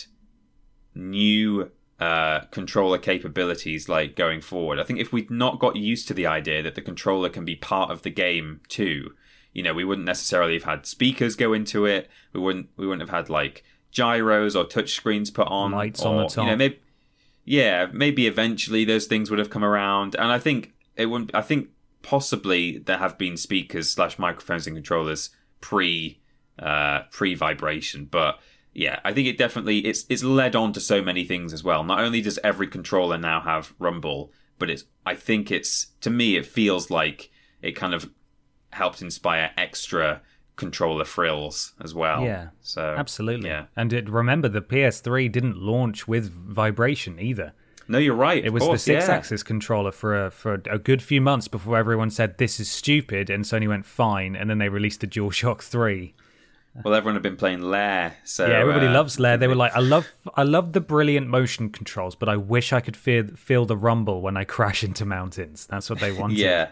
new 0.93 1.71
uh, 1.99 2.41
controller 2.51 2.97
capabilities 2.97 3.87
like 3.87 4.15
going 4.15 4.41
forward. 4.41 4.79
I 4.79 4.83
think 4.83 4.99
if 4.99 5.13
we'd 5.13 5.31
not 5.31 5.59
got 5.59 5.75
used 5.75 6.07
to 6.09 6.13
the 6.13 6.27
idea 6.27 6.61
that 6.63 6.75
the 6.75 6.81
controller 6.81 7.29
can 7.29 7.45
be 7.45 7.55
part 7.55 7.89
of 7.91 8.01
the 8.01 8.09
game 8.09 8.61
too, 8.67 9.13
you 9.53 9.63
know, 9.63 9.73
we 9.73 9.85
wouldn't 9.85 10.05
necessarily 10.05 10.53
have 10.55 10.63
had 10.63 10.85
speakers 10.85 11.35
go 11.35 11.53
into 11.53 11.85
it. 11.85 12.09
We 12.33 12.41
wouldn't 12.41 12.69
we 12.75 12.85
wouldn't 12.85 13.07
have 13.07 13.17
had 13.17 13.29
like 13.29 13.63
gyros 13.91 14.55
or 14.55 14.65
touch 14.65 14.93
screens 14.93 15.31
put 15.31 15.47
on. 15.47 15.71
Lights 15.71 16.03
or, 16.03 16.09
on 16.09 16.17
the 16.17 16.29
top. 16.29 16.43
You 16.43 16.51
know, 16.51 16.57
maybe 16.57 16.79
yeah, 17.45 17.87
maybe 17.93 18.27
eventually 18.27 18.83
those 18.83 19.05
things 19.05 19.29
would 19.29 19.39
have 19.39 19.49
come 19.49 19.63
around. 19.63 20.15
And 20.15 20.31
I 20.31 20.39
think 20.39 20.73
it 20.95 21.05
wouldn't. 21.05 21.33
I 21.33 21.41
think 21.41 21.69
possibly 22.01 22.79
there 22.79 22.97
have 22.97 23.17
been 23.17 23.37
speakers 23.37 23.89
slash 23.89 24.19
microphones 24.19 24.67
and 24.67 24.75
controllers 24.75 25.29
pre 25.61 26.19
uh, 26.59 27.03
pre 27.11 27.35
vibration, 27.35 28.05
but 28.11 28.39
yeah, 28.75 28.99
I 29.05 29.13
think 29.13 29.27
it 29.27 29.37
definitely 29.37 29.79
it's 29.79 30.05
it's 30.09 30.21
led 30.21 30.55
on 30.55 30.73
to 30.73 30.81
so 30.81 31.01
many 31.01 31.23
things 31.23 31.53
as 31.53 31.63
well. 31.63 31.83
Not 31.83 32.01
only 32.01 32.21
does 32.21 32.37
every 32.43 32.67
controller 32.67 33.17
now 33.17 33.39
have 33.39 33.73
rumble, 33.79 34.31
but 34.59 34.69
it's 34.69 34.83
I 35.05 35.15
think 35.15 35.49
it's 35.49 35.87
to 36.01 36.09
me 36.09 36.35
it 36.35 36.45
feels 36.45 36.91
like 36.91 37.31
it 37.61 37.71
kind 37.71 37.93
of 37.93 38.11
helped 38.73 39.01
inspire 39.01 39.51
extra 39.57 40.21
controller 40.57 41.05
frills 41.05 41.73
as 41.81 41.95
well. 41.95 42.21
Yeah. 42.21 42.49
So 42.61 42.81
absolutely. 42.97 43.49
Yeah. 43.49 43.65
And 43.77 43.93
it, 43.93 44.09
remember 44.09 44.49
the 44.49 44.61
PS3 44.61 45.31
didn't 45.31 45.57
launch 45.57 46.05
with 46.05 46.29
vibration 46.31 47.17
either. 47.17 47.53
No, 47.87 47.97
you're 47.97 48.15
right. 48.15 48.43
It 48.43 48.51
was 48.51 48.63
course, 48.63 48.85
the 48.85 48.95
Sixaxis 48.95 49.43
yeah. 49.43 49.47
controller 49.47 49.91
for 49.91 50.25
a, 50.25 50.31
for 50.31 50.61
a 50.69 50.79
good 50.79 51.01
few 51.01 51.21
months 51.21 51.47
before 51.47 51.77
everyone 51.77 52.09
said 52.09 52.39
this 52.39 52.59
is 52.59 52.69
stupid, 52.69 53.29
and 53.29 53.45
Sony 53.45 53.67
went 53.67 53.85
fine, 53.85 54.35
and 54.35 54.49
then 54.49 54.57
they 54.57 54.69
released 54.69 55.01
the 55.01 55.07
DualShock 55.07 55.61
Three. 55.61 56.15
Well, 56.83 56.93
everyone 56.93 57.15
had 57.15 57.23
been 57.23 57.37
playing 57.37 57.61
Lair, 57.61 58.17
so 58.25 58.45
yeah, 58.47 58.59
everybody 58.59 58.87
uh, 58.87 58.91
loves 58.91 59.19
Lair. 59.19 59.37
They 59.37 59.47
were 59.47 59.55
like, 59.55 59.73
"I 59.73 59.79
love, 59.79 60.07
I 60.35 60.43
love 60.43 60.73
the 60.73 60.81
brilliant 60.81 61.27
motion 61.27 61.69
controls, 61.69 62.15
but 62.15 62.27
I 62.27 62.35
wish 62.35 62.73
I 62.73 62.81
could 62.81 62.97
feel 62.97 63.27
feel 63.35 63.65
the 63.65 63.77
rumble 63.77 64.21
when 64.21 64.35
I 64.35 64.43
crash 64.43 64.83
into 64.83 65.05
mountains." 65.05 65.67
That's 65.67 65.89
what 65.89 65.99
they 65.99 66.11
wanted. 66.19 66.37
yeah, 66.37 66.71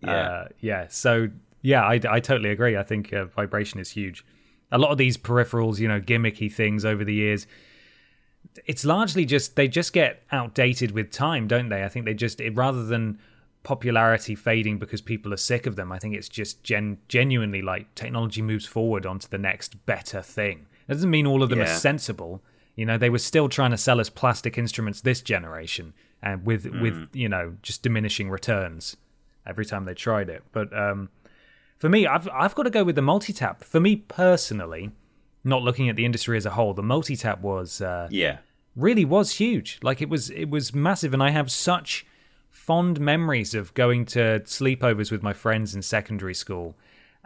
yeah, 0.00 0.10
uh, 0.10 0.48
yeah. 0.60 0.86
So 0.90 1.28
yeah, 1.62 1.82
I, 1.82 2.00
I 2.08 2.20
totally 2.20 2.50
agree. 2.50 2.76
I 2.76 2.82
think 2.82 3.12
uh, 3.12 3.24
vibration 3.24 3.80
is 3.80 3.90
huge. 3.90 4.24
A 4.70 4.78
lot 4.78 4.90
of 4.90 4.98
these 4.98 5.16
peripherals, 5.16 5.78
you 5.78 5.88
know, 5.88 6.00
gimmicky 6.00 6.52
things 6.52 6.84
over 6.84 7.04
the 7.04 7.14
years, 7.14 7.46
it's 8.66 8.84
largely 8.84 9.24
just 9.24 9.56
they 9.56 9.68
just 9.68 9.92
get 9.92 10.22
outdated 10.30 10.90
with 10.90 11.10
time, 11.10 11.46
don't 11.46 11.68
they? 11.68 11.84
I 11.84 11.88
think 11.88 12.04
they 12.04 12.14
just 12.14 12.40
it, 12.40 12.54
rather 12.54 12.84
than 12.84 13.18
popularity 13.62 14.34
fading 14.34 14.78
because 14.78 15.00
people 15.00 15.32
are 15.32 15.38
sick 15.38 15.66
of 15.66 15.76
them. 15.76 15.92
I 15.92 15.98
think 15.98 16.14
it's 16.14 16.28
just 16.28 16.62
gen- 16.62 16.98
genuinely 17.08 17.62
like 17.62 17.94
technology 17.94 18.42
moves 18.42 18.66
forward 18.66 19.06
onto 19.06 19.28
the 19.28 19.38
next 19.38 19.84
better 19.86 20.22
thing. 20.22 20.66
It 20.88 20.94
doesn't 20.94 21.10
mean 21.10 21.26
all 21.26 21.42
of 21.42 21.50
them 21.50 21.60
yeah. 21.60 21.64
are 21.64 21.78
sensible. 21.78 22.42
You 22.74 22.86
know, 22.86 22.98
they 22.98 23.10
were 23.10 23.18
still 23.18 23.48
trying 23.48 23.70
to 23.70 23.76
sell 23.76 24.00
us 24.00 24.08
plastic 24.08 24.58
instruments 24.58 25.00
this 25.00 25.20
generation, 25.20 25.92
and 26.22 26.44
with 26.44 26.64
mm. 26.64 26.80
with 26.80 27.08
you 27.12 27.28
know 27.28 27.54
just 27.62 27.82
diminishing 27.82 28.30
returns 28.30 28.96
every 29.46 29.66
time 29.66 29.84
they 29.84 29.94
tried 29.94 30.28
it. 30.28 30.42
But 30.52 30.76
um, 30.76 31.10
for 31.78 31.88
me, 31.88 32.06
I've 32.06 32.28
I've 32.32 32.54
got 32.54 32.64
to 32.64 32.70
go 32.70 32.84
with 32.84 32.96
the 32.96 33.02
multi-tap. 33.02 33.62
For 33.62 33.78
me 33.78 33.96
personally, 33.96 34.90
not 35.44 35.62
looking 35.62 35.88
at 35.88 35.96
the 35.96 36.04
industry 36.04 36.36
as 36.36 36.46
a 36.46 36.50
whole, 36.50 36.74
the 36.74 36.82
multi-tap 36.82 37.40
was 37.40 37.80
uh, 37.80 38.08
yeah 38.10 38.38
really 38.74 39.04
was 39.04 39.32
huge. 39.32 39.78
Like 39.82 40.00
it 40.00 40.08
was 40.08 40.30
it 40.30 40.50
was 40.50 40.74
massive, 40.74 41.12
and 41.12 41.22
I 41.22 41.30
have 41.30 41.50
such 41.50 42.06
fond 42.52 43.00
memories 43.00 43.54
of 43.54 43.74
going 43.74 44.04
to 44.04 44.40
sleepovers 44.44 45.10
with 45.10 45.22
my 45.22 45.32
friends 45.32 45.74
in 45.74 45.82
secondary 45.82 46.34
school, 46.34 46.76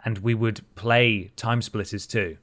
and 0.03 0.17
we 0.19 0.33
would 0.33 0.61
play 0.73 1.31
TimeSplitters 1.37 2.09
too, 2.09 2.37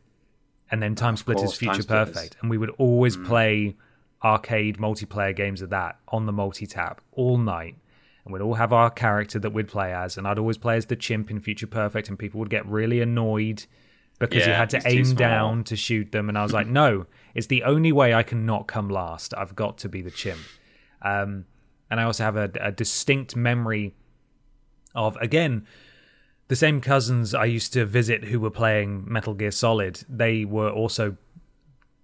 and 0.70 0.80
then 0.80 0.94
TimeSplitters 0.94 1.36
course, 1.36 1.56
Future 1.56 1.82
Time 1.82 2.06
Perfect, 2.06 2.16
Splitters. 2.16 2.36
and 2.40 2.50
we 2.50 2.58
would 2.58 2.70
always 2.78 3.16
mm. 3.16 3.26
play 3.26 3.74
arcade 4.22 4.78
multiplayer 4.78 5.34
games 5.34 5.60
of 5.60 5.70
that 5.70 5.98
on 6.08 6.26
the 6.26 6.32
multi 6.32 6.66
tap 6.66 7.00
all 7.12 7.36
night. 7.36 7.76
And 8.24 8.32
we'd 8.32 8.40
all 8.40 8.54
have 8.54 8.72
our 8.72 8.88
character 8.88 9.38
that 9.40 9.50
we'd 9.50 9.68
play 9.68 9.92
as, 9.92 10.16
and 10.16 10.26
I'd 10.26 10.38
always 10.38 10.56
play 10.56 10.76
as 10.76 10.86
the 10.86 10.96
chimp 10.96 11.30
in 11.30 11.40
Future 11.40 11.66
Perfect, 11.66 12.08
and 12.08 12.18
people 12.18 12.38
would 12.40 12.50
get 12.50 12.64
really 12.66 13.00
annoyed 13.00 13.64
because 14.18 14.42
yeah, 14.42 14.48
you 14.48 14.52
had 14.54 14.70
to 14.70 14.82
aim 14.86 15.14
down 15.14 15.64
to 15.64 15.76
shoot 15.76 16.12
them. 16.12 16.28
And 16.28 16.38
I 16.38 16.42
was 16.42 16.52
like, 16.52 16.66
no, 16.82 17.06
it's 17.34 17.48
the 17.48 17.64
only 17.64 17.92
way 17.92 18.14
I 18.14 18.22
can 18.22 18.46
not 18.46 18.66
come 18.66 18.88
last. 18.88 19.34
I've 19.36 19.56
got 19.56 19.78
to 19.78 19.88
be 19.88 20.00
the 20.00 20.10
chimp. 20.10 20.40
Um, 21.02 21.46
and 21.90 22.00
I 22.00 22.04
also 22.04 22.24
have 22.24 22.36
a, 22.36 22.50
a 22.60 22.72
distinct 22.72 23.36
memory 23.36 23.94
of 24.94 25.16
again 25.16 25.66
the 26.48 26.56
same 26.56 26.80
cousins 26.80 27.34
I 27.34 27.46
used 27.46 27.72
to 27.72 27.86
visit 27.86 28.24
who 28.24 28.38
were 28.38 28.50
playing 28.50 29.04
Metal 29.10 29.34
Gear 29.34 29.50
Solid. 29.50 30.04
They 30.08 30.44
were 30.44 30.70
also 30.70 31.16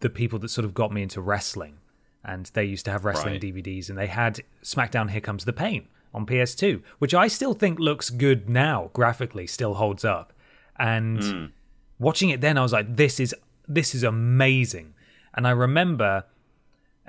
the 0.01 0.11
people 0.11 0.39
that 0.39 0.49
sort 0.49 0.65
of 0.65 0.73
got 0.73 0.93
me 0.93 1.03
into 1.03 1.21
wrestling, 1.21 1.79
and 2.25 2.47
they 2.55 2.65
used 2.65 2.87
to 2.87 2.91
have 2.91 3.05
wrestling 3.05 3.35
right. 3.35 3.43
DVDs, 3.43 3.91
and 3.91 3.99
they 3.99 4.07
had 4.07 4.41
SmackDown 4.63 5.11
Here 5.11 5.21
Comes 5.21 5.45
the 5.45 5.53
Pain 5.53 5.89
on 6.15 6.27
PS2, 6.27 6.83
which 6.99 7.15
I 7.15 7.29
still 7.29 7.55
think 7.55 7.79
looks 7.79 8.11
good 8.11 8.49
now 8.49 8.91
graphically, 8.93 9.47
still 9.47 9.75
holds 9.75 10.05
up. 10.05 10.33
And 10.79 11.19
mm. 11.19 11.51
watching 11.99 12.31
it 12.31 12.41
then, 12.41 12.57
I 12.57 12.63
was 12.63 12.73
like, 12.73 12.97
this 12.97 13.21
is 13.21 13.35
this 13.69 13.95
is 13.95 14.03
amazing. 14.03 14.95
And 15.35 15.47
I 15.47 15.51
remember 15.51 16.25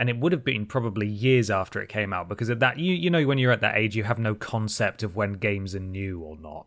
and 0.02 0.10
it 0.10 0.18
would 0.18 0.32
have 0.32 0.44
been 0.44 0.66
probably 0.66 1.08
years 1.08 1.52
after 1.52 1.80
it 1.80 1.88
came 1.88 2.12
out 2.12 2.28
because 2.28 2.50
at 2.50 2.60
that 2.60 2.80
you 2.80 2.94
you 2.94 3.10
know 3.12 3.24
when 3.26 3.38
you're 3.38 3.52
at 3.52 3.62
that 3.62 3.78
age 3.78 3.96
you 3.96 4.04
have 4.04 4.18
no 4.18 4.34
concept 4.34 5.04
of 5.04 5.16
when 5.16 5.34
games 5.34 5.76
are 5.76 5.80
new 5.80 6.20
or 6.20 6.36
not 6.38 6.66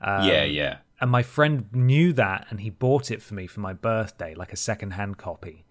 Um, 0.00 0.28
yeah, 0.28 0.44
yeah. 0.44 0.76
And 1.00 1.10
my 1.10 1.22
friend 1.22 1.66
knew 1.72 2.12
that 2.14 2.46
and 2.50 2.60
he 2.60 2.70
bought 2.70 3.10
it 3.10 3.22
for 3.22 3.34
me 3.34 3.46
for 3.46 3.60
my 3.60 3.72
birthday, 3.72 4.34
like 4.34 4.52
a 4.52 4.56
second-hand 4.56 5.16
copy. 5.16 5.64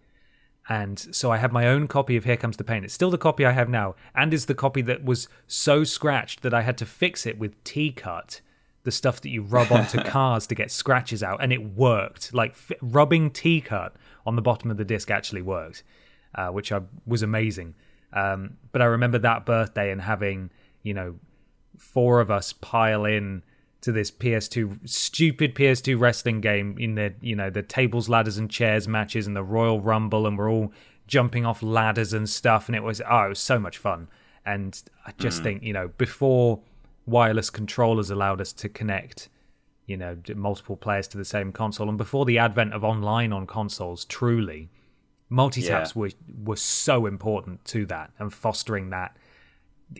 And 0.69 0.99
so 0.99 1.32
I 1.32 1.38
had 1.38 1.53
my 1.53 1.68
own 1.68 1.88
copy 1.88 2.18
of 2.18 2.26
Here 2.26 2.38
Comes 2.38 2.57
the 2.57 2.64
Pain. 2.64 2.84
It's 2.84 2.94
still 2.94 3.10
the 3.10 3.18
copy 3.18 3.45
I 3.45 3.52
have 3.52 3.69
now, 3.69 3.95
and 4.14 4.34
is 4.34 4.45
the 4.45 4.56
copy 4.56 4.82
that 4.84 5.03
was 5.03 5.30
so 5.48 5.84
scratched 5.84 6.41
that 6.41 6.53
I 6.53 6.61
had 6.61 6.78
to 6.80 6.86
fix 6.86 7.26
it 7.26 7.38
with 7.40 7.61
T 7.64 7.91
cut, 7.91 8.41
the 8.84 8.91
stuff 8.91 9.22
that 9.22 9.30
you 9.30 9.44
rub 9.44 9.72
onto 9.72 10.02
cars 10.03 10.45
to 10.48 10.56
get 10.56 10.72
scratches 10.72 11.24
out, 11.24 11.41
and 11.41 11.53
it 11.53 11.74
worked. 11.76 12.34
Like 12.34 12.52
f- 12.52 12.78
rubbing 12.82 13.32
T 13.32 13.61
cut 13.61 13.95
on 14.26 14.36
the 14.36 14.41
bottom 14.41 14.69
of 14.72 14.78
the 14.78 14.86
disc 14.86 15.10
actually 15.10 15.41
worked, 15.41 15.84
uh, 16.36 16.48
which 16.48 16.72
I, 16.72 16.82
was 17.06 17.24
amazing. 17.24 17.76
Um, 18.14 18.58
but 18.72 18.82
I 18.82 18.86
remember 18.86 19.20
that 19.20 19.45
birthday 19.45 19.91
and 19.91 20.02
having, 20.02 20.49
you 20.84 20.94
know, 20.94 21.16
four 21.78 22.20
of 22.22 22.32
us 22.32 22.54
pile 22.54 23.06
in 23.06 23.44
to 23.82 23.91
this 23.91 24.12
PS2 24.12 24.88
stupid 24.88 25.56
PS2 25.56 25.99
wrestling 25.99 26.41
game 26.41 26.76
in 26.80 26.95
the 26.95 27.14
you 27.22 27.36
know 27.36 27.49
the 27.49 27.64
tables, 27.64 28.10
ladders, 28.10 28.38
and 28.38 28.49
chairs 28.49 28.88
matches 28.88 29.28
and 29.28 29.36
the 29.36 29.44
Royal 29.44 29.80
Rumble, 29.80 30.26
and 30.26 30.38
we're 30.38 30.52
all 30.52 30.74
jumping 31.08 31.45
off 31.45 31.64
ladders 31.64 32.14
and 32.14 32.30
stuff, 32.30 32.68
and 32.68 32.76
it 32.76 32.84
was 32.84 33.02
oh, 33.10 33.26
it 33.26 33.30
was 33.30 33.40
so 33.40 33.60
much 33.60 33.78
fun. 33.78 34.08
And 34.45 34.82
I 35.06 35.12
just 35.18 35.41
mm. 35.41 35.44
think 35.44 35.64
you 35.64 35.74
know 35.74 35.90
before 35.98 36.60
wireless 37.06 37.49
controllers 37.49 38.10
allowed 38.10 38.41
us 38.41 38.52
to 38.52 38.68
connect, 38.68 39.30
you 39.86 39.95
know, 39.95 40.18
multiple 40.36 40.76
players 40.76 41.08
to 41.10 41.18
the 41.18 41.26
same 41.26 41.52
console, 41.52 41.88
and 41.88 41.98
before 41.98 42.26
the 42.26 42.38
advent 42.38 42.74
of 42.74 42.84
online 42.84 43.32
on 43.32 43.45
consoles, 43.45 44.06
truly, 44.06 44.70
multi 45.30 45.62
taps 45.62 45.94
yeah. 45.95 45.99
were 46.02 46.10
were 46.44 46.56
so 46.56 47.06
important 47.06 47.66
to 47.66 47.86
that 47.88 48.12
and 48.20 48.34
fostering 48.34 48.90
that 48.91 49.18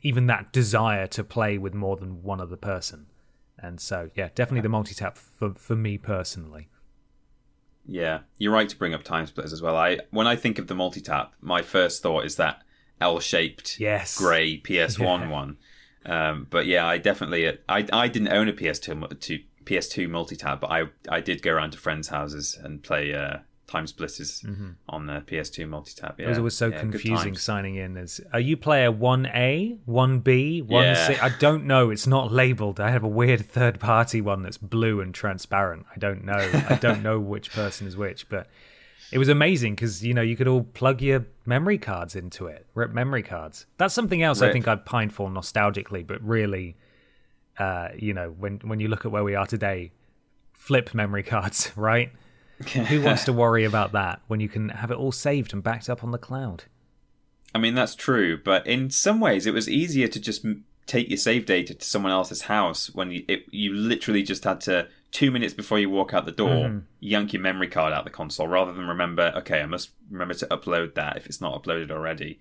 even 0.02 0.28
that 0.28 0.52
desire 0.52 1.08
to 1.08 1.24
play 1.24 1.58
with 1.58 1.74
more 1.74 1.96
than 1.96 2.24
one 2.24 2.42
other 2.42 2.58
person. 2.58 3.08
And 3.60 3.80
so, 3.80 4.12
yeah, 4.16 4.30
definitely 4.36 4.62
the 4.62 4.70
multi 4.70 4.94
tap 4.94 5.18
for 5.18 5.54
for 5.54 5.76
me 5.76 5.98
personally. 5.98 6.70
Yeah, 7.90 8.20
you're 8.38 8.52
right 8.52 8.68
to 8.68 8.76
bring 8.76 8.94
up 8.94 9.04
TimeSplitters 9.04 9.54
as 9.54 9.62
well. 9.62 9.76
I 9.76 10.00
when 10.12 10.28
I 10.28 10.36
think 10.36 10.60
of 10.60 10.68
the 10.68 10.76
multi 10.76 11.02
tap, 11.02 11.34
my 11.42 11.62
first 11.62 12.04
thought 12.04 12.26
is 12.26 12.36
that 12.36 12.62
L-shaped, 13.00 13.80
yes, 13.80 14.18
grey 14.18 14.60
PS1 14.60 15.00
yeah. 15.00 15.30
one. 15.30 15.58
Um, 16.06 16.48
but 16.50 16.66
yeah, 16.66 16.86
I 16.86 16.98
definitely 16.98 17.48
I 17.68 17.88
I 17.92 18.08
didn't 18.08 18.30
own 18.30 18.48
a 18.48 18.54
PS2 18.54 19.20
to 19.20 19.40
PS2 19.64 20.10
multi 20.10 20.36
tap, 20.36 20.62
but 20.62 20.72
I 20.72 20.84
I 21.10 21.22
did 21.22 21.42
go 21.42 21.54
around 21.54 21.72
to 21.72 21.78
friends' 21.78 22.10
houses 22.10 22.58
and 22.62 22.84
play 22.84 23.14
uh, 23.14 23.38
TimeSplitters 23.68 24.46
mm-hmm. 24.46 24.70
on 24.88 25.08
the 25.08 25.22
PS2 25.28 25.68
multi-tap. 25.68 26.20
Yeah. 26.20 26.26
It 26.26 26.30
was 26.30 26.38
always 26.38 26.54
so 26.54 26.68
yeah, 26.68 26.80
confusing 26.80 27.36
signing 27.36 27.76
in 27.76 27.98
as 27.98 28.22
are 28.32 28.40
you 28.40 28.56
player 28.56 28.92
1A, 28.92 29.80
1B, 29.86 30.68
1C? 30.68 30.70
Yeah. 30.70 31.20
I 31.22 31.30
don't 31.38 31.66
know. 31.66 31.90
It's 31.90 32.08
not 32.08 32.32
labeled. 32.32 32.80
I 32.80 32.92
have 32.92 33.04
a 33.04 33.10
weird 33.10 33.46
third 33.46 33.80
party 33.80 34.22
one 34.22 34.42
that's 34.42 34.58
blue 34.58 35.02
and 35.02 35.14
transparent. 35.14 35.86
I 35.94 36.00
don't 36.00 36.24
know. 36.24 36.50
I 36.70 36.76
don't 36.76 37.04
know 37.04 37.20
which 37.34 37.52
person 37.52 37.88
is 37.88 37.98
which, 37.98 38.30
but 38.30 38.48
it 39.12 39.18
was 39.18 39.30
amazing 39.30 39.76
because 39.76 40.06
you 40.06 40.14
know 40.14 40.22
you 40.22 40.38
could 40.38 40.48
all 40.48 40.64
plug 40.64 41.02
your 41.02 41.26
memory 41.46 41.78
cards 41.78 42.16
into 42.16 42.48
it. 42.48 42.66
Rip 42.74 42.92
memory 42.92 43.24
cards. 43.24 43.66
That's 43.78 43.94
something 43.94 44.22
else 44.22 44.42
Rip. 44.42 44.50
I 44.50 44.54
think 44.54 44.68
I'd 44.68 44.86
pine 44.86 45.10
for 45.10 45.30
nostalgically, 45.30 46.08
but 46.08 46.22
really, 46.22 46.78
uh, 47.58 47.90
you 47.98 48.14
know, 48.14 48.34
when 48.38 48.60
when 48.64 48.80
you 48.80 48.88
look 48.88 49.06
at 49.06 49.12
where 49.12 49.24
we 49.24 49.36
are 49.36 49.46
today, 49.46 49.92
flip 50.54 50.94
memory 50.94 51.24
cards, 51.24 51.72
right? 51.76 52.12
Who 52.88 53.02
wants 53.04 53.26
to 53.26 53.34
worry 53.34 53.64
about 53.64 53.92
that 53.92 54.22
when 54.28 54.40
you 54.40 54.50
can 54.50 54.70
have 54.70 54.92
it 54.92 54.98
all 54.98 55.12
saved 55.12 55.54
and 55.54 55.62
backed 55.62 55.90
up 55.90 56.04
on 56.04 56.12
the 56.12 56.18
cloud? 56.18 56.66
I 57.54 57.60
mean, 57.60 57.76
that's 57.76 57.96
true, 57.96 58.38
but 58.38 58.68
in 58.68 58.90
some 58.90 59.20
ways, 59.20 59.46
it 59.46 59.54
was 59.54 59.70
easier 59.70 60.08
to 60.08 60.20
just 60.20 60.46
take 60.88 61.10
your 61.10 61.18
save 61.18 61.46
data 61.46 61.74
to 61.74 61.86
someone 61.86 62.12
else's 62.12 62.44
house 62.44 62.94
when 62.94 63.12
you, 63.12 63.26
it, 63.28 63.46
you 63.52 63.74
literally 63.74 64.24
just 64.24 64.46
had 64.46 64.62
to 64.62 64.88
two 65.12 65.32
minutes 65.32 65.54
before 65.54 65.78
you 65.78 65.90
walk 65.90 66.14
out 66.14 66.26
the 66.26 66.32
door 66.32 66.66
mm. 66.66 66.84
yank 67.00 67.34
your 67.34 67.42
memory 67.42 67.68
card 67.68 67.94
out 67.94 68.04
the 68.04 68.10
console 68.10 68.48
rather 68.48 68.74
than 68.74 68.88
remember 68.88 69.32
okay 69.36 69.62
i 69.62 69.66
must 69.66 69.92
remember 70.10 70.34
to 70.34 70.46
upload 70.48 70.96
that 70.96 71.16
if 71.18 71.26
it's 71.26 71.40
not 71.40 71.62
uploaded 71.62 71.92
already 71.92 72.40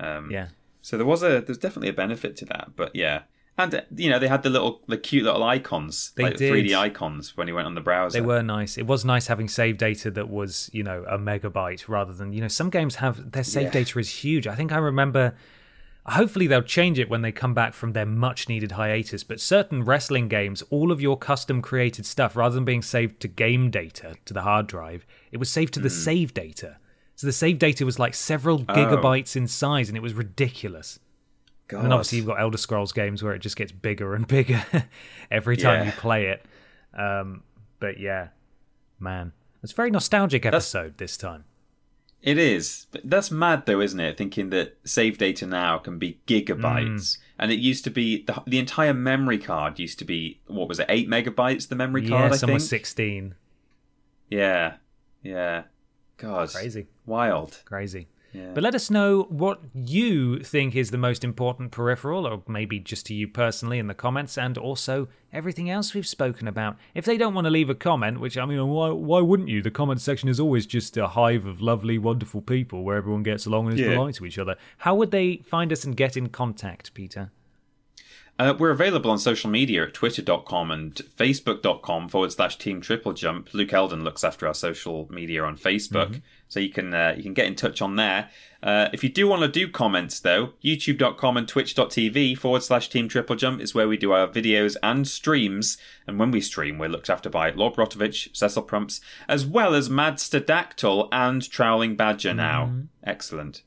um, 0.00 0.30
yeah 0.30 0.48
so 0.80 0.96
there 0.96 1.06
was 1.06 1.22
a 1.22 1.40
there's 1.40 1.58
definitely 1.58 1.88
a 1.88 1.92
benefit 1.92 2.36
to 2.36 2.44
that 2.44 2.70
but 2.76 2.94
yeah 2.94 3.22
and 3.58 3.84
you 3.96 4.08
know 4.08 4.18
they 4.20 4.28
had 4.28 4.44
the 4.44 4.50
little 4.50 4.80
the 4.86 4.96
cute 4.96 5.24
little 5.24 5.42
icons, 5.42 6.12
they 6.14 6.22
like 6.24 6.36
did. 6.36 6.52
3D 6.52 6.78
icons 6.78 7.36
when 7.36 7.48
you 7.48 7.54
went 7.54 7.66
on 7.66 7.74
the 7.74 7.80
browser. 7.80 8.20
They 8.20 8.26
were 8.26 8.42
nice. 8.42 8.78
It 8.78 8.86
was 8.86 9.04
nice 9.04 9.26
having 9.26 9.48
save 9.48 9.76
data 9.76 10.10
that 10.12 10.30
was 10.30 10.70
you 10.72 10.84
know 10.84 11.04
a 11.08 11.18
megabyte 11.18 11.88
rather 11.88 12.12
than 12.12 12.32
you 12.32 12.40
know 12.40 12.48
some 12.48 12.70
games 12.70 12.96
have 12.96 13.32
their 13.32 13.44
save 13.44 13.64
yeah. 13.64 13.70
data 13.70 13.98
is 13.98 14.08
huge. 14.08 14.46
I 14.46 14.54
think 14.54 14.72
I 14.72 14.78
remember. 14.78 15.34
Hopefully 16.06 16.46
they'll 16.46 16.62
change 16.62 16.98
it 16.98 17.10
when 17.10 17.20
they 17.20 17.30
come 17.30 17.52
back 17.52 17.74
from 17.74 17.92
their 17.92 18.06
much 18.06 18.48
needed 18.48 18.72
hiatus. 18.72 19.22
But 19.24 19.40
certain 19.40 19.84
wrestling 19.84 20.28
games, 20.28 20.62
all 20.70 20.90
of 20.90 21.02
your 21.02 21.18
custom 21.18 21.60
created 21.60 22.06
stuff, 22.06 22.34
rather 22.34 22.54
than 22.54 22.64
being 22.64 22.80
saved 22.80 23.20
to 23.20 23.28
game 23.28 23.70
data 23.70 24.14
to 24.24 24.32
the 24.32 24.40
hard 24.40 24.68
drive, 24.68 25.04
it 25.32 25.36
was 25.36 25.50
saved 25.50 25.74
to 25.74 25.80
mm. 25.80 25.82
the 25.82 25.90
hmm. 25.90 25.94
save 25.94 26.32
data. 26.32 26.78
So 27.14 27.26
the 27.26 27.32
save 27.32 27.58
data 27.58 27.84
was 27.84 27.98
like 27.98 28.14
several 28.14 28.64
oh. 28.66 28.72
gigabytes 28.72 29.36
oh. 29.36 29.40
in 29.40 29.48
size, 29.48 29.88
and 29.88 29.98
it 29.98 30.02
was 30.02 30.14
ridiculous. 30.14 30.98
God. 31.68 31.84
And 31.84 31.92
obviously, 31.92 32.18
you've 32.18 32.26
got 32.26 32.40
Elder 32.40 32.58
Scrolls 32.58 32.92
games 32.92 33.22
where 33.22 33.34
it 33.34 33.40
just 33.40 33.56
gets 33.56 33.72
bigger 33.72 34.14
and 34.14 34.26
bigger 34.28 34.64
every 35.30 35.56
time 35.56 35.80
yeah. 35.80 35.86
you 35.86 35.92
play 35.92 36.26
it. 36.26 36.44
Um, 36.94 37.42
but 37.78 38.00
yeah, 38.00 38.28
man, 38.98 39.32
it's 39.62 39.72
a 39.72 39.76
very 39.76 39.90
nostalgic 39.90 40.46
episode 40.46 40.94
that's, 40.96 41.12
this 41.12 41.16
time. 41.16 41.44
It 42.22 42.38
is. 42.38 42.86
But 42.90 43.02
that's 43.04 43.30
mad, 43.30 43.66
though, 43.66 43.80
isn't 43.80 44.00
it? 44.00 44.16
Thinking 44.16 44.50
that 44.50 44.78
save 44.84 45.18
data 45.18 45.46
now 45.46 45.78
can 45.78 45.98
be 45.98 46.20
gigabytes. 46.26 46.88
Mm. 46.88 47.18
And 47.38 47.52
it 47.52 47.58
used 47.60 47.84
to 47.84 47.90
be 47.90 48.24
the, 48.24 48.42
the 48.46 48.58
entire 48.58 48.94
memory 48.94 49.38
card 49.38 49.78
used 49.78 49.98
to 50.00 50.04
be 50.04 50.40
what 50.46 50.68
was 50.68 50.80
it, 50.80 50.86
eight 50.88 51.08
megabytes? 51.08 51.68
The 51.68 51.76
memory 51.76 52.02
yeah, 52.02 52.08
card, 52.08 52.32
I 52.32 52.36
some 52.36 52.48
think. 52.48 52.60
sixteen. 52.62 53.34
Yeah, 54.28 54.74
yeah. 55.22 55.64
God, 56.16 56.50
crazy, 56.50 56.88
wild, 57.06 57.62
crazy. 57.64 58.08
But 58.32 58.62
let 58.62 58.74
us 58.74 58.90
know 58.90 59.22
what 59.30 59.60
you 59.74 60.40
think 60.40 60.76
is 60.76 60.90
the 60.90 60.98
most 60.98 61.24
important 61.24 61.70
peripheral, 61.70 62.26
or 62.26 62.42
maybe 62.46 62.78
just 62.78 63.06
to 63.06 63.14
you 63.14 63.26
personally 63.26 63.78
in 63.78 63.86
the 63.86 63.94
comments, 63.94 64.36
and 64.36 64.58
also 64.58 65.08
everything 65.32 65.70
else 65.70 65.94
we've 65.94 66.06
spoken 66.06 66.46
about. 66.46 66.76
If 66.94 67.04
they 67.04 67.16
don't 67.16 67.34
want 67.34 67.46
to 67.46 67.50
leave 67.50 67.70
a 67.70 67.74
comment, 67.74 68.20
which 68.20 68.36
I 68.36 68.44
mean, 68.44 68.66
why, 68.68 68.90
why 68.90 69.20
wouldn't 69.20 69.48
you? 69.48 69.62
The 69.62 69.70
comment 69.70 70.00
section 70.00 70.28
is 70.28 70.38
always 70.38 70.66
just 70.66 70.96
a 70.96 71.08
hive 71.08 71.46
of 71.46 71.60
lovely, 71.60 71.98
wonderful 71.98 72.42
people 72.42 72.84
where 72.84 72.96
everyone 72.96 73.22
gets 73.22 73.46
along 73.46 73.66
and 73.66 73.74
is 73.74 73.80
yeah. 73.80 73.94
polite 73.94 74.16
to 74.16 74.26
each 74.26 74.38
other. 74.38 74.56
How 74.78 74.94
would 74.94 75.10
they 75.10 75.38
find 75.38 75.72
us 75.72 75.84
and 75.84 75.96
get 75.96 76.16
in 76.16 76.28
contact, 76.28 76.94
Peter? 76.94 77.30
Uh, 78.38 78.54
we're 78.56 78.70
available 78.70 79.10
on 79.10 79.18
social 79.18 79.50
media 79.50 79.82
at 79.82 79.94
twitter.com 79.94 80.70
and 80.70 80.94
facebook.com 80.94 82.08
forward 82.08 82.30
slash 82.30 82.56
team 82.56 82.80
triple 82.80 83.12
jump. 83.12 83.52
Luke 83.52 83.72
Eldon 83.72 84.04
looks 84.04 84.22
after 84.22 84.46
our 84.46 84.54
social 84.54 85.08
media 85.10 85.42
on 85.42 85.56
Facebook, 85.56 86.10
mm-hmm. 86.10 86.18
So 86.48 86.60
you 86.60 86.70
can 86.70 86.92
uh, 86.94 87.14
you 87.16 87.22
can 87.22 87.34
get 87.34 87.46
in 87.46 87.54
touch 87.54 87.80
on 87.80 87.96
there. 87.96 88.30
Uh, 88.60 88.88
if 88.92 89.04
you 89.04 89.08
do 89.08 89.28
want 89.28 89.42
to 89.42 89.48
do 89.48 89.68
comments 89.68 90.18
though, 90.18 90.54
youtube.com 90.64 91.36
and 91.36 91.46
twitch.tv 91.46 92.36
forward 92.36 92.62
slash 92.62 92.88
team 92.88 93.08
triple 93.08 93.36
jump 93.36 93.60
is 93.60 93.72
where 93.74 93.86
we 93.86 93.96
do 93.96 94.12
our 94.12 94.26
videos 94.26 94.76
and 94.82 95.06
streams. 95.06 95.78
And 96.06 96.18
when 96.18 96.32
we 96.32 96.40
stream, 96.40 96.78
we're 96.78 96.88
looked 96.88 97.10
after 97.10 97.30
by 97.30 97.50
Lord 97.50 97.74
Brotovich, 97.74 98.34
Cecil 98.36 98.64
Prumps, 98.64 99.00
as 99.28 99.46
well 99.46 99.74
as 99.74 99.88
Madster 99.88 100.40
Dactyl 100.40 101.08
and 101.12 101.48
Trowling 101.48 101.94
Badger 101.94 102.34
now. 102.34 102.64
Mm-hmm. 102.66 102.80
Excellent. 103.04 103.62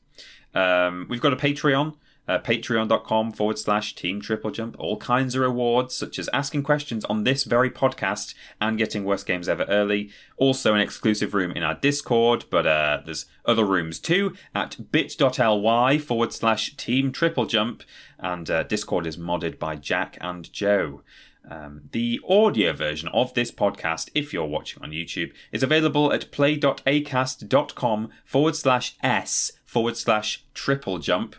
Um, 0.54 1.06
we've 1.08 1.22
got 1.22 1.32
a 1.32 1.36
Patreon 1.36 1.96
uh, 2.28 2.38
patreon.com 2.38 3.32
forward 3.32 3.58
slash 3.58 3.94
team 3.94 4.20
triple 4.20 4.50
jump. 4.50 4.76
All 4.78 4.96
kinds 4.96 5.34
of 5.34 5.42
rewards 5.42 5.94
such 5.94 6.18
as 6.18 6.28
asking 6.32 6.62
questions 6.62 7.04
on 7.06 7.24
this 7.24 7.44
very 7.44 7.70
podcast 7.70 8.34
and 8.60 8.78
getting 8.78 9.04
worst 9.04 9.26
games 9.26 9.48
ever 9.48 9.64
early. 9.64 10.10
Also 10.36 10.74
an 10.74 10.80
exclusive 10.80 11.34
room 11.34 11.52
in 11.52 11.62
our 11.62 11.74
discord 11.74 12.44
but 12.50 12.66
uh, 12.66 13.00
there's 13.04 13.26
other 13.44 13.64
rooms 13.64 13.98
too 13.98 14.34
at 14.54 14.92
bit.ly 14.92 15.98
forward 15.98 16.32
slash 16.32 16.76
team 16.76 17.12
triple 17.12 17.46
jump. 17.46 17.82
And 18.18 18.48
uh, 18.50 18.62
discord 18.62 19.06
is 19.06 19.16
modded 19.16 19.58
by 19.58 19.76
jack 19.76 20.16
and 20.20 20.52
joe. 20.52 21.02
Um, 21.48 21.82
the 21.90 22.20
audio 22.28 22.72
version 22.72 23.08
of 23.08 23.34
this 23.34 23.50
podcast, 23.50 24.10
if 24.14 24.32
you're 24.32 24.46
watching 24.46 24.82
on 24.82 24.90
YouTube, 24.90 25.32
is 25.50 25.62
available 25.62 26.12
at 26.12 26.30
play.acast.com 26.30 28.10
forward 28.24 28.56
slash 28.56 28.96
s 29.02 29.52
forward 29.64 29.96
slash 29.96 30.44
triple 30.54 30.98
jump. 30.98 31.34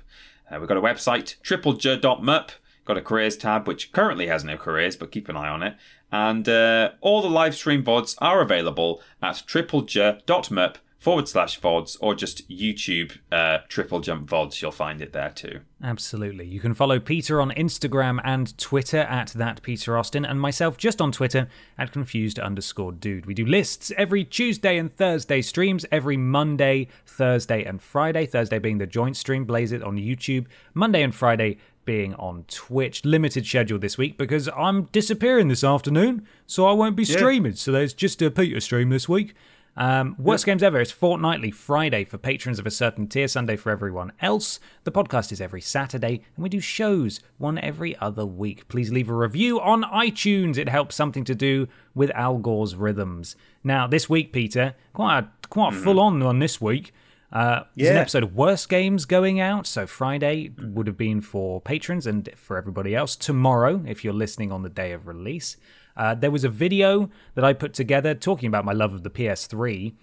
Uh, 0.54 0.60
we've 0.60 0.68
got 0.68 0.78
a 0.78 0.82
website, 0.82 1.36
triplej.mup. 1.42 2.50
Got 2.86 2.98
a 2.98 3.02
careers 3.02 3.38
tab, 3.38 3.68
which 3.68 3.92
currently 3.92 4.28
has 4.28 4.44
no 4.44 4.58
careers, 4.58 4.98
but 4.98 5.12
keep 5.12 5.30
an 5.30 5.38
eye 5.38 5.48
on 5.48 5.64
it. 5.64 5.76
And 6.12 6.48
uh, 6.48 6.92
all 7.02 7.22
the 7.22 7.30
live 7.30 7.56
stream 7.56 7.84
VODs 7.84 8.16
are 8.20 8.42
available 8.42 9.02
at 9.22 9.36
triplej.mup 9.48 10.76
forward 11.04 11.28
slash 11.28 11.60
VODs 11.60 11.98
or 12.00 12.16
just 12.16 12.50
YouTube 12.50 13.18
uh, 13.30 13.58
Triple 13.68 14.00
Jump 14.00 14.30
VODs. 14.30 14.62
You'll 14.62 14.72
find 14.72 15.02
it 15.02 15.12
there 15.12 15.32
too. 15.32 15.60
Absolutely. 15.84 16.46
You 16.48 16.62
can 16.62 16.74
follow 16.74 16.98
Peter 16.98 17.42
on 17.42 17.52
Instagram 17.52 18.22
and 18.24 18.58
Twitter 18.58 19.00
at 19.00 19.28
that 19.36 19.62
Peter 19.64 19.98
Austin 19.98 20.24
and 20.24 20.40
myself 20.40 20.78
just 20.78 21.02
on 21.02 21.12
Twitter 21.12 21.50
at 21.78 21.92
confused 21.92 22.40
underscore 22.40 22.94
dude. 22.94 23.26
We 23.26 23.34
do 23.34 23.46
lists 23.46 23.92
every 23.98 24.24
Tuesday 24.24 24.78
and 24.78 24.90
Thursday 24.90 25.42
streams, 25.42 25.86
every 25.92 26.16
Monday, 26.16 26.88
Thursday, 27.06 27.66
and 27.66 27.82
Friday. 27.82 28.26
Thursday 28.26 28.58
being 28.58 28.78
the 28.78 28.88
joint 28.88 29.18
stream, 29.18 29.44
Blaze 29.44 29.74
It 29.74 29.84
on 29.84 29.98
YouTube. 29.98 30.46
Monday 30.74 31.04
and 31.04 31.14
Friday, 31.14 31.58
being 31.84 32.14
on 32.16 32.46
Twitch. 32.48 33.04
Limited 33.04 33.46
schedule 33.46 33.78
this 33.78 33.98
week 33.98 34.18
because 34.18 34.48
I'm 34.56 34.84
disappearing 34.94 35.50
this 35.50 35.66
afternoon, 35.66 36.26
so 36.48 36.66
I 36.66 36.72
won't 36.72 36.96
be 36.96 37.04
streaming. 37.04 37.56
So 37.56 37.74
there's 37.74 37.94
just 37.94 38.22
a 38.22 38.32
Peter 38.32 38.62
stream 38.62 38.90
this 38.90 39.10
week. 39.10 39.34
Um, 39.76 40.16
worst 40.20 40.46
games 40.46 40.62
ever 40.62 40.80
is 40.80 40.92
fortnightly 40.92 41.50
Friday 41.50 42.04
for 42.06 42.20
patrons 42.20 42.60
of 42.60 42.68
a 42.68 42.72
certain 42.72 43.08
tier, 43.08 43.28
Sunday 43.28 43.56
for 43.56 43.72
everyone 43.72 44.12
else. 44.22 44.60
The 44.84 44.92
podcast 44.92 45.32
is 45.32 45.42
every 45.42 45.62
Saturday, 45.62 46.22
and 46.36 46.44
we 46.44 46.50
do 46.50 46.60
shows 46.60 47.22
one 47.40 47.58
every 47.58 47.98
other 47.98 48.26
week. 48.26 48.68
Please 48.68 48.92
leave 48.92 49.10
a 49.10 49.16
review 49.16 49.60
on 49.60 49.82
iTunes. 49.84 50.58
It 50.58 50.70
helps 50.70 50.96
something 50.96 51.24
to 51.24 51.34
do 51.34 51.68
with 51.96 52.12
Al 52.12 52.38
Gore's 52.38 52.76
rhythms. 52.76 53.36
Now, 53.64 53.88
this 53.88 54.08
week, 54.08 54.32
Peter, 54.32 54.76
quite 54.94 55.20
a, 55.20 55.30
quite 55.50 55.74
a 55.74 55.78
full 55.78 56.00
on 56.00 56.20
one 56.24 56.38
this 56.38 56.62
week. 56.62 56.94
Uh, 57.32 57.64
There's 57.76 57.90
an 57.90 57.96
Yeah. 57.96 58.02
episode 58.02 58.22
of 58.22 58.36
Worst 58.36 58.70
Games 58.70 59.06
going 59.06 59.40
out. 59.40 59.66
So 59.66 59.88
Friday 59.88 60.52
would 60.62 60.86
have 60.86 60.98
been 60.98 61.20
for 61.20 61.60
patrons 61.60 62.06
and 62.06 62.30
for 62.36 62.58
everybody 62.58 62.94
else. 62.96 63.16
Tomorrow, 63.16 63.82
if 63.88 64.04
you're 64.04 64.14
listening 64.14 64.52
on 64.52 64.62
the 64.62 64.70
day 64.70 64.92
of 64.92 65.08
release, 65.08 65.58
uh, 65.96 66.16
there 66.16 66.32
was 66.32 66.44
a 66.44 66.50
video 66.50 67.10
that 67.36 67.44
I 67.46 67.54
put 67.54 67.74
together 67.74 68.14
talking 68.14 68.48
about 68.48 68.66
my 68.66 68.74
love 68.74 68.94
of 68.94 69.04
the 69.04 69.10
PS3, 69.10 69.94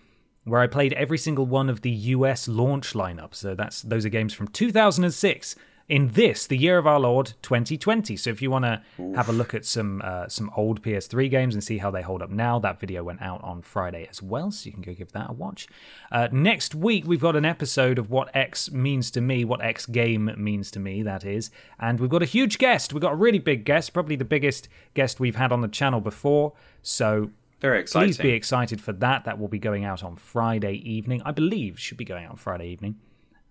where 0.44 0.60
I 0.60 0.66
played 0.66 0.92
every 0.94 1.18
single 1.18 1.46
one 1.46 1.68
of 1.68 1.82
the 1.82 1.90
US 1.90 2.48
launch 2.48 2.94
lineup. 2.94 3.34
So 3.34 3.54
that's 3.54 3.82
those 3.82 4.06
are 4.06 4.10
games 4.10 4.32
from 4.32 4.48
2006. 4.48 5.56
In 5.90 6.06
this, 6.12 6.46
the 6.46 6.56
year 6.56 6.78
of 6.78 6.86
our 6.86 7.00
Lord 7.00 7.32
2020. 7.42 8.16
So 8.16 8.30
if 8.30 8.40
you 8.40 8.48
want 8.48 8.64
to 8.64 8.80
have 9.16 9.28
a 9.28 9.32
look 9.32 9.54
at 9.54 9.64
some 9.64 10.00
uh, 10.04 10.28
some 10.28 10.48
old 10.56 10.82
PS3 10.82 11.28
games 11.28 11.52
and 11.56 11.64
see 11.64 11.78
how 11.78 11.90
they 11.90 12.00
hold 12.00 12.22
up 12.22 12.30
now, 12.30 12.60
that 12.60 12.78
video 12.78 13.02
went 13.02 13.20
out 13.20 13.42
on 13.42 13.60
Friday 13.60 14.06
as 14.08 14.22
well, 14.22 14.52
so 14.52 14.66
you 14.66 14.72
can 14.72 14.82
go 14.82 14.94
give 14.94 15.10
that 15.10 15.30
a 15.30 15.32
watch. 15.32 15.66
Uh, 16.12 16.28
next 16.30 16.76
week, 16.76 17.08
we've 17.08 17.20
got 17.20 17.34
an 17.34 17.44
episode 17.44 17.98
of 17.98 18.08
what 18.08 18.30
X 18.36 18.70
means 18.70 19.10
to 19.10 19.20
me, 19.20 19.44
what 19.44 19.64
X 19.64 19.84
game 19.84 20.30
means 20.36 20.70
to 20.70 20.78
me, 20.78 21.02
that 21.02 21.24
is. 21.24 21.50
And 21.80 21.98
we've 21.98 22.08
got 22.08 22.22
a 22.22 22.26
huge 22.26 22.58
guest. 22.58 22.94
We've 22.94 23.02
got 23.02 23.14
a 23.14 23.16
really 23.16 23.40
big 23.40 23.64
guest, 23.64 23.92
probably 23.92 24.14
the 24.14 24.24
biggest 24.24 24.68
guest 24.94 25.18
we've 25.18 25.34
had 25.34 25.50
on 25.50 25.60
the 25.60 25.66
channel 25.66 26.00
before. 26.00 26.52
So 26.82 27.32
Very 27.58 27.80
exciting. 27.80 28.10
Please 28.10 28.18
be 28.18 28.30
excited 28.30 28.80
for 28.80 28.92
that. 28.92 29.24
That 29.24 29.40
will 29.40 29.48
be 29.48 29.58
going 29.58 29.84
out 29.84 30.04
on 30.04 30.14
Friday 30.14 30.74
evening. 30.88 31.20
I 31.24 31.32
believe 31.32 31.80
should 31.80 31.98
be 31.98 32.04
going 32.04 32.26
out 32.26 32.30
on 32.30 32.36
Friday 32.36 32.68
evening. 32.68 32.94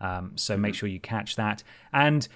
Um, 0.01 0.33
so 0.35 0.57
make 0.57 0.75
sure 0.75 0.87
you 0.89 0.99
catch 0.99 1.35
that. 1.35 1.63
And 1.91 2.27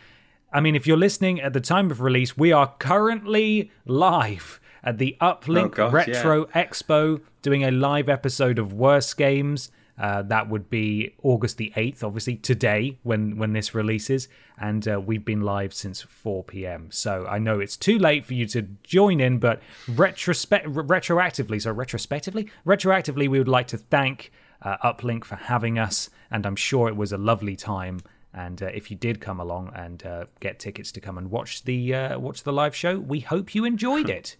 I 0.51 0.59
mean, 0.59 0.75
if 0.75 0.85
you're 0.85 0.97
listening 0.97 1.41
at 1.41 1.53
the 1.53 1.61
time 1.61 1.89
of 1.89 2.01
release, 2.01 2.37
we 2.37 2.51
are 2.51 2.73
currently 2.77 3.71
live 3.85 4.59
at 4.83 4.97
the 4.97 5.15
Uplink 5.21 5.65
Oh, 5.65 5.69
gosh, 5.69 5.93
Retro 5.93 6.45
Expo 6.47 7.21
doing 7.41 7.63
a 7.63 7.71
live 7.71 8.09
episode 8.09 8.59
of 8.59 8.73
Worst 8.73 9.17
Games. 9.17 9.71
Uh, 9.97 10.23
that 10.23 10.49
would 10.49 10.69
be 10.69 11.13
August 11.21 11.57
the 11.57 11.71
8th, 11.75 12.03
obviously, 12.03 12.35
today 12.35 12.97
when, 13.03 13.37
when 13.37 13.53
this 13.53 13.75
releases. 13.75 14.27
And 14.57 14.87
uh, 14.87 14.99
we've 14.99 15.23
been 15.23 15.41
live 15.41 15.73
since 15.73 16.01
4 16.01 16.43
p.m. 16.43 16.87
So 16.91 17.27
I 17.27 17.37
know 17.37 17.59
it's 17.59 17.77
too 17.77 17.99
late 17.99 18.25
for 18.25 18.33
you 18.33 18.47
to 18.47 18.63
join 18.83 19.19
in, 19.19 19.37
but 19.37 19.61
retrospe- 19.87 20.65
retroactively, 20.65 21.61
so 21.61 21.71
retrospectively, 21.71 22.49
retroactively, 22.65 23.27
we 23.27 23.37
would 23.37 23.47
like 23.47 23.67
to 23.67 23.77
thank 23.77 24.31
uh, 24.63 24.77
Uplink 24.83 25.25
for 25.25 25.35
having 25.35 25.77
us. 25.77 26.09
And 26.33 26.45
I'm 26.45 26.57
sure 26.57 26.89
it 26.89 26.97
was 26.97 27.13
a 27.13 27.17
lovely 27.17 27.55
time. 27.55 28.01
And 28.33 28.61
uh, 28.61 28.65
if 28.73 28.89
you 28.89 28.97
did 28.97 29.21
come 29.21 29.39
along 29.39 29.71
and 29.75 30.03
uh, 30.05 30.25
get 30.39 30.59
tickets 30.59 30.91
to 30.93 30.99
come 30.99 31.17
and 31.17 31.29
watch 31.29 31.63
the 31.63 31.93
uh, 31.93 32.19
watch 32.19 32.43
the 32.43 32.51
live 32.51 32.75
show, 32.75 32.97
we 32.99 33.19
hope 33.21 33.53
you 33.55 33.63
enjoyed 33.63 34.09
it. 34.09 34.35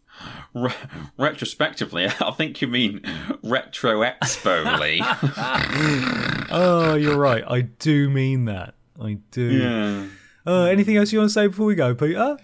Re- 0.54 0.72
retrospectively, 1.16 2.06
I 2.20 2.30
think 2.32 2.60
you 2.60 2.68
mean 2.68 3.02
retro 3.42 4.00
expo, 4.02 4.78
Lee. 4.78 5.02
Oh, 6.50 6.94
you're 6.94 7.16
right. 7.18 7.44
I 7.46 7.60
do 7.62 8.08
mean 8.10 8.46
that. 8.46 8.74
I 9.00 9.18
do. 9.30 9.42
yeah. 9.50 10.06
Uh, 10.50 10.64
anything 10.64 10.96
else 10.96 11.12
you 11.12 11.18
want 11.18 11.28
to 11.30 11.34
say 11.34 11.46
before 11.46 11.66
we 11.66 11.74
go, 11.74 11.94
Peter? 11.94 12.38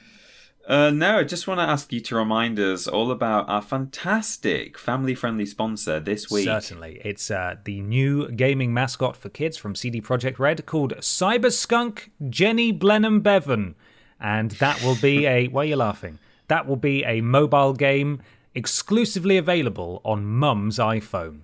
Uh, 0.67 0.91
no, 0.91 1.19
I 1.19 1.25
just 1.25 1.47
want 1.47 1.61
to 1.61 1.65
ask 1.65 1.93
you 1.93 2.01
to 2.01 2.17
remind 2.17 2.59
us 2.59 2.87
all 2.87 3.11
about 3.11 3.49
our 3.49 3.61
fantastic 3.61 4.79
family-friendly 4.79 5.45
sponsor 5.45 6.01
this 6.01 6.31
week. 6.31 6.47
Certainly. 6.47 7.03
It's 7.05 7.31
uh, 7.31 7.57
the 7.65 7.81
new 7.81 8.31
gaming 8.31 8.73
mascot 8.73 9.15
for 9.17 9.29
kids 9.29 9.59
from 9.59 9.75
CD 9.75 10.01
Projekt 10.01 10.39
Red 10.39 10.65
called 10.65 10.95
Cyberskunk 10.97 12.09
Jenny 12.31 12.73
Blenheim 12.73 13.21
Bevan. 13.21 13.75
And 14.19 14.53
that 14.53 14.83
will 14.83 14.97
be 14.97 15.27
a. 15.27 15.49
Why 15.49 15.63
are 15.63 15.67
you 15.67 15.77
laughing? 15.77 16.19
That 16.49 16.67
will 16.67 16.77
be 16.77 17.05
a 17.05 17.21
mobile 17.21 17.75
game 17.75 18.23
exclusively 18.55 19.37
available 19.37 20.01
on 20.03 20.25
Mum's 20.25 20.79
iPhone. 20.79 21.41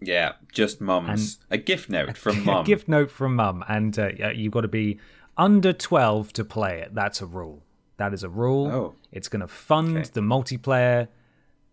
Yeah, 0.00 0.32
just 0.50 0.80
mums. 0.80 1.38
a 1.50 1.58
gift 1.58 1.90
note 1.90 2.16
from 2.16 2.44
mum. 2.44 2.62
A 2.62 2.64
gift 2.64 2.88
note 2.88 3.10
from 3.10 3.36
Mum. 3.36 3.62
And 3.68 3.98
uh, 3.98 4.08
you've 4.34 4.52
got 4.52 4.62
to 4.62 4.68
be 4.68 4.98
under 5.36 5.74
12 5.74 6.32
to 6.34 6.44
play 6.44 6.80
it. 6.80 6.94
That's 6.94 7.20
a 7.20 7.26
rule. 7.26 7.62
That 8.00 8.14
is 8.14 8.22
a 8.24 8.30
rule. 8.30 8.66
Oh. 8.72 8.94
It's 9.12 9.28
going 9.28 9.40
to 9.42 9.46
fund 9.46 9.96
Okay. 9.98 10.08
the 10.14 10.22
multiplayer 10.22 11.06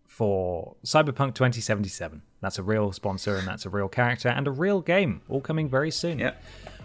for 0.06 0.76
Cyberpunk 0.84 1.34
2077. 1.34 2.20
That's 2.42 2.58
a 2.58 2.62
real 2.62 2.92
sponsor 2.92 3.36
and 3.36 3.48
that's 3.48 3.64
a 3.64 3.70
real 3.70 3.88
character 3.88 4.28
and 4.28 4.46
a 4.46 4.50
real 4.50 4.82
game. 4.82 5.22
All 5.30 5.40
coming 5.40 5.68
very 5.70 5.90
soon. 5.90 6.18
Yeah. 6.18 6.34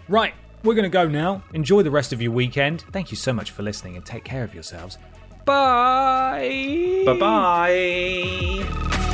Right, 0.08 0.32
we're 0.62 0.72
going 0.74 0.84
to 0.84 0.88
go 0.88 1.06
now. 1.08 1.42
Enjoy 1.52 1.82
the 1.82 1.90
rest 1.90 2.14
of 2.14 2.22
your 2.22 2.32
weekend. 2.32 2.86
Thank 2.90 3.10
you 3.10 3.18
so 3.18 3.34
much 3.34 3.50
for 3.50 3.62
listening 3.62 3.96
and 3.96 4.04
take 4.06 4.24
care 4.24 4.44
of 4.44 4.54
yourselves. 4.54 4.96
Bye. 5.44 7.02
Bye 7.04 7.18
bye. 7.18 9.13